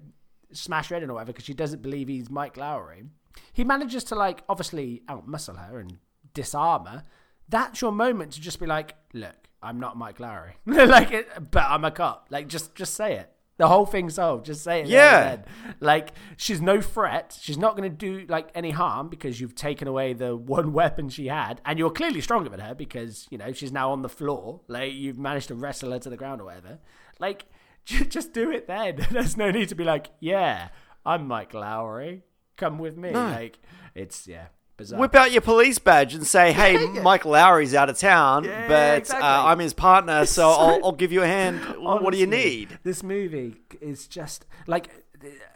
smash 0.51 0.91
Red 0.91 1.03
or 1.03 1.13
whatever, 1.13 1.33
because 1.33 1.45
she 1.45 1.53
doesn't 1.53 1.81
believe 1.81 2.07
he's 2.07 2.29
Mike 2.29 2.55
Lowrey. 2.55 3.07
He 3.51 3.63
manages 3.63 4.03
to 4.05 4.15
like 4.15 4.43
obviously 4.47 5.01
outmuscle 5.09 5.57
her 5.67 5.79
and 5.79 5.97
disarm 6.33 6.85
her 6.85 7.03
that's 7.49 7.81
your 7.81 7.91
moment 7.91 8.33
to 8.33 8.41
just 8.41 8.59
be 8.59 8.65
like, 8.65 8.95
look, 9.13 9.35
I'm 9.61 9.79
not 9.79 9.97
Mike 9.97 10.19
Lowrey, 10.19 10.53
like, 10.65 11.11
it, 11.11 11.51
but 11.51 11.63
I'm 11.63 11.83
a 11.85 11.91
cop. 11.91 12.27
Like, 12.29 12.47
just 12.47 12.75
just 12.75 12.93
say 12.93 13.15
it. 13.15 13.31
The 13.57 13.69
whole 13.69 13.85
thing's 13.85 14.15
solved. 14.15 14.45
Just 14.45 14.65
say 14.65 14.81
it. 14.81 14.87
Yeah. 14.87 15.37
Like, 15.79 16.09
she's 16.35 16.59
no 16.59 16.81
threat. 16.81 17.37
She's 17.39 17.57
not 17.57 17.77
going 17.77 17.89
to 17.89 17.95
do 17.95 18.25
like 18.27 18.49
any 18.53 18.71
harm 18.71 19.07
because 19.07 19.39
you've 19.39 19.55
taken 19.55 19.87
away 19.87 20.11
the 20.11 20.35
one 20.57 20.73
weapon 20.73 21.07
she 21.07 21.27
had, 21.27 21.61
and 21.65 21.79
you're 21.79 21.89
clearly 21.89 22.19
stronger 22.19 22.49
than 22.49 22.59
her 22.59 22.75
because 22.75 23.27
you 23.29 23.37
know 23.37 23.53
she's 23.53 23.71
now 23.71 23.91
on 23.91 24.01
the 24.01 24.09
floor. 24.09 24.59
Like, 24.67 24.93
you've 24.93 25.17
managed 25.17 25.47
to 25.47 25.55
wrestle 25.55 25.91
her 25.91 25.99
to 25.99 26.09
the 26.09 26.17
ground 26.17 26.41
or 26.41 26.45
whatever. 26.45 26.79
Like, 27.19 27.45
ju- 27.85 28.05
just 28.05 28.33
do 28.33 28.51
it 28.51 28.67
then. 28.67 29.05
There's 29.09 29.37
no 29.37 29.51
need 29.51 29.69
to 29.69 29.75
be 29.75 29.85
like, 29.85 30.07
yeah, 30.19 30.69
I'm 31.05 31.25
Mike 31.25 31.53
Lowrey. 31.53 32.23
Come 32.57 32.77
with 32.77 32.97
me. 32.97 33.11
Like, 33.11 33.59
it's 33.93 34.27
yeah, 34.27 34.47
bizarre. 34.77 34.99
Whip 34.99 35.15
out 35.15 35.31
your 35.31 35.41
police 35.41 35.79
badge 35.79 36.13
and 36.13 36.25
say, 36.25 36.51
"Hey, 36.51 36.73
Yeah. 36.73 37.01
Mike 37.01 37.23
Lowrey's 37.23 37.73
out 37.73 37.89
of 37.89 37.97
town, 37.97 38.43
Yeah, 38.43 38.67
but 38.67 38.97
exactly. 38.99 39.27
uh, 39.27 39.43
I'm 39.45 39.59
his 39.59 39.73
partner, 39.73 40.25
so, 40.25 40.49
I'll, 40.49 40.85
I'll 40.85 40.91
give 40.91 41.11
you 41.11 41.23
a 41.23 41.27
hand. 41.27 41.59
what 41.79 42.11
do 42.13 42.19
you 42.19 42.27
need?" 42.27 42.79
This 42.83 43.03
movie 43.03 43.55
is 43.81 44.07
just 44.07 44.45
like 44.67 44.89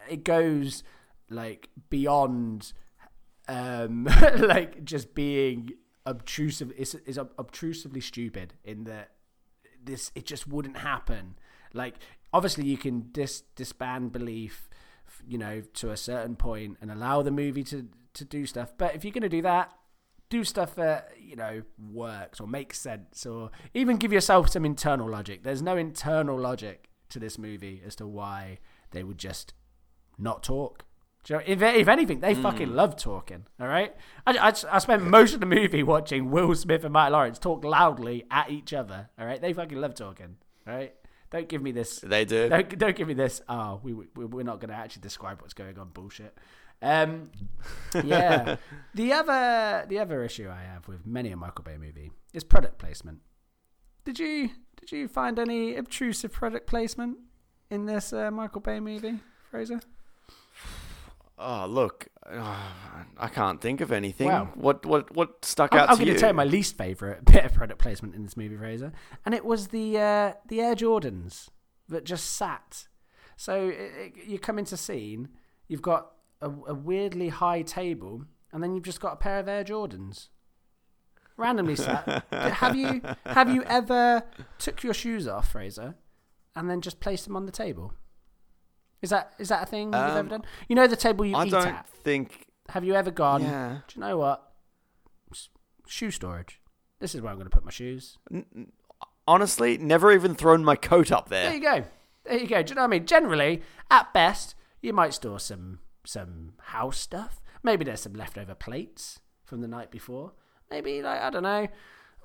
it 0.09 0.23
goes 0.23 0.83
like 1.29 1.69
beyond 1.89 2.73
um 3.47 4.05
like 4.37 4.83
just 4.83 5.13
being 5.13 5.71
obtrusive 6.05 6.71
it's, 6.77 6.95
it's 7.05 7.17
obtrusively 7.17 8.01
stupid 8.01 8.53
in 8.63 8.85
that 8.85 9.11
this 9.83 10.11
it 10.15 10.25
just 10.25 10.47
wouldn't 10.47 10.77
happen 10.77 11.35
like 11.73 11.95
obviously 12.33 12.65
you 12.65 12.77
can 12.77 13.09
dis 13.11 13.41
disband 13.55 14.11
belief 14.11 14.69
you 15.27 15.37
know 15.37 15.61
to 15.73 15.91
a 15.91 15.97
certain 15.97 16.35
point 16.35 16.77
and 16.81 16.89
allow 16.91 17.21
the 17.21 17.31
movie 17.31 17.63
to 17.63 17.87
to 18.13 18.25
do 18.25 18.45
stuff 18.45 18.73
but 18.77 18.95
if 18.95 19.03
you're 19.03 19.13
going 19.13 19.21
to 19.21 19.29
do 19.29 19.41
that 19.41 19.71
do 20.29 20.43
stuff 20.43 20.75
that 20.75 21.11
you 21.19 21.35
know 21.35 21.61
works 21.91 22.39
or 22.39 22.47
makes 22.47 22.79
sense 22.79 23.25
or 23.25 23.51
even 23.73 23.97
give 23.97 24.13
yourself 24.13 24.49
some 24.49 24.65
internal 24.65 25.09
logic 25.09 25.43
there's 25.43 25.61
no 25.61 25.77
internal 25.77 26.39
logic 26.39 26.89
to 27.09 27.19
this 27.19 27.37
movie 27.37 27.81
as 27.85 27.95
to 27.95 28.05
why 28.05 28.59
they 28.91 29.03
would 29.03 29.17
just 29.17 29.53
not 30.17 30.43
talk 30.43 30.85
you 31.27 31.35
know, 31.35 31.43
if, 31.45 31.61
if 31.61 31.87
anything, 31.87 32.21
they 32.21 32.33
fucking 32.33 32.69
hmm. 32.69 32.75
love 32.75 32.95
talking. 32.95 33.45
All 33.59 33.67
right, 33.67 33.95
I, 34.25 34.37
I, 34.37 34.53
I 34.71 34.79
spent 34.79 35.03
most 35.03 35.33
of 35.33 35.39
the 35.39 35.45
movie 35.45 35.83
watching 35.83 36.31
Will 36.31 36.55
Smith 36.55 36.83
and 36.83 36.93
Mike 36.93 37.11
Lawrence 37.11 37.37
talk 37.37 37.63
loudly 37.63 38.25
at 38.31 38.49
each 38.49 38.73
other. 38.73 39.09
All 39.19 39.25
right, 39.25 39.39
they 39.39 39.53
fucking 39.53 39.79
love 39.79 39.93
talking. 39.93 40.37
All 40.67 40.73
right, 40.73 40.93
don't 41.29 41.47
give 41.47 41.61
me 41.61 41.71
this. 41.71 41.99
They 41.99 42.25
do. 42.25 42.49
Don't, 42.49 42.77
don't 42.77 42.95
give 42.95 43.07
me 43.07 43.13
this. 43.13 43.41
Oh, 43.47 43.79
we, 43.83 43.93
we 43.93 44.25
we're 44.25 44.43
not 44.43 44.59
going 44.59 44.69
to 44.69 44.75
actually 44.75 45.01
describe 45.01 45.41
what's 45.41 45.53
going 45.53 45.77
on. 45.77 45.89
Bullshit. 45.89 46.35
Um, 46.81 47.31
yeah. 48.03 48.55
the 48.93 49.13
other 49.13 49.85
the 49.87 49.99
other 49.99 50.23
issue 50.23 50.49
I 50.49 50.61
have 50.61 50.87
with 50.87 51.05
many 51.05 51.31
a 51.31 51.37
Michael 51.37 51.63
Bay 51.63 51.77
movie 51.77 52.11
is 52.33 52.43
product 52.43 52.77
placement. 52.77 53.19
Did 54.05 54.19
you 54.19 54.49
did 54.79 54.91
you 54.91 55.07
find 55.07 55.39
any 55.39 55.75
obtrusive 55.75 56.31
product 56.31 56.67
placement 56.67 57.17
in 57.69 57.85
this 57.85 58.13
uh, 58.13 58.31
Michael 58.31 58.61
Bay 58.61 58.79
movie, 58.79 59.19
Fraser? 59.51 59.81
Oh, 61.41 61.67
look, 61.67 62.09
oh, 62.29 62.73
I 63.17 63.27
can't 63.29 63.61
think 63.61 63.79
of 63.79 63.93
anything. 63.93 64.27
Wow. 64.27 64.49
What 64.55 64.85
what 64.85 65.15
what 65.15 65.45
stuck 65.45 65.73
I'm, 65.73 65.79
out 65.79 65.89
I'm 65.89 65.97
to 65.97 66.03
going 66.03 66.15
to 66.15 66.19
tell 66.19 66.29
you 66.31 66.35
my 66.35 66.43
least 66.43 66.77
favorite 66.77 67.23
bit 67.25 67.45
of 67.45 67.53
product 67.53 67.79
placement 67.79 68.15
in 68.15 68.23
this 68.23 68.35
movie, 68.35 68.57
Fraser, 68.57 68.91
and 69.25 69.33
it 69.33 69.45
was 69.45 69.69
the 69.69 69.97
uh, 69.97 70.33
the 70.47 70.61
Air 70.61 70.75
Jordans 70.75 71.49
that 71.87 72.03
just 72.03 72.33
sat. 72.33 72.87
So 73.37 73.69
it, 73.69 74.15
it, 74.17 74.25
you 74.27 74.37
come 74.37 74.59
into 74.59 74.75
scene, 74.75 75.29
you've 75.69 75.81
got 75.81 76.11
a, 76.41 76.49
a 76.49 76.73
weirdly 76.73 77.29
high 77.29 77.61
table, 77.61 78.25
and 78.51 78.61
then 78.63 78.73
you've 78.75 78.83
just 78.85 78.99
got 79.01 79.13
a 79.13 79.17
pair 79.17 79.39
of 79.39 79.47
Air 79.47 79.63
Jordans 79.63 80.29
randomly 81.37 81.75
sat. 81.75 82.25
have 82.31 82.75
you 82.75 83.01
have 83.25 83.49
you 83.49 83.63
ever 83.63 84.23
took 84.57 84.83
your 84.83 84.93
shoes 84.93 85.27
off, 85.27 85.51
Fraser, 85.51 85.95
and 86.55 86.69
then 86.69 86.81
just 86.81 86.99
placed 86.99 87.25
them 87.25 87.35
on 87.35 87.45
the 87.45 87.51
table? 87.51 87.93
Is 89.01 89.09
that 89.11 89.33
is 89.39 89.47
that 89.49 89.63
a 89.63 89.65
thing 89.65 89.87
you've 89.87 89.95
ever 89.95 90.19
Um, 90.19 90.27
done? 90.27 90.43
You 90.67 90.75
know 90.75 90.87
the 90.87 90.95
table 90.97 91.25
you 91.25 91.35
I 91.35 91.45
eat 91.45 91.51
don't 91.51 91.67
at. 91.67 91.87
think. 91.87 92.47
Have 92.69 92.83
you 92.83 92.93
ever 92.95 93.09
gone? 93.11 93.41
Yeah. 93.43 93.79
Do 93.87 93.93
you 93.95 94.01
know 94.01 94.17
what? 94.17 94.45
Shoe 95.87 96.11
storage. 96.11 96.59
This 96.99 97.15
is 97.15 97.21
where 97.21 97.31
I'm 97.31 97.37
going 97.37 97.49
to 97.49 97.55
put 97.55 97.63
my 97.65 97.71
shoes. 97.71 98.17
Honestly, 99.27 99.77
never 99.77 100.11
even 100.11 100.35
thrown 100.35 100.63
my 100.63 100.75
coat 100.75 101.11
up 101.11 101.29
There 101.29 101.43
there. 101.45 101.53
you 101.55 101.61
go. 101.61 101.83
There 102.25 102.37
you 102.37 102.47
go. 102.47 102.61
Do 102.61 102.71
you 102.71 102.75
know 102.75 102.81
what 102.81 102.87
I 102.87 102.89
mean? 102.91 103.05
Generally, 103.05 103.61
at 103.89 104.13
best, 104.13 104.53
you 104.81 104.91
might 104.93 105.13
store 105.13 105.39
some 105.39 105.79
some 106.05 106.53
house 106.59 106.99
stuff. 106.99 107.41
Maybe 107.63 107.83
there's 107.83 108.01
some 108.01 108.13
leftover 108.13 108.55
plates 108.55 109.19
from 109.45 109.61
the 109.61 109.67
night 109.67 109.91
before. 109.91 110.33
Maybe 110.71 111.01
like 111.01 111.21
I 111.21 111.29
don't 111.29 111.43
know, 111.43 111.67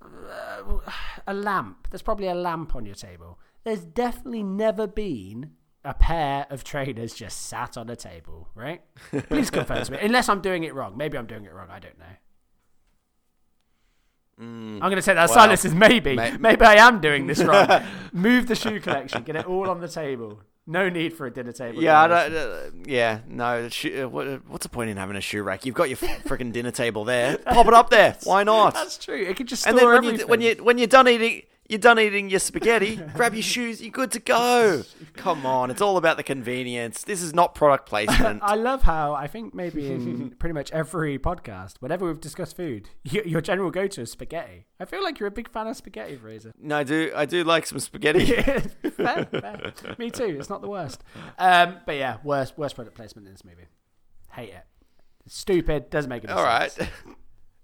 uh, 0.02 0.80
a 1.26 1.34
lamp. 1.34 1.88
There's 1.90 2.02
probably 2.02 2.28
a 2.28 2.34
lamp 2.34 2.76
on 2.76 2.86
your 2.86 2.94
table. 2.94 3.38
There's 3.64 3.84
definitely 3.84 4.42
never 4.42 4.86
been 4.86 5.52
a 5.84 5.94
pair 5.94 6.46
of 6.50 6.64
trainers 6.64 7.14
just 7.14 7.42
sat 7.42 7.76
on 7.76 7.88
a 7.90 7.96
table, 7.96 8.48
right? 8.54 8.82
Please 9.28 9.50
confirm 9.50 9.84
to 9.84 9.92
me. 9.92 9.98
Unless 10.00 10.28
I'm 10.28 10.40
doing 10.40 10.64
it 10.64 10.74
wrong. 10.74 10.96
Maybe 10.96 11.18
I'm 11.18 11.26
doing 11.26 11.44
it 11.44 11.52
wrong. 11.52 11.68
I 11.70 11.78
don't 11.78 11.98
know. 11.98 12.04
I'm 14.36 14.80
going 14.80 14.96
to 14.96 15.02
say 15.02 15.14
that 15.14 15.28
well, 15.28 15.34
silence 15.34 15.64
is 15.64 15.74
maybe. 15.74 16.16
may- 16.16 16.36
maybe 16.38 16.64
I 16.64 16.74
am 16.86 17.00
doing 17.00 17.26
this 17.26 17.42
wrong. 17.42 17.68
Move 18.12 18.48
the 18.48 18.56
shoe 18.56 18.80
collection. 18.80 19.22
Get 19.22 19.36
it 19.36 19.46
all 19.46 19.70
on 19.70 19.80
the 19.80 19.88
table. 19.88 20.40
No 20.66 20.88
need 20.88 21.12
for 21.12 21.26
a 21.26 21.30
dinner 21.30 21.52
table. 21.52 21.82
Yeah, 21.82 22.00
I 22.00 22.08
don't, 22.08 22.34
uh, 22.34 22.56
yeah, 22.86 23.20
no. 23.28 23.68
Shoe, 23.68 24.04
uh, 24.04 24.08
what, 24.08 24.46
what's 24.48 24.62
the 24.64 24.70
point 24.70 24.88
in 24.88 24.96
having 24.96 25.14
a 25.16 25.20
shoe 25.20 25.42
rack? 25.42 25.66
You've 25.66 25.74
got 25.74 25.90
your 25.90 25.98
freaking 25.98 26.52
dinner 26.52 26.70
table 26.70 27.04
there. 27.04 27.36
Pop 27.36 27.66
it 27.66 27.74
up 27.74 27.90
there. 27.90 28.16
Why 28.24 28.44
not? 28.44 28.72
That's 28.72 28.96
true. 28.96 29.14
It 29.26 29.36
could 29.36 29.46
just 29.46 29.62
store 29.62 29.70
And 29.72 29.78
then 29.78 29.86
when 29.88 29.96
everything. 29.96 30.20
you 30.20 30.26
when 30.26 30.40
you 30.40 30.54
when 30.64 30.78
you're 30.78 30.86
done 30.86 31.06
eating, 31.08 31.42
you're 31.68 31.78
done 31.78 31.98
eating 31.98 32.28
your 32.28 32.40
spaghetti. 32.40 32.96
grab 33.14 33.32
your 33.34 33.42
shoes. 33.42 33.80
You're 33.80 33.90
good 33.90 34.10
to 34.12 34.20
go. 34.20 34.82
Come 35.14 35.46
on, 35.46 35.70
it's 35.70 35.80
all 35.80 35.96
about 35.96 36.16
the 36.16 36.22
convenience. 36.22 37.04
This 37.04 37.22
is 37.22 37.34
not 37.34 37.54
product 37.54 37.86
placement. 37.88 38.40
I 38.44 38.54
love 38.54 38.82
how 38.82 39.14
I 39.14 39.26
think 39.26 39.54
maybe 39.54 39.90
in 39.90 40.30
pretty 40.38 40.52
much 40.52 40.70
every 40.72 41.18
podcast, 41.18 41.76
whenever 41.80 42.06
we've 42.06 42.20
discussed 42.20 42.56
food, 42.56 42.90
your, 43.04 43.24
your 43.26 43.40
general 43.40 43.70
go-to 43.70 44.02
is 44.02 44.10
spaghetti. 44.10 44.66
I 44.78 44.84
feel 44.84 45.02
like 45.02 45.18
you're 45.18 45.28
a 45.28 45.32
big 45.32 45.50
fan 45.50 45.66
of 45.66 45.76
spaghetti, 45.76 46.16
Fraser. 46.16 46.52
no, 46.60 46.78
I 46.78 46.84
do. 46.84 47.12
I 47.14 47.24
do 47.24 47.44
like 47.44 47.66
some 47.66 47.78
spaghetti. 47.78 48.26
fair, 48.26 49.24
fair. 49.24 49.72
Me 49.98 50.10
too. 50.10 50.36
It's 50.38 50.50
not 50.50 50.60
the 50.60 50.68
worst. 50.68 51.02
Um, 51.38 51.78
but 51.86 51.96
yeah, 51.96 52.18
worst 52.22 52.58
worst 52.58 52.74
product 52.74 52.96
placement 52.96 53.26
in 53.26 53.32
this 53.32 53.44
movie. 53.44 53.66
Hate 54.32 54.50
it. 54.50 54.64
It's 55.24 55.36
stupid. 55.36 55.88
Doesn't 55.90 56.08
make 56.10 56.24
any 56.24 56.32
All 56.32 56.44
right. 56.44 56.76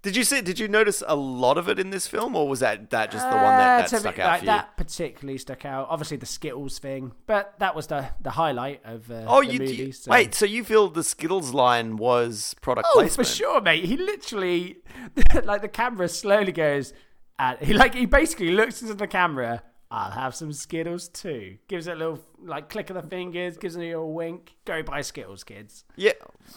Did 0.03 0.15
you 0.15 0.23
see? 0.23 0.41
Did 0.41 0.57
you 0.57 0.67
notice 0.67 1.03
a 1.05 1.15
lot 1.15 1.59
of 1.59 1.69
it 1.69 1.77
in 1.77 1.91
this 1.91 2.07
film, 2.07 2.35
or 2.35 2.47
was 2.49 2.59
that 2.61 2.89
that 2.89 3.11
just 3.11 3.29
the 3.29 3.35
one 3.35 3.45
Uh, 3.45 3.57
that, 3.57 3.77
that 3.81 3.87
to 3.89 3.99
stuck 3.99 4.15
be- 4.15 4.21
out 4.23 4.27
like, 4.29 4.39
for 4.39 4.45
you? 4.45 4.51
That 4.51 4.75
particularly 4.77 5.37
stuck 5.37 5.63
out. 5.63 5.87
Obviously, 5.91 6.17
the 6.17 6.25
Skittles 6.25 6.79
thing, 6.79 7.11
but 7.27 7.53
that 7.59 7.75
was 7.75 7.85
the 7.87 8.07
the 8.19 8.31
highlight 8.31 8.81
of 8.83 9.11
uh, 9.11 9.25
Oh, 9.27 9.43
the 9.43 9.53
you, 9.53 9.59
movie. 9.59 9.73
you 9.75 9.91
so- 9.91 10.09
wait. 10.09 10.33
So 10.33 10.45
you 10.45 10.63
feel 10.63 10.87
the 10.89 11.03
Skittles 11.03 11.53
line 11.53 11.97
was 11.97 12.55
product 12.61 12.87
Oh, 12.91 12.99
placement? 12.99 13.27
for 13.27 13.31
sure, 13.35 13.61
mate. 13.61 13.85
He 13.85 13.95
literally, 13.95 14.77
like, 15.43 15.61
the 15.61 15.67
camera 15.69 16.09
slowly 16.09 16.51
goes, 16.51 16.93
and 17.37 17.59
he 17.59 17.73
like 17.73 17.93
he 17.93 18.07
basically 18.07 18.51
looks 18.51 18.81
into 18.81 18.95
the 18.95 19.07
camera. 19.07 19.61
I'll 19.91 20.11
have 20.11 20.33
some 20.33 20.53
Skittles 20.53 21.09
too. 21.09 21.57
Gives 21.67 21.87
it 21.87 21.91
a 21.91 21.95
little 21.95 22.19
like 22.41 22.69
click 22.69 22.89
of 22.89 22.95
the 22.95 23.01
fingers, 23.01 23.57
gives 23.57 23.75
it 23.75 23.79
a 23.79 23.87
little 23.87 24.13
wink. 24.13 24.55
Go 24.63 24.81
buy 24.81 25.01
Skittles, 25.01 25.43
kids. 25.43 25.83
Yeah, 25.97 26.13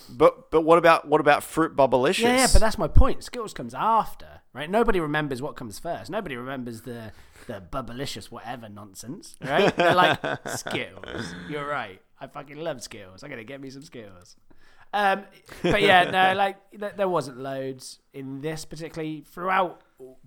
but 0.09 0.53
but 0.53 0.61
what 0.61 0.79
about 0.79 1.09
what 1.09 1.21
about 1.21 1.43
fruit 1.43 1.75
bubblicious? 1.75 2.21
Yeah, 2.21 2.37
yeah, 2.37 2.47
but 2.53 2.61
that's 2.61 2.79
my 2.79 2.87
point. 2.87 3.25
Skittles 3.25 3.53
comes 3.53 3.75
after, 3.75 4.41
right? 4.53 4.71
Nobody 4.71 5.01
remembers 5.01 5.43
what 5.43 5.57
comes 5.57 5.81
first. 5.81 6.11
Nobody 6.11 6.37
remembers 6.37 6.83
the 6.83 7.11
the 7.49 7.61
bubblicious 7.73 8.27
whatever 8.27 8.69
nonsense, 8.69 9.35
right? 9.43 9.75
They're 9.77 9.97
like 9.97 10.21
Skittles. 10.49 11.35
You're 11.49 11.67
right. 11.67 12.01
I 12.21 12.29
fucking 12.29 12.57
love 12.59 12.83
Skittles. 12.83 13.25
I'm 13.25 13.31
gonna 13.31 13.43
get 13.43 13.61
me 13.61 13.69
some 13.69 13.83
Skittles. 13.83 14.37
Um, 14.93 15.25
but 15.61 15.83
yeah, 15.83 16.05
no, 16.05 16.35
like 16.37 16.57
th- 16.71 16.93
there 16.97 17.09
wasn't 17.09 17.39
loads 17.39 17.99
in 18.13 18.43
this 18.43 18.65
particularly 18.65 19.25
throughout 19.29 19.81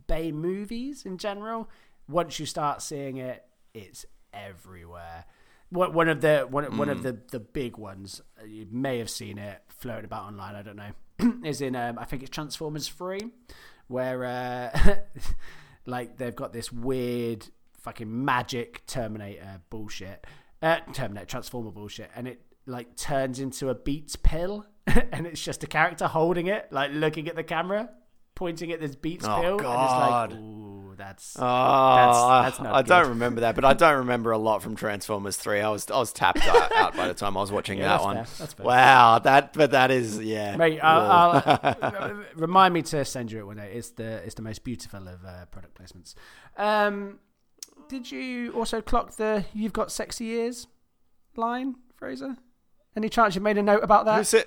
Bay 0.07 0.31
movies 0.33 1.05
in 1.05 1.17
general. 1.17 1.69
Once 2.07 2.39
you 2.39 2.45
start 2.45 2.81
seeing 2.81 3.17
it, 3.17 3.43
it's 3.73 4.05
everywhere. 4.33 5.25
One 5.69 5.93
one 5.93 6.07
of 6.07 6.21
the 6.21 6.47
one, 6.49 6.77
one 6.77 6.89
of 6.89 7.03
the, 7.03 7.17
the 7.31 7.39
big 7.41 7.77
ones 7.77 8.21
uh, 8.41 8.45
you 8.45 8.67
may 8.71 8.99
have 8.99 9.09
seen 9.09 9.37
it 9.37 9.61
floating 9.67 10.05
about 10.05 10.23
online. 10.25 10.55
I 10.55 10.61
don't 10.61 10.77
know. 10.77 10.91
is 11.43 11.61
in 11.61 11.75
um, 11.75 11.99
I 11.99 12.05
think 12.05 12.21
it's 12.23 12.31
Transformers 12.31 12.87
Three, 12.87 13.19
where 13.87 14.23
uh, 14.23 14.95
like 15.85 16.17
they've 16.17 16.35
got 16.35 16.53
this 16.53 16.71
weird 16.71 17.47
fucking 17.79 18.25
magic 18.25 18.85
Terminator 18.87 19.61
bullshit, 19.69 20.25
uh, 20.61 20.77
Terminator 20.93 21.25
Transformer 21.25 21.71
bullshit, 21.71 22.11
and 22.15 22.27
it 22.27 22.41
like 22.65 22.95
turns 22.95 23.39
into 23.39 23.69
a 23.69 23.75
Beats 23.75 24.15
pill, 24.15 24.65
and 24.87 25.25
it's 25.27 25.43
just 25.43 25.63
a 25.63 25.67
character 25.67 26.07
holding 26.07 26.47
it, 26.47 26.67
like 26.71 26.91
looking 26.93 27.27
at 27.27 27.35
the 27.35 27.43
camera, 27.43 27.89
pointing 28.35 28.71
at 28.71 28.79
this 28.79 28.95
Beats 28.95 29.25
Oh, 29.27 29.41
pill, 29.41 29.57
God. 29.57 30.31
and 30.31 30.31
it's 30.31 30.39
like, 30.39 30.41
ooh, 30.43 30.86
that's 30.97 31.35
Oh, 31.39 32.41
that's 32.43 32.59
not 32.59 32.73
I 32.73 32.81
don't 32.81 33.09
remember 33.09 33.41
that, 33.41 33.55
but 33.55 33.63
I 33.63 33.73
don't 33.73 33.97
remember 33.99 34.31
a 34.31 34.37
lot 34.37 34.61
from 34.61 34.75
Transformers 34.75 35.37
Three. 35.37 35.61
I 35.61 35.69
was 35.69 35.89
I 35.89 35.97
was 35.97 36.11
tapped 36.11 36.45
out, 36.47 36.71
out 36.75 36.95
by 36.95 37.07
the 37.07 37.13
time 37.13 37.37
I 37.37 37.41
was 37.41 37.51
watching 37.51 37.77
Yeah, 37.77 37.85
that 37.89 37.93
that's 37.97 38.03
one. 38.03 38.15
fair, 38.15 38.25
that's 38.39 38.53
fair. 38.53 38.65
Wow, 38.65 39.19
that 39.19 39.53
but 39.53 39.71
that 39.71 39.91
is 39.91 40.19
yeah. 40.19 40.57
Mate. 40.57 40.79
I'll, 40.81 41.41
I'll, 41.81 42.23
remind 42.35 42.73
me 42.73 42.81
to 42.83 43.05
send 43.05 43.31
you 43.31 43.39
it 43.39 43.45
one 43.45 43.57
day. 43.57 43.71
It's 43.73 43.91
the 43.91 44.15
it's 44.25 44.35
the 44.35 44.41
most 44.41 44.63
beautiful 44.63 45.07
of 45.07 45.23
uh, 45.25 45.45
product 45.45 45.79
placements. 45.79 46.15
Um, 46.57 47.19
did 47.87 48.11
you 48.11 48.51
also 48.53 48.81
clock 48.81 49.15
the 49.15 49.45
"You've 49.53 49.73
got 49.73 49.91
sexy 49.91 50.25
ears" 50.31 50.67
line, 51.35 51.75
Fraser? 51.95 52.35
Any 52.95 53.09
chance 53.09 53.35
you 53.35 53.41
made 53.41 53.57
a 53.57 53.63
note 53.63 53.83
about 53.83 54.05
Who 54.07 54.11
that? 54.11 54.25
said? 54.27 54.45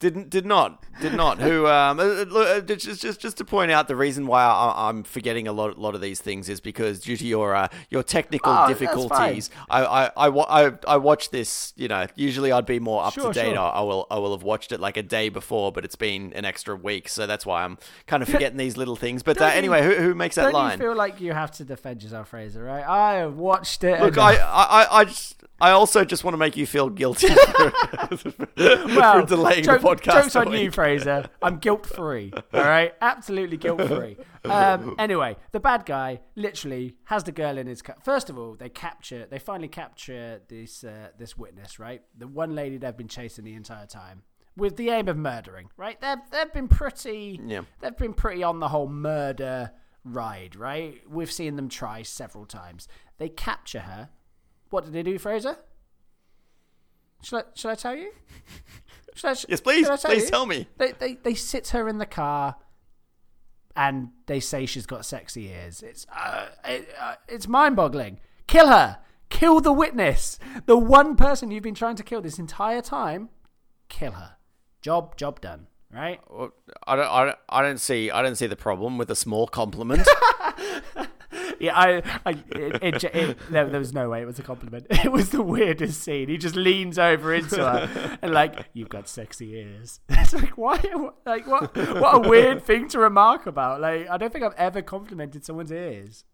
Didn't 0.00 0.30
did 0.30 0.46
not 0.46 0.84
did 1.00 1.14
not 1.14 1.38
who 1.40 1.66
um 1.66 1.98
uh, 1.98 2.02
uh, 2.02 2.38
uh, 2.38 2.60
just 2.60 3.00
just 3.02 3.20
just 3.20 3.36
to 3.38 3.44
point 3.44 3.72
out 3.72 3.88
the 3.88 3.96
reason 3.96 4.28
why 4.28 4.44
I, 4.44 4.88
I'm 4.88 5.02
forgetting 5.02 5.48
a 5.48 5.52
lot 5.52 5.76
lot 5.76 5.96
of 5.96 6.00
these 6.00 6.20
things 6.20 6.48
is 6.48 6.60
because 6.60 7.00
due 7.00 7.16
to 7.16 7.26
your 7.26 7.56
uh, 7.56 7.66
your 7.90 8.04
technical 8.04 8.52
Oh, 8.52 8.68
difficulties 8.68 9.50
I 9.68 9.82
I, 9.84 10.10
I, 10.28 10.66
I 10.66 10.72
I 10.86 10.96
watched 10.98 11.32
this 11.32 11.72
you 11.76 11.88
know 11.88 12.06
usually 12.14 12.52
I'd 12.52 12.64
be 12.64 12.78
more 12.78 13.02
up 13.02 13.14
Sure, 13.14 13.32
to 13.32 13.40
date 13.40 13.54
sure. 13.54 13.58
I, 13.58 13.70
I 13.70 13.80
will 13.80 14.06
I 14.08 14.18
will 14.20 14.30
have 14.36 14.44
watched 14.44 14.70
it 14.70 14.78
like 14.78 14.96
a 14.96 15.02
day 15.02 15.30
before 15.30 15.72
but 15.72 15.84
it's 15.84 15.96
been 15.96 16.32
an 16.34 16.44
extra 16.44 16.76
week 16.76 17.08
so 17.08 17.26
that's 17.26 17.44
why 17.44 17.64
I'm 17.64 17.76
kind 18.06 18.22
of 18.22 18.28
forgetting 18.28 18.56
these 18.58 18.76
little 18.76 18.94
things 18.96 19.24
but 19.24 19.40
uh, 19.40 19.46
anyway 19.46 19.82
who 19.82 19.94
who 19.96 20.14
makes 20.14 20.36
that 20.36 20.52
line 20.52 20.78
you 20.78 20.84
feel 20.84 20.94
like 20.96 21.20
you 21.20 21.32
have 21.32 21.50
to 21.52 21.64
defend 21.64 22.04
yourself, 22.04 22.28
Fraser? 22.28 22.62
Right? 22.62 22.84
I 22.86 23.14
have 23.14 23.34
watched 23.36 23.82
it. 23.82 24.00
Look, 24.00 24.12
enough. 24.14 24.36
I, 24.36 24.36
I, 24.36 24.82
I- 24.84 24.98
I 25.00 25.04
just, 25.06 25.34
I 25.60 25.70
also 25.72 26.04
just 26.04 26.22
want 26.22 26.34
to 26.34 26.38
make 26.38 26.56
you 26.56 26.66
feel 26.66 26.88
guilty 26.88 27.26
for, 28.16 28.32
well, 28.56 29.20
for 29.20 29.26
delaying 29.26 29.64
the 29.64 29.78
podcast. 29.96 30.22
Jokes 30.22 30.36
on 30.36 30.52
you. 30.52 30.70
Fraser. 30.70 31.28
I'm 31.42 31.58
guilt 31.58 31.86
free. 31.86 32.32
All 32.52 32.60
right, 32.60 32.92
absolutely 33.00 33.56
guilt 33.56 33.82
free. 33.82 34.16
Um, 34.44 34.94
anyway, 34.98 35.36
the 35.52 35.60
bad 35.60 35.84
guy 35.86 36.20
literally 36.36 36.94
has 37.04 37.24
the 37.24 37.32
girl 37.32 37.58
in 37.58 37.66
his 37.66 37.82
car. 37.82 37.96
First 38.04 38.30
of 38.30 38.38
all, 38.38 38.54
they 38.54 38.68
capture. 38.68 39.26
They 39.30 39.38
finally 39.38 39.68
capture 39.68 40.40
this 40.48 40.84
uh, 40.84 41.08
this 41.18 41.36
witness. 41.36 41.78
Right, 41.78 42.02
the 42.16 42.26
one 42.26 42.54
lady 42.54 42.78
they've 42.78 42.96
been 42.96 43.08
chasing 43.08 43.44
the 43.44 43.54
entire 43.54 43.86
time. 43.86 44.22
With 44.56 44.76
the 44.76 44.90
aim 44.90 45.06
of 45.08 45.16
murdering, 45.16 45.68
right? 45.76 46.00
They've 46.00 46.18
they've 46.32 46.52
been 46.52 46.66
pretty, 46.68 47.40
Yeah. 47.44 47.62
they've 47.80 47.96
been 47.96 48.14
pretty 48.14 48.42
on 48.42 48.58
the 48.58 48.68
whole 48.68 48.88
murder 48.88 49.70
ride, 50.04 50.56
right? 50.56 51.00
We've 51.08 51.30
seen 51.30 51.54
them 51.56 51.68
try 51.68 52.02
several 52.02 52.44
times. 52.46 52.88
They 53.18 53.28
capture 53.28 53.80
her. 53.80 54.08
What 54.70 54.84
did 54.84 54.92
they 54.94 55.02
do, 55.02 55.18
Fraser? 55.18 55.58
Shall 57.22 57.40
I, 57.40 57.42
shall 57.54 57.70
I 57.70 57.74
tell 57.74 57.94
you? 57.96 58.10
I, 59.24 59.36
Yes, 59.48 59.60
please, 59.60 59.86
tell 59.86 59.96
please 59.98 60.24
you? 60.24 60.30
tell 60.30 60.46
me. 60.46 60.66
They, 60.78 60.92
they 60.92 61.14
they 61.14 61.34
sit 61.34 61.68
her 61.68 61.88
in 61.88 61.98
the 61.98 62.06
car, 62.06 62.56
and 63.76 64.10
they 64.26 64.40
say 64.40 64.66
she's 64.66 64.86
got 64.86 65.04
sexy 65.04 65.48
ears. 65.48 65.82
It's 65.82 66.06
uh, 66.14 66.46
it, 66.64 66.88
uh, 67.00 67.14
it's 67.28 67.48
mind-boggling. 67.48 68.20
Kill 68.46 68.68
her. 68.68 68.98
Kill 69.30 69.60
the 69.60 69.72
witness. 69.72 70.38
The 70.66 70.76
one 70.76 71.14
person 71.16 71.50
you've 71.50 71.62
been 71.62 71.74
trying 71.74 71.96
to 71.96 72.02
kill 72.02 72.22
this 72.22 72.38
entire 72.38 72.80
time. 72.80 73.28
Kill 73.88 74.12
her. 74.12 74.36
Job 74.80 75.16
job 75.16 75.40
done. 75.40 75.66
Right. 75.92 76.20
Well, 76.30 76.52
I 76.86 76.96
don't, 76.96 77.08
I 77.10 77.24
don't, 77.24 77.38
I 77.48 77.62
don't 77.62 77.80
see, 77.80 78.10
I 78.10 78.20
don't 78.22 78.36
see 78.36 78.46
the 78.46 78.56
problem 78.56 78.98
with 78.98 79.10
a 79.10 79.16
small 79.16 79.46
compliment. 79.46 80.06
yeah, 81.60 81.78
I, 81.78 82.02
I 82.24 82.30
it, 82.50 82.82
it, 82.82 83.04
it, 83.04 83.38
there, 83.50 83.68
there 83.68 83.78
was 83.78 83.92
no 83.92 84.08
way 84.08 84.22
it 84.22 84.26
was 84.26 84.38
a 84.38 84.42
compliment. 84.42 84.86
It 85.08 85.12
was 85.12 85.30
the 85.30 85.42
weirdest 85.42 86.02
scene. 86.02 86.28
He 86.28 86.36
just 86.36 86.56
leans 86.56 86.98
over 86.98 87.32
into 87.32 87.56
her 87.56 88.18
and 88.20 88.32
like, 88.32 88.66
"You've 88.72 88.88
got 88.88 89.08
sexy 89.08 89.54
ears." 89.54 90.00
It's 90.10 90.34
like, 90.34 90.58
why? 90.58 90.80
Like, 91.24 91.46
what? 91.46 91.74
What 91.76 92.26
a 92.26 92.28
weird 92.28 92.62
thing 92.62 92.88
to 92.88 92.98
remark 92.98 93.46
about. 93.46 93.80
Like, 93.80 94.08
I 94.10 94.18
don't 94.18 94.32
think 94.32 94.44
I've 94.44 94.54
ever 94.54 94.82
complimented 94.82 95.44
someone's 95.44 95.72
ears. 95.72 96.24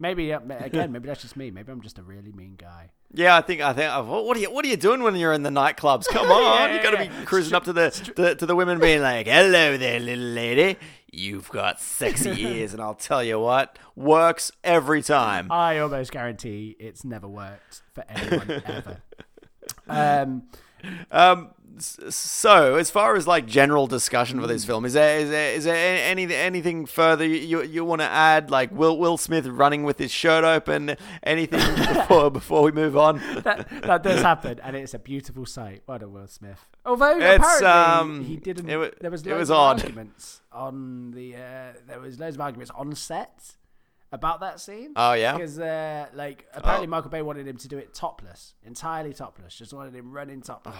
Maybe 0.00 0.32
uh, 0.32 0.40
again, 0.60 0.92
maybe 0.92 1.06
that's 1.08 1.20
just 1.20 1.36
me. 1.36 1.50
Maybe 1.50 1.70
I'm 1.70 1.82
just 1.82 1.98
a 1.98 2.02
really 2.02 2.32
mean 2.32 2.54
guy. 2.56 2.90
Yeah, 3.12 3.36
I 3.36 3.42
think 3.42 3.60
I 3.60 3.74
think. 3.74 3.92
What 4.08 4.36
are 4.36 4.40
you 4.40 4.50
What 4.50 4.64
are 4.64 4.68
you 4.68 4.78
doing 4.78 5.02
when 5.02 5.14
you're 5.14 5.34
in 5.34 5.42
the 5.42 5.50
nightclubs? 5.50 6.06
Come 6.06 6.30
on, 6.30 6.70
Yeah, 6.70 6.76
you 6.76 6.82
got 6.82 6.96
to 6.96 7.04
yeah, 7.04 7.20
be 7.20 7.26
cruising 7.26 7.54
up 7.54 7.64
to 7.64 7.72
the 7.72 7.90
to, 7.90 8.34
to 8.34 8.46
the 8.46 8.56
women, 8.56 8.80
being 8.80 9.02
like, 9.02 9.26
"Hello 9.26 9.76
there, 9.76 10.00
little 10.00 10.24
lady. 10.24 10.78
You've 11.12 11.48
got 11.50 11.80
sexy 11.80 12.30
ears," 12.44 12.72
and 12.72 12.80
I'll 12.82 12.94
tell 12.94 13.22
you 13.22 13.38
what, 13.40 13.78
works 13.96 14.52
every 14.64 15.02
time. 15.02 15.50
I 15.50 15.78
almost 15.78 16.12
guarantee 16.12 16.76
it's 16.78 17.04
never 17.04 17.26
worked 17.28 17.82
for 17.94 18.04
anyone 18.08 18.50
ever. 18.66 19.02
Um, 19.88 20.44
Um, 21.10 21.50
so 21.82 22.76
as 22.76 22.90
far 22.90 23.16
as 23.16 23.26
like 23.26 23.46
general 23.46 23.86
discussion 23.86 24.40
for 24.40 24.46
this 24.46 24.64
film, 24.64 24.84
is 24.84 24.92
there 24.92 25.18
is 25.20 25.30
there 25.30 25.52
is 25.54 25.64
there 25.64 25.76
any 26.04 26.32
anything 26.34 26.86
further 26.86 27.26
you 27.26 27.62
you 27.62 27.84
want 27.84 28.00
to 28.00 28.06
add? 28.08 28.50
Like 28.50 28.70
Will 28.72 28.98
Will 28.98 29.16
Smith 29.16 29.46
running 29.46 29.84
with 29.84 29.98
his 29.98 30.10
shirt 30.10 30.44
open? 30.44 30.96
Anything 31.22 31.60
before 31.94 32.30
before 32.30 32.62
we 32.62 32.72
move 32.72 32.96
on? 32.96 33.18
that, 33.42 33.68
that 33.82 34.02
does 34.02 34.22
happen, 34.22 34.60
and 34.62 34.76
it's 34.76 34.94
a 34.94 34.98
beautiful 34.98 35.46
sight. 35.46 35.82
What 35.86 36.02
a 36.02 36.08
Will 36.08 36.26
Smith. 36.28 36.66
Although 36.84 37.18
It's, 37.18 37.36
apparently 37.44 37.66
um, 37.68 38.24
he 38.24 38.36
didn't. 38.36 38.68
it 38.70 39.00
there 39.00 39.10
was 39.10 39.24
loads 39.26 39.38
was 39.40 39.50
of 39.50 39.56
odd. 39.56 39.80
arguments 39.82 40.40
on 40.52 41.10
the. 41.12 41.36
Uh, 41.36 41.72
there 41.86 42.00
was 42.00 42.18
loads 42.18 42.36
of 42.36 42.40
arguments 42.40 42.70
on 42.74 42.94
set 42.94 43.56
about 44.12 44.40
that 44.40 44.60
scene. 44.60 44.92
Oh 44.96 45.12
yeah. 45.12 45.34
Because, 45.36 45.58
uh, 45.58 46.06
like, 46.14 46.46
apparently 46.54 46.86
Oh. 46.86 46.90
Michael 46.90 47.10
Bay 47.10 47.22
wanted 47.22 47.46
him 47.46 47.56
to 47.58 47.68
do 47.68 47.78
it 47.78 47.94
topless, 47.94 48.54
entirely 48.64 49.12
topless. 49.12 49.54
Just 49.54 49.72
wanted 49.72 49.94
him 49.94 50.10
running 50.10 50.40
topless. 50.42 50.74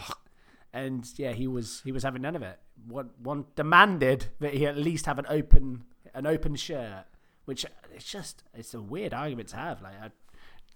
And 0.73 1.07
yeah, 1.17 1.33
he 1.33 1.47
was 1.47 1.81
he 1.85 1.93
was 1.93 2.03
having 2.03 2.23
none 2.23 2.37
of 2.37 2.43
it. 2.43 2.59
One 2.87 3.11
one 3.23 3.47
demanded 3.57 4.27
that 4.39 4.55
he 4.55 4.67
at 4.67 4.77
least 4.77 5.07
have 5.07 5.19
an 5.19 5.27
open 5.29 5.85
an 6.15 6.27
open 6.27 6.55
shirt, 6.57 7.05
which 7.45 7.67
it's 7.95 8.05
just 8.11 8.43
it's 8.55 8.73
a 8.75 8.81
weird 8.81 9.13
argument 9.13 9.49
to 9.51 9.57
have. 9.57 9.83
Like, 9.83 9.95
I, 10.01 10.11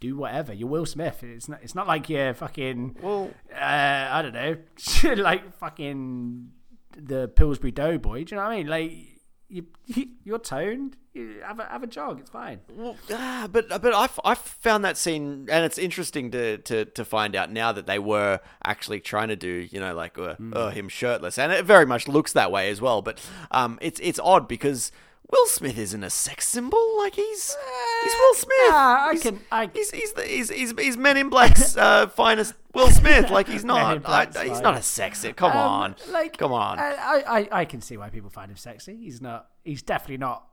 do 0.00 0.16
whatever. 0.16 0.52
You're 0.52 0.68
Will 0.68 0.84
Smith. 0.86 1.22
It's 1.22 1.48
not. 1.48 1.60
It's 1.62 1.74
not 1.74 1.86
like 1.86 2.10
you're 2.10 2.34
fucking. 2.34 2.96
Well, 3.00 3.30
Uh, 3.52 4.08
I 4.10 4.20
don't 4.22 4.34
know, 4.34 4.56
like 5.22 5.54
fucking 5.56 6.50
the 6.96 7.28
Pillsbury 7.28 7.70
Doughboy. 7.70 8.24
Do 8.24 8.34
you 8.34 8.36
know 8.40 8.46
what 8.48 8.52
I 8.52 8.56
mean? 8.56 8.66
Like 8.66 9.13
you, 9.48 9.66
you 9.86 10.08
you're 10.24 10.38
toned. 10.38 10.96
You 11.12 11.42
have 11.46 11.60
a 11.60 11.64
have 11.66 11.84
a 11.84 11.86
jog. 11.86 12.18
It's 12.18 12.30
fine. 12.30 12.60
Well, 12.74 12.96
ah, 13.12 13.48
but 13.50 13.68
but 13.68 13.94
I 13.94 14.08
I 14.24 14.34
found 14.34 14.84
that 14.84 14.96
scene, 14.96 15.46
and 15.50 15.64
it's 15.64 15.78
interesting 15.78 16.32
to, 16.32 16.58
to, 16.58 16.86
to 16.86 17.04
find 17.04 17.36
out 17.36 17.52
now 17.52 17.70
that 17.70 17.86
they 17.86 18.00
were 18.00 18.40
actually 18.64 18.98
trying 18.98 19.28
to 19.28 19.36
do, 19.36 19.68
you 19.70 19.78
know, 19.78 19.94
like 19.94 20.18
uh, 20.18 20.34
uh, 20.52 20.70
him 20.70 20.88
shirtless, 20.88 21.38
and 21.38 21.52
it 21.52 21.64
very 21.64 21.86
much 21.86 22.08
looks 22.08 22.32
that 22.32 22.50
way 22.50 22.68
as 22.68 22.80
well. 22.80 23.00
But 23.00 23.24
um, 23.52 23.78
it's 23.80 24.00
it's 24.02 24.18
odd 24.18 24.48
because 24.48 24.90
Will 25.30 25.46
Smith 25.46 25.78
isn't 25.78 26.04
a 26.04 26.10
sex 26.10 26.46
symbol. 26.48 26.98
Like 26.98 27.14
he's 27.14 27.56
he's 28.04 28.12
Will 28.12 28.34
Smith. 28.34 28.56
Ah, 28.70 29.08
I 29.08 29.12
He's- 29.12 29.22
can- 29.22 29.40
I- 29.50 29.70
he's 29.72 29.90
he's 29.90 30.12
the, 30.12 30.22
he's, 30.24 30.50
he's 30.50 30.72
he's 30.78 30.96
Men 30.96 31.16
in 31.16 31.28
Black's 31.28 31.76
uh, 31.76 32.06
finest 32.16 32.54
Will 32.74 32.90
Smith. 32.90 33.30
Like 33.30 33.48
he's 33.48 33.64
not. 33.72 33.96
I, 33.96 33.98
Black's 33.98 34.40
he's 34.40 34.60
not 34.60 34.76
a 34.76 34.82
sex. 34.82 35.26
Come 35.36 35.52
Um, 35.52 35.56
on, 35.56 35.94
like 36.10 36.36
come 36.36 36.52
on. 36.52 36.78
I, 36.78 37.22
I 37.26 37.48
I 37.60 37.64
can 37.64 37.80
see 37.80 37.96
why 37.96 38.10
people 38.10 38.30
find 38.30 38.50
him 38.50 38.56
sexy. 38.56 38.96
He's 38.96 39.20
not. 39.20 39.48
He's 39.64 39.82
definitely 39.82 40.18
not. 40.18 40.44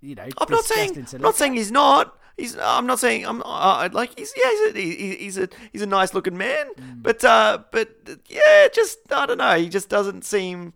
You 0.00 0.14
know, 0.14 0.28
I'm 0.38 0.48
not 0.50 0.64
saying. 0.64 1.06
I'm 1.14 1.20
not 1.22 1.34
saying 1.34 1.54
he's 1.54 1.72
not. 1.72 2.16
He's. 2.36 2.56
I'm 2.56 2.86
not 2.86 3.00
saying. 3.00 3.26
I'm 3.26 3.42
uh, 3.44 3.88
like 3.92 4.16
he's. 4.16 4.32
Yeah, 4.36 4.50
he's 4.50 4.60
a, 4.74 4.78
he- 4.78 5.16
he's 5.16 5.38
a 5.38 5.48
he's 5.72 5.82
a 5.82 5.86
nice 5.86 6.14
looking 6.14 6.36
man. 6.36 6.66
Mm. 6.74 7.02
But 7.02 7.24
uh, 7.24 7.58
but 7.72 7.88
yeah, 8.28 8.68
just 8.72 8.98
I 9.10 9.26
don't 9.26 9.38
know. 9.38 9.56
He 9.58 9.68
just 9.68 9.88
doesn't 9.88 10.24
seem. 10.24 10.74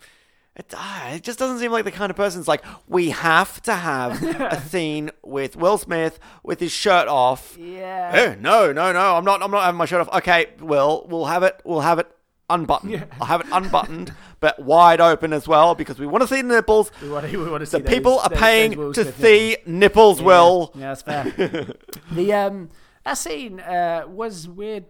It, 0.54 0.74
uh, 0.76 1.10
it 1.14 1.22
just 1.22 1.38
doesn't 1.38 1.60
seem 1.60 1.72
like 1.72 1.84
the 1.84 1.90
kind 1.90 2.10
of 2.10 2.16
person. 2.16 2.38
It's 2.40 2.48
like 2.48 2.62
we 2.86 3.08
have 3.10 3.62
to 3.62 3.74
have 3.74 4.22
a 4.22 4.60
scene 4.68 5.10
with 5.24 5.56
Will 5.56 5.78
Smith 5.78 6.18
with 6.42 6.60
his 6.60 6.70
shirt 6.72 7.08
off. 7.08 7.56
Yeah. 7.58 8.10
Eh, 8.12 8.34
no, 8.38 8.70
no, 8.72 8.92
no. 8.92 9.16
I'm 9.16 9.24
not. 9.24 9.42
I'm 9.42 9.50
not 9.50 9.64
having 9.64 9.78
my 9.78 9.86
shirt 9.86 10.02
off. 10.02 10.14
Okay, 10.18 10.48
Will. 10.60 11.06
We'll 11.08 11.24
have 11.24 11.42
it. 11.42 11.60
We'll 11.64 11.80
have 11.80 11.98
it 11.98 12.06
unbuttoned. 12.50 13.06
I'll 13.18 13.26
have 13.28 13.40
it 13.40 13.46
unbuttoned, 13.50 14.12
but 14.40 14.58
wide 14.58 15.00
open 15.00 15.32
as 15.32 15.48
well 15.48 15.74
because 15.74 15.98
we 15.98 16.06
want 16.06 16.20
to 16.20 16.28
see 16.28 16.42
the 16.42 16.48
nipples. 16.48 16.92
We 17.00 17.08
want 17.08 17.30
to. 17.30 17.36
We 17.42 17.48
want 17.50 17.62
to 17.62 17.66
see 17.66 17.78
The 17.78 17.88
people 17.88 18.16
those- 18.16 18.24
are 18.24 18.28
those- 18.28 18.38
paying 18.38 18.70
those 18.76 18.94
to 18.96 19.10
see 19.12 19.56
nipples, 19.64 20.20
Will. 20.20 20.70
Yeah, 20.74 20.94
that's 20.94 21.00
fair. 21.02 21.66
the 22.12 22.32
um 22.34 22.68
that 23.06 23.14
scene 23.14 23.58
uh, 23.58 24.04
was 24.06 24.46
weird, 24.48 24.84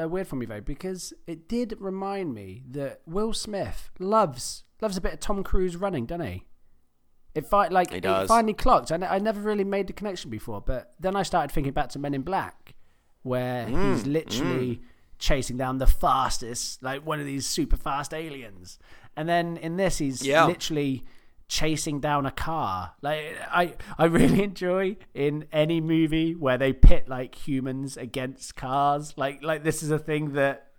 uh, 0.00 0.08
weird 0.08 0.28
for 0.28 0.36
me 0.36 0.46
though 0.46 0.60
because 0.60 1.12
it 1.26 1.48
did 1.48 1.74
remind 1.80 2.34
me 2.34 2.62
that 2.70 3.00
Will 3.04 3.32
Smith 3.32 3.90
loves 3.98 4.62
loves 4.82 4.96
a 4.96 5.00
bit 5.00 5.14
of 5.14 5.20
Tom 5.20 5.42
Cruise 5.42 5.76
running, 5.76 6.04
doesn't 6.06 6.26
he? 6.26 6.44
It 7.34 7.46
fi- 7.46 7.68
like 7.68 7.90
He 7.90 7.96
it 7.98 8.28
finally 8.28 8.52
clocked. 8.52 8.92
I, 8.92 8.98
ne- 8.98 9.06
I 9.06 9.18
never 9.18 9.40
really 9.40 9.64
made 9.64 9.86
the 9.86 9.94
connection 9.94 10.30
before, 10.30 10.60
but 10.60 10.92
then 11.00 11.16
I 11.16 11.22
started 11.22 11.50
thinking 11.54 11.72
back 11.72 11.88
to 11.90 11.98
Men 11.98 12.12
in 12.12 12.22
Black, 12.22 12.74
where 13.22 13.66
Mm, 13.66 13.92
he's 13.94 14.06
literally 14.06 14.82
chasing 15.18 15.56
down 15.56 15.78
the 15.78 15.86
fastest, 15.86 16.82
like 16.82 17.06
one 17.06 17.20
of 17.20 17.24
these 17.26 17.46
super 17.46 17.76
fast 17.76 18.12
aliens, 18.12 18.78
and 19.16 19.26
then 19.28 19.56
in 19.56 19.76
this 19.76 19.96
he's 19.98 20.26
Yeah. 20.26 20.44
literally 20.46 21.04
chasing 21.48 22.00
down 22.00 22.26
a 22.26 22.30
car. 22.30 22.92
Like 23.02 23.36
I 23.50 23.74
I 23.96 24.06
really 24.06 24.42
enjoy 24.50 24.96
in 25.14 25.46
any 25.52 25.80
movie 25.80 26.34
where 26.34 26.58
they 26.58 26.72
pit 26.72 27.08
like 27.08 27.34
humans 27.46 27.96
against 27.96 28.56
cars. 28.56 29.14
Like 29.16 29.42
like 29.42 29.62
this 29.62 29.82
is 29.82 29.90
a 29.90 29.98
thing 29.98 30.32
that 30.32 30.71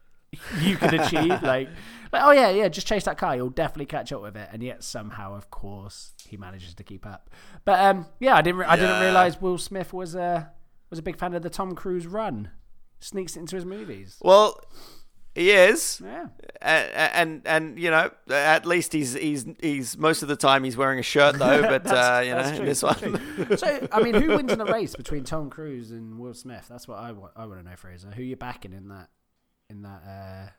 you 0.61 0.77
can 0.77 0.93
achieve. 0.99 1.41
like 1.43 1.69
like 2.11 2.21
oh 2.23 2.31
yeah, 2.31 2.49
yeah, 2.49 2.67
just 2.67 2.85
chase 2.87 3.05
that 3.05 3.17
car, 3.17 3.35
you'll 3.35 3.49
definitely 3.49 3.85
catch 3.87 4.11
up 4.11 4.21
with 4.21 4.35
it. 4.37 4.47
And 4.51 4.61
yet 4.61 4.83
somehow 4.83 5.35
of 5.35 5.49
course 5.49 6.13
he 6.27 6.37
manages 6.37 6.73
to 6.75 6.83
keep 6.83 7.05
up. 7.05 7.29
But 7.65 7.79
um 7.79 8.05
yeah, 8.19 8.35
I 8.35 8.41
didn't 8.41 8.59
re- 8.59 8.65
I 8.67 8.75
didn't 8.75 8.91
Yeah. 8.91 9.01
realize 9.03 9.41
Will 9.41 9.57
Smith 9.57 9.93
was 9.93 10.15
a 10.15 10.51
was 10.89 10.99
a 10.99 11.03
big 11.03 11.17
fan 11.17 11.33
of 11.33 11.41
the 11.41 11.49
Tom 11.49 11.73
Cruise 11.75 12.05
run. 12.07 12.49
Sneaks 12.99 13.35
it 13.35 13.39
into 13.41 13.55
his 13.55 13.65
movies. 13.65 14.17
Well, 14.21 14.57
he 15.35 15.49
is, 15.49 15.99
Yeah. 16.05 16.27
and, 16.61 16.91
and 16.95 17.41
and 17.45 17.79
you 17.79 17.89
know, 17.89 18.11
at 18.29 18.65
least 18.67 18.93
he's 18.93 19.13
he's 19.13 19.45
he's 19.59 19.97
most 19.97 20.21
of 20.21 20.29
the 20.29 20.35
time 20.35 20.63
he's 20.63 20.77
wearing 20.77 20.99
a 20.99 21.03
shirt 21.03 21.37
though. 21.39 21.61
But 21.67 21.87
uh, 21.87 22.21
you 22.23 22.29
know, 22.31 22.37
That's 22.37 22.49
in 22.51 22.55
true, 22.57 22.65
this 22.67 22.81
that's 22.81 23.01
one, 23.01 23.19
true. 23.47 23.57
So, 23.57 23.87
I 23.91 24.01
mean, 24.03 24.13
who 24.13 24.29
wins 24.37 24.51
in 24.51 24.61
a 24.61 24.65
race 24.71 24.95
between 24.95 25.23
Tom 25.23 25.49
Cruise 25.49 25.89
and 25.91 26.19
Will 26.19 26.35
Smith? 26.35 26.67
That's 26.69 26.87
what 26.87 26.99
I 26.99 27.11
want. 27.11 27.33
I 27.35 27.45
want 27.47 27.59
to 27.63 27.67
know, 27.69 27.75
Fraser. 27.75 28.11
Who 28.15 28.21
you 28.21 28.35
backing 28.35 28.71
in 28.73 28.87
that 28.89 29.09
in 29.73 29.81
that 29.81 30.01
uh, 30.07 30.49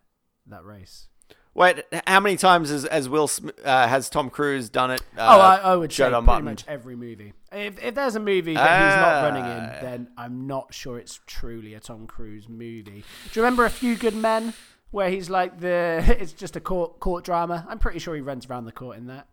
that 0.49 0.65
race? 0.65 1.09
wait, 1.55 1.85
how 2.09 2.19
many 2.21 2.37
times 2.37 2.69
has, 2.69 2.83
has 2.91 3.09
Will 3.09 3.31
uh, 3.65 3.87
has 3.89 4.11
Tom 4.11 4.29
Cruise 4.29 4.69
done 4.69 4.91
it? 4.91 5.01
Uh, 5.17 5.21
oh, 5.21 5.41
I, 5.41 5.57
I 5.57 5.77
would 5.77 5.93
say 5.93 6.03
pretty 6.05 6.17
unbuttoned? 6.17 6.45
much 6.45 6.65
every 6.69 6.97
movie. 6.97 7.33
If 7.53 7.83
if 7.83 7.95
there's 7.95 8.17
a 8.17 8.21
movie 8.21 8.55
that 8.55 8.91
he's 8.91 8.97
not 9.01 9.23
running 9.23 9.45
in, 9.45 9.71
Ah. 9.71 9.79
then 9.81 10.09
I'm 10.19 10.47
not 10.47 10.75
sure 10.75 10.99
it's 10.99 11.21
truly 11.27 11.75
a 11.75 11.81
Tom 11.81 12.07
Cruise 12.07 12.49
movie. 12.49 12.83
Do 12.85 13.41
you 13.41 13.43
remember 13.43 13.65
A 13.65 13.71
Few 13.71 13.95
Good 13.97 14.17
Men, 14.17 14.53
where 14.91 15.09
he's 15.11 15.31
like 15.31 15.61
the? 15.61 16.03
It's 16.21 16.33
just 16.33 16.57
a 16.57 16.61
court 16.61 16.99
court 17.01 17.25
drama. 17.25 17.65
I'm 17.69 17.79
pretty 17.79 18.01
sure 18.01 18.15
he 18.17 18.21
runs 18.21 18.47
around 18.47 18.65
the 18.65 18.73
court 18.73 18.97
in 18.99 19.07
that. 19.07 19.29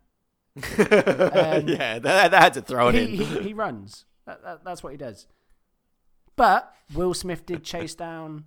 Um, 0.78 1.66
yeah, 1.68 1.98
they, 1.98 2.28
they 2.28 2.36
had 2.36 2.54
to 2.54 2.62
throw 2.62 2.88
it 2.88 2.94
he, 2.94 3.00
in. 3.04 3.08
he, 3.10 3.24
he 3.48 3.52
runs. 3.54 4.04
That, 4.26 4.42
that, 4.44 4.64
that's 4.64 4.82
what 4.82 4.92
he 4.92 4.96
does. 4.98 5.26
But 6.36 6.72
Will 6.94 7.14
Smith 7.14 7.44
did 7.46 7.64
chase 7.64 7.94
down 7.94 8.44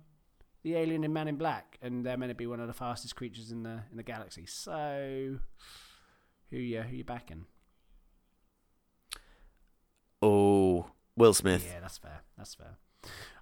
the 0.66 0.74
alien 0.74 1.04
in 1.04 1.12
Man 1.12 1.28
in 1.28 1.36
Black, 1.36 1.78
and 1.80 2.04
they're 2.04 2.16
meant 2.16 2.30
to 2.30 2.34
be 2.34 2.48
one 2.48 2.58
of 2.58 2.66
the 2.66 2.72
fastest 2.72 3.14
creatures 3.14 3.52
in 3.52 3.62
the 3.62 3.82
in 3.92 3.96
the 3.96 4.02
galaxy. 4.02 4.46
So, 4.46 5.38
who 6.50 6.56
you 6.56 6.82
who 6.82 6.96
you 6.96 7.04
backing? 7.04 7.46
Oh, 10.20 10.90
Will 11.16 11.34
Smith. 11.34 11.64
Yeah, 11.72 11.78
that's 11.80 11.98
fair. 11.98 12.22
That's 12.36 12.54
fair. 12.56 12.78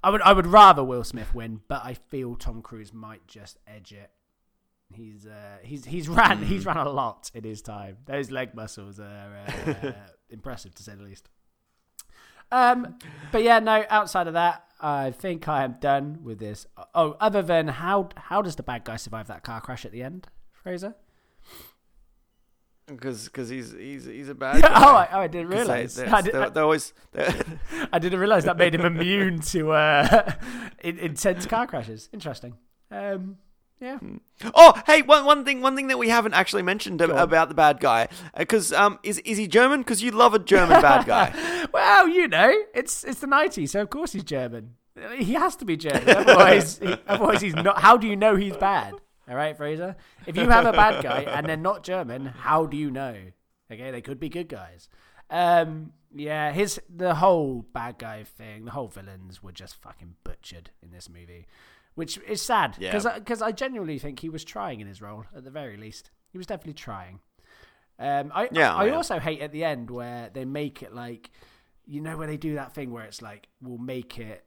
I 0.03 0.11
would 0.11 0.21
I 0.21 0.35
would 0.35 0.47
rather 0.47 0.85
Will 0.85 1.03
Smith 1.03 1.35
win, 1.35 1.63
but 1.67 1.83
I 1.83 1.95
feel 1.95 2.35
Tom 2.37 2.61
Cruise 2.61 2.93
might 2.93 3.27
just 3.27 3.59
edge 3.67 3.93
it. 3.93 4.11
He's 4.93 5.27
uh, 5.27 5.59
he's 5.63 5.87
he's 5.87 6.09
ran 6.11 6.39
Hmm. 6.39 6.45
he's 6.45 6.67
ran 6.67 6.77
a 6.77 6.91
lot 6.91 7.31
in 7.33 7.43
his 7.43 7.63
time. 7.63 7.97
Those 8.05 8.31
leg 8.31 8.55
muscles 8.55 9.01
are 9.01 9.47
uh, 9.49 9.93
impressive 10.29 10.75
to 10.75 10.83
say 10.83 10.95
the 10.95 11.03
least. 11.05 11.31
Um, 12.53 12.99
but 13.33 13.43
yeah, 13.43 13.61
no. 13.61 13.83
Outside 13.89 14.27
of 14.27 14.35
that, 14.35 14.67
I 14.85 15.13
think 15.13 15.49
I 15.49 15.65
am 15.65 15.77
done 15.81 16.19
with 16.23 16.39
this. 16.39 16.67
Oh, 16.95 17.17
other 17.19 17.41
than 17.41 17.69
how 17.69 18.11
how 18.17 18.43
does 18.43 18.57
the 18.57 18.63
bad 18.63 18.85
guy 18.85 18.97
survive 18.97 19.29
that 19.29 19.43
car 19.43 19.63
crash 19.63 19.87
at 19.87 19.93
the 19.93 20.03
end, 20.03 20.29
Fraser? 20.53 20.95
Because 22.87 23.25
because 23.25 23.49
he's 23.49 23.73
he's 23.73 24.05
he's 24.05 24.29
a 24.29 24.35
bad. 24.35 24.57
oh, 24.59 24.61
guy. 24.61 24.75
I, 24.75 25.09
oh, 25.13 25.21
I 25.21 25.27
didn't 25.27 25.49
they- 25.49 25.57
realize. 25.57 25.95
They're, 25.95 26.15
I, 26.15 26.21
did, 26.21 26.35
they're, 26.35 26.51
they're 26.51 26.63
always. 26.65 26.93
They're, 27.13 27.35
I 27.95 27.99
didn't 27.99 28.21
realize 28.21 28.45
that 28.45 28.59
made 28.59 28.75
him 28.75 28.85
immune 28.85 29.41
to 29.41 29.73
uh, 29.73 30.33
intense 30.85 31.47
car 31.47 31.67
crashes. 31.67 32.11
Interesting. 32.13 32.59
Um, 32.91 33.39
Yeah. 33.85 33.99
Oh, 34.55 34.73
hey, 34.87 35.03
one 35.03 35.27
one 35.27 35.45
thing 35.45 35.61
one 35.61 35.77
thing 35.77 35.89
that 35.89 35.99
we 35.99 36.09
haven't 36.09 36.33
actually 36.33 36.63
mentioned 36.63 37.03
ab- 37.03 37.11
about 37.11 37.51
the 37.51 37.55
bad 37.55 37.81
guy 37.81 38.09
because 38.35 38.73
um 38.73 38.99
is 39.03 39.19
is 39.21 39.37
he 39.37 39.47
German? 39.47 39.81
Because 39.81 40.03
you 40.03 40.11
love 40.11 40.33
a 40.33 40.39
German 40.39 40.81
bad 40.81 41.05
guy. 41.15 41.67
Well, 41.71 42.09
you 42.09 42.27
know, 42.27 42.51
it's 42.75 43.05
it's 43.05 43.21
the 43.21 43.27
'90s, 43.27 43.69
so 43.69 43.83
of 43.83 43.91
course 43.91 44.13
he's 44.13 44.25
German. 44.25 44.77
He 45.19 45.35
has 45.35 45.55
to 45.57 45.67
be 45.67 45.77
German, 45.77 46.09
otherwise, 46.09 46.79
he, 46.79 46.97
otherwise 47.07 47.43
he's 47.43 47.55
not. 47.55 47.81
How 47.83 47.99
do 47.99 48.07
you 48.07 48.17
know 48.17 48.37
he's 48.37 48.57
bad? 48.57 48.95
All 49.29 49.35
right, 49.37 49.55
Fraser. 49.55 49.97
If 50.27 50.37
you 50.37 50.49
have 50.49 50.65
a 50.65 50.73
bad 50.73 51.03
guy 51.03 51.23
and 51.23 51.47
they're 51.47 51.57
not 51.57 51.83
German, 51.85 52.25
how 52.25 52.65
do 52.65 52.79
you 52.79 52.91
know? 52.91 53.17
Okay, 53.71 53.91
they 53.91 54.01
could 54.01 54.19
be 54.19 54.31
good 54.31 54.49
guys. 54.49 54.89
Um, 55.29 55.93
yeah, 56.15 56.53
his 56.53 56.81
the 56.89 57.17
whole 57.17 57.67
bad 57.73 57.99
guy 57.99 58.23
thing, 58.25 58.65
the 58.65 58.71
whole 58.71 58.89
villains 58.89 59.43
were 59.43 59.53
just 59.53 59.75
fucking 59.77 60.15
butchered 60.25 60.71
in 60.83 60.91
this 60.91 61.09
movie, 61.09 61.47
which 61.95 62.19
is 62.27 62.43
sad 62.43 62.77
Yeah. 62.79 62.91
because 62.91 63.07
because 63.19 63.43
I 63.43 63.53
genuinely 63.53 63.99
think 63.99 64.21
he 64.21 64.29
was 64.29 64.45
trying 64.45 64.81
in 64.81 64.87
his 64.87 65.01
role 65.01 65.25
at 65.37 65.45
the 65.45 65.51
very 65.51 65.77
least. 65.77 66.11
He 66.31 66.39
was 66.39 66.47
definitely 66.47 66.75
trying. 66.75 67.21
Um, 67.99 68.33
I 68.35 68.49
Yeah, 68.51 68.75
I, 68.75 68.87
yeah. 68.87 68.95
also 68.95 69.19
hate 69.21 69.41
at 69.41 69.53
the 69.53 69.65
end 69.65 69.91
where 69.91 70.29
they 70.33 70.45
make 70.45 70.83
it 70.83 70.93
like, 70.93 71.31
you 71.87 72.01
know, 72.01 72.17
where 72.17 72.27
they 72.27 72.37
do 72.37 72.55
that 72.57 72.75
thing 72.75 72.91
where 72.91 73.05
it's 73.05 73.23
like 73.23 73.47
we'll 73.63 73.79
make 73.79 74.19
it 74.19 74.45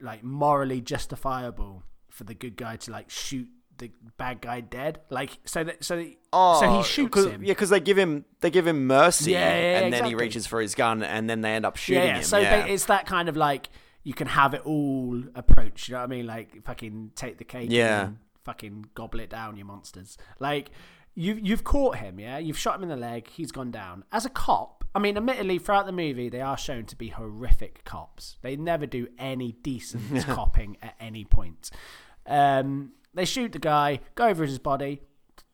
like 0.00 0.22
morally 0.22 0.80
justifiable 0.80 1.82
for 2.10 2.24
the 2.24 2.34
good 2.34 2.56
guy 2.56 2.76
to 2.76 2.90
like 2.90 3.08
shoot 3.08 3.48
the 3.78 3.90
bad 4.18 4.42
guy 4.42 4.60
dead, 4.60 5.00
like 5.08 5.38
so 5.46 5.64
that 5.64 5.82
so 5.82 5.96
that, 5.96 6.06
so 6.32 6.76
he 6.76 6.82
shoots 6.82 7.16
Oh, 7.16 7.22
'cause- 7.22 7.26
him. 7.32 7.42
Yeah, 7.42 7.52
because 7.52 7.70
they 7.70 7.80
give 7.80 7.96
him 7.96 8.26
they 8.40 8.50
give 8.50 8.66
him 8.66 8.86
mercy, 8.86 9.32
Yeah, 9.32 9.38
yeah, 9.54 9.60
yeah, 9.60 9.78
and 9.80 9.92
then 9.92 10.04
he 10.04 10.14
reaches 10.14 10.46
for 10.46 10.60
his 10.60 10.74
gun, 10.74 11.02
and 11.02 11.28
then 11.30 11.40
they 11.40 11.52
end 11.54 11.64
up 11.64 11.76
shooting 11.76 12.02
yeah, 12.04 12.16
him. 12.18 12.22
so 12.22 12.36
yeah. 12.38 12.64
They, 12.66 12.74
it's 12.74 12.84
that 12.86 13.06
kind 13.06 13.30
of 13.30 13.36
like 13.36 13.70
you 14.04 14.14
can 14.14 14.26
have 14.26 14.54
it 14.54 14.62
all 14.64 15.22
approach. 15.34 15.88
You 15.88 15.94
know 15.94 16.00
what 16.00 16.04
I 16.04 16.08
mean? 16.08 16.26
Like 16.26 16.64
fucking 16.64 17.12
take 17.14 17.38
the 17.38 17.44
cake. 17.44 17.68
Yeah. 17.70 18.06
And 18.06 18.18
fucking 18.44 18.86
gobble 18.94 19.20
it 19.20 19.30
down, 19.30 19.56
you 19.56 19.64
monsters. 19.64 20.18
Like 20.38 20.70
you 21.14 21.38
you've 21.40 21.64
caught 21.64 21.96
him. 21.96 22.18
Yeah, 22.18 22.38
you've 22.38 22.58
shot 22.58 22.76
him 22.76 22.82
in 22.82 22.88
the 22.88 22.96
leg. 22.96 23.28
He's 23.28 23.52
gone 23.52 23.70
down. 23.70 24.04
As 24.12 24.24
a 24.24 24.30
cop, 24.30 24.84
I 24.94 24.98
mean, 24.98 25.16
admittedly, 25.16 25.58
throughout 25.58 25.86
the 25.86 25.92
movie, 25.92 26.28
they 26.28 26.40
are 26.40 26.58
shown 26.58 26.84
to 26.86 26.96
be 26.96 27.08
horrific 27.08 27.84
cops. 27.84 28.36
They 28.42 28.56
never 28.56 28.86
do 28.86 29.08
any 29.18 29.52
decent 29.52 30.26
copping 30.26 30.76
at 30.82 30.94
any 31.00 31.24
point. 31.24 31.70
Um, 32.26 32.92
they 33.14 33.24
shoot 33.24 33.52
the 33.52 33.58
guy, 33.58 34.00
go 34.14 34.26
over 34.26 34.44
his 34.44 34.58
body. 34.58 35.02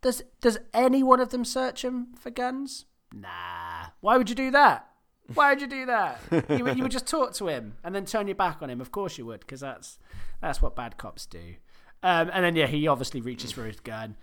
Does 0.01 0.23
does 0.41 0.59
any 0.73 1.03
one 1.03 1.21
of 1.21 1.31
them 1.31 1.45
search 1.45 1.85
him 1.85 2.15
for 2.19 2.31
guns? 2.31 2.85
Nah. 3.13 3.89
Why 4.01 4.17
would 4.17 4.29
you 4.29 4.37
do 4.37 4.51
that? 4.53 4.87
Why 5.35 5.53
would 5.53 5.61
you 5.61 5.67
do 5.67 5.87
that? 5.87 6.21
You 6.49 6.65
would, 6.65 6.77
you 6.77 6.83
would 6.83 6.93
just 6.99 7.07
talk 7.07 7.35
to 7.35 7.49
him 7.49 7.75
and 7.85 7.95
then 7.95 8.05
turn 8.07 8.29
your 8.29 8.35
back 8.35 8.63
on 8.63 8.71
him. 8.71 8.81
Of 8.81 8.93
course 8.93 9.19
you 9.19 9.27
would, 9.27 9.41
because 9.41 9.61
that's 9.61 9.99
that's 10.41 10.63
what 10.63 10.75
bad 10.77 10.97
cops 10.97 11.27
do. 11.27 11.55
Um, 12.03 12.31
and 12.33 12.45
then 12.45 12.57
yeah, 12.57 12.67
he 12.67 12.87
obviously 12.87 13.21
reaches 13.21 13.53
for 13.53 13.65
his 13.65 13.81
gun. 13.81 14.17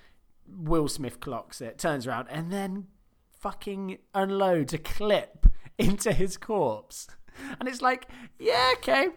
Will 0.47 0.87
Smith 0.87 1.19
clocks 1.19 1.61
it, 1.61 1.77
turns 1.77 2.07
around, 2.07 2.27
and 2.29 2.51
then 2.51 2.87
fucking 3.39 3.97
unloads 4.13 4.73
a 4.73 4.77
clip 4.77 5.47
into 5.77 6.11
his 6.11 6.37
corpse. 6.37 7.07
And 7.59 7.67
it's 7.67 7.81
like, 7.81 8.07
yeah, 8.39 8.71
okay. 8.77 9.09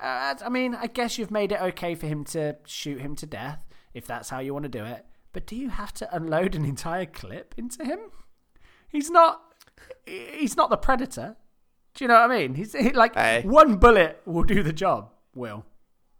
Uh, 0.00 0.34
I 0.44 0.48
mean, 0.48 0.74
I 0.74 0.86
guess 0.86 1.18
you've 1.18 1.30
made 1.30 1.52
it 1.52 1.60
okay 1.60 1.94
for 1.94 2.06
him 2.06 2.24
to 2.26 2.56
shoot 2.64 3.00
him 3.00 3.14
to 3.16 3.26
death 3.26 3.60
if 3.94 4.06
that's 4.06 4.30
how 4.30 4.38
you 4.38 4.52
want 4.54 4.64
to 4.64 4.68
do 4.68 4.84
it. 4.84 5.04
But 5.32 5.46
do 5.46 5.56
you 5.56 5.68
have 5.68 5.92
to 5.94 6.14
unload 6.14 6.54
an 6.54 6.64
entire 6.64 7.06
clip 7.06 7.54
into 7.56 7.84
him? 7.84 7.98
He's 8.88 9.10
not. 9.10 9.42
He's 10.06 10.56
not 10.56 10.70
the 10.70 10.76
predator. 10.76 11.36
Do 11.94 12.04
you 12.04 12.08
know 12.08 12.14
what 12.14 12.30
I 12.30 12.38
mean? 12.38 12.54
He's 12.54 12.72
he, 12.74 12.90
like 12.90 13.14
Hey. 13.14 13.42
one 13.44 13.76
bullet 13.76 14.20
will 14.24 14.44
do 14.44 14.62
the 14.62 14.72
job. 14.72 15.10
Will. 15.34 15.64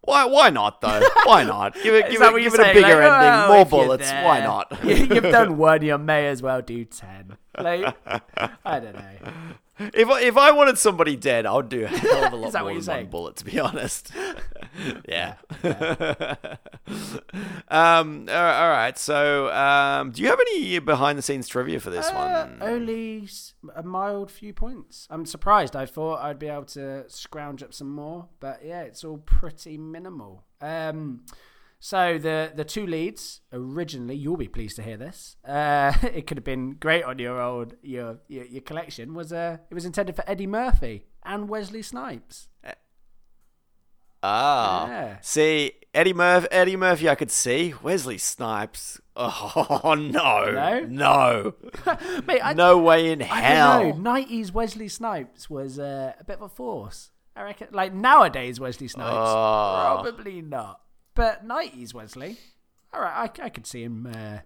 Why 0.02 0.24
why 0.24 0.50
not 0.50 0.80
though? 0.80 1.00
Why 1.24 1.44
not? 1.44 1.74
Give 1.82 1.94
it 1.94 2.08
give 2.10 2.22
it, 2.22 2.40
give 2.42 2.54
it 2.54 2.60
a 2.60 2.72
bigger 2.72 2.80
Like, 2.80 3.24
ending, 3.24 3.40
oh, 3.50 3.54
more 3.54 3.64
bullets. 3.66 4.10
Why 4.10 4.40
not? 4.40 4.84
You- 4.84 4.94
You've 5.14 5.22
done 5.24 5.56
one. 5.58 5.82
You 5.82 5.98
may 5.98 6.28
as 6.28 6.42
well 6.42 6.62
do 6.62 6.84
ten. 6.84 7.36
Like 7.58 7.94
I 8.64 8.80
don't 8.80 8.94
know. 8.94 9.32
If 9.94 10.08
I, 10.08 10.20
if 10.22 10.36
I 10.36 10.50
wanted 10.52 10.76
somebody 10.78 11.14
dead, 11.16 11.46
I 11.46 11.52
would 11.54 11.68
do 11.68 11.84
a 11.84 11.88
hell 11.88 12.24
of 12.24 12.32
a 12.32 12.36
lot 12.36 12.52
more 12.52 12.74
than 12.74 12.82
you're 12.84 12.94
one 12.96 13.06
bullet, 13.06 13.36
to 13.36 13.44
be 13.44 13.60
honest. 13.60 14.10
yeah. 15.08 15.34
um. 17.68 18.26
All 18.28 18.34
right. 18.34 18.60
all 18.62 18.70
right, 18.70 18.98
So, 18.98 19.50
um, 19.52 20.10
do 20.10 20.22
you 20.22 20.28
have 20.28 20.40
any 20.40 20.78
behind 20.78 21.18
the 21.18 21.22
scenes 21.22 21.48
trivia 21.48 21.80
for 21.80 21.90
this 21.90 22.08
Uh, 22.10 22.48
one? 22.58 22.58
only 22.62 23.28
a 23.74 23.82
mild 23.82 24.30
few 24.30 24.52
points. 24.52 25.06
I'm 25.10 25.26
surprised. 25.26 25.76
I 25.76 25.86
thought 25.86 26.20
I'd 26.22 26.38
be 26.38 26.48
able 26.48 26.64
to 26.66 27.04
scrounge 27.08 27.62
up 27.62 27.72
some 27.74 27.90
more, 27.90 28.28
but 28.40 28.60
yeah, 28.64 28.82
it's 28.82 29.04
all 29.04 29.18
pretty 29.18 29.78
minimal. 29.78 30.44
Um, 30.60 31.20
so 31.80 32.18
the 32.18 32.52
the 32.54 32.64
two 32.64 32.86
leads 32.86 33.40
originally, 33.52 34.16
you'll 34.16 34.36
be 34.36 34.48
pleased 34.48 34.76
to 34.76 34.82
hear 34.82 34.96
this. 34.96 35.36
Uh, 35.46 35.92
it 36.02 36.26
could 36.26 36.36
have 36.36 36.44
been 36.44 36.72
great 36.72 37.04
on 37.04 37.18
your 37.18 37.40
old 37.40 37.74
your 37.82 38.18
your, 38.28 38.44
your 38.44 38.62
collection. 38.62 39.14
Was 39.14 39.32
uh, 39.32 39.58
it 39.70 39.74
was 39.74 39.84
intended 39.84 40.16
for 40.16 40.24
Eddie 40.28 40.46
Murphy 40.46 41.06
and 41.24 41.48
Wesley 41.48 41.82
Snipes. 41.82 42.48
Ah. 44.22 44.88
Yeah. 44.88 45.16
See, 45.20 45.72
Eddie 45.94 46.12
Murphy. 46.12 46.48
Eddie 46.50 46.76
Murphy, 46.76 47.08
I 47.08 47.14
could 47.14 47.30
see. 47.30 47.74
Wesley 47.82 48.18
Snipes. 48.18 49.00
Oh 49.14 49.94
no. 49.98 50.50
No? 50.50 50.80
No. 50.88 51.54
Mate, 52.26 52.40
I, 52.42 52.54
no 52.54 52.78
way 52.78 53.12
in 53.12 53.22
I 53.22 53.26
hell. 53.26 53.96
Nineties 53.96 54.52
Wesley 54.52 54.88
Snipes 54.88 55.48
was 55.48 55.78
uh, 55.78 56.14
a 56.18 56.24
bit 56.24 56.36
of 56.36 56.42
a 56.42 56.48
force. 56.48 57.10
I 57.36 57.42
reckon. 57.42 57.68
Like 57.70 57.94
nowadays, 57.94 58.58
Wesley 58.58 58.88
Snipes, 58.88 59.12
Oh. 59.12 60.00
probably 60.02 60.42
not. 60.42 60.80
But 61.18 61.44
nineties 61.44 61.92
Wesley, 61.92 62.36
all 62.94 63.00
right, 63.00 63.28
I, 63.40 63.46
I 63.46 63.48
could 63.48 63.66
see 63.66 63.82
him, 63.82 64.06
uh, 64.06 64.38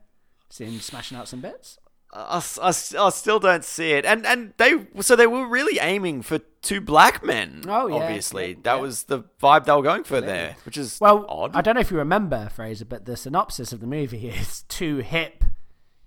see 0.49 0.65
him 0.65 0.81
smashing 0.81 1.19
out 1.19 1.29
some 1.29 1.43
bits. 1.43 1.79
I 2.15 2.37
I 2.63 2.71
still 2.71 3.39
don't 3.39 3.63
see 3.63 3.93
it. 3.93 4.07
And 4.07 4.25
and 4.25 4.55
they 4.57 4.87
so 5.01 5.15
they 5.15 5.27
were 5.27 5.47
really 5.47 5.79
aiming 5.79 6.23
for 6.23 6.39
two 6.63 6.81
black 6.81 7.23
men. 7.23 7.65
Oh, 7.69 7.89
yeah, 7.89 7.97
obviously 7.97 8.53
yeah, 8.53 8.59
that 8.63 8.81
was 8.81 9.03
the 9.03 9.25
vibe 9.43 9.67
they 9.67 9.73
were 9.73 9.83
going 9.83 10.05
for 10.05 10.23
there, 10.23 10.57
which 10.65 10.79
is 10.79 10.99
Well, 10.99 11.27
odd. 11.29 11.55
I 11.55 11.61
don't 11.61 11.75
know 11.75 11.83
if 11.83 11.91
you 11.91 11.99
remember 11.99 12.49
Fraser, 12.49 12.87
but 12.87 13.05
the 13.05 13.19
synopsis 13.19 13.75
of 13.75 13.81
the 13.81 13.87
movie 13.87 14.29
is 14.31 14.63
two 14.63 14.99
hip 14.99 15.45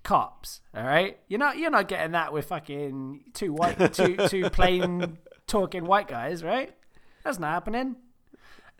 cops. 0.02 0.62
All 0.74 0.82
right, 0.82 1.16
you're 1.28 1.38
not 1.38 1.58
you're 1.58 1.70
not 1.70 1.86
getting 1.86 2.10
that 2.10 2.32
with 2.32 2.46
fucking 2.46 3.20
two 3.34 3.52
white 3.52 3.92
two 3.94 4.16
two 4.28 4.50
plain 4.50 5.18
talking 5.46 5.84
white 5.84 6.08
guys, 6.08 6.42
right? 6.42 6.74
That's 7.22 7.38
not 7.38 7.52
happening. 7.52 7.94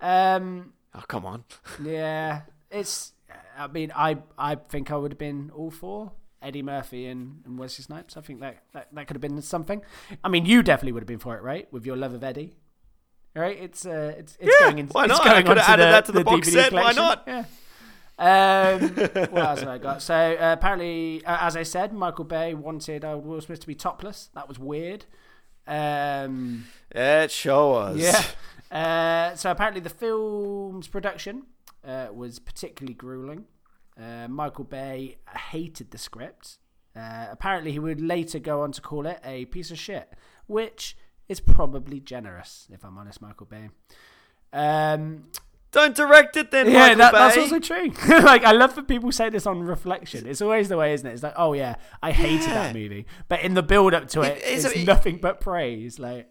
Um, 0.00 0.72
oh 0.96 1.02
come 1.08 1.24
on. 1.26 1.44
Yeah, 1.82 2.42
it's. 2.70 3.12
I 3.58 3.66
mean, 3.68 3.92
I 3.94 4.18
I 4.38 4.54
think 4.56 4.90
I 4.90 4.96
would 4.96 5.12
have 5.12 5.18
been 5.18 5.50
all 5.54 5.70
for 5.70 6.12
Eddie 6.42 6.62
Murphy 6.62 7.06
and, 7.06 7.42
and 7.46 7.58
Wesley 7.58 7.82
Snipes. 7.84 8.16
I 8.16 8.20
think 8.20 8.40
that, 8.40 8.58
that 8.72 8.88
that 8.92 9.06
could 9.06 9.16
have 9.16 9.20
been 9.22 9.40
something. 9.42 9.82
I 10.22 10.28
mean, 10.28 10.46
you 10.46 10.62
definitely 10.62 10.92
would 10.92 11.02
have 11.02 11.08
been 11.08 11.18
for 11.18 11.36
it, 11.36 11.42
right? 11.42 11.70
With 11.72 11.86
your 11.86 11.96
love 11.96 12.12
of 12.14 12.22
Eddie, 12.22 12.56
right? 13.34 13.58
It's 13.60 13.86
uh, 13.86 14.14
it's, 14.18 14.36
it's 14.40 14.54
Yeah, 14.60 14.66
going 14.66 14.78
in, 14.80 14.86
why 14.88 15.06
not? 15.06 15.26
I 15.26 15.42
could 15.42 15.56
have 15.58 15.68
added 15.68 15.92
that 15.92 16.04
to 16.06 16.12
the 16.12 16.24
box 16.24 16.48
DVD 16.48 16.52
set, 16.52 16.72
why 16.72 16.92
not? 16.92 17.24
Yeah. 17.26 17.44
Um, 18.18 18.80
what 19.30 19.44
else 19.44 19.60
have 19.60 19.68
I 19.68 19.78
got? 19.78 20.00
So 20.02 20.14
uh, 20.14 20.54
apparently, 20.58 21.22
uh, 21.26 21.38
as 21.40 21.54
I 21.56 21.64
said, 21.64 21.92
Michael 21.92 22.24
Bay 22.24 22.54
wanted 22.54 23.04
old 23.04 23.26
Will 23.26 23.40
Smith 23.42 23.60
to 23.60 23.66
be 23.66 23.74
topless. 23.74 24.30
That 24.34 24.48
was 24.48 24.58
weird. 24.58 25.04
Um, 25.66 26.64
It 26.90 27.30
sure 27.30 27.72
was. 27.72 27.98
yeah. 27.98 28.22
Uh, 28.70 29.34
so 29.36 29.50
apparently, 29.50 29.80
the 29.80 29.90
film's 29.90 30.88
production 30.88 31.44
uh, 31.86 32.08
was 32.12 32.38
particularly 32.38 32.94
grueling. 32.94 33.44
Uh, 34.00 34.28
Michael 34.28 34.64
Bay 34.64 35.16
hated 35.50 35.90
the 35.90 35.98
script. 35.98 36.58
Uh, 36.94 37.26
apparently, 37.30 37.72
he 37.72 37.78
would 37.78 38.00
later 38.00 38.38
go 38.38 38.62
on 38.62 38.72
to 38.72 38.80
call 38.80 39.06
it 39.06 39.20
a 39.24 39.44
piece 39.46 39.70
of 39.70 39.78
shit, 39.78 40.12
which 40.46 40.96
is 41.28 41.40
probably 41.40 42.00
generous, 42.00 42.66
if 42.72 42.84
I'm 42.84 42.96
honest, 42.98 43.20
Michael 43.22 43.46
Bay. 43.46 43.68
Um, 44.52 45.24
Don't 45.72 45.94
direct 45.94 46.36
it 46.36 46.50
then, 46.50 46.66
yeah, 46.70 46.80
Michael 46.94 46.98
that, 46.98 47.12
that's 47.12 47.36
also 47.36 47.58
true. 47.58 47.90
like, 48.22 48.44
I 48.44 48.52
love 48.52 48.74
that 48.76 48.88
people 48.88 49.12
say 49.12 49.28
this 49.28 49.46
on 49.46 49.60
reflection. 49.60 50.26
It's 50.26 50.40
always 50.40 50.68
the 50.68 50.76
way, 50.76 50.94
isn't 50.94 51.06
it? 51.06 51.12
It's 51.12 51.22
like, 51.22 51.34
oh 51.36 51.52
yeah, 51.52 51.76
I 52.02 52.12
hated 52.12 52.48
that 52.50 52.74
movie, 52.74 53.06
but 53.28 53.40
in 53.42 53.54
the 53.54 53.62
build 53.62 53.92
up 53.92 54.08
to 54.08 54.22
it, 54.22 54.38
It- 54.38 54.42
it's 54.46 54.64
it's, 54.64 54.76
a- 54.76 54.84
nothing 54.84 55.18
but 55.18 55.40
praise. 55.40 55.98
Like, 55.98 56.28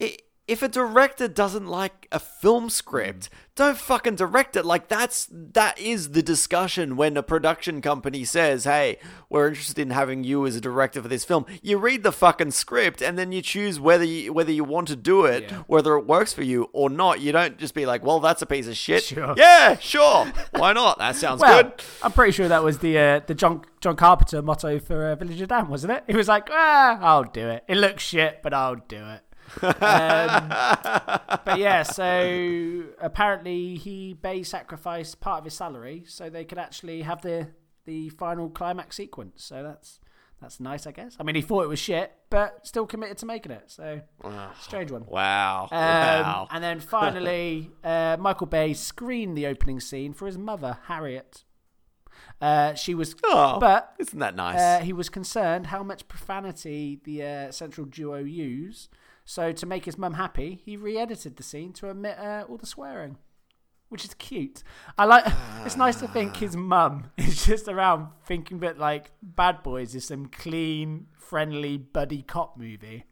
I- 0.00 0.16
if 0.48 0.62
a 0.62 0.68
director 0.68 1.28
doesn't 1.28 1.66
like 1.66 2.08
a 2.10 2.18
film 2.18 2.70
script, 2.70 3.28
don't 3.54 3.76
fucking 3.76 4.14
direct 4.16 4.56
it. 4.56 4.64
Like 4.64 4.88
that's 4.88 5.28
that 5.30 5.78
is 5.78 6.10
the 6.12 6.22
discussion 6.22 6.96
when 6.96 7.16
a 7.16 7.22
production 7.22 7.82
company 7.82 8.24
says, 8.24 8.64
"Hey, 8.64 8.98
we're 9.28 9.48
interested 9.48 9.78
in 9.78 9.90
having 9.90 10.24
you 10.24 10.46
as 10.46 10.56
a 10.56 10.60
director 10.60 11.02
for 11.02 11.08
this 11.08 11.24
film." 11.24 11.44
You 11.62 11.76
read 11.78 12.02
the 12.02 12.12
fucking 12.12 12.52
script 12.52 13.02
and 13.02 13.18
then 13.18 13.30
you 13.30 13.42
choose 13.42 13.78
whether 13.78 14.04
you, 14.04 14.32
whether 14.32 14.50
you 14.52 14.64
want 14.64 14.88
to 14.88 14.96
do 14.96 15.24
it, 15.26 15.44
Yeah. 15.50 15.58
whether 15.66 15.94
it 15.96 16.06
works 16.06 16.32
for 16.32 16.42
you 16.42 16.70
or 16.72 16.88
not. 16.88 17.20
You 17.20 17.30
don't 17.32 17.58
just 17.58 17.74
be 17.74 17.84
like, 17.84 18.02
"Well, 18.04 18.20
that's 18.20 18.40
a 18.42 18.46
piece 18.46 18.66
of 18.68 18.76
shit." 18.76 19.02
Sure. 19.02 19.34
Yeah, 19.36 19.76
sure. 19.78 20.32
Why 20.52 20.72
not? 20.72 20.98
That 20.98 21.14
sounds 21.16 21.40
Well, 21.42 21.62
good. 21.64 21.72
I'm 22.02 22.12
pretty 22.12 22.32
sure 22.32 22.48
that 22.48 22.64
was 22.64 22.78
the 22.78 22.98
uh, 22.98 23.20
the 23.26 23.34
John 23.34 23.62
John 23.80 23.96
Carpenter 23.96 24.40
motto 24.40 24.78
for 24.78 25.04
uh, 25.10 25.14
Village 25.16 25.40
of 25.42 25.48
Damn, 25.48 25.68
wasn't 25.68 25.92
it? 25.92 26.04
He 26.06 26.16
was 26.16 26.28
like, 26.28 26.48
ah, 26.50 26.98
I'll 27.00 27.24
do 27.24 27.48
it. 27.48 27.64
It 27.68 27.76
looks 27.76 28.02
shit, 28.02 28.40
but 28.42 28.54
I'll 28.54 28.76
do 28.76 28.96
it. 29.04 29.20
Um, 29.62 29.70
but 31.44 31.58
yeah, 31.58 31.82
so 31.82 32.84
apparently 33.00 33.76
he 33.76 34.14
Bay 34.14 34.42
sacrificed 34.42 35.20
part 35.20 35.38
of 35.38 35.44
his 35.44 35.54
salary 35.54 36.04
so 36.06 36.28
they 36.30 36.44
could 36.44 36.58
actually 36.58 37.02
have 37.02 37.22
the 37.22 37.48
the 37.84 38.10
final 38.10 38.50
climax 38.50 38.96
sequence. 38.96 39.42
So 39.44 39.62
that's 39.62 40.00
that's 40.40 40.60
nice, 40.60 40.86
I 40.86 40.92
guess. 40.92 41.16
I 41.18 41.24
mean, 41.24 41.34
he 41.34 41.40
thought 41.42 41.64
it 41.64 41.68
was 41.68 41.78
shit, 41.80 42.12
but 42.30 42.64
still 42.66 42.86
committed 42.86 43.18
to 43.18 43.26
making 43.26 43.50
it. 43.52 43.64
So 43.66 44.00
strange 44.60 44.90
one. 44.92 45.04
Wow. 45.06 45.68
Um, 45.72 45.78
wow. 45.80 46.48
And 46.50 46.62
then 46.62 46.80
finally, 46.80 47.70
uh, 47.84 48.16
Michael 48.20 48.46
Bay 48.46 48.72
screened 48.74 49.36
the 49.36 49.46
opening 49.46 49.80
scene 49.80 50.12
for 50.12 50.26
his 50.26 50.38
mother, 50.38 50.78
Harriet. 50.86 51.44
Uh, 52.40 52.74
she 52.74 52.94
was, 52.94 53.16
Oh, 53.24 53.58
but 53.58 53.94
isn't 53.98 54.18
that 54.20 54.36
nice? 54.36 54.60
uh, 54.60 54.84
he 54.84 54.92
was 54.92 55.08
concerned 55.08 55.68
how 55.68 55.82
much 55.82 56.06
profanity 56.06 57.00
the 57.02 57.22
uh, 57.24 57.50
central 57.50 57.84
duo 57.84 58.18
use. 58.18 58.88
So 59.28 59.52
to 59.52 59.66
make 59.66 59.84
his 59.84 59.98
mum 59.98 60.14
happy, 60.14 60.62
he 60.64 60.78
re-edited 60.78 61.36
the 61.36 61.42
scene 61.42 61.74
to 61.74 61.90
omit 61.90 62.18
uh, 62.18 62.46
all 62.48 62.56
the 62.56 62.64
swearing, 62.64 63.18
which 63.90 64.02
is 64.02 64.14
cute. 64.14 64.62
I 64.96 65.04
like. 65.04 65.22
it's 65.66 65.76
nice 65.76 65.96
to 65.96 66.08
think 66.08 66.38
his 66.38 66.56
mum 66.56 67.10
is 67.18 67.44
just 67.44 67.68
around 67.68 68.08
thinking 68.24 68.60
that 68.60 68.78
like 68.78 69.10
Bad 69.22 69.62
Boys 69.62 69.94
is 69.94 70.06
some 70.06 70.28
clean, 70.28 71.08
friendly 71.12 71.76
buddy 71.76 72.22
cop 72.22 72.56
movie, 72.56 73.04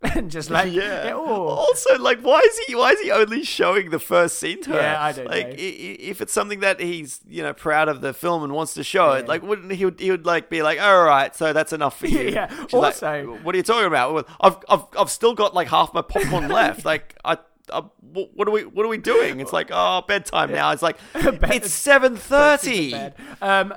and 0.14 0.30
just 0.30 0.48
like 0.48 0.72
yeah. 0.72 1.10
oh, 1.12 1.48
Also, 1.48 1.98
like, 1.98 2.20
why 2.20 2.38
is 2.38 2.58
he? 2.66 2.74
Why 2.76 2.90
is 2.92 3.00
he 3.00 3.10
only 3.10 3.42
showing 3.42 3.90
the 3.90 3.98
first 3.98 4.38
scene 4.38 4.62
to 4.62 4.70
her? 4.70 4.76
Yeah, 4.80 5.02
I 5.02 5.10
don't 5.12 5.26
like, 5.26 5.48
know. 5.48 5.54
if 5.58 6.20
it's 6.20 6.32
something 6.32 6.60
that 6.60 6.78
he's 6.80 7.20
you 7.28 7.42
know 7.42 7.52
proud 7.52 7.88
of 7.88 8.00
the 8.00 8.12
film 8.14 8.44
and 8.44 8.52
wants 8.52 8.74
to 8.74 8.84
show 8.84 9.12
it, 9.14 9.26
like, 9.26 9.42
wouldn't 9.42 9.72
he? 9.72 9.84
Would, 9.84 9.98
he 9.98 10.10
would 10.12 10.24
like 10.24 10.50
be 10.50 10.62
like, 10.62 10.80
all 10.80 11.02
right, 11.04 11.34
so 11.34 11.52
that's 11.52 11.72
enough 11.72 11.98
for 11.98 12.06
you. 12.16 12.28
Yeah, 12.30 12.48
She's 12.48 12.72
like, 12.74 12.94
also- 13.02 13.38
what 13.42 13.54
are 13.54 13.58
you 13.58 13.64
talking 13.64 13.86
about? 13.86 14.28
I've, 14.40 14.58
I've, 14.68 14.84
I've 14.96 15.10
still 15.10 15.34
got 15.34 15.52
like 15.52 15.66
half 15.66 15.92
my 15.92 16.02
popcorn 16.02 16.46
left. 16.60 16.84
Like, 16.84 17.16
I. 17.24 17.38
Uh, 17.70 17.82
what 18.00 18.48
are 18.48 18.50
we? 18.50 18.64
What 18.64 18.86
are 18.86 18.88
we 18.88 18.96
doing? 18.96 19.40
It's 19.40 19.52
like 19.52 19.68
oh 19.70 20.02
bedtime 20.08 20.50
now. 20.52 20.70
It's 20.70 20.80
like 20.80 20.96
it's 21.14 21.70
seven 21.70 22.16
thirty. 22.16 22.94
Um, 23.42 23.74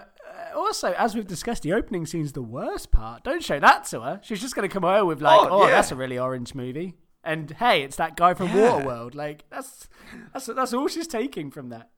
also, 0.55 0.93
as 0.97 1.15
we've 1.15 1.27
discussed, 1.27 1.63
the 1.63 1.73
opening 1.73 2.05
scene's 2.05 2.31
the 2.33 2.41
worst 2.41 2.91
part. 2.91 3.23
Don't 3.23 3.43
show 3.43 3.59
that 3.59 3.85
to 3.85 4.01
her. 4.01 4.19
She's 4.23 4.41
just 4.41 4.55
going 4.55 4.67
to 4.67 4.73
come 4.73 4.83
over 4.85 5.05
with 5.05 5.21
like, 5.21 5.39
Oh, 5.41 5.47
"Oh, 5.49 5.65
yeah. 5.65 5.71
that's 5.71 5.91
a 5.91 5.95
really 5.95 6.17
orange 6.19 6.53
movie," 6.55 6.95
and 7.23 7.51
hey, 7.51 7.83
it's 7.83 7.95
that 7.97 8.15
guy 8.15 8.33
from 8.33 8.47
Yeah. 8.47 8.81
Waterworld. 8.81 9.15
Like 9.15 9.43
that's 9.49 9.87
that's 10.33 10.45
that's 10.47 10.73
all 10.73 10.87
she's 10.87 11.07
taking 11.07 11.51
from 11.51 11.69
that. 11.69 11.89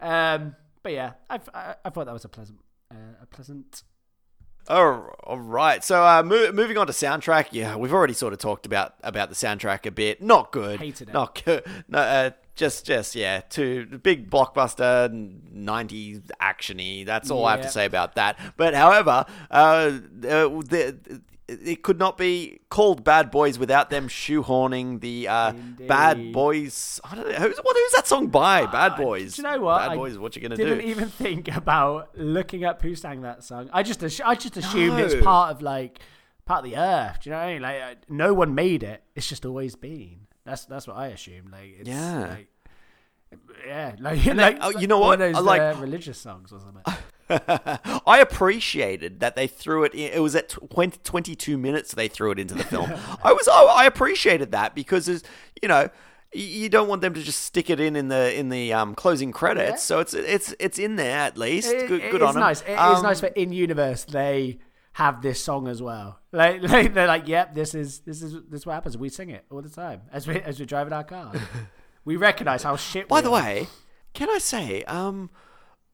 Um, 0.00 0.56
but 0.82 0.92
yeah, 0.92 1.12
I, 1.30 1.40
I, 1.54 1.74
I 1.84 1.90
thought 1.90 2.06
that 2.06 2.12
was 2.12 2.24
a 2.24 2.28
pleasant 2.28 2.58
uh, 2.90 3.22
a 3.22 3.26
pleasant. 3.26 3.82
Oh, 4.68 5.10
all 5.22 5.38
right. 5.38 5.84
So, 5.84 6.02
uh, 6.04 6.24
mo- 6.24 6.50
moving 6.50 6.76
on 6.76 6.88
to 6.88 6.92
soundtrack. 6.92 7.46
Yeah, 7.52 7.76
we've 7.76 7.92
already 7.92 8.14
sort 8.14 8.32
of 8.32 8.40
talked 8.40 8.66
about 8.66 8.94
about 9.04 9.28
the 9.28 9.34
soundtrack 9.36 9.86
a 9.86 9.92
bit. 9.92 10.20
Not 10.20 10.50
good. 10.50 10.80
Hated 10.80 11.08
it. 11.08 11.12
Not 11.12 11.40
good. 11.44 11.64
No, 11.88 11.98
uh, 12.00 12.30
just, 12.56 12.86
just 12.86 13.14
yeah. 13.14 13.40
Too 13.40 13.86
big 14.02 14.30
blockbuster, 14.30 15.08
'90s 15.54 16.22
actiony. 16.40 17.04
That's 17.06 17.30
all 17.30 17.44
I 17.44 17.52
have 17.52 17.62
to 17.62 17.68
say 17.70 17.84
about 17.84 18.14
that. 18.16 18.38
But 18.56 18.74
however, 18.74 19.24
uh, 19.50 19.54
uh, 19.54 19.98
the, 20.22 20.96
it 21.48 21.82
could 21.82 21.98
not 21.98 22.18
be 22.18 22.60
called 22.70 23.04
Bad 23.04 23.30
Boys 23.30 23.58
without 23.58 23.90
them 23.90 24.08
shoehorning 24.08 25.00
the 25.00 25.28
uh, 25.28 25.52
Bad 25.86 26.32
Boys. 26.32 27.00
I 27.04 27.14
don't 27.14 27.28
know 27.28 27.34
who's 27.34 27.58
what. 27.58 27.76
Who's 27.76 27.92
that 27.92 28.06
song 28.06 28.28
by? 28.28 28.66
Bad 28.66 28.96
Boys. 28.96 29.36
Do 29.36 29.42
you 29.42 29.48
know 29.48 29.60
what? 29.60 29.78
Bad 29.78 29.90
I 29.92 29.96
Boys. 29.96 30.18
What 30.18 30.34
you 30.34 30.42
gonna 30.42 30.56
do? 30.56 30.64
Didn't 30.64 30.84
even 30.86 31.08
think 31.08 31.54
about 31.54 32.18
looking 32.18 32.64
up 32.64 32.82
who 32.82 32.94
sang 32.94 33.22
that 33.22 33.44
song. 33.44 33.70
I 33.72 33.82
just 33.82 34.02
I 34.02 34.34
just 34.34 34.56
assumed 34.56 34.98
it's 34.98 35.14
No. 35.14 35.22
part 35.22 35.52
of 35.54 35.62
like 35.62 36.00
part 36.46 36.64
of 36.64 36.70
the 36.70 36.76
earth. 36.76 37.18
Do 37.22 37.30
you 37.30 37.34
know 37.34 37.38
what 37.40 37.46
I 37.46 37.52
mean? 37.52 37.62
Like 37.62 37.80
uh, 37.82 37.94
no 38.08 38.34
one 38.34 38.54
made 38.54 38.82
it. 38.82 39.02
It's 39.14 39.28
just 39.28 39.44
always 39.46 39.76
been. 39.76 40.25
That's 40.46 40.64
that's 40.64 40.86
what 40.86 40.96
I 40.96 41.08
assumed. 41.08 41.50
Like 41.52 41.74
it's, 41.80 41.88
Yeah. 41.88 42.26
like, 42.28 42.48
yeah, 43.66 43.94
like, 44.00 44.24
like 44.24 44.58
oh, 44.62 44.70
you 44.78 44.86
know 44.86 44.98
what? 45.00 45.18
those, 45.18 45.34
like- 45.40 45.60
uh, 45.60 45.74
religious 45.78 46.16
songs 46.18 46.52
or 46.52 46.60
something. 46.60 46.82
I 48.06 48.18
appreciated 48.20 49.18
that 49.20 49.34
they 49.34 49.48
threw 49.48 49.82
it. 49.84 49.92
In, 49.94 50.12
it 50.12 50.20
was 50.20 50.36
at 50.36 50.48
20, 50.50 50.98
22 51.02 51.58
minutes 51.58 51.92
they 51.92 52.06
threw 52.08 52.30
it 52.30 52.38
into 52.38 52.54
the 52.54 52.62
film. 52.64 52.88
I 53.24 53.32
was. 53.32 53.48
I, 53.48 53.62
I 53.64 53.84
appreciated 53.86 54.52
that 54.52 54.76
because, 54.76 55.08
you 55.60 55.68
know, 55.68 55.88
you 56.32 56.68
don't 56.68 56.88
want 56.88 57.02
them 57.02 57.14
to 57.14 57.22
just 57.22 57.40
stick 57.42 57.68
it 57.68 57.80
in 57.80 57.96
in 57.96 58.06
the 58.08 58.32
in 58.38 58.48
the 58.48 58.72
um, 58.72 58.94
closing 58.94 59.32
credits. 59.32 59.70
Yeah. 59.70 59.76
So 59.76 59.98
it's 60.00 60.14
it's 60.14 60.54
it's 60.60 60.78
in 60.78 60.94
there 60.94 61.18
at 61.18 61.36
least. 61.36 61.68
It- 61.72 61.88
good 61.88 62.00
it 62.02 62.12
good 62.12 62.22
is 62.22 62.28
on 62.28 62.34
them. 62.34 62.40
nice. 62.42 62.60
It 62.62 62.70
is 62.74 62.78
Um, 62.78 63.02
nice 63.02 63.20
but 63.20 63.36
in 63.36 63.52
universe 63.52 64.04
they 64.04 64.58
have 64.96 65.20
this 65.20 65.38
song 65.42 65.68
as 65.68 65.82
well. 65.82 66.18
Like, 66.32 66.62
like 66.62 66.92
they're 66.94 67.06
like, 67.06 67.28
yep, 67.28 67.54
this 67.54 67.74
is 67.74 68.00
this 68.00 68.20
is 68.22 68.32
this 68.50 68.60
is 68.60 68.66
what 68.66 68.74
happens. 68.74 68.96
We 68.98 69.08
sing 69.08 69.30
it 69.30 69.44
all 69.50 69.62
the 69.62 69.70
time 69.70 70.02
as 70.12 70.26
we 70.26 70.40
as 70.40 70.58
we're 70.58 70.66
driving 70.66 70.92
our 70.92 71.04
car. 71.04 71.32
we 72.04 72.16
recognize 72.16 72.62
how 72.62 72.76
shit. 72.76 73.08
By 73.08 73.20
the 73.22 73.30
are. 73.30 73.34
way, 73.42 73.68
can 74.12 74.28
I 74.28 74.38
say, 74.38 74.82
um, 74.84 75.30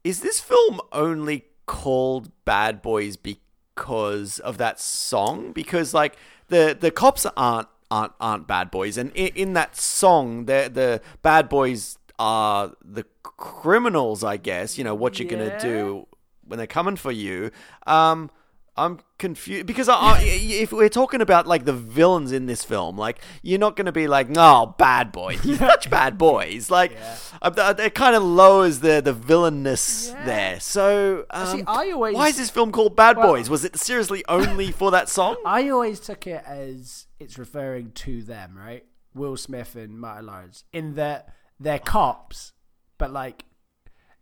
is 0.02 0.20
this 0.20 0.40
film 0.40 0.80
only 0.90 1.46
called 1.66 2.30
Bad 2.44 2.82
Boys 2.82 3.16
because 3.16 4.40
of 4.40 4.58
that 4.58 4.80
song? 4.80 5.52
Because 5.52 5.94
like 5.94 6.16
the 6.48 6.76
the 6.78 6.90
cops 6.90 7.24
aren't 7.36 7.68
aren't 7.90 8.12
aren't 8.20 8.46
bad 8.48 8.70
boys, 8.70 8.96
and 8.98 9.12
in, 9.14 9.30
in 9.34 9.52
that 9.54 9.76
song, 9.76 10.46
the 10.46 10.70
the 10.72 11.00
bad 11.22 11.48
boys 11.48 11.98
are 12.18 12.72
the 12.84 13.04
criminals. 13.22 14.24
I 14.24 14.36
guess 14.38 14.76
you 14.78 14.84
know 14.84 14.94
what 14.94 15.18
you're 15.18 15.30
Yeah. 15.30 15.48
gonna 15.50 15.60
do 15.60 16.06
when 16.46 16.58
they're 16.58 16.66
coming 16.66 16.96
for 16.96 17.12
you. 17.12 17.50
Um. 17.86 18.30
I'm 18.74 19.00
confused 19.18 19.66
because 19.66 19.88
I, 19.88 19.94
I, 19.96 20.20
if 20.22 20.72
we're 20.72 20.88
talking 20.88 21.20
about 21.20 21.46
like 21.46 21.66
the 21.66 21.74
villains 21.74 22.32
in 22.32 22.46
this 22.46 22.64
film, 22.64 22.96
like 22.96 23.20
you're 23.42 23.58
not 23.58 23.76
going 23.76 23.84
to 23.86 23.92
be 23.92 24.08
like, 24.08 24.30
no, 24.30 24.74
bad 24.78 25.12
boys, 25.12 25.44
you're 25.44 25.58
such 25.58 25.90
bad 25.90 26.16
boys. 26.16 26.70
Like, 26.70 26.96
uh, 27.42 27.74
it 27.78 27.94
kind 27.94 28.16
of 28.16 28.22
lowers 28.22 28.78
the 28.80 29.02
the 29.02 29.12
villainous 29.12 30.08
Yeah. 30.08 30.24
there. 30.24 30.60
So, 30.60 31.26
um, 31.30 31.46
See, 31.58 31.64
I 31.66 31.90
always- 31.90 32.14
why 32.14 32.28
is 32.28 32.36
this 32.38 32.48
film 32.48 32.72
called 32.72 32.96
Bad 32.96 33.18
Well- 33.18 33.28
Boys? 33.28 33.50
Was 33.50 33.64
it 33.64 33.76
seriously 33.76 34.24
only 34.26 34.72
for 34.72 34.90
that 34.90 35.10
song? 35.10 35.36
I 35.44 35.68
always 35.68 36.00
took 36.00 36.26
it 36.26 36.42
as 36.46 37.06
it's 37.20 37.36
referring 37.38 37.92
to 37.92 38.22
them, 38.22 38.56
right? 38.56 38.84
Will 39.14 39.36
Smith 39.36 39.76
and 39.76 40.00
Martin 40.00 40.26
Lawrence, 40.26 40.64
in 40.72 40.94
that 40.94 41.28
they're 41.60 41.78
cops, 41.78 42.54
but 42.96 43.12
like, 43.12 43.44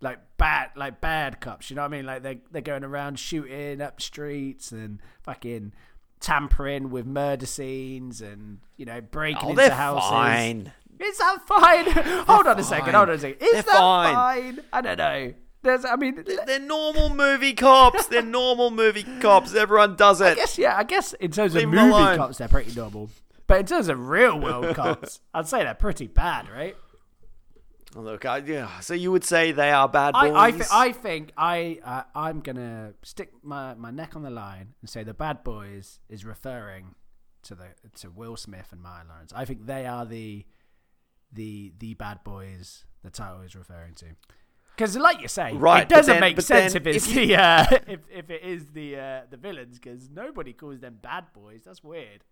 like 0.01 0.19
bad, 0.37 0.71
like 0.77 1.01
bad 1.01 1.41
cops. 1.41 1.71
You 1.71 1.77
know 1.77 1.83
what 1.83 1.93
I 1.93 1.97
mean? 1.97 2.07
Like 2.07 2.23
they 2.23 2.41
they're 2.51 2.63
going 2.63 2.85
around 2.85 3.19
shooting 3.19 3.81
up 3.81 4.01
streets 4.01 4.73
and 4.73 5.01
fucking 5.23 5.73
tampering 6.21 6.91
with 6.91 7.07
murder 7.07 7.47
scenes 7.47 8.21
and 8.21 8.59
you 8.77 8.85
know 8.85 9.01
breaking 9.01 9.43
oh, 9.43 9.51
into 9.51 9.75
houses. 9.75 10.09
fine. 10.09 10.73
Is 11.01 11.19
that 11.19 11.39
fine? 11.47 11.87
hold 12.27 12.47
on 12.47 12.59
a 12.59 12.63
second. 12.63 12.95
Hold 12.95 13.09
on 13.09 13.15
a 13.15 13.19
second. 13.19 13.43
Is 13.43 13.53
They're 13.53 13.63
that 13.63 13.77
fine. 13.77 14.15
fine. 14.15 14.65
I 14.73 14.81
don't 14.83 14.99
know. 14.99 15.35
There's, 15.63 15.85
I 15.85 15.97
mean, 15.97 16.25
They're 16.47 16.59
normal 16.59 17.11
movie 17.15 17.53
cops. 17.53 18.07
They're 18.07 18.23
normal 18.23 18.71
movie 18.71 19.05
cops. 19.21 19.55
Everyone 19.55 19.95
does 19.95 20.21
it. 20.21 20.33
I 20.33 20.35
guess 20.35 20.59
yeah. 20.59 20.77
I 20.77 20.85
guess 20.85 21.13
in 21.15 21.31
terms 21.31 21.55
Leave 21.55 21.65
of 21.65 21.71
movie 21.71 22.17
cops, 22.17 22.39
they're 22.39 22.49
pretty 22.49 22.75
normal. 22.75 23.11
But 23.47 23.61
in 23.61 23.67
terms 23.67 23.89
of 23.89 24.09
real 24.09 24.39
world 24.39 24.75
cops, 24.77 25.21
I'd 25.35 25.49
say 25.49 25.65
they're 25.65 25.75
pretty 25.75 26.07
bad, 26.07 26.49
right? 26.49 26.77
Look, 27.95 28.25
I, 28.25 28.39
yeah. 28.39 28.81
So 28.81 28.95
you 28.95 29.11
would 29.11 29.25
say 29.25 29.51
they 29.53 29.71
are 29.71 29.89
bad 29.89 30.15
boys? 30.15 30.33
I 30.35 30.45
I, 30.47 30.51
th- 30.53 30.65
I 30.71 30.93
think 30.93 31.33
I 31.37 31.81
uh, 31.85 32.03
I'm 32.15 32.41
gonna 32.41 32.95
stick 33.03 33.33
my, 33.43 33.75
my 33.75 33.91
neck 33.91 34.15
on 34.15 34.23
the 34.23 34.31
line 34.31 34.75
and 34.81 34.89
say 34.89 35.03
the 35.03 35.15
Bad 35.15 35.43
Boys 35.43 35.99
is 36.09 36.25
referring 36.25 36.95
to 37.43 37.55
the 37.55 37.67
to 38.01 38.11
Will 38.11 38.37
Smith 38.37 38.69
and 38.71 38.81
Martin 38.81 39.09
Lawrence. 39.09 39.33
I 39.35 39.45
think 39.45 39.67
they 39.67 39.87
are 39.87 40.07
the 40.07 40.45
the 41.33 41.73
the 41.79 41.95
Bad 41.95 42.23
Boys 42.23 42.85
the 43.03 43.11
title 43.11 43.41
is 43.43 43.57
referring 43.57 43.95
to. 43.95 44.07
Because, 44.77 44.97
like 44.97 45.21
you 45.21 45.29
say, 45.29 45.53
Right, 45.55 45.83
it 45.83 45.89
doesn't 45.89 46.15
then- 46.15 46.21
make 46.21 46.41
sense 46.41 46.75
if 46.75 46.87
it's 46.87 47.07
if 47.09 47.15
the 47.15 47.37
uh, 47.37 47.65
if 47.89 48.01
if 48.11 48.31
it 48.31 48.43
is 48.43 48.67
the 48.73 48.97
uh, 48.97 49.21
the 49.31 49.37
villains. 49.37 49.79
Because 49.79 50.09
nobody 50.09 50.53
calls 50.53 50.81
them 50.81 50.99
bad 51.03 51.25
boys. 51.35 51.63
That's 51.65 51.83
weird. 51.83 52.25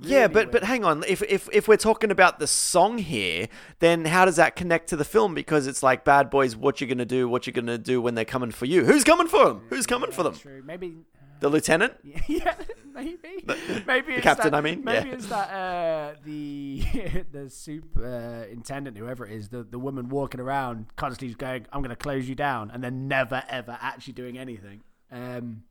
Yeah, 0.00 0.22
Really 0.22 0.28
but 0.32 0.44
but 0.46 0.52
weird. 0.52 0.64
hang 0.64 0.84
on. 0.84 1.04
If 1.06 1.22
if 1.22 1.48
if 1.52 1.68
we're 1.68 1.76
talking 1.76 2.10
about 2.10 2.38
the 2.38 2.46
song 2.46 2.98
here, 2.98 3.48
then 3.80 4.06
how 4.06 4.24
does 4.24 4.36
that 4.36 4.56
connect 4.56 4.88
to 4.88 4.96
the 4.96 5.04
film? 5.04 5.34
Because 5.34 5.66
it's 5.66 5.82
like 5.82 6.04
Bad 6.04 6.30
Boys. 6.30 6.56
What 6.56 6.80
you 6.80 6.86
gonna 6.86 7.04
do? 7.04 7.28
What 7.28 7.46
you 7.46 7.52
gonna 7.52 7.78
do 7.78 8.00
when 8.00 8.14
they're 8.14 8.24
coming 8.24 8.50
for 8.50 8.64
you? 8.66 8.84
Who's 8.84 9.04
coming 9.04 9.28
for 9.28 9.44
them? 9.46 9.62
Who's 9.68 9.86
coming 9.86 10.10
for 10.10 10.22
them? 10.22 10.34
True. 10.34 10.62
Maybe. 10.64 10.94
The 11.40 11.48
lieutenant? 11.48 11.94
Yeah, 12.28 12.54
maybe. 12.94 13.44
maybe 13.86 14.12
it's 14.14 14.22
captain, 14.22 14.52
that, 14.52 14.58
I 14.58 14.60
mean, 14.60 14.84
maybe 14.84 15.08
yeah. 15.08 15.14
it's 15.14 15.26
that 15.26 15.50
uh, 15.50 16.14
the 16.24 16.82
the 17.32 17.50
superintendent, 17.50 18.96
whoever 18.96 19.26
it 19.26 19.32
is, 19.32 19.48
the 19.48 19.62
the 19.64 19.78
woman 19.78 20.08
walking 20.08 20.40
around 20.40 20.86
constantly 20.96 21.34
going, 21.34 21.66
"I'm 21.72 21.80
going 21.82 21.90
to 21.90 21.96
close 21.96 22.28
you 22.28 22.34
down," 22.34 22.70
and 22.70 22.82
then 22.82 23.08
never 23.08 23.42
ever 23.48 23.76
actually 23.80 24.12
doing 24.14 24.38
anything. 24.38 24.82
Um, 25.10 25.64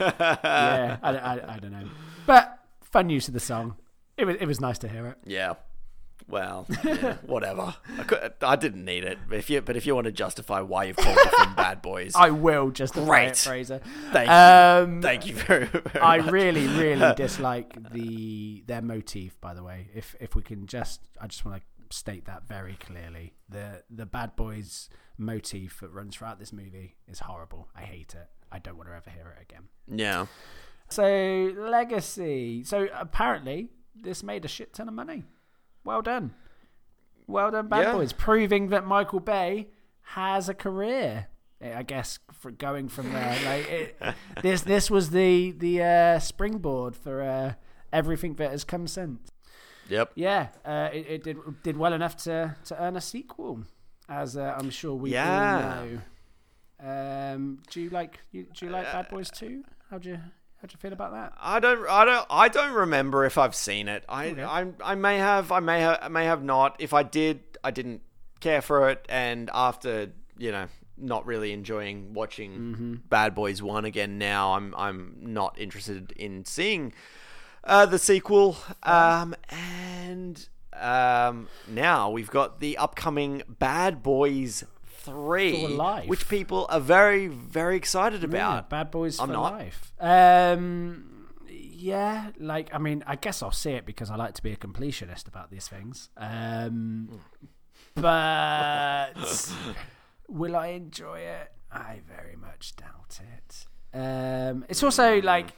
yeah, 0.00 0.96
I, 1.02 1.10
I, 1.16 1.54
I 1.54 1.58
don't 1.58 1.72
know, 1.72 1.88
but 2.26 2.57
fun 2.90 3.10
use 3.10 3.28
of 3.28 3.34
the 3.34 3.40
song. 3.40 3.76
It 4.16 4.24
was 4.24 4.36
it 4.40 4.46
was 4.46 4.60
nice 4.60 4.78
to 4.78 4.88
hear 4.88 5.06
it. 5.06 5.16
Yeah. 5.24 5.54
Well, 6.28 6.66
yeah, 6.84 7.14
whatever. 7.26 7.74
I, 7.98 8.02
could, 8.02 8.32
I 8.42 8.56
didn't 8.56 8.84
need 8.84 9.02
it. 9.02 9.18
If 9.30 9.48
you, 9.48 9.62
but 9.62 9.76
if 9.76 9.86
you 9.86 9.94
want 9.94 10.04
to 10.06 10.12
justify 10.12 10.60
why 10.60 10.84
you've 10.84 10.96
called 10.96 11.16
the 11.16 11.30
film 11.38 11.54
Bad 11.54 11.80
Boys, 11.80 12.12
I 12.16 12.30
will 12.30 12.70
justify 12.70 13.06
Great. 13.06 13.28
it, 13.30 13.36
Fraser. 13.38 13.80
thank 14.12 14.28
Um, 14.28 14.96
you. 14.96 15.00
Thank 15.02 15.26
you 15.26 15.34
very, 15.34 15.64
very 15.66 16.00
I 16.00 16.18
much. 16.18 16.30
really, 16.30 16.66
really 16.66 17.14
dislike 17.16 17.76
the 17.92 18.62
their 18.66 18.82
motif. 18.82 19.40
By 19.40 19.54
the 19.54 19.62
way, 19.62 19.88
if 19.94 20.16
if 20.20 20.34
we 20.34 20.42
can 20.42 20.66
just, 20.66 21.00
I 21.18 21.28
just 21.28 21.46
want 21.46 21.62
to 21.62 21.96
state 21.96 22.26
that 22.26 22.46
very 22.46 22.74
clearly. 22.74 23.32
The 23.48 23.84
the 23.88 24.04
bad 24.04 24.36
boys 24.36 24.90
motif 25.16 25.80
that 25.80 25.88
runs 25.92 26.16
throughout 26.16 26.38
this 26.38 26.52
movie 26.52 26.96
is 27.06 27.20
horrible. 27.20 27.68
I 27.74 27.82
hate 27.82 28.14
it. 28.14 28.28
I 28.52 28.58
don't 28.58 28.76
want 28.76 28.90
to 28.90 28.94
ever 28.94 29.08
hear 29.08 29.34
it 29.38 29.42
again. 29.42 29.68
Yeah. 29.86 30.26
So 30.90 31.52
legacy. 31.56 32.64
So 32.64 32.88
apparently, 32.94 33.68
this 33.94 34.22
made 34.22 34.44
a 34.44 34.48
shit 34.48 34.72
ton 34.72 34.88
of 34.88 34.94
money. 34.94 35.24
Well 35.84 36.02
done. 36.02 36.34
Well 37.26 37.50
done, 37.50 37.68
Bad 37.68 37.82
Yeah. 37.82 37.92
Boys, 37.92 38.12
proving 38.12 38.68
that 38.68 38.86
Michael 38.86 39.20
Bay 39.20 39.68
has 40.02 40.48
a 40.48 40.54
career. 40.54 41.26
eh, 41.60 41.76
I 41.76 41.82
guess 41.82 42.18
for 42.32 42.50
going 42.50 42.88
from 42.88 43.12
there, 43.12 43.38
like 43.44 43.68
it, 43.70 44.02
this, 44.42 44.62
this 44.62 44.90
was 44.90 45.10
the 45.10 45.50
the 45.52 45.82
uh, 45.82 46.18
springboard 46.20 46.96
for 46.96 47.20
uh, 47.22 47.52
everything 47.92 48.34
that 48.36 48.50
has 48.50 48.64
come 48.64 48.86
since. 48.86 49.30
Yep. 49.90 50.12
Yeah, 50.14 50.48
uh, 50.64 50.88
it, 50.92 51.06
it 51.08 51.24
did 51.24 51.36
did 51.62 51.76
well 51.76 51.92
enough 51.92 52.16
to 52.24 52.54
to 52.66 52.82
earn 52.82 52.96
a 52.96 53.00
sequel, 53.00 53.64
as 54.08 54.36
uh, 54.36 54.54
I'm 54.58 54.70
sure 54.70 54.94
we 54.94 55.12
Yeah. 55.12 55.80
all 55.80 55.84
know. 55.86 56.00
Um, 56.80 57.58
do 57.70 57.80
you 57.80 57.90
like 57.90 58.20
you, 58.30 58.46
do 58.54 58.66
you 58.66 58.72
like 58.72 58.84
Bad 58.84 59.08
Boys 59.08 59.30
Two? 59.30 59.64
How 59.90 59.98
do 59.98 60.10
you 60.10 60.18
how 60.60 60.66
do 60.66 60.72
you 60.72 60.78
feel 60.78 60.92
about 60.92 61.12
that? 61.12 61.32
I 61.40 61.60
don't. 61.60 61.88
I 61.88 62.04
don't. 62.04 62.26
I 62.28 62.48
don't 62.48 62.72
remember 62.72 63.24
if 63.24 63.38
I've 63.38 63.54
seen 63.54 63.86
it. 63.88 64.04
I. 64.08 64.28
Okay. 64.30 64.42
I. 64.42 64.66
I 64.82 64.94
may 64.96 65.18
have. 65.18 65.52
I 65.52 65.60
may 65.60 65.80
have. 65.80 65.98
I 66.02 66.08
may 66.08 66.24
have 66.24 66.42
not. 66.42 66.76
If 66.80 66.92
I 66.92 67.02
did, 67.04 67.40
I 67.62 67.70
didn't 67.70 68.02
care 68.40 68.60
for 68.60 68.90
it. 68.90 69.06
And 69.08 69.50
after 69.54 70.10
you 70.36 70.50
know, 70.52 70.66
not 70.96 71.26
really 71.26 71.52
enjoying 71.52 72.12
watching 72.12 72.50
Mm-hmm. 72.52 72.94
Bad 73.08 73.34
Boys 73.34 73.62
One 73.62 73.84
again. 73.84 74.18
Now 74.18 74.54
I'm. 74.54 74.74
I'm 74.76 75.16
not 75.20 75.56
interested 75.60 76.12
in 76.12 76.44
seeing 76.44 76.92
uh, 77.62 77.86
the 77.86 77.98
sequel. 77.98 78.56
Um. 78.82 79.36
And 79.48 80.48
um. 80.72 81.46
Now 81.68 82.10
we've 82.10 82.30
got 82.30 82.58
the 82.58 82.76
upcoming 82.78 83.42
Bad 83.48 84.02
Boys. 84.02 84.64
Three, 84.98 85.64
which 86.06 86.28
people 86.28 86.66
are 86.68 86.80
very, 86.80 87.28
very 87.28 87.76
excited 87.76 88.20
Yeah, 88.22 88.28
about. 88.28 88.70
Bad 88.70 88.90
Boys 88.90 89.18
I'm 89.18 89.28
for 89.28 89.32
not. 89.32 89.52
life. 89.52 89.92
Um, 90.00 91.28
yeah, 91.48 92.30
like 92.38 92.74
I 92.74 92.78
mean, 92.78 93.04
I 93.06 93.16
guess 93.16 93.42
I'll 93.42 93.52
see 93.52 93.70
it 93.72 93.86
because 93.86 94.10
I 94.10 94.16
like 94.16 94.34
to 94.34 94.42
be 94.42 94.52
a 94.52 94.56
completionist 94.56 95.28
about 95.28 95.50
these 95.50 95.68
things. 95.68 96.08
Um, 96.16 97.20
but 97.94 99.12
will 100.28 100.56
I 100.56 100.68
enjoy 100.68 101.20
it? 101.20 101.52
I 101.70 102.00
very 102.06 102.36
much 102.36 102.74
doubt 102.76 103.20
it. 103.36 103.66
Um, 103.96 104.64
it's 104.68 104.82
also 104.82 105.20
like. 105.22 105.50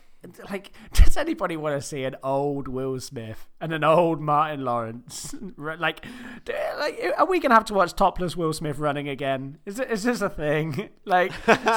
Like, 0.50 0.72
does 0.92 1.16
anybody 1.16 1.56
want 1.56 1.80
to 1.80 1.86
see 1.86 2.04
an 2.04 2.16
old 2.22 2.68
Will 2.68 3.00
Smith 3.00 3.48
and 3.60 3.72
an 3.72 3.82
old 3.84 4.20
Martin 4.20 4.64
Lawrence? 4.64 5.34
like, 5.56 6.04
do- 6.44 6.52
like, 6.78 7.00
are 7.16 7.26
we 7.26 7.40
gonna 7.40 7.54
have 7.54 7.64
to 7.66 7.74
watch 7.74 7.94
topless 7.94 8.36
Will 8.36 8.52
Smith 8.52 8.78
running 8.78 9.08
again? 9.08 9.58
Is 9.64 9.78
it, 9.80 9.90
is 9.90 10.02
this 10.02 10.20
a 10.20 10.28
thing? 10.28 10.90
Like, 11.04 11.32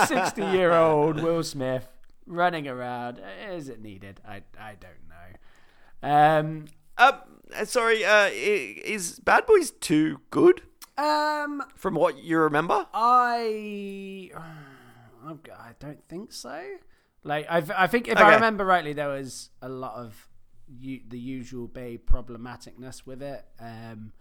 sixty-year-old 0.08 1.22
Will 1.24 1.44
Smith 1.44 1.88
running 2.26 2.68
around? 2.68 3.20
Is 3.50 3.70
it 3.70 3.82
needed? 3.82 4.20
I 4.28 4.44
I 4.60 4.76
don't 4.80 5.08
know. 5.10 6.08
Um, 6.10 6.66
Uh, 6.98 7.66
sorry, 7.66 8.04
uh, 8.06 8.30
is 8.32 9.20
Bad 9.20 9.46
Boys 9.46 9.72
2 9.72 10.20
good 10.30 10.62
um, 10.98 11.64
from 11.76 11.96
what 11.96 12.18
you 12.18 12.38
remember? 12.40 12.86
I 12.94 14.30
I 15.26 15.72
don't 15.80 16.08
think 16.08 16.32
so. 16.32 16.62
Like 17.24 17.46
I, 17.50 17.64
I 17.78 17.88
think 17.88 18.08
if 18.08 18.18
I 18.18 18.34
remember 18.36 18.66
rightly, 18.66 18.94
there 18.94 19.10
was 19.10 19.50
a 19.62 19.70
lot 19.70 19.96
of 19.96 20.28
u- 20.68 21.02
the 21.08 21.20
usual 21.20 21.68
Bay 21.68 21.98
problematicness 21.98 23.06
with 23.06 23.22
it. 23.22 23.46
Um, 23.60 24.14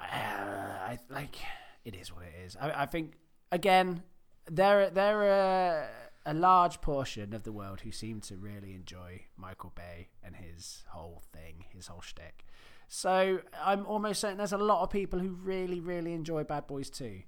uh, 0.00 0.04
I 0.04 0.98
like 1.10 1.36
it 1.84 1.94
is 1.94 2.12
what 2.12 2.24
it 2.24 2.34
is. 2.44 2.56
I, 2.60 2.82
I 2.82 2.86
think 2.86 3.14
again, 3.52 4.02
there 4.50 4.90
there 4.90 5.22
are 5.22 5.88
a 6.26 6.34
large 6.34 6.80
portion 6.80 7.34
of 7.34 7.42
the 7.44 7.52
world 7.52 7.82
who 7.82 7.92
seem 7.92 8.20
to 8.22 8.36
really 8.36 8.74
enjoy 8.74 9.20
Michael 9.36 9.72
Bay 9.74 10.08
and 10.22 10.34
his 10.36 10.82
whole 10.88 11.22
thing, 11.32 11.66
his 11.74 11.86
whole 11.86 12.00
shtick. 12.00 12.44
So 12.88 13.40
I'm 13.62 13.86
almost 13.86 14.20
certain 14.20 14.38
there's 14.38 14.52
a 14.52 14.58
lot 14.58 14.82
of 14.82 14.90
people 14.90 15.18
who 15.18 15.30
really, 15.30 15.80
really 15.80 16.12
enjoy 16.14 16.44
Bad 16.44 16.66
Boys 16.66 16.90
too. 16.90 17.20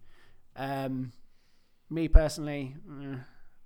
Um, 0.56 1.12
me 1.90 2.08
personally, 2.08 2.74
eh, 3.02 3.16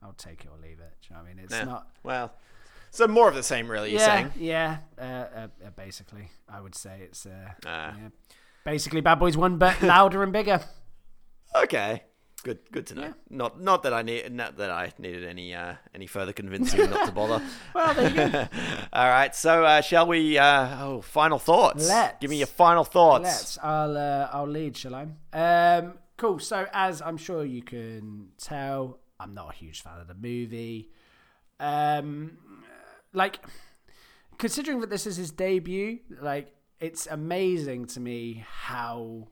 I'll 0.02 0.12
take 0.14 0.44
it 0.44 0.48
or 0.50 0.56
leave 0.62 0.80
it. 0.80 0.92
Do 1.02 1.08
you 1.10 1.16
know 1.16 1.22
what 1.22 1.30
I 1.30 1.34
mean? 1.34 1.44
It's 1.44 1.52
Yeah. 1.54 1.64
not. 1.64 1.88
Well, 2.02 2.32
so 2.90 3.06
more 3.06 3.28
of 3.28 3.34
the 3.34 3.42
same, 3.42 3.70
really, 3.70 3.90
you're 3.92 4.00
yeah, 4.00 4.06
saying? 4.06 4.32
yeah. 4.36 4.78
Uh, 4.98 5.02
uh, 5.02 5.48
uh, 5.66 5.70
basically, 5.76 6.30
I 6.48 6.60
would 6.60 6.74
say 6.74 7.00
it's 7.02 7.26
uh, 7.26 7.50
Ah. 7.66 7.94
yeah. 7.96 8.08
basically 8.64 9.00
Bad 9.00 9.18
Boys 9.20 9.36
One, 9.36 9.58
but 9.58 9.80
louder 9.82 10.22
and 10.22 10.32
bigger. 10.32 10.60
Okay. 11.54 12.04
Good, 12.42 12.58
good 12.72 12.86
to 12.86 12.94
know. 12.94 13.02
Yeah. 13.02 13.12
Not, 13.28 13.60
not 13.60 13.82
that 13.82 13.92
I 13.92 14.00
need, 14.00 14.32
not 14.32 14.56
that 14.56 14.70
I 14.70 14.90
needed 14.98 15.24
any, 15.26 15.54
uh, 15.54 15.74
any 15.94 16.06
further 16.06 16.32
convincing 16.32 16.88
not 16.88 17.04
to 17.04 17.12
bother. 17.12 17.42
Well, 17.74 17.92
there 17.92 18.08
you 18.08 18.16
go. 18.32 18.48
All 18.94 19.08
right. 19.10 19.34
So, 19.36 19.62
uh, 19.62 19.82
shall 19.82 20.06
we? 20.06 20.38
Uh, 20.38 20.84
oh, 20.84 21.00
final 21.02 21.38
thoughts. 21.38 21.86
Let's. 21.86 22.16
Give 22.18 22.30
me 22.30 22.38
your 22.38 22.46
final 22.46 22.84
thoughts. 22.84 23.24
Let's. 23.24 23.58
I'll. 23.62 23.94
Uh, 23.94 24.30
I'll 24.32 24.48
lead. 24.48 24.74
Shall 24.78 24.94
I? 24.94 25.02
Um. 25.36 25.98
Cool. 26.16 26.38
So, 26.38 26.66
as 26.72 27.02
I'm 27.02 27.18
sure 27.18 27.44
you 27.44 27.60
can 27.62 28.28
tell, 28.38 28.99
I'm 29.20 29.34
not 29.34 29.50
a 29.50 29.56
huge 29.56 29.82
fan 29.82 30.00
of 30.00 30.08
the 30.08 30.14
movie. 30.14 30.90
Um. 31.58 32.38
Like, 33.12 33.40
considering 34.38 34.80
that 34.80 34.90
this 34.90 35.04
is 35.04 35.16
his 35.16 35.32
debut, 35.32 35.98
like, 36.22 36.54
it's 36.78 37.08
amazing 37.08 37.86
to 37.86 38.00
me 38.00 38.44
how, 38.48 39.28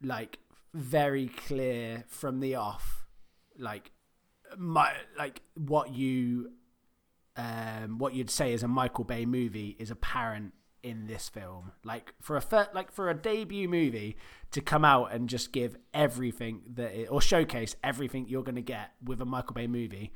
like, 0.00 0.38
very 0.72 1.26
clear 1.26 2.04
from 2.06 2.38
the 2.38 2.54
off, 2.54 3.04
like, 3.58 3.90
my 4.56 4.92
like 5.16 5.42
what 5.54 5.94
you 5.94 6.52
um, 7.36 7.98
what 7.98 8.14
you'd 8.14 8.30
say 8.30 8.52
is 8.52 8.62
a 8.62 8.68
Michael 8.68 9.04
Bay 9.04 9.24
movie 9.24 9.76
is 9.78 9.90
apparent 9.90 10.52
in 10.82 11.06
this 11.06 11.28
film. 11.28 11.72
Like 11.84 12.14
for 12.20 12.36
a 12.36 12.40
fir- 12.40 12.68
like 12.74 12.90
for 12.92 13.10
a 13.10 13.14
debut 13.14 13.68
movie 13.68 14.16
to 14.52 14.60
come 14.60 14.84
out 14.84 15.12
and 15.12 15.28
just 15.28 15.52
give 15.52 15.76
everything 15.94 16.62
that 16.74 16.92
it, 16.94 17.06
or 17.06 17.20
showcase 17.20 17.76
everything 17.84 18.26
you're 18.28 18.42
going 18.42 18.54
to 18.56 18.62
get 18.62 18.92
with 19.04 19.20
a 19.20 19.24
Michael 19.24 19.54
Bay 19.54 19.66
movie 19.66 20.12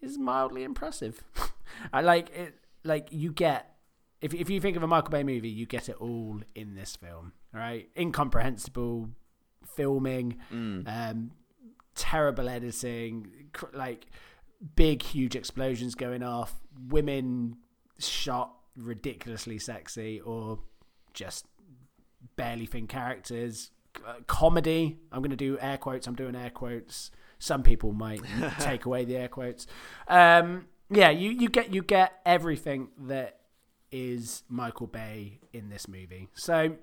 is 0.00 0.18
mildly 0.18 0.62
impressive. 0.64 1.22
I 1.92 2.00
like 2.00 2.30
it. 2.36 2.54
Like 2.84 3.08
you 3.10 3.32
get 3.32 3.74
if 4.20 4.34
if 4.34 4.48
you 4.50 4.60
think 4.60 4.76
of 4.76 4.82
a 4.82 4.86
Michael 4.86 5.10
Bay 5.10 5.22
movie, 5.22 5.48
you 5.50 5.66
get 5.66 5.88
it 5.88 5.96
all 6.00 6.40
in 6.54 6.74
this 6.74 6.96
film. 6.96 7.32
All 7.54 7.60
right, 7.60 7.88
incomprehensible 7.96 9.08
filming, 9.74 10.36
um, 10.86 11.32
terrible 11.94 12.48
editing, 12.48 13.48
cr- 13.52 13.66
like 13.74 14.06
big, 14.76 15.02
huge 15.02 15.34
explosions 15.36 15.94
going 15.94 16.22
off, 16.22 16.54
women 16.88 17.56
shot 17.98 18.52
ridiculously 18.76 19.58
sexy, 19.58 20.20
or 20.20 20.60
just 21.14 21.46
barely 22.36 22.66
thin 22.66 22.86
characters. 22.86 23.70
Uh, 24.06 24.14
comedy. 24.26 24.98
I'm 25.10 25.20
going 25.20 25.30
to 25.30 25.36
do 25.36 25.58
air 25.60 25.76
quotes. 25.76 26.06
I'm 26.06 26.14
doing 26.14 26.36
air 26.36 26.50
quotes. 26.50 27.10
Some 27.38 27.62
people 27.62 27.92
might 27.92 28.20
take 28.60 28.84
away 28.84 29.04
the 29.04 29.16
air 29.16 29.28
quotes. 29.28 29.66
Um, 30.08 30.66
yeah, 30.90 31.10
you, 31.10 31.30
you 31.30 31.48
get 31.48 31.72
you 31.72 31.82
get 31.82 32.20
everything 32.24 32.88
that 32.98 33.40
is 33.90 34.42
Michael 34.48 34.86
Bay 34.86 35.40
in 35.52 35.68
this 35.68 35.88
movie. 35.88 36.28
So 36.34 36.76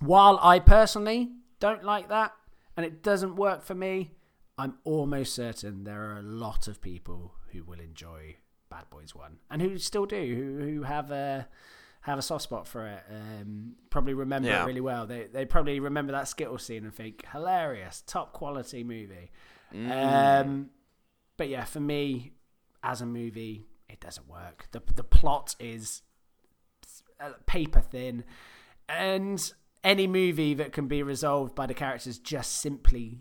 while 0.00 0.38
I 0.42 0.58
personally 0.58 1.30
don't 1.60 1.84
like 1.84 2.08
that 2.08 2.32
and 2.76 2.84
it 2.84 3.02
doesn't 3.02 3.36
work 3.36 3.62
for 3.62 3.74
me, 3.74 4.12
I'm 4.56 4.74
almost 4.84 5.34
certain 5.34 5.84
there 5.84 6.02
are 6.10 6.18
a 6.18 6.22
lot 6.22 6.68
of 6.68 6.80
people 6.80 7.34
who 7.52 7.64
will 7.64 7.80
enjoy 7.80 8.36
Bad 8.74 8.90
Boys 8.90 9.14
One 9.14 9.38
and 9.50 9.62
who 9.62 9.78
still 9.78 10.06
do, 10.06 10.16
who 10.34 10.64
who 10.74 10.82
have 10.82 11.10
a 11.10 11.46
have 12.00 12.18
a 12.18 12.22
soft 12.22 12.42
spot 12.42 12.66
for 12.66 12.86
it. 12.86 13.02
Um, 13.08 13.76
probably 13.88 14.14
remember 14.14 14.48
Yeah. 14.48 14.64
it 14.64 14.66
really 14.66 14.80
well. 14.80 15.06
They 15.06 15.28
they 15.32 15.44
probably 15.44 15.78
remember 15.80 16.12
that 16.12 16.26
Skittle 16.28 16.58
scene 16.58 16.84
and 16.84 16.92
think 16.94 17.24
hilarious, 17.32 18.02
top 18.06 18.32
quality 18.32 18.82
movie. 18.84 19.30
Um, 19.72 20.70
but 21.36 21.48
yeah, 21.48 21.64
for 21.64 21.80
me, 21.80 22.32
as 22.82 23.00
a 23.00 23.06
movie, 23.06 23.64
it 23.88 24.00
doesn't 24.00 24.28
work. 24.28 24.66
the 24.72 24.82
The 24.94 25.04
plot 25.04 25.54
is 25.58 26.02
uh, 27.20 27.30
paper 27.46 27.80
thin, 27.80 28.24
and 28.88 29.52
any 29.82 30.06
movie 30.06 30.54
that 30.54 30.72
can 30.72 30.88
be 30.88 31.02
resolved 31.02 31.54
by 31.54 31.66
the 31.66 31.74
characters 31.74 32.18
just 32.18 32.60
simply, 32.60 33.18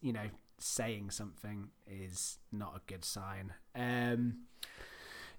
you 0.00 0.12
know, 0.12 0.28
saying 0.64 1.10
something 1.10 1.68
is 1.86 2.38
not 2.50 2.74
a 2.76 2.80
good 2.92 3.04
sign. 3.04 3.52
Um, 3.74 4.44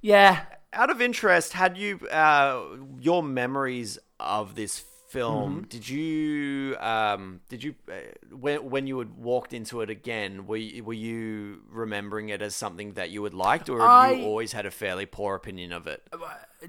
yeah, 0.02 0.46
Out 0.72 0.90
of 0.92 1.02
interest, 1.02 1.54
had 1.54 1.78
you 1.78 2.00
uh, 2.12 2.62
your 3.00 3.24
memories 3.24 3.98
of 4.20 4.56
this 4.56 4.80
film, 5.10 5.62
Mm-hmm. 5.62 5.68
did 5.70 5.88
you 5.90 6.76
um 6.80 7.40
did 7.48 7.64
you 7.64 7.74
uh, 7.90 7.94
when 8.36 8.70
when 8.70 8.86
you 8.88 9.00
had 9.00 9.16
walked 9.18 9.54
into 9.54 9.82
it 9.82 9.90
again, 9.90 10.46
were 10.46 10.58
you, 10.58 10.84
were 10.84 10.94
you 10.94 11.62
remembering 11.70 12.30
it 12.30 12.42
as 12.42 12.56
something 12.56 12.94
that 12.94 13.10
you 13.10 13.24
had 13.24 13.34
liked, 13.34 13.70
or 13.70 13.80
have 13.80 14.18
you 14.18 14.26
always 14.26 14.52
had 14.52 14.66
a 14.66 14.72
fairly 14.72 15.06
poor 15.06 15.36
opinion 15.36 15.72
of 15.72 15.88
it? 15.88 16.04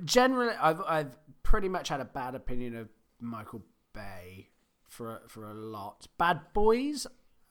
generally 0.05 0.55
I've 0.61 0.81
I've 0.87 1.17
pretty 1.43 1.69
much 1.69 1.89
had 1.89 2.01
a 2.01 2.05
bad 2.05 2.35
opinion 2.35 2.77
of 2.77 2.89
Michael 3.21 3.63
Bay 3.93 4.49
for 4.89 5.23
for 5.27 5.45
a 5.51 5.55
lot. 5.55 6.07
Bad 6.17 6.41
Boys, 6.55 7.07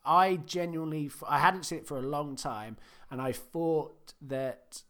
I 0.06 0.38
genuinely 0.38 1.12
I 1.28 1.40
hadn't 1.40 1.64
seen 1.64 1.80
it 1.80 1.88
for 1.88 1.98
a 1.98 2.02
long 2.02 2.36
time, 2.36 2.78
and 3.10 3.22
I 3.22 3.32
thought 3.32 4.14
that, 4.22 4.84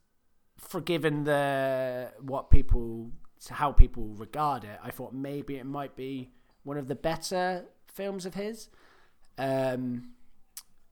forgiven 0.58 1.24
the 1.24 2.12
what 2.22 2.50
people 2.50 3.12
how 3.50 3.72
people 3.72 4.08
regard 4.16 4.64
it, 4.64 4.80
I 4.84 4.92
thought 4.92 5.14
maybe 5.14 5.58
it 5.58 5.66
might 5.66 5.96
be 5.96 6.32
one 6.64 6.78
of 6.78 6.88
the 6.88 6.96
better 6.96 7.66
films 7.88 8.26
of 8.26 8.34
his. 8.34 8.70
Um, 9.38 10.10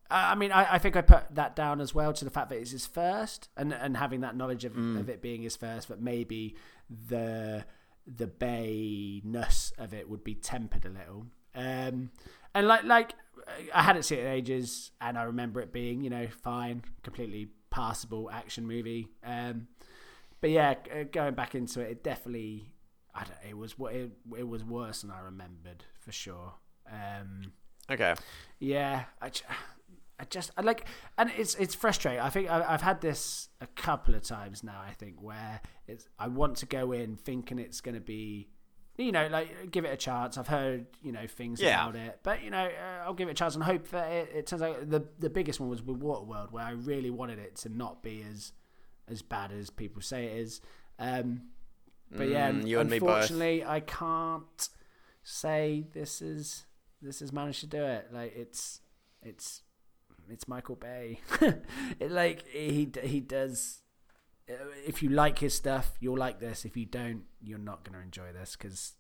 I 0.10 0.36
mean, 0.36 0.52
I, 0.52 0.76
I 0.76 0.78
think 0.78 0.95
I 0.95 1.02
put 1.02 1.34
that 1.34 1.56
down 1.56 1.82
as 1.82 1.95
well 1.95 2.14
to 2.14 2.24
the 2.24 2.30
fact 2.30 2.50
that 2.50 2.58
it's 2.58 2.72
his 2.72 2.86
first, 2.86 3.50
and 3.58 3.74
and 3.74 3.98
having 3.98 4.22
that 4.22 4.36
knowledge 4.36 4.66
of, 4.66 4.78
of 4.78 5.10
it 5.10 5.22
being 5.22 5.41
his 5.41 5.56
first, 5.56 5.88
but 5.88 6.02
maybe 6.02 6.56
the 6.90 7.66
the 8.06 8.28
bayness 8.28 9.72
of 9.78 9.94
it 9.94 10.10
would 10.10 10.24
be 10.24 10.36
tempered 10.36 10.86
a 10.86 10.90
little. 10.90 11.26
Um, 11.56 12.12
and 12.54 12.68
like 12.68 12.84
like 12.84 13.14
I 13.74 13.82
hadn't 13.84 14.03
seen 14.03 14.20
it 14.20 14.26
in 14.26 14.32
ages, 14.32 14.91
and 15.02 15.18
I 15.18 15.24
remember 15.24 15.60
it 15.61 15.72
being 15.74 16.02
you 16.02 16.10
know 16.10 16.28
fine, 16.44 16.84
completely 17.03 17.49
passable 17.70 18.30
action 18.32 18.68
movie. 18.68 19.07
Um, 19.24 19.68
but 20.41 20.49
yeah, 20.49 20.76
going 21.11 21.34
back 21.36 21.56
into 21.56 21.82
it, 21.82 21.91
it 21.91 22.03
definitely 22.03 22.74
I 23.15 23.24
don't, 23.24 23.38
it 23.49 23.57
was 23.57 23.78
what 23.78 23.94
it, 23.94 24.11
it 24.38 24.48
was 24.48 24.64
worse 24.64 25.02
than 25.02 25.11
I 25.11 25.20
remembered 25.22 25.84
for 25.99 26.11
sure. 26.11 26.53
Um, 26.91 27.53
Okay. 27.91 28.15
yeah, 28.60 29.06
I, 29.22 29.30
I 30.20 30.26
just 30.26 30.52
I 30.57 30.61
like, 30.61 30.86
and 31.18 31.32
it's 31.38 31.56
it's 31.56 31.76
frustrating. 31.76 32.22
I 32.22 32.30
think 32.30 32.49
I, 32.49 32.64
I've 32.74 32.82
had 32.82 33.02
this 33.02 33.49
a 33.61 33.68
couple 33.68 34.15
of 34.15 34.24
times 34.24 34.64
now. 34.64 34.82
I 34.86 34.91
think 34.94 35.22
where 35.22 35.61
it's 35.88 36.07
I 36.18 36.28
want 36.28 36.57
to 36.57 36.65
go 36.65 36.91
in 36.91 37.15
thinking 37.18 37.60
it's 37.60 37.82
going 37.82 37.95
to 37.95 38.02
be, 38.02 38.49
you 38.98 39.11
know, 39.11 39.28
like 39.28 39.72
give 39.72 39.86
it 39.86 39.94
a 39.94 39.98
chance. 39.98 40.38
I've 40.38 40.48
heard 40.48 40.86
you 41.02 41.11
know 41.11 41.26
things 41.28 41.60
Yeah. 41.61 41.82
about 41.84 41.95
it, 41.95 42.20
but 42.24 42.44
you 42.44 42.49
know 42.52 42.65
uh, 42.65 43.03
I'll 43.06 43.14
give 43.14 43.28
it 43.28 43.32
a 43.32 43.36
chance 43.36 43.56
and 43.56 43.64
hope 43.64 43.90
that 43.90 44.11
it, 44.11 44.32
it 44.36 44.48
turns 44.48 44.61
out 44.61 44.90
the 44.90 45.03
the 45.20 45.30
biggest 45.30 45.60
one 45.60 45.70
was 45.70 45.82
with 45.82 45.99
Waterworld, 45.99 46.52
where 46.52 46.64
I 46.65 46.72
really 46.72 47.10
wanted 47.10 47.40
it 47.40 47.56
to 47.57 47.70
not 47.70 48.03
be 48.03 48.24
as 48.32 48.52
as 49.07 49.22
bad 49.22 49.52
as 49.52 49.70
people 49.70 50.02
say 50.02 50.26
it 50.26 50.38
is. 50.38 50.61
Um, 50.99 51.44
but 52.11 52.28
yeah, 52.30 52.52
Mm, 52.52 52.68
you 52.68 52.80
and 52.80 52.90
me 52.90 52.99
both. 52.99 53.10
unfortunately, 53.10 53.65
I 53.65 53.80
can't 53.80 54.70
say 55.24 55.86
this 55.94 56.22
is 56.22 56.65
this 57.02 57.20
has 57.22 57.34
managed 57.34 57.61
to 57.61 57.68
do 57.68 57.84
it. 57.84 58.10
Like 58.14 58.36
it's 58.36 58.82
it's 59.24 59.64
it's 60.30 60.48
Michael 60.48 60.76
Bay. 60.76 61.20
it 61.99 62.11
like 62.11 62.48
he 62.48 62.90
he 63.03 63.20
does. 63.20 63.80
Uh, 64.49 64.53
If 64.86 65.03
you 65.03 65.10
like 65.10 65.40
his 65.40 65.53
stuff, 65.53 65.94
you'll 65.99 66.18
like 66.18 66.40
this. 66.40 66.65
If 66.65 66.78
you 66.78 66.86
don't, 66.86 67.24
you're 67.41 67.57
not 67.57 67.84
going 67.84 67.98
to 67.98 68.03
enjoy 68.03 68.32
this 68.34 68.56
because 68.56 68.94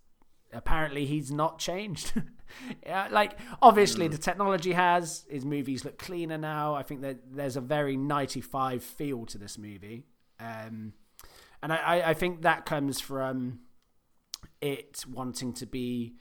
apparently 0.53 1.05
he's 1.05 1.31
not 1.31 1.59
changed. 1.59 2.13
yeah, 2.85 3.07
like 3.11 3.37
obviously 3.61 4.07
the 4.07 4.17
technology 4.17 4.73
has 4.73 5.25
his 5.29 5.45
movies 5.45 5.83
look 5.83 5.97
cleaner 5.97 6.37
now. 6.37 6.75
I 6.75 6.83
think 6.83 7.01
that 7.01 7.17
there's 7.31 7.57
a 7.57 7.61
very 7.61 7.97
95 7.97 8.83
feel 8.83 9.25
to 9.27 9.37
this 9.37 9.57
movie, 9.57 10.05
um, 10.39 10.93
and 11.61 11.73
I, 11.73 11.77
I, 11.77 12.09
I 12.09 12.13
think 12.13 12.43
that 12.43 12.65
comes 12.65 12.99
from 12.99 13.59
it 14.61 15.03
wanting 15.11 15.53
to 15.53 15.65
be, 15.65 16.15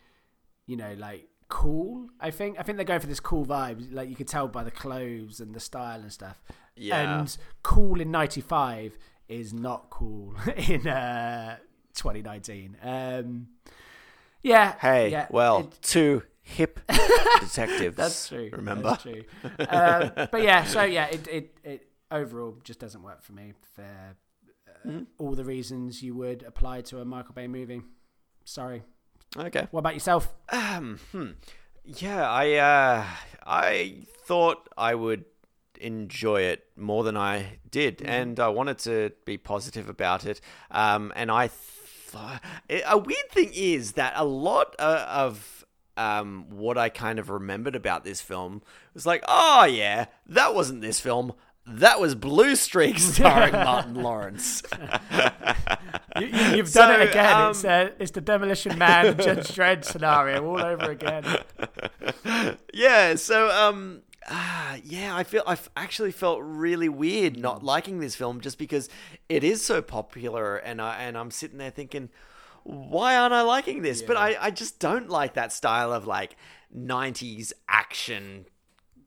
you 0.67 0.77
know, 0.77 0.95
like 0.99 1.29
cool. 1.49 2.09
I 2.19 2.31
think 2.31 2.59
I 2.59 2.63
think 2.63 2.77
they're 2.77 2.85
going 2.85 3.01
for 3.01 3.07
this 3.07 3.21
cool 3.21 3.45
vibe. 3.45 3.93
Like 3.93 4.09
you 4.09 4.17
could 4.17 4.29
tell 4.29 4.49
by 4.49 4.65
the 4.65 4.71
clothes 4.71 5.41
and 5.41 5.55
the 5.55 5.61
style 5.61 6.01
and 6.01 6.13
stuff. 6.13 6.43
Yeah. 6.75 7.21
And 7.21 7.37
cool 7.63 8.01
in 8.01 8.11
'95 8.11 8.99
is 9.39 9.53
not 9.53 9.91
cool 9.91 10.35
in 10.57 10.87
uh, 10.87 11.57
2019. 11.95 12.77
Um, 12.83 13.49
yeah. 14.43 14.75
Hey, 14.81 15.11
yeah, 15.11 15.27
well, 15.31 15.61
it- 15.61 15.79
two 15.83 16.23
hip 16.43 16.81
detectives. 17.41 17.97
that's 17.97 18.29
true. 18.29 18.51
Remember? 18.53 18.91
That's 18.91 19.03
true. 19.03 19.25
um, 19.69 20.11
but 20.31 20.43
yeah, 20.43 20.65
so 20.65 20.83
yeah, 20.83 21.07
it, 21.07 21.29
it 21.29 21.57
it 21.65 21.89
overall 22.11 22.57
just 22.65 22.79
doesn't 22.81 23.03
work 23.03 23.23
for 23.23 23.33
me 23.33 23.53
for 23.75 23.83
uh, 23.83 24.13
Mm-hmm. 24.85 25.03
all 25.19 25.37
the 25.37 25.45
reasons 25.45 26.03
you 26.03 26.13
would 26.17 26.43
apply 26.43 26.81
to 26.81 26.99
a 27.01 27.05
Michael 27.05 27.35
Bay 27.35 27.47
movie. 27.47 27.83
Sorry. 28.45 28.83
Okay. 29.37 29.69
What 29.71 29.79
about 29.79 29.95
yourself? 29.95 30.35
Um, 30.49 30.99
hmm. 31.13 31.29
Yeah, 31.85 32.29
I 32.29 32.55
uh, 32.55 33.05
I 33.47 33.99
thought 34.27 34.69
I 34.77 34.97
would 34.97 35.25
enjoy 35.83 36.43
it 36.43 36.65
more 36.77 37.03
than 37.05 37.17
I 37.17 37.59
did, 37.71 38.01
and 38.03 38.39
I 38.41 38.49
wanted 38.49 38.79
to 38.81 39.13
be 39.25 39.37
positive 39.37 39.89
about 39.89 40.25
it. 40.25 40.41
Um, 40.71 41.13
and 41.17 41.31
I 41.31 41.49
thought 41.49 42.43
a 42.87 42.99
weird 42.99 43.31
thing 43.31 43.51
is 43.55 43.93
that 43.93 44.13
a 44.17 44.25
lot 44.25 44.75
uh, 44.79 45.07
of 45.09 45.65
um 45.97 46.47
what 46.51 46.79
I 46.79 46.89
kind 46.89 47.19
of 47.19 47.29
remembered 47.29 47.75
about 47.77 48.05
this 48.05 48.21
film 48.21 48.63
was 48.95 49.05
like, 49.07 49.23
oh 49.29 49.65
yeah, 49.65 50.07
that 50.27 50.55
wasn't 50.55 50.81
this 50.83 51.01
film. 51.01 51.33
That 51.67 52.01
was 52.01 52.15
Blue 52.17 52.57
Streak 52.57 52.99
starring 53.13 53.53
Martin 53.53 53.95
Lawrence. 53.95 54.63
You, 56.21 56.29
have 56.29 56.69
So, 56.69 56.81
done 56.87 57.01
it 57.01 57.09
again. 57.11 57.35
um, 57.35 57.51
it's, 57.53 57.65
uh, 57.65 57.91
it's 57.99 58.11
the 58.11 58.21
Demolition 58.21 58.77
Man 58.79 59.17
Judge 59.19 59.49
Dredd 59.49 59.83
scenario 59.83 60.45
all 60.45 60.61
over 60.63 60.91
again. 60.91 61.25
yeah 62.75 63.15
so 63.15 63.51
um 63.51 64.03
ah, 64.31 64.77
yeah 64.85 65.15
i 65.17 65.25
feel 65.25 65.43
i've 65.47 65.69
actually 65.77 66.13
felt 66.13 66.39
really 66.43 66.89
weird 66.89 67.37
not 67.39 67.63
liking 67.63 67.99
this 68.01 68.15
film 68.15 68.41
just 68.41 68.59
because 68.59 68.89
it 69.29 69.43
is 69.45 69.65
so 69.65 69.83
popular 69.83 70.57
and 70.57 70.81
i 70.81 71.03
and 71.03 71.17
i'm 71.19 71.31
sitting 71.31 71.59
there 71.59 71.71
thinking 71.71 72.09
why 72.65 73.17
aren't 73.17 73.35
i 73.35 73.43
liking 73.43 73.83
this? 73.83 74.03
But 74.03 74.17
i 74.17 74.37
i 74.41 74.51
just 74.51 74.79
don't 74.79 75.09
like 75.11 75.35
that 75.35 75.53
style 75.53 75.93
of 75.93 76.07
like 76.07 76.37
90s 76.77 77.53
action 77.69 78.47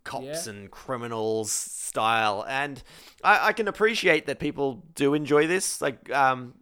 cops 0.03 0.45
Yeah. 0.45 0.51
and 0.51 0.69
criminals 0.69 1.51
style. 1.51 2.45
And 2.47 2.83
I, 3.23 3.47
I 3.47 3.53
can 3.53 3.67
appreciate 3.67 4.25
that 4.27 4.39
people 4.39 4.83
do 4.93 5.13
enjoy 5.13 5.47
this 5.47 5.81
like 5.81 6.11
um 6.11 6.53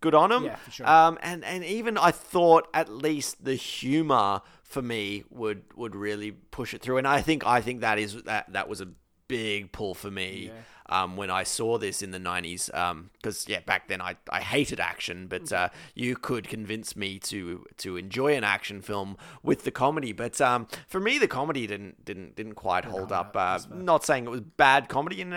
good 0.00 0.14
on 0.14 0.30
them 0.30 0.44
Yeah, 0.44 0.56
for 0.56 0.70
sure. 0.70 0.86
um 0.88 1.18
and 1.22 1.44
and 1.44 1.64
even 1.64 1.96
i 1.98 2.10
thought 2.10 2.68
at 2.74 2.88
least 2.88 3.44
the 3.44 3.54
humor 3.54 4.42
for 4.62 4.82
me 4.82 5.24
would 5.30 5.62
would 5.76 5.94
really 5.94 6.32
push 6.32 6.74
it 6.74 6.82
through 6.82 6.98
and 6.98 7.06
i 7.08 7.20
think 7.22 7.46
i 7.46 7.60
think 7.60 7.80
that 7.80 7.98
is 7.98 8.22
that 8.24 8.52
that 8.52 8.68
was 8.68 8.80
a 8.80 8.88
big 9.28 9.72
pull 9.72 9.92
for 9.94 10.10
me 10.10 10.52
um, 10.88 11.16
when 11.16 11.32
I 11.32 11.42
saw 11.42 11.78
this 11.78 12.00
in 12.00 12.12
the 12.12 12.20
90s. 12.20 12.66
Because, 13.14 13.48
yeah, 13.48 13.58
back 13.58 13.88
then 13.88 14.00
I, 14.00 14.14
I 14.30 14.40
hated 14.40 14.78
action, 14.78 15.26
but 15.26 15.52
uh, 15.52 15.70
you 15.96 16.14
could 16.14 16.46
convince 16.48 16.94
me 16.94 17.18
to 17.30 17.66
to 17.78 17.96
enjoy 17.96 18.36
an 18.36 18.44
action 18.44 18.80
film 18.82 19.16
with 19.42 19.64
the 19.64 19.72
comedy. 19.72 20.12
But 20.12 20.40
um, 20.40 20.68
for 20.86 21.00
me, 21.00 21.18
the 21.18 21.26
comedy 21.26 21.66
didn't 21.66 22.04
didn't 22.04 22.36
didn't 22.36 22.54
quite 22.54 22.84
hold 22.84 23.10
up. 23.10 23.36
Uh, 23.36 23.58
not 23.74 24.04
saying 24.04 24.26
it 24.26 24.30
was 24.30 24.42
bad 24.42 24.88
comedy 24.88 25.20
in, 25.20 25.32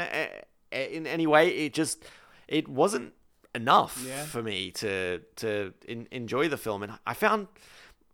in 0.71 1.07
any 1.07 1.25
way. 1.25 1.49
It 1.49 1.73
just 1.73 2.03
it 2.47 2.67
wasn't 2.67 3.13
enough 3.55 4.03
Yeah. 4.05 4.25
for 4.25 4.41
me 4.43 4.71
to 4.71 5.19
to 5.37 5.73
in, 5.87 6.07
enjoy 6.11 6.47
the 6.49 6.57
film. 6.57 6.83
And 6.83 6.93
I 7.05 7.13
found. 7.13 7.47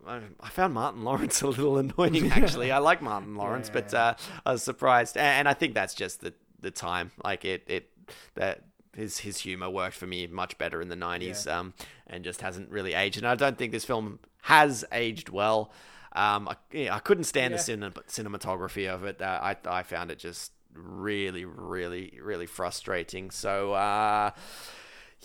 I 0.07 0.49
found 0.49 0.75
Martin 0.75 1.03
Lawrence 1.03 1.41
a 1.41 1.47
little 1.47 1.79
annoying. 1.79 2.29
Actually, 2.31 2.71
I 2.71 2.77
like 2.77 3.01
Martin 3.01 3.35
Lawrence, 3.35 3.71
but 3.71 3.91
uh, 3.91 4.13
I 4.45 4.51
was 4.51 4.61
surprised, 4.61 5.17
and, 5.17 5.25
and 5.25 5.49
I 5.49 5.55
think 5.55 5.73
that's 5.73 5.95
just 5.95 6.21
the 6.21 6.31
the 6.59 6.69
time. 6.69 7.11
Like 7.23 7.43
it, 7.43 7.63
it 7.65 7.89
that 8.35 8.65
his 8.95 9.17
his 9.17 9.39
humor 9.39 9.67
worked 9.67 9.95
for 9.95 10.05
me 10.05 10.27
much 10.27 10.59
better 10.59 10.79
in 10.79 10.89
the 10.89 10.95
nineties, 10.95 11.47
um, 11.47 11.73
and 12.05 12.23
just 12.23 12.41
hasn't 12.41 12.69
really 12.69 12.93
aged. 12.93 13.17
And 13.17 13.25
I 13.25 13.33
don't 13.33 13.57
think 13.57 13.71
this 13.71 13.85
film 13.85 14.19
has 14.43 14.85
aged 14.91 15.29
well. 15.29 15.71
Um, 16.11 16.47
I, 16.49 16.55
yeah, 16.71 16.95
I 16.95 16.99
couldn't 16.99 17.23
stand 17.23 17.55
the 17.55 17.57
cine- 17.57 17.91
cinematography 18.07 18.87
of 18.87 19.05
it. 19.05 19.19
Uh, 19.19 19.39
I 19.41 19.55
I 19.65 19.81
found 19.81 20.11
it 20.11 20.19
just 20.19 20.51
really, 20.71 21.45
really, 21.45 22.19
really 22.21 22.45
frustrating. 22.45 23.31
So. 23.31 23.73
Uh, 23.73 24.29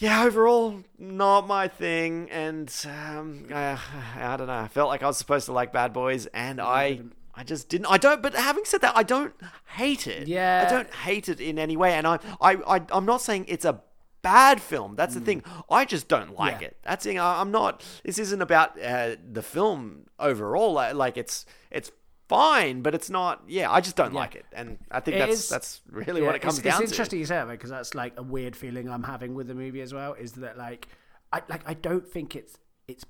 yeah, 0.01 0.25
overall, 0.25 0.83
not 0.99 1.47
my 1.47 1.69
thing, 1.69 2.29
and 2.31 2.75
um, 2.87 3.47
I, 3.55 3.79
I 4.19 4.37
don't 4.37 4.47
know. 4.47 4.55
I 4.55 4.69
felt 4.69 4.89
like 4.89 5.03
I 5.03 5.07
was 5.07 5.19
supposed 5.19 5.47
to 5.47 5.53
like 5.53 5.73
Bad 5.73 5.93
Boys, 5.93 6.27
and 6.27 6.61
I, 6.61 7.01
I 7.35 7.45
just 7.45 7.69
didn't. 7.69 7.87
I 7.87 7.99
don't. 7.99 8.23
But 8.23 8.35
having 8.35 8.65
said 8.65 8.81
that, 8.81 8.97
I 8.97 9.03
don't 9.03 9.35
hate 9.77 10.07
it. 10.07 10.27
Yeah. 10.27 10.65
I 10.67 10.71
don't 10.71 10.93
hate 10.93 11.29
it 11.29 11.41
in 11.41 11.59
any 11.59 11.77
way, 11.77 11.93
and 11.95 12.07
I, 12.07 12.19
I, 12.41 12.57
I 12.67 12.81
I'm 12.91 13.05
not 13.07 13.21
saying 13.21 13.45
it's 13.49 13.65
a 13.67 13.81
bad 14.23 14.61
film. 14.61 14.97
That's 14.97 15.15
the 15.15 15.21
thing. 15.21 15.43
I 15.71 15.85
just 15.85 16.09
don't 16.09 16.35
like 16.39 16.57
Mm. 16.59 16.61
Yeah. 16.63 16.67
it. 16.69 16.77
That's 16.83 17.05
the 17.05 17.11
thing. 17.11 17.21
I'm 17.21 17.51
not. 17.51 17.85
This 18.05 18.19
isn't 18.19 18.43
about 18.43 18.83
uh, 18.83 19.17
the 19.33 19.43
film 19.43 20.07
overall. 20.19 20.73
Like, 20.75 20.95
like 20.95 21.17
it's 21.17 21.47
it's 21.71 21.91
fine, 22.31 22.81
but 22.83 22.95
it's 22.95 23.11
not. 23.11 23.43
Yeah, 23.49 23.71
I 23.71 23.81
just 23.81 23.97
don't 23.97 24.15
like 24.15 24.35
it, 24.35 24.47
and 24.53 24.79
I 24.91 25.01
think 25.01 25.17
It 25.17 25.21
that's 25.21 25.33
is- 25.33 25.49
that's 25.49 25.81
really 25.91 26.21
Yeah, 26.21 26.29
what 26.29 26.37
it 26.37 26.43
comes 26.43 26.59
it's, 26.59 26.65
down 26.65 26.73
it's 26.75 26.79
to. 26.79 26.85
It's 26.85 26.93
interesting 26.93 27.19
you 27.19 27.27
say 27.27 27.35
that 27.37 27.49
because 27.49 27.71
that's 27.71 27.95
like 27.95 28.15
a 28.17 28.23
weird 28.23 28.55
feeling 28.57 28.89
I'm 28.89 29.03
having 29.03 29.35
with 29.35 29.49
the 29.49 29.55
movie 29.55 29.83
as 29.83 29.93
well. 29.93 30.15
Is 30.15 30.33
that 30.33 30.57
like 30.57 30.89
I 31.33 31.43
like 31.49 31.63
I 31.67 31.75
don't 31.75 32.07
think 32.09 32.35
it's 32.37 32.57
it's 32.89 33.05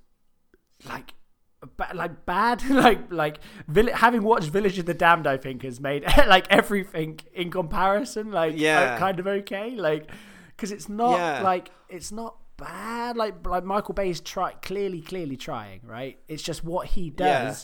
like 0.88 1.14
ba- 1.76 1.92
like 1.94 2.24
bad, 2.26 2.68
like 2.86 3.12
like 3.12 3.38
Vill- 3.68 3.94
having 3.94 4.22
watched 4.22 4.48
Village 4.48 4.78
of 4.78 4.86
the 4.86 4.94
Damned, 4.94 5.26
I 5.26 5.36
think 5.36 5.62
has 5.62 5.80
made 5.80 6.04
like 6.26 6.46
everything 6.50 7.20
in 7.34 7.50
comparison 7.50 8.32
like 8.32 8.54
Yeah. 8.56 8.80
uh, 8.80 8.98
kind 8.98 9.20
of 9.20 9.26
okay, 9.26 9.76
like 9.76 10.10
because 10.56 10.72
it's 10.72 10.88
not 10.88 11.16
Yeah. 11.18 11.42
like 11.42 11.70
it's 11.88 12.10
not 12.12 12.36
bad. 12.56 13.16
Like 13.16 13.46
like 13.46 13.64
Michael 13.64 13.94
Bay's 13.94 14.20
try 14.20 14.52
clearly 14.62 15.00
clearly 15.00 15.36
trying 15.36 15.80
right. 15.84 16.18
It's 16.28 16.42
just 16.42 16.64
what 16.64 16.86
he 16.88 17.12
Yeah. 17.18 17.54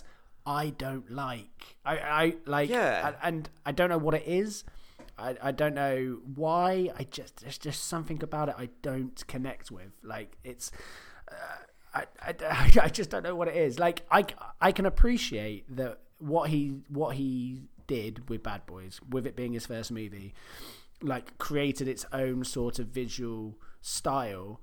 I 0.46 0.70
don't 0.70 1.10
like. 1.10 1.76
I 1.84 1.98
I 1.98 2.34
like. 2.46 2.70
Yeah. 2.70 3.08
and- 3.08 3.16
and 3.22 3.50
I 3.66 3.72
don't 3.72 3.88
know 3.90 3.98
what 3.98 4.14
it 4.14 4.24
is. 4.26 4.64
I, 5.18 5.36
I 5.42 5.50
don't 5.52 5.74
know 5.74 6.20
why. 6.34 6.90
I 6.98 7.04
just 7.04 7.38
there's 7.40 7.58
just 7.58 7.84
something 7.84 8.22
about 8.22 8.48
it 8.50 8.54
I 8.58 8.68
don't 8.82 9.26
connect 9.26 9.70
with. 9.70 9.90
Like 10.02 10.36
it's, 10.44 10.70
uh, 11.30 11.34
I, 11.94 12.04
I, 12.20 12.70
I 12.82 12.88
just 12.88 13.10
don't 13.10 13.22
know 13.22 13.34
what 13.34 13.48
it 13.48 13.56
is. 13.56 13.78
Like 13.78 14.02
I 14.10 14.24
I 14.60 14.72
can 14.72 14.86
appreciate 14.86 15.74
that 15.76 15.98
what 16.18 16.50
he 16.50 16.80
what 16.88 17.16
he 17.16 17.62
did 17.86 18.28
with 18.28 18.42
Bad 18.42 18.66
Boys, 18.66 19.00
with 19.10 19.26
it 19.26 19.36
being 19.36 19.52
his 19.54 19.66
first 19.66 19.90
movie, 19.90 20.34
like 21.02 21.38
created 21.38 21.88
its 21.88 22.04
own 22.12 22.44
sort 22.44 22.78
of 22.78 22.88
visual 22.88 23.56
style. 23.80 24.60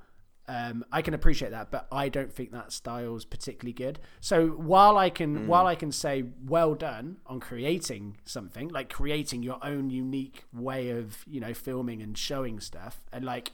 Um, 0.48 0.84
I 0.92 1.02
can 1.02 1.14
appreciate 1.14 1.52
that, 1.52 1.72
but 1.72 1.88
I 1.90 2.10
don't 2.10 2.32
think 2.34 2.52
that 2.52 2.74
style's 2.74 3.24
particularly 3.24 3.72
good. 3.72 4.00
So 4.20 4.48
while 4.50 4.98
I 4.98 5.10
can 5.10 5.48
while 5.48 5.66
I 5.68 5.76
can 5.76 5.92
say 5.92 6.26
well 6.46 6.76
done 6.76 7.18
on 7.26 7.40
creating 7.40 8.18
something, 8.26 8.68
like 8.68 8.90
creating 8.92 9.42
your 9.44 9.60
own 9.64 9.90
unique 9.90 10.44
way 10.54 10.90
of 10.90 11.24
you 11.28 11.40
know 11.40 11.54
filming 11.54 12.02
and 12.02 12.18
showing 12.18 12.60
stuff, 12.60 13.06
and 13.14 13.24
like 13.24 13.52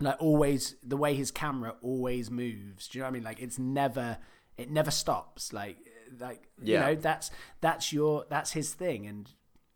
like 0.00 0.16
always 0.18 0.76
the 0.82 0.96
way 0.96 1.14
his 1.14 1.30
camera 1.30 1.74
always 1.82 2.30
moves. 2.30 2.88
Do 2.88 2.98
you 2.98 3.02
know 3.02 3.06
what 3.06 3.10
I 3.10 3.12
mean? 3.12 3.24
Like 3.24 3.40
it's 3.40 3.58
never 3.58 4.16
it 4.56 4.70
never 4.70 4.90
stops. 4.90 5.52
Like 5.52 5.76
like 6.18 6.48
Yeah. 6.62 6.88
you 6.88 6.94
know 6.94 7.00
that's 7.00 7.30
that's 7.60 7.92
your 7.92 8.24
that's 8.30 8.52
his 8.52 8.72
thing, 8.72 9.06
and 9.06 9.30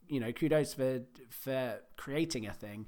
you 0.09 0.19
know 0.19 0.33
kudos 0.33 0.73
for 0.75 1.03
for 1.29 1.81
creating 1.97 2.47
a 2.47 2.53
thing. 2.53 2.87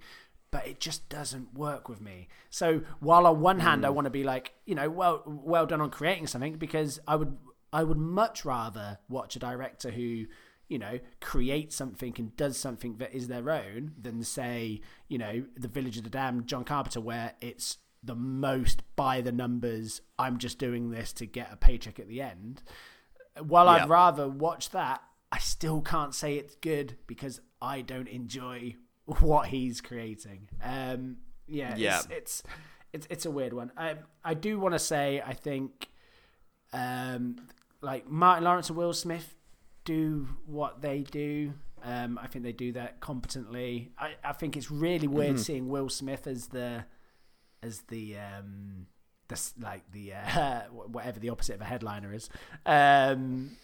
But 0.55 0.68
it 0.68 0.78
just 0.78 1.09
doesn't 1.09 1.55
work 1.55 1.89
with 1.89 2.01
me. 2.01 2.28
So 2.48 2.82
while 3.01 3.26
on 3.26 3.40
one 3.40 3.59
hand 3.59 3.85
I 3.85 3.89
mm. 3.89 3.94
want 3.94 4.05
to 4.05 4.10
be 4.10 4.22
like, 4.22 4.52
you 4.66 4.76
know, 4.76 4.89
well, 4.89 5.24
well 5.26 5.66
done 5.66 5.81
on 5.81 5.90
creating 5.90 6.28
something, 6.28 6.59
because 6.59 7.01
I 7.09 7.16
would, 7.16 7.36
I 7.72 7.82
would 7.82 7.98
much 7.98 8.44
rather 8.44 8.98
watch 9.09 9.35
a 9.35 9.40
director 9.40 9.90
who, 9.90 10.26
you 10.68 10.78
know, 10.78 11.01
creates 11.20 11.74
something 11.74 12.14
and 12.18 12.36
does 12.36 12.56
something 12.56 12.98
that 12.98 13.12
is 13.12 13.26
their 13.26 13.51
own 13.51 13.94
than 14.01 14.22
say, 14.22 14.81
you 15.09 15.18
know, 15.18 15.44
the 15.56 15.66
Village 15.66 15.97
of 15.97 16.05
the 16.05 16.10
Damned, 16.10 16.47
John 16.47 16.62
Carpenter, 16.62 17.01
where 17.01 17.32
it's 17.40 17.78
the 18.05 18.14
most 18.14 18.85
by 18.94 19.20
the 19.22 19.32
numbers. 19.32 20.02
I'm 20.20 20.39
just 20.39 20.60
doing 20.60 20.93
this 20.93 21.12
to 21.14 21.26
get 21.26 21.52
a 21.52 21.56
paycheck 21.56 21.98
at 21.98 22.06
the 22.06 22.22
end. 22.22 22.62
While 23.43 23.66
Yeah. 23.66 23.82
I'd 23.82 23.89
rather 23.89 24.28
watch 24.28 24.70
that, 24.70 25.02
I 25.32 25.39
still 25.39 25.81
can't 25.81 26.14
say 26.14 26.36
it's 26.36 26.55
good 26.55 26.97
because 27.09 27.40
I 27.60 27.81
don't 27.81 28.06
enjoy 28.06 28.76
what 29.06 29.48
he's 29.48 29.81
creating. 29.81 30.48
Um, 30.62 31.18
yeah, 31.47 31.74
Yeah. 31.76 31.98
It's, 31.98 32.09
it's 32.10 32.43
it's 32.93 33.06
it's 33.10 33.26
a 33.26 33.31
weird 33.31 33.52
one. 33.52 33.72
I 33.76 33.97
I 34.24 34.35
do 34.35 34.59
want 34.59 34.74
to 34.74 34.78
say 34.78 35.22
I 35.24 35.35
think, 35.35 35.89
um, 36.72 37.36
like 37.81 38.09
Martin 38.09 38.44
Lawrence 38.44 38.68
and 38.68 38.78
Will 38.78 38.93
Smith 38.93 39.35
do 39.85 40.28
what 40.47 40.81
they 40.81 41.01
do. 41.01 41.55
Um, 41.82 42.18
I 42.22 42.28
think 42.28 42.44
they 42.44 42.52
do 42.52 42.72
that 42.72 43.01
competently. 43.01 43.93
I, 43.98 44.14
I 44.24 44.32
think 44.32 44.56
it's 44.56 44.70
really 44.70 45.06
weird 45.06 45.39
seeing 45.39 45.68
Will 45.68 45.90
Smith 45.90 46.26
as 46.26 46.47
the 46.47 46.85
as 47.62 47.81
the 47.89 48.16
um 48.16 48.86
the 49.28 49.51
like 49.60 49.82
the 49.93 50.14
uh, 50.14 50.60
whatever 50.70 51.18
the 51.18 51.31
opposite 51.31 51.56
of 51.56 51.60
a 51.60 51.64
headliner 51.64 52.14
is. 52.14 52.31
Um, 52.64 53.56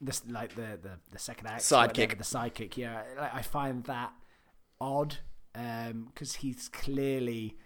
this 0.00 0.22
like 0.28 0.54
the 0.54 0.78
the, 0.82 0.90
the 1.10 1.18
second 1.18 1.46
act, 1.48 1.62
Sidekick. 1.62 1.98
whatever, 1.98 2.16
the 2.16 2.24
sidekick. 2.24 2.76
Yeah, 2.76 3.02
like, 3.18 3.34
I 3.34 3.42
find 3.42 3.82
that 3.84 4.12
odd 4.80 5.16
because 5.52 6.36
he's 6.36 6.68
clearly 6.68 7.56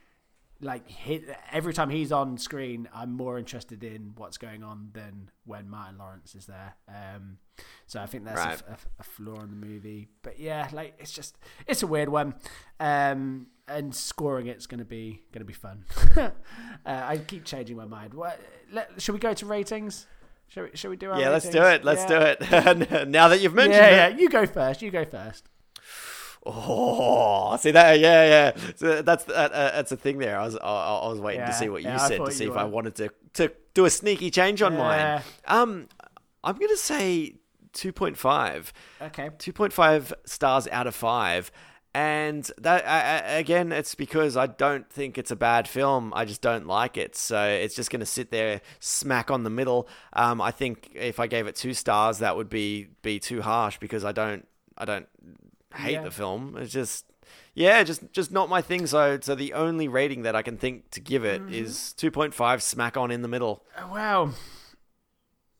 like 0.60 0.88
hit, 0.90 1.22
every 1.52 1.72
time 1.72 1.88
he's 1.88 2.10
on 2.10 2.36
screen, 2.36 2.88
I'm 2.92 3.12
more 3.12 3.38
interested 3.38 3.84
in 3.84 4.12
what's 4.16 4.38
going 4.38 4.64
on 4.64 4.90
than 4.92 5.30
when 5.44 5.68
Martin 5.70 5.98
Lawrence 5.98 6.34
is 6.34 6.46
there. 6.46 6.74
Um, 6.88 7.38
so 7.86 8.00
I 8.02 8.06
think 8.06 8.24
that's 8.24 8.36
Right. 8.44 8.60
a, 8.68 8.72
a, 8.72 8.76
a 8.98 9.02
flaw 9.04 9.40
in 9.40 9.50
the 9.50 9.66
movie. 9.66 10.08
But 10.22 10.40
yeah, 10.40 10.68
like 10.72 10.94
it's 10.98 11.12
just 11.12 11.38
it's 11.68 11.84
a 11.84 11.86
weird 11.86 12.08
one, 12.08 12.34
um, 12.80 13.46
and 13.68 13.94
scoring 13.94 14.48
it's 14.48 14.66
going 14.66 14.80
to 14.80 14.84
be 14.84 15.22
going 15.32 15.40
to 15.42 15.44
be 15.46 15.52
fun. 15.52 15.84
uh, 16.16 16.30
I 16.84 17.18
keep 17.18 17.44
changing 17.44 17.76
my 17.76 17.84
mind. 17.84 18.12
What? 18.14 18.40
Let, 18.72 19.00
should 19.00 19.12
we 19.12 19.20
go 19.20 19.34
to 19.34 19.46
ratings? 19.46 20.06
Shall 20.48 20.64
we, 20.64 20.70
shall 20.74 20.90
we 20.90 20.96
do 20.96 21.10
our 21.10 21.20
Yeah, 21.20 21.28
let's 21.30 21.48
do 21.48 21.62
it. 21.62 21.84
Let's 21.84 22.10
Yeah. 22.10 22.34
do 22.34 22.42
it. 22.96 23.08
now 23.10 23.28
that 23.28 23.40
you've 23.40 23.54
mentioned 23.54 23.74
Yeah, 23.76 24.06
it. 24.08 24.14
yeah. 24.14 24.18
You 24.18 24.28
go 24.28 24.44
first. 24.46 24.82
You 24.82 24.90
go 24.90 25.04
first. 25.04 25.48
Oh, 26.50 27.56
see 27.58 27.72
that? 27.72 27.98
Yeah, 28.00 28.24
yeah. 28.24 28.72
So 28.76 29.02
that's 29.02 29.28
uh, 29.28 29.32
uh, 29.32 29.48
that's 29.76 29.92
a 29.92 29.96
thing 29.96 30.18
there. 30.18 30.38
I 30.38 30.44
was 30.46 30.56
I, 30.56 30.60
I 30.60 31.08
was 31.08 31.20
waiting 31.20 31.40
Yeah, 31.40 31.46
to 31.46 31.52
see 31.52 31.68
what 31.68 31.82
you 31.82 31.88
yeah, 31.90 31.98
said 31.98 32.24
to 32.24 32.32
see 32.32 32.46
if 32.46 32.56
I 32.56 32.64
wanted 32.64 32.94
to 32.96 33.10
to 33.34 33.52
do 33.74 33.84
a 33.84 33.90
sneaky 33.90 34.30
change 34.30 34.62
on 34.62 34.72
Yeah. 34.72 34.78
mine. 34.78 35.22
Um, 35.46 35.88
I'm 36.42 36.56
gonna 36.56 36.76
say 36.76 37.34
two 37.72 37.92
point 37.92 38.16
five. 38.16 38.72
Okay. 39.00 39.30
2.5 39.38 40.12
stars 40.24 40.66
out 40.68 40.86
of 40.86 40.94
5 40.94 41.50
and 41.94 42.50
that 42.58 42.86
I, 42.86 42.98
I, 43.00 43.38
again 43.38 43.72
it's 43.72 43.94
because 43.94 44.36
i 44.36 44.46
don't 44.46 44.90
think 44.90 45.16
it's 45.16 45.30
a 45.30 45.36
bad 45.36 45.66
film 45.66 46.12
i 46.14 46.26
just 46.26 46.42
don't 46.42 46.66
like 46.66 46.98
it 46.98 47.16
so 47.16 47.42
it's 47.44 47.74
just 47.74 47.90
going 47.90 48.00
to 48.00 48.06
sit 48.06 48.30
there 48.30 48.60
smack 48.78 49.30
on 49.30 49.42
the 49.42 49.48
middle 49.50 49.88
um, 50.12 50.40
i 50.42 50.50
think 50.50 50.90
if 50.94 51.18
i 51.18 51.26
gave 51.26 51.46
it 51.46 51.56
two 51.56 51.72
stars 51.72 52.18
that 52.18 52.36
would 52.36 52.50
be 52.50 52.88
be 53.00 53.18
too 53.18 53.40
harsh 53.40 53.78
because 53.78 54.04
i 54.04 54.12
don't 54.12 54.46
i 54.76 54.84
don't 54.84 55.08
hate 55.74 55.92
Yeah. 55.92 56.02
the 56.02 56.10
film 56.10 56.56
it's 56.58 56.72
just 56.72 57.04
yeah 57.54 57.82
just 57.82 58.10
just 58.12 58.32
not 58.32 58.48
my 58.48 58.62
thing 58.62 58.86
so 58.86 59.18
so 59.20 59.34
the 59.34 59.52
only 59.52 59.86
rating 59.88 60.22
that 60.22 60.34
i 60.34 60.42
can 60.42 60.56
think 60.56 60.90
to 60.92 61.00
give 61.00 61.24
it 61.24 61.42
is 61.50 61.94
2.5 61.98 62.62
smack 62.62 62.96
on 62.96 63.10
in 63.10 63.22
the 63.22 63.28
middle 63.28 63.64
Oh, 63.78 63.92
Wow. 63.92 64.30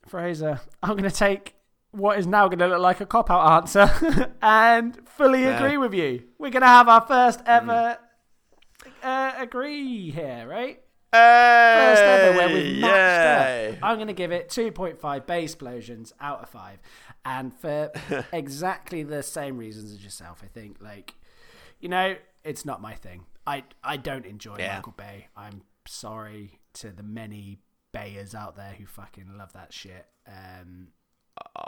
Fraser, 0.07 0.61
I'm 0.83 0.97
going 0.97 1.03
to 1.11 1.15
take 1.15 1.55
what 1.91 2.19
is 2.19 2.27
now 2.27 2.49
going 2.49 2.59
to 2.61 2.67
look 2.69 2.81
like 2.81 3.01
a 3.01 3.07
cop 3.07 3.31
out 3.31 3.63
answer 3.63 4.35
and 4.43 5.07
fully 5.09 5.43
Yeah. 5.43 5.59
agree 5.59 5.77
with 5.77 5.93
you. 5.93 6.25
We're 6.39 6.51
going 6.51 6.63
to 6.63 6.67
have 6.69 6.89
our 6.89 7.03
first 7.07 7.41
ever 7.47 7.99
uh, 9.03 9.33
agree 9.37 10.11
here, 10.11 10.47
right? 10.49 10.81
First 11.13 12.03
ever 12.03 12.37
where 12.37 12.49
we've 12.49 12.79
matched 12.81 13.73
Yay. 13.73 13.73
up. 13.73 13.79
I'm 13.83 13.97
going 13.97 14.09
to 14.09 14.13
give 14.15 14.31
it 14.33 14.49
2.5 14.49 15.27
base 15.27 15.51
explosions 15.53 16.13
out 16.21 16.43
of 16.43 16.49
5. 16.51 16.79
And 17.25 17.55
for 17.55 17.91
exactly 18.33 19.03
the 19.03 19.23
same 19.23 19.57
reasons 19.59 19.93
as 19.93 20.03
yourself, 20.05 20.43
I 20.45 20.47
think. 20.49 20.77
Like, 20.81 21.15
you 21.81 21.89
know, 21.89 22.17
it's 22.45 22.65
not 22.65 22.81
my 22.83 22.95
thing. 22.95 23.25
I, 23.47 23.65
I 23.83 23.97
don't 23.97 24.27
enjoy 24.27 24.57
Yeah. 24.59 24.77
Michael 24.77 24.95
Bay. 24.97 25.29
I'm 25.37 25.63
sorry 25.87 26.59
to 26.75 26.91
the 26.91 27.03
many 27.03 27.59
Bayers 27.93 28.35
out 28.35 28.57
there 28.57 28.75
who 28.77 28.85
fucking 28.87 29.37
love 29.39 29.55
that 29.55 29.73
shit. 29.73 30.07
Um, 30.27 30.89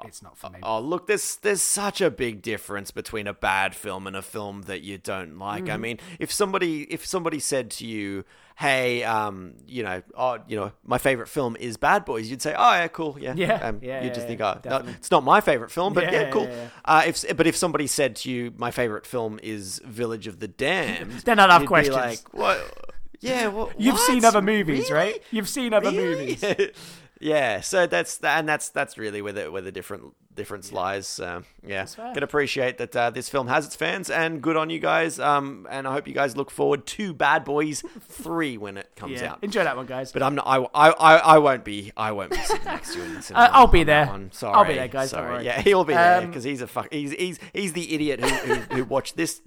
it's 0.04 0.22
not 0.22 0.36
for 0.38 0.50
me. 0.50 0.58
Oh, 0.62 0.80
look, 0.80 1.06
there's 1.06 1.36
there's 1.36 1.62
such 1.62 2.00
a 2.00 2.10
big 2.10 2.42
difference 2.42 2.90
between 2.90 3.26
a 3.26 3.34
bad 3.34 3.74
film 3.74 4.06
and 4.06 4.16
a 4.16 4.22
film 4.22 4.62
that 4.62 4.82
you 4.82 4.98
don't 4.98 5.38
like. 5.38 5.64
Mm-hmm. 5.64 5.72
I 5.72 5.76
mean, 5.76 5.98
if 6.18 6.32
somebody 6.32 6.82
if 6.84 7.04
somebody 7.04 7.38
said 7.38 7.70
to 7.72 7.86
you, 7.86 8.24
"Hey, 8.56 9.02
um, 9.04 9.54
you 9.66 9.82
know, 9.82 10.02
oh, 10.16 10.38
you 10.48 10.56
know, 10.56 10.72
my 10.84 10.98
favorite 10.98 11.28
film 11.28 11.56
is 11.58 11.76
Bad 11.76 12.04
Boys," 12.04 12.30
you'd 12.30 12.42
say, 12.42 12.54
"Oh, 12.56 12.70
yeah, 12.72 12.88
cool, 12.88 13.16
yeah." 13.20 13.34
Yeah, 13.36 13.54
um, 13.56 13.80
yeah, 13.82 14.00
you'd 14.02 14.08
yeah, 14.08 14.14
just 14.14 14.26
think, 14.26 14.40
yeah, 14.40 14.54
"Oh, 14.66 14.78
no, 14.78 14.88
it's 14.90 15.10
not 15.10 15.22
my 15.24 15.40
favorite 15.40 15.70
film, 15.70 15.92
but 15.92 16.04
Yeah, 16.04 16.12
yeah, 16.12 16.20
yeah, 16.22 16.30
cool." 16.30 16.44
yeah, 16.44 16.54
yeah. 16.54 16.68
Uh, 16.84 17.02
if 17.06 17.36
but 17.36 17.46
if 17.46 17.56
somebody 17.56 17.86
said 17.86 18.16
to 18.16 18.30
you, 18.30 18.52
"My 18.56 18.70
favorite 18.70 19.06
film 19.06 19.38
is 19.42 19.80
Village 19.84 20.26
of 20.26 20.38
the 20.40 20.48
Damned," 20.48 21.10
Then 21.24 21.38
I'd 21.38 21.50
have 21.50 21.62
you'd 21.62 21.66
be 21.66 21.68
questions. 21.68 21.96
like, 21.96 22.34
"What?" 22.34 22.94
Yeah, 23.22 23.48
what, 23.48 23.78
You've 23.78 23.96
what? 23.96 24.06
seen 24.06 24.24
other 24.24 24.40
movies, 24.40 24.90
Really? 24.90 25.10
right? 25.12 25.22
You've 25.30 25.48
seen 25.48 25.74
other 25.74 25.90
Really? 25.90 26.38
movies. 26.38 26.42
yeah, 27.20 27.60
so 27.60 27.86
that's 27.86 28.18
and 28.24 28.48
that's 28.48 28.70
that's 28.70 28.96
really 28.98 29.22
where 29.22 29.32
the 29.32 29.50
where 29.52 29.62
the 29.62 29.70
different 29.72 30.14
difference 30.34 30.72
lies. 30.72 31.06
So, 31.06 31.42
yeah, 31.66 31.84
can 31.84 32.22
appreciate 32.22 32.78
that 32.78 32.96
uh, 32.96 33.10
this 33.10 33.28
film 33.28 33.48
has 33.48 33.66
its 33.66 33.76
fans, 33.76 34.08
and 34.08 34.40
good 34.40 34.56
on 34.56 34.70
you 34.70 34.78
guys. 34.78 35.18
Um, 35.20 35.66
and 35.70 35.86
I 35.86 35.92
hope 35.92 36.08
you 36.08 36.14
guys 36.14 36.36
look 36.36 36.50
forward 36.50 36.86
to 36.86 37.12
Bad 37.12 37.44
Boys 37.44 37.82
Three 38.08 38.56
when 38.56 38.76
it 38.78 38.90
comes 38.96 39.20
Yeah. 39.20 39.32
out. 39.32 39.38
Enjoy 39.42 39.64
that 39.64 39.76
one, 39.76 39.86
guys. 39.86 40.12
But 40.12 40.22
I'm 40.22 40.34
not. 40.36 40.46
I, 40.46 40.56
I, 40.74 40.90
I, 40.92 41.16
I 41.16 41.38
won't 41.38 41.64
be. 41.64 41.92
I 41.96 42.12
won't 42.12 42.30
be 42.30 42.38
sitting 42.38 42.64
next 42.64 42.92
to 42.94 43.00
you 43.00 43.04
in 43.04 43.14
the 43.14 43.22
cinema. 43.22 43.44
Uh, 43.48 43.50
I'll 43.52 43.66
be 43.66 43.84
there. 43.84 44.06
Sorry, 44.32 44.54
I'll 44.56 44.64
be 44.64 44.74
there, 44.74 44.88
guys, 44.88 45.10
Sorry. 45.10 45.44
Yeah, 45.44 45.60
he'll 45.62 45.84
be 45.84 45.92
there 45.94 46.18
Um, 46.22 46.26
because 46.28 46.44
he's 46.44 46.62
a 46.62 46.66
fuck. 46.66 46.88
He's 46.92 47.12
he's 47.12 47.38
he's 47.52 47.72
the 47.74 47.92
idiot 47.94 48.20
who 48.20 48.28
who, 48.28 48.54
who 48.76 48.84
watched 48.84 49.16
this 49.16 49.42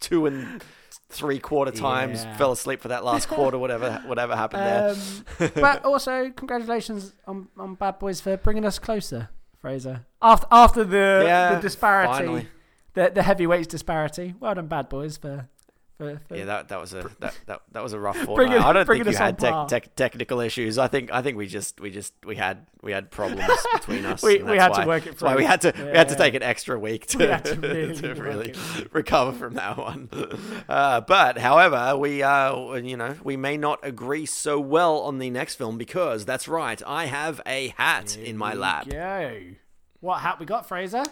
two 0.00 0.26
and 0.26 0.62
three 1.10 1.38
quarter 1.38 1.70
times, 1.72 2.24
Yeah. 2.24 2.36
fell 2.36 2.52
asleep 2.52 2.80
for 2.80 2.88
that 2.88 3.04
last 3.04 3.28
quarter, 3.28 3.58
whatever 3.58 4.00
whatever 4.06 4.34
happened 4.36 4.62
there. 4.62 4.90
Um, 4.90 5.50
but 5.60 5.84
also, 5.84 6.30
congratulations 6.30 7.12
on, 7.26 7.48
on 7.58 7.74
Bad 7.74 7.98
Boys 7.98 8.20
for 8.20 8.36
bringing 8.36 8.64
us 8.64 8.78
closer, 8.78 9.28
Fraser. 9.60 10.06
After 10.22 10.46
after 10.50 10.84
the 10.84 11.22
Yeah, 11.26 11.54
the 11.56 11.60
disparity, 11.60 12.12
finally. 12.12 12.48
the 12.94 13.10
the 13.14 13.22
heavyweights 13.22 13.66
disparity. 13.68 14.34
Well 14.40 14.54
done, 14.54 14.66
Bad 14.68 14.88
Boys, 14.88 15.16
for 15.16 15.48
For, 16.00 16.20
for, 16.28 16.36
Yeah, 16.36 16.46
that 16.46 16.68
that 16.68 16.80
was 16.80 16.94
a 16.94 17.10
that 17.20 17.38
that, 17.44 17.60
that 17.72 17.82
was 17.82 17.92
a 17.92 18.00
rough 18.00 18.16
fortnight. 18.24 18.56
it- 18.56 18.62
I 18.62 18.72
don't 18.72 18.86
think 18.86 19.04
you 19.04 19.12
had 19.12 19.38
tech, 19.38 19.52
par. 19.52 19.68
technical 19.96 20.40
issues. 20.40 20.78
I 20.78 20.88
think 20.88 21.12
I 21.12 21.20
think 21.20 21.36
we 21.36 21.46
just 21.46 21.78
we 21.78 21.90
just 21.90 22.14
we 22.24 22.36
had 22.36 22.66
we 22.82 22.90
had 22.92 23.10
problems 23.10 23.44
between 23.74 24.06
us. 24.06 24.22
We- 24.22 24.42
we 24.42 24.56
had 24.56 24.72
to 24.72 24.86
work 24.86 25.04
it 25.06 25.10
That's 25.10 25.22
why 25.22 25.32
through. 25.32 25.38
we 25.40 25.44
had 25.44 25.60
to 25.60 25.72
we 25.76 25.96
had 25.96 26.08
to 26.08 26.14
yeah. 26.14 26.18
take 26.18 26.34
an 26.34 26.42
extra 26.42 26.78
week 26.78 27.04
to, 27.08 27.18
We 27.18 27.26
to 27.26 27.60
really 27.60 27.94
to 28.00 28.14
really 28.14 28.54
recover 28.92 29.32
from 29.36 29.54
that 29.54 29.76
one. 29.76 30.08
Uh, 30.68 31.02
but 31.02 31.36
however, 31.36 31.96
we 31.98 32.22
uh 32.22 32.74
you 32.76 32.96
know 32.96 33.16
we 33.22 33.36
may 33.36 33.58
not 33.58 33.80
agree 33.82 34.24
so 34.24 34.58
well 34.58 35.00
on 35.00 35.18
the 35.18 35.28
next 35.28 35.56
film 35.56 35.76
because 35.76 36.24
that's 36.24 36.48
right. 36.48 36.80
I 36.86 37.04
have 37.06 37.42
a 37.44 37.68
hat 37.76 38.16
in 38.16 38.38
my 38.38 38.54
lap. 38.54 38.88
Go. 38.88 39.40
What 40.00 40.20
hat 40.20 40.40
we 40.40 40.46
got, 40.46 40.66
Fraser? 40.66 41.04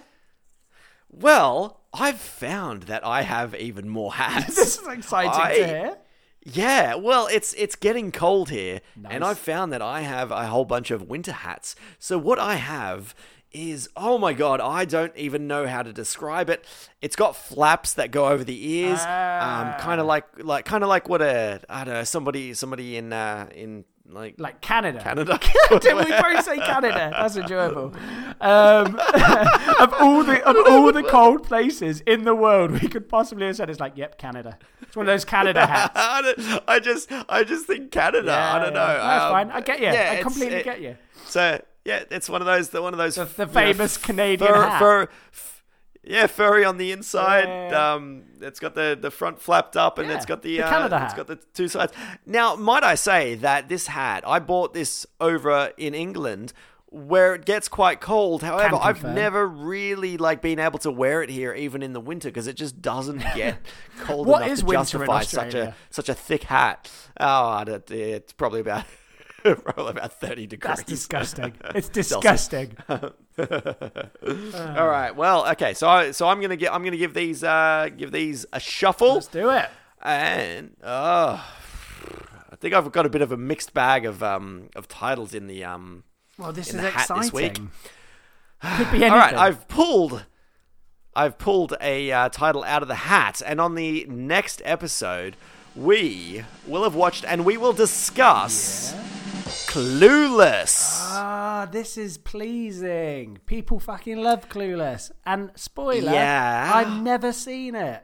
Well, 1.11 1.81
I've 1.93 2.21
found 2.21 2.85
that 2.85 3.05
I 3.05 3.23
have 3.23 3.55
even 3.55 3.89
more 3.89 4.15
hats. 4.15 4.57
This 4.57 4.79
is 4.79 4.87
exciting 4.87 5.31
I- 5.41 5.55
to 5.59 5.67
hear. 5.67 5.97
Yeah, 6.45 6.95
well, 6.95 7.27
it's 7.27 7.53
it's 7.55 7.77
getting 7.77 8.11
cold 8.11 8.49
here, 8.49 8.81
and 9.11 9.23
I've 9.23 9.39
found 9.39 9.71
that 9.73 9.83
I 9.83 10.01
have 10.01 10.31
a 10.31 10.47
whole 10.47 10.65
bunch 10.65 10.91
of 10.91 11.03
winter 11.03 11.33
hats. 11.33 11.75
So 11.99 12.17
what 12.17 12.39
I 12.39 12.55
have 12.55 13.15
is 13.53 13.89
oh 13.97 14.17
my 14.17 14.33
god, 14.33 14.61
I 14.61 14.87
don't 14.87 15.15
even 15.17 15.47
know 15.47 15.67
how 15.67 15.83
to 15.83 15.93
describe 15.93 16.49
it. 16.49 16.65
It's 17.03 17.17
got 17.17 17.37
flaps 17.37 17.93
that 17.95 18.13
go 18.13 18.29
over 18.29 18.45
the 18.45 18.71
ears, 18.71 19.01
um, 19.01 19.75
kind 19.79 20.01
of 20.01 20.07
like 20.07 20.25
like 20.43 20.65
kind 20.65 20.83
of 20.83 20.89
like 20.89 21.09
what 21.09 21.21
a 21.21 21.61
I 21.69 21.85
don't 21.85 21.95
know 21.95 22.05
somebody 22.05 22.55
somebody 22.55 22.97
in 22.97 23.13
uh, 23.13 23.49
in 23.55 23.85
like 24.09 24.35
Like 24.39 24.61
Canada. 24.61 25.01
Canada. 25.01 25.39
Did 25.81 25.97
we 25.97 26.05
both 26.11 26.45
say 26.45 26.59
Canada? 26.59 27.11
That's 27.13 27.37
enjoyable. 27.37 27.93
Um, 28.41 28.95
of 29.81 29.93
all 30.01 30.25
the 30.25 30.43
of 30.45 30.57
all 30.69 30.93
the 30.93 31.03
cold 31.03 31.43
places 31.43 32.01
in 32.07 32.25
the 32.25 32.35
world 32.35 32.71
we 32.71 32.89
could 32.89 33.09
possibly 33.09 33.47
have 33.47 33.57
said, 33.57 33.69
it's 33.71 33.81
like, 33.81 33.97
yep, 33.97 34.19
Canada. 34.19 34.59
It's 34.83 34.97
one 34.97 35.07
of 35.07 35.13
those 35.13 35.25
Canada 35.25 35.67
hats. 35.67 35.93
I, 35.95 36.61
I 36.67 36.79
just 36.81 37.11
I 37.29 37.45
just 37.45 37.67
think 37.67 37.91
Canada. 37.91 38.33
I 38.33 38.59
don't 38.59 38.73
know. 38.75 38.81
Yeah, 38.87 38.97
That's 38.97 39.25
Um, 39.25 39.31
fine. 39.33 39.51
I 39.51 39.61
get 39.61 39.79
you. 39.81 39.87
yeah, 39.87 40.17
I 40.19 40.23
completely 40.23 40.57
it- 40.59 40.65
get 40.65 40.81
you. 40.81 40.97
So 41.27 41.61
yeah, 41.85 42.05
it's 42.11 42.29
one 42.31 42.41
of 42.41 42.47
those 42.47 42.71
the 42.71 42.81
one 42.83 42.95
of 42.95 42.99
those 42.99 43.17
The- 43.17 43.25
the 43.25 43.43
you 43.43 43.47
know, 43.47 43.53
famous 43.53 43.97
Canadian 43.97 44.55
hat. 44.55 45.09
Yeah, 46.09 46.27
furry 46.27 46.65
on 46.65 46.79
the 46.79 46.91
inside. 46.91 47.45
Yeah. 47.47 47.93
Um, 47.95 48.25
it's 48.41 48.59
got 48.59 48.75
the, 48.75 48.99
the 49.01 49.11
front 49.11 49.41
flapped 49.41 49.77
up, 49.77 49.99
and 49.99 50.09
Yeah, 50.09 50.17
it's 50.17 50.27
got 50.27 50.43
the, 50.43 50.57
the 50.57 50.63
uh, 50.65 50.71
Canada 50.71 50.97
it's 51.05 51.13
hat. 51.13 51.17
got 51.17 51.27
the 51.27 51.37
two 51.55 51.69
sides. 51.69 51.93
Now, 52.25 52.57
might 52.57 52.83
I 52.83 52.95
say 52.95 53.35
that 53.37 53.69
this 53.69 53.89
hat 53.89 54.25
I 54.27 54.39
bought 54.39 54.75
this 54.75 55.07
over 55.21 55.73
in 55.77 55.95
England. 55.95 56.53
Where 56.91 57.35
it 57.35 57.45
gets 57.45 57.69
quite 57.69 58.01
cold. 58.01 58.43
However, 58.43 58.79
I've 58.81 59.05
never 59.05 59.47
really 59.47 60.17
like 60.17 60.41
been 60.41 60.59
able 60.59 60.79
to 60.79 60.91
wear 60.91 61.23
it 61.23 61.29
here, 61.29 61.53
even 61.53 61.83
in 61.83 61.93
the 61.93 62.01
winter, 62.01 62.31
because 62.31 62.47
it 62.47 62.57
just 62.57 62.81
doesn't 62.81 63.19
get 63.37 63.59
cold 64.01 64.27
What 64.27 64.41
enough 64.41 64.53
is 64.53 64.63
to 64.63 64.71
justify 64.73 65.23
such 65.23 65.53
a 65.53 65.75
such 65.91 66.09
a 66.09 66.15
thick 66.15 66.45
hat. 66.45 66.91
Oh, 67.21 67.63
it's 67.91 68.33
probably 68.33 68.61
about 68.61 68.87
probably 69.65 69.91
about 69.91 70.13
thirty 70.13 70.47
degrees. 70.47 70.77
That's 70.77 70.89
disgusting. 70.89 71.55
It's 71.75 71.89
disgusting. 71.89 72.77
All 72.89 73.03
right. 73.39 75.13
Well, 75.15 75.49
okay. 75.53 75.75
So 75.75 75.89
I, 75.89 76.11
so 76.13 76.29
I'm 76.29 76.41
gonna 76.41 76.57
get 76.57 76.73
I'm 76.73 76.83
gonna 76.85 76.97
give 76.97 77.15
these 77.15 77.45
uh 77.45 77.89
give 77.97 78.13
these 78.13 78.47
a 78.53 78.61
shuffle, 78.61 79.15
Let's 79.15 79.27
do 79.27 79.51
it. 79.51 79.69
and 80.03 80.77
uh, 80.83 81.41
I 82.51 82.57
think 82.57 82.75
I've 82.75 82.91
got 82.93 83.07
a 83.07 83.11
bit 83.11 83.23
of 83.23 83.33
a 83.33 83.37
mixed 83.37 83.75
bag 83.75 84.07
of 84.07 84.23
um 84.23 84.69
of 84.75 84.89
titles 84.89 85.35
in 85.35 85.47
the 85.47 85.65
um. 85.65 86.05
Well, 86.39 86.53
this 86.53 86.73
is 86.73 86.83
exciting. 86.83 87.23
this 87.23 87.33
week. 87.33 87.55
Could 87.55 88.91
be 88.93 89.05
anything. 89.05 89.05
All 89.11 89.19
right. 89.19 89.35
I've 89.35 89.69
pulled. 89.69 90.25
I've 91.15 91.37
pulled 91.37 91.75
a 91.81 92.13
uh, 92.13 92.29
title 92.29 92.63
out 92.63 92.83
of 92.83 92.89
the 92.89 92.95
hat, 92.95 93.43
and 93.45 93.61
on 93.61 93.75
the 93.75 94.07
next 94.09 94.63
episode, 94.65 95.37
we 95.75 96.45
will 96.67 96.85
have 96.85 96.95
watched 96.95 97.25
and 97.27 97.45
we 97.45 97.57
will 97.57 97.73
discuss 97.73 98.95
Clueless. 99.69 100.97
Ah, 101.13 101.69
this 101.71 101.99
is 101.99 102.17
pleasing. 102.17 103.39
People 103.45 103.79
fucking 103.79 104.17
love 104.17 104.49
Clueless. 104.49 105.11
And 105.27 105.51
spoiler, 105.57 106.11
Yeah. 106.11 106.73
I've 106.75 107.03
never 107.03 107.33
seen 107.35 107.75
it. 107.75 108.03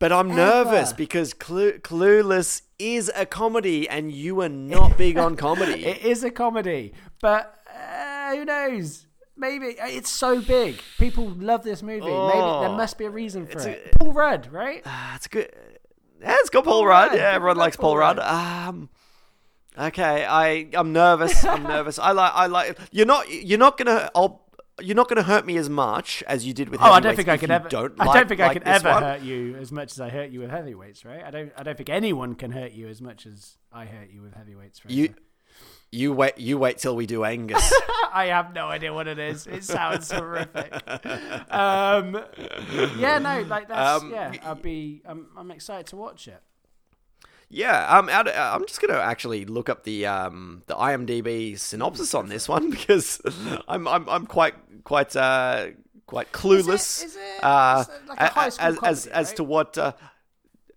But 0.00 0.10
I'm 0.12 0.34
nervous 0.34 0.92
because 0.92 1.34
Clu- 1.34 1.78
Clueless 1.78 2.62
is 2.80 3.12
a 3.14 3.26
comedy, 3.26 3.88
and 3.88 4.10
you 4.10 4.40
are 4.40 4.48
not 4.48 4.98
big 4.98 5.16
on 5.18 5.36
comedy. 5.36 5.84
It 5.94 6.04
is 6.04 6.24
a 6.24 6.30
comedy, 6.32 6.94
but 7.20 7.54
uh, 7.72 8.34
who 8.34 8.44
knows? 8.44 9.06
Maybe 9.36 9.78
uh, 9.78 9.86
it's 9.86 10.10
so 10.10 10.40
big. 10.40 10.80
People 10.98 11.28
love 11.38 11.62
this 11.62 11.80
movie. 11.82 12.00
Maybe 12.00 12.10
there 12.10 12.70
Oh. 12.70 12.76
must 12.76 12.98
be 12.98 13.04
a 13.04 13.10
reason 13.10 13.46
for 13.46 13.52
It's 13.58 13.66
it. 13.66 13.90
a- 13.94 13.98
Paul 13.98 14.12
Rudd, 14.14 14.48
right? 14.52 14.82
Ah, 14.84 15.14
it's 15.14 15.28
good. 15.28 15.48
Yeah, 16.20 16.34
it's 16.40 16.50
got 16.50 16.64
Paul, 16.64 16.72
Paul 16.80 16.86
Rudd. 16.86 17.10
Rudd. 17.10 17.18
Yeah, 17.18 17.30
everyone 17.34 17.56
likes 17.56 17.76
Paul 17.76 17.90
Paul 17.90 17.98
Rudd. 17.98 18.18
Rudd. 18.18 18.68
Um, 18.68 18.88
okay, 19.78 20.24
I 20.24 20.68
I'm 20.74 20.92
nervous. 20.92 21.44
I'm 21.44 21.62
nervous. 21.74 21.98
I 21.98 22.12
like 22.12 22.32
I 22.34 22.46
like 22.46 22.78
you're 22.92 23.06
not 23.06 23.30
you're 23.30 23.58
not 23.58 23.76
gonna 23.78 24.10
I'll. 24.14 24.42
You're 24.82 24.96
not 24.96 25.08
going 25.08 25.18
to 25.18 25.22
hurt 25.22 25.46
me 25.46 25.56
as 25.56 25.70
much 25.70 26.24
as 26.26 26.44
you 26.44 26.52
did 26.52 26.68
with. 26.68 26.80
Oh, 26.82 26.90
I 26.90 26.98
don't 26.98 27.14
think 27.14 27.28
I 27.28 27.36
could 27.36 27.48
ever. 27.48 27.68
Don't 27.68 27.94
I 28.00 28.12
don't 28.12 28.28
think 28.28 28.40
I 28.40 28.48
like 28.48 28.54
could 28.56 28.64
this 28.64 28.84
ever 28.84 28.90
one. 28.90 29.02
hurt 29.04 29.20
you 29.22 29.54
as 29.54 29.70
much 29.70 29.92
as 29.92 30.00
I 30.00 30.08
hurt 30.08 30.30
you 30.30 30.40
with 30.40 30.50
heavyweights, 30.50 31.04
right? 31.04 31.22
I 31.22 31.30
don't. 31.30 31.52
I 31.56 31.62
don't 31.62 31.76
think 31.76 31.90
anyone 31.90 32.34
can 32.34 32.50
hurt 32.50 32.72
you 32.72 32.88
as 32.88 33.00
much 33.00 33.24
as 33.24 33.56
I 33.72 33.84
hurt 33.84 34.10
you 34.12 34.20
with 34.20 34.34
heavyweights. 34.34 34.80
Fraser. 34.80 34.96
You, 34.96 35.14
you 35.92 36.12
wait. 36.12 36.38
You 36.38 36.58
wait 36.58 36.78
till 36.78 36.96
we 36.96 37.06
do 37.06 37.22
Angus. 37.22 37.72
I 38.12 38.26
have 38.32 38.52
no 38.52 38.66
idea 38.66 38.92
what 38.92 39.06
it 39.06 39.20
is. 39.20 39.46
It 39.46 39.62
sounds 39.62 40.10
horrific. 40.10 40.72
Um, 41.52 42.20
yeah, 42.98 43.20
no, 43.20 43.42
like 43.48 43.68
that's 43.68 44.02
Um, 44.02 44.10
yeah. 44.10 44.32
I'll 44.42 44.56
be. 44.56 45.02
I'm, 45.04 45.28
I'm 45.36 45.52
excited 45.52 45.86
to 45.88 45.96
watch 45.96 46.26
it. 46.26 46.42
Yeah, 47.50 47.86
um, 47.98 48.08
out, 48.08 48.26
uh, 48.26 48.52
I'm 48.54 48.66
just 48.66 48.80
going 48.80 48.92
to 48.92 49.00
actually 49.00 49.44
look 49.44 49.68
up 49.68 49.84
the 49.84 50.06
um, 50.06 50.62
the 50.66 50.74
IMDb 50.74 51.58
synopsis 51.58 52.14
on 52.14 52.28
this 52.28 52.48
one 52.48 52.70
because 52.76 53.20
I'm 53.68 53.86
I'm, 53.86 54.08
I'm 54.08 54.26
quite 54.26 54.54
quite 54.84 55.14
uh, 55.14 55.68
quite 56.06 56.32
clueless. 56.32 57.04
is 57.04 57.16
it- 57.16 57.20
uh, 57.44 57.84
like 58.08 58.36
as 58.36 58.58
as, 58.58 58.76
comedy, 58.78 59.10
as 59.12 59.32
to 59.34 59.44
what 59.44 59.78
uh, 59.78 59.92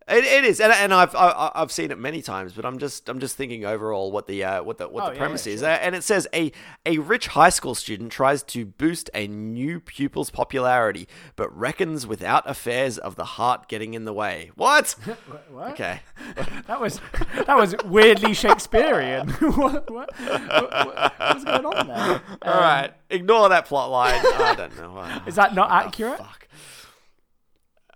it, 0.08 0.24
it 0.24 0.44
is, 0.46 0.60
and, 0.60 0.72
and 0.72 0.94
I've 0.94 1.14
I, 1.16 1.52
I've 1.54 1.72
seen 1.72 1.92
it 1.92 1.98
many 1.98 2.22
times, 2.22 2.54
but 2.54 2.66
I'm 2.66 2.78
just 2.80 3.10
I'm 3.10 3.20
just 3.20 3.36
thinking 3.36 3.66
overall 3.66 4.12
what 4.12 4.28
the 4.28 4.44
uh, 4.44 4.64
what 4.64 4.78
the 4.78 4.88
what 4.88 5.04
Oh, 5.04 5.08
the 5.08 5.14
yeah, 5.14 5.20
premise 5.20 5.46
yeah, 5.46 5.54
is, 5.54 5.60
sure. 5.62 5.70
and 5.70 5.96
it 5.96 6.04
says 6.04 6.28
a 6.34 6.52
a 6.86 6.98
rich 7.00 7.28
high 7.28 7.50
school 7.50 7.76
student 7.76 8.12
tries 8.12 8.44
to 8.44 8.66
boost 8.66 9.10
a 9.14 9.28
new 9.28 9.80
pupil's 9.80 10.30
popularity, 10.30 11.08
but 11.36 11.56
reckons 11.56 12.08
without 12.08 12.50
affairs 12.50 12.98
of 12.98 13.16
the 13.16 13.26
heart 13.26 13.68
getting 13.68 13.94
in 13.94 14.06
the 14.06 14.14
way. 14.14 14.52
What? 14.56 14.96
What? 15.52 15.72
Okay. 15.72 16.02
That 16.68 16.82
was 16.82 17.00
that 17.46 17.58
was 17.58 17.76
weirdly 17.86 18.34
Shakespearean. 18.34 19.30
what, 19.40 19.90
what, 19.90 20.14
what, 20.20 21.14
what's 21.18 21.44
going 21.44 21.66
on 21.66 21.88
there? 21.88 22.22
All 22.42 22.60
right, 22.60 22.92
ignore 23.10 23.50
that 23.50 23.66
plot 23.66 23.90
line. 23.90 24.20
I 24.24 24.56
don't 24.56 24.78
know. 24.78 25.22
Is 25.26 25.36
that 25.36 25.56
not 25.56 25.70
oh, 25.70 25.88
accurate? 25.88 26.18
fuck. 26.18 26.48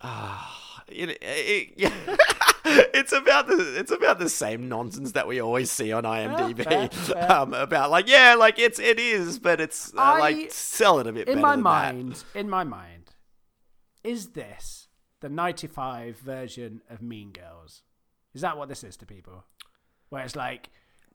Ah, 0.02 0.61
it, 0.94 1.18
it- 1.22 1.74
yeah. 1.78 1.94
it's 2.94 3.12
about 3.12 3.48
the 3.48 3.80
it's 3.80 3.92
about 3.92 4.20
the 4.20 4.30
same 4.30 4.70
nonsense 4.70 5.14
that 5.14 5.28
we 5.28 5.40
always 5.40 5.72
see 5.72 5.92
on 5.92 6.04
IMDb 6.04 6.64
fair, 6.64 6.90
fair. 6.90 7.32
Um, 7.32 7.54
about 7.54 7.90
like 7.92 8.08
yeah, 8.08 8.36
like 8.36 8.60
it's 8.60 8.80
it 8.80 9.00
is, 9.00 9.40
but 9.40 9.60
it's 9.60 9.94
uh, 9.94 10.00
I- 10.02 10.20
like 10.20 10.52
sell 10.52 11.00
it 11.00 11.08
a 11.08 11.12
bit 11.12 11.28
in 11.28 11.42
my 11.42 11.56
mind, 11.56 12.24
in 12.36 12.50
my 12.50 12.64
mind, 12.64 13.14
is 14.04 14.30
this 14.30 14.88
the 15.22 15.30
'95 15.30 16.18
version 16.18 16.82
of 16.90 17.02
Mean 17.02 17.32
Girls? 17.32 17.82
Is 18.34 18.42
that 18.42 18.58
what 18.58 18.70
this 18.70 18.84
is 18.84 18.96
to 18.98 19.06
people? 19.06 19.44
Where 20.10 20.24
it's 20.24 20.36
like 20.36 20.64
that. 20.64 20.70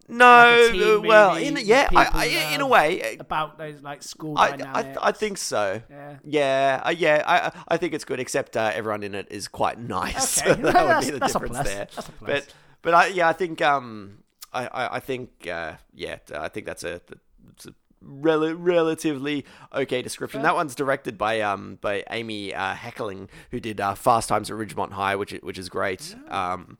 No, 0.08 0.70
like 0.72 0.80
uh, 0.80 1.00
well, 1.00 1.36
in 1.36 1.58
yeah, 1.60 1.88
I, 1.94 2.08
I, 2.12 2.54
in 2.54 2.60
a 2.60 2.66
way, 2.66 3.02
uh, 3.02 3.16
about 3.20 3.58
those 3.58 3.82
like 3.82 4.02
school 4.02 4.38
I, 4.38 4.50
dynamics. 4.50 4.98
I, 5.02 5.08
I 5.08 5.12
think 5.12 5.36
so. 5.38 5.82
Yeah. 5.90 6.16
Yeah, 6.24 6.82
uh, 6.84 6.90
yeah, 6.90 7.22
I, 7.26 7.52
I 7.68 7.76
think 7.76 7.92
it's 7.92 8.04
good. 8.04 8.20
Except 8.20 8.56
uh, 8.56 8.70
everyone 8.72 9.02
in 9.02 9.14
it 9.14 9.26
is 9.30 9.48
quite 9.48 9.78
nice. 9.78 10.40
Okay, 10.40 10.60
that 10.62 10.86
would 10.86 11.06
be 11.06 11.12
the 11.12 11.18
that's 11.18 11.32
difference 11.32 11.58
there. 11.58 11.88
That's. 11.94 12.10
But, 12.20 12.46
but 12.82 12.94
I, 12.94 13.06
yeah, 13.08 13.28
I 13.28 13.32
think, 13.32 13.60
um, 13.62 14.18
I, 14.52 14.66
I, 14.66 14.96
I 14.96 15.00
think, 15.00 15.48
uh, 15.48 15.72
yeah, 15.92 16.18
I 16.32 16.48
think 16.48 16.66
that's 16.66 16.84
a, 16.84 17.00
that's 17.44 17.66
a 17.66 17.74
rel- 18.00 18.54
relatively 18.54 19.44
okay 19.74 20.02
description. 20.02 20.42
That 20.42 20.54
one's 20.54 20.76
directed 20.76 21.18
by, 21.18 21.40
um, 21.40 21.78
by 21.80 22.04
Amy 22.10 22.54
uh, 22.54 22.74
Heckerling, 22.74 23.28
who 23.50 23.58
did 23.58 23.80
uh, 23.80 23.96
Fast 23.96 24.28
Times 24.28 24.52
at 24.52 24.56
Ridgemont 24.56 24.92
High, 24.92 25.16
which, 25.16 25.32
which 25.32 25.58
is 25.58 25.68
great. 25.68 26.14
Um, 26.28 26.78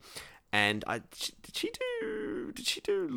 and 0.51 0.83
I 0.87 0.99
did 0.99 1.55
she 1.55 1.69
do? 2.01 2.51
Did 2.53 2.65
she 2.67 2.81
do 2.81 3.09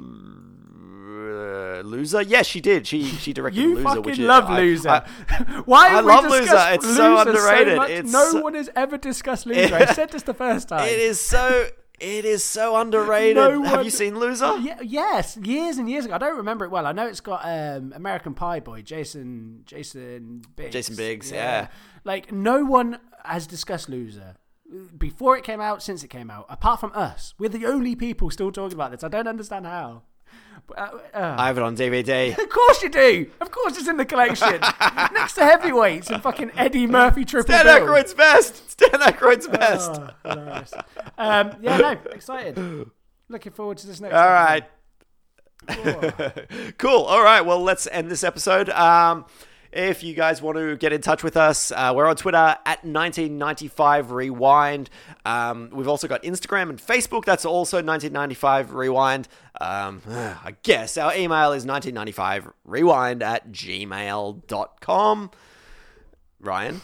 uh, 0.92 1.80
Loser? 1.82 2.22
Yes, 2.22 2.46
she 2.46 2.60
did. 2.60 2.86
She 2.86 3.04
she 3.04 3.32
directed 3.32 3.60
You 3.60 3.74
Loser, 3.76 3.82
fucking 3.88 4.02
which 4.02 4.18
is, 4.18 4.24
love 4.26 4.44
I- 4.50 4.56
Loser. 4.60 4.88
I- 4.88 5.62
Why 5.64 5.86
I 5.86 5.88
have 5.90 6.04
we 6.04 6.10
love 6.12 6.24
Loser. 6.24 6.40
discussed 6.42 6.74
It's 6.74 6.96
so 6.96 7.14
Loser 7.16 7.28
underrated. 7.30 7.76
much? 7.76 7.90
It's 7.90 8.12
no 8.12 8.30
so- 8.32 8.40
one 8.42 8.54
has 8.54 8.70
ever 8.76 8.98
discussed 8.98 9.46
Loser. 9.50 9.74
I 9.74 9.86
said 9.86 10.10
this 10.10 10.22
the 10.22 10.34
first 10.34 10.68
time. 10.68 10.86
It 10.88 10.98
is 10.98 11.20
so. 11.20 11.68
It 11.98 12.24
is 12.24 12.42
so 12.42 12.76
underrated. 12.80 13.36
No 13.36 13.62
Have 13.62 13.72
one- 13.76 13.84
you 13.84 13.90
seen 13.90 14.18
Loser? 14.18 14.56
Yeah, 14.58 14.78
yes, 14.82 15.36
years 15.36 15.76
and 15.76 15.88
years 15.90 16.06
ago. 16.06 16.14
I 16.14 16.18
don't 16.18 16.38
remember 16.38 16.64
it 16.64 16.70
well. 16.70 16.86
I 16.86 16.92
know 16.92 17.06
it's 17.06 17.20
got 17.20 17.42
um, 17.44 17.92
American 17.94 18.32
Pie 18.34 18.60
boy 18.60 18.80
Jason 18.82 19.62
Jason 19.66 20.42
Biggs. 20.56 20.72
Jason 20.72 20.96
Biggs, 20.96 21.30
yeah. 21.30 21.68
Like 22.04 22.32
no 22.32 22.64
one 22.64 22.98
has 23.24 23.46
discussed 23.46 23.88
Loser. 23.90 24.36
Before 24.96 25.36
it 25.36 25.44
came 25.44 25.60
out, 25.60 25.82
since 25.82 26.02
it 26.02 26.08
came 26.08 26.30
out. 26.30 26.46
Apart 26.48 26.80
from 26.80 26.92
us, 26.94 27.34
we're 27.38 27.48
the 27.48 27.66
only 27.66 27.94
people 27.96 28.30
still 28.30 28.52
talking 28.52 28.74
about 28.74 28.90
this. 28.90 29.04
I 29.04 29.08
don't 29.08 29.26
understand 29.26 29.66
how. 29.66 30.02
Uh, 30.76 30.88
uh, 31.14 31.34
I 31.38 31.48
have 31.48 31.58
it 31.58 31.64
on 31.64 31.76
DVD. 31.76 32.36
of 32.38 32.48
course 32.48 32.82
you 32.82 32.88
do. 32.88 33.30
Of 33.40 33.50
course 33.50 33.76
it's 33.76 33.88
in 33.88 33.96
the 33.96 34.04
collection. 34.04 34.60
Next 35.12 35.34
to 35.34 35.44
heavyweights 35.44 36.10
and 36.10 36.22
fucking 36.22 36.52
Eddie 36.56 36.86
Murphy 36.86 37.24
triple 37.24 37.52
Dan 37.52 37.64
bill. 37.64 37.88
Aykroyd's 37.88 38.14
best. 38.14 38.62
It's 38.64 38.74
Dan 38.76 39.00
Aykroyd's 39.00 39.48
best. 39.48 40.00
Oh, 40.24 40.94
um, 41.18 41.56
yeah, 41.60 41.76
no, 41.78 41.90
excited. 42.12 42.90
Looking 43.28 43.52
forward 43.52 43.78
to 43.78 43.86
this 43.86 44.00
next. 44.00 44.14
All 44.14 44.28
right. 44.28 44.64
episode. 45.68 46.74
cool. 46.78 47.02
All 47.02 47.22
right. 47.22 47.42
Well, 47.42 47.62
let's 47.62 47.86
end 47.88 48.10
this 48.10 48.24
episode. 48.24 48.70
Um, 48.70 49.24
if 49.72 50.02
you 50.02 50.14
guys 50.14 50.42
want 50.42 50.58
to 50.58 50.76
get 50.76 50.92
in 50.92 51.00
touch 51.00 51.22
with 51.22 51.36
us, 51.36 51.70
uh, 51.70 51.92
we're 51.94 52.06
on 52.06 52.16
Twitter 52.16 52.36
at 52.36 52.84
1995 52.84 54.10
Rewind. 54.10 54.90
Um, 55.24 55.70
we've 55.72 55.88
also 55.88 56.08
got 56.08 56.22
Instagram 56.22 56.70
and 56.70 56.78
Facebook. 56.78 57.24
That's 57.24 57.44
also 57.44 57.76
1995 57.76 58.72
Rewind. 58.72 59.28
Um, 59.60 60.02
I 60.08 60.56
guess 60.62 60.96
our 60.96 61.14
email 61.14 61.52
is 61.52 61.64
1995 61.64 62.52
Rewind 62.64 63.22
at 63.22 63.52
gmail.com. 63.52 65.30
Ryan? 66.40 66.80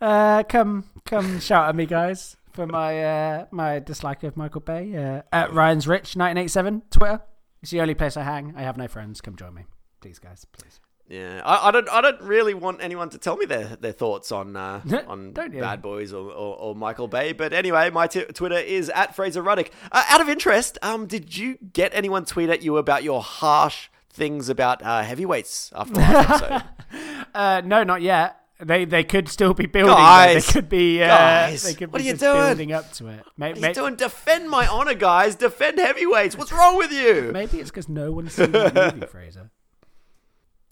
Uh, 0.00 0.42
come, 0.44 0.84
come, 1.04 1.40
shout 1.40 1.68
at 1.68 1.74
me, 1.74 1.86
guys, 1.86 2.36
for 2.52 2.66
my 2.66 3.02
uh, 3.02 3.46
my 3.50 3.80
dislike 3.80 4.22
of 4.22 4.36
Michael 4.36 4.60
Bay. 4.60 4.94
Uh, 4.94 5.22
at 5.32 5.52
Ryan's 5.52 5.88
Rich 5.88 6.14
1987 6.16 6.82
Twitter. 6.90 7.20
It's 7.62 7.70
the 7.70 7.80
only 7.80 7.94
place 7.94 8.16
I 8.16 8.22
hang. 8.22 8.54
I 8.56 8.62
have 8.62 8.76
no 8.76 8.86
friends. 8.86 9.20
Come 9.20 9.36
join 9.36 9.54
me, 9.54 9.64
please, 10.00 10.18
guys, 10.18 10.46
please. 10.52 10.80
Yeah, 11.08 11.42
I, 11.44 11.68
I 11.68 11.70
don't. 11.70 11.88
I 11.90 12.00
don't 12.00 12.20
really 12.22 12.54
want 12.54 12.82
anyone 12.82 13.10
to 13.10 13.18
tell 13.18 13.36
me 13.36 13.44
their, 13.44 13.76
their 13.76 13.92
thoughts 13.92 14.32
on 14.32 14.56
uh, 14.56 14.80
on? 15.06 15.32
Bad 15.32 15.82
Boys 15.82 16.12
or, 16.14 16.30
or, 16.30 16.56
or 16.56 16.74
Michael 16.74 17.08
Bay. 17.08 17.32
But 17.32 17.52
anyway, 17.52 17.90
my 17.90 18.06
t- 18.06 18.24
Twitter 18.24 18.56
is 18.56 18.88
at 18.90 19.14
Fraser 19.14 19.42
Ruddick. 19.42 19.70
Uh, 19.92 20.02
out 20.08 20.22
of 20.22 20.30
interest, 20.30 20.78
um, 20.80 21.06
did 21.06 21.36
you 21.36 21.58
get 21.74 21.92
anyone 21.94 22.24
tweet 22.24 22.48
at 22.48 22.62
you 22.62 22.78
about 22.78 23.02
your 23.04 23.22
harsh 23.22 23.88
things 24.10 24.48
about 24.48 24.82
uh, 24.82 25.02
heavyweights 25.02 25.72
after 25.74 25.92
the 25.94 26.00
last 26.00 26.42
episode? 26.92 27.26
Uh, 27.34 27.60
no, 27.64 27.82
not 27.84 28.00
yet. 28.00 28.40
They 28.60 28.84
they 28.86 29.04
could 29.04 29.28
still 29.28 29.52
be 29.52 29.66
building. 29.66 29.94
Guys! 29.94 30.46
they 30.46 30.52
could 30.52 30.68
be. 30.70 31.02
Uh, 31.02 31.08
Guys! 31.08 31.64
they 31.64 31.74
could 31.74 31.92
What 31.92 32.00
are 32.00 32.04
you 32.04 32.14
doing? 32.14 32.36
building 32.46 32.72
up 32.72 32.92
to 32.92 33.08
it. 33.08 33.24
May- 33.36 33.48
What 33.50 33.58
are 33.58 33.60
may- 33.60 33.68
you 33.68 33.74
doing? 33.74 33.96
Defend 33.96 34.48
my 34.48 34.66
honor, 34.68 34.94
guys. 34.94 35.34
Defend 35.34 35.78
heavyweights. 35.78 36.38
What's 36.38 36.52
wrong 36.52 36.78
with 36.78 36.92
you? 36.92 37.30
Maybe 37.32 37.58
it's 37.60 37.70
because 37.70 37.88
no 37.90 38.12
one's 38.12 38.32
seen 38.32 38.52
the 38.52 38.92
movie, 38.94 39.06
Fraser. 39.10 39.50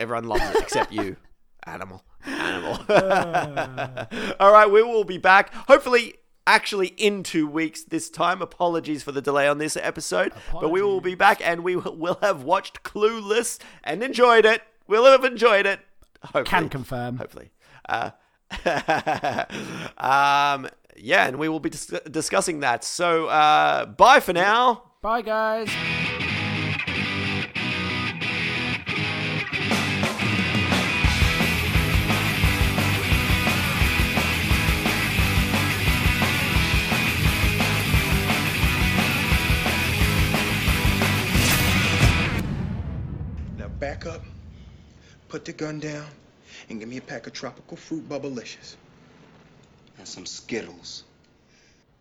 Everyone 0.03 0.24
loves 0.24 0.43
it 0.43 0.57
except 0.57 0.93
you. 0.93 1.16
Animal. 1.66 2.03
Animal. 2.27 2.79
All 4.41 4.53
right, 4.53 4.69
we 4.69 4.83
will 4.83 5.05
be 5.05 5.16
back. 5.16 5.55
Hopefully, 5.55 6.16
actually, 6.45 6.89
in 6.89 7.23
two 7.23 7.47
weeks 7.47 7.85
this 7.85 8.11
time. 8.11 8.43
Apologies 8.43 9.05
for 9.05 9.12
the 9.12 9.23
delay 9.23 9.47
on 9.47 9.59
this 9.59 9.77
episode. 9.77 10.33
But 10.53 10.70
we 10.70 10.83
will 10.83 11.01
be 11.01 11.15
back 11.15 11.41
and 11.41 11.62
we 11.62 11.77
will 11.77 11.97
will 11.97 12.19
have 12.20 12.43
watched 12.43 12.83
Clueless 12.83 13.59
and 13.85 14.03
enjoyed 14.03 14.45
it. 14.45 14.62
We'll 14.89 15.05
have 15.05 15.24
enjoyed 15.24 15.66
it. 15.66 15.79
Hopefully. 16.23 16.45
Can 16.47 16.69
confirm. 16.69 17.16
Hopefully. 17.16 17.53
Uh, 17.89 18.11
um, 19.99 20.69
yeah, 20.97 21.27
and 21.27 21.39
we 21.39 21.49
will 21.49 21.61
be 21.61 21.70
dis- 21.70 22.01
discussing 22.11 22.61
that. 22.61 22.83
So, 22.85 23.27
uh, 23.27 23.87
bye 23.87 24.20
for 24.20 24.33
now. 24.33 24.83
Bye, 25.01 25.23
guys. 25.23 25.70
Put 45.32 45.46
the 45.46 45.52
gun 45.54 45.80
down, 45.80 46.04
and 46.68 46.78
give 46.78 46.86
me 46.86 46.98
a 46.98 47.00
pack 47.00 47.26
of 47.26 47.32
tropical 47.32 47.74
fruit 47.74 48.06
bubblicious. 48.06 48.76
and 49.96 50.06
some 50.06 50.26
Skittles. 50.26 51.04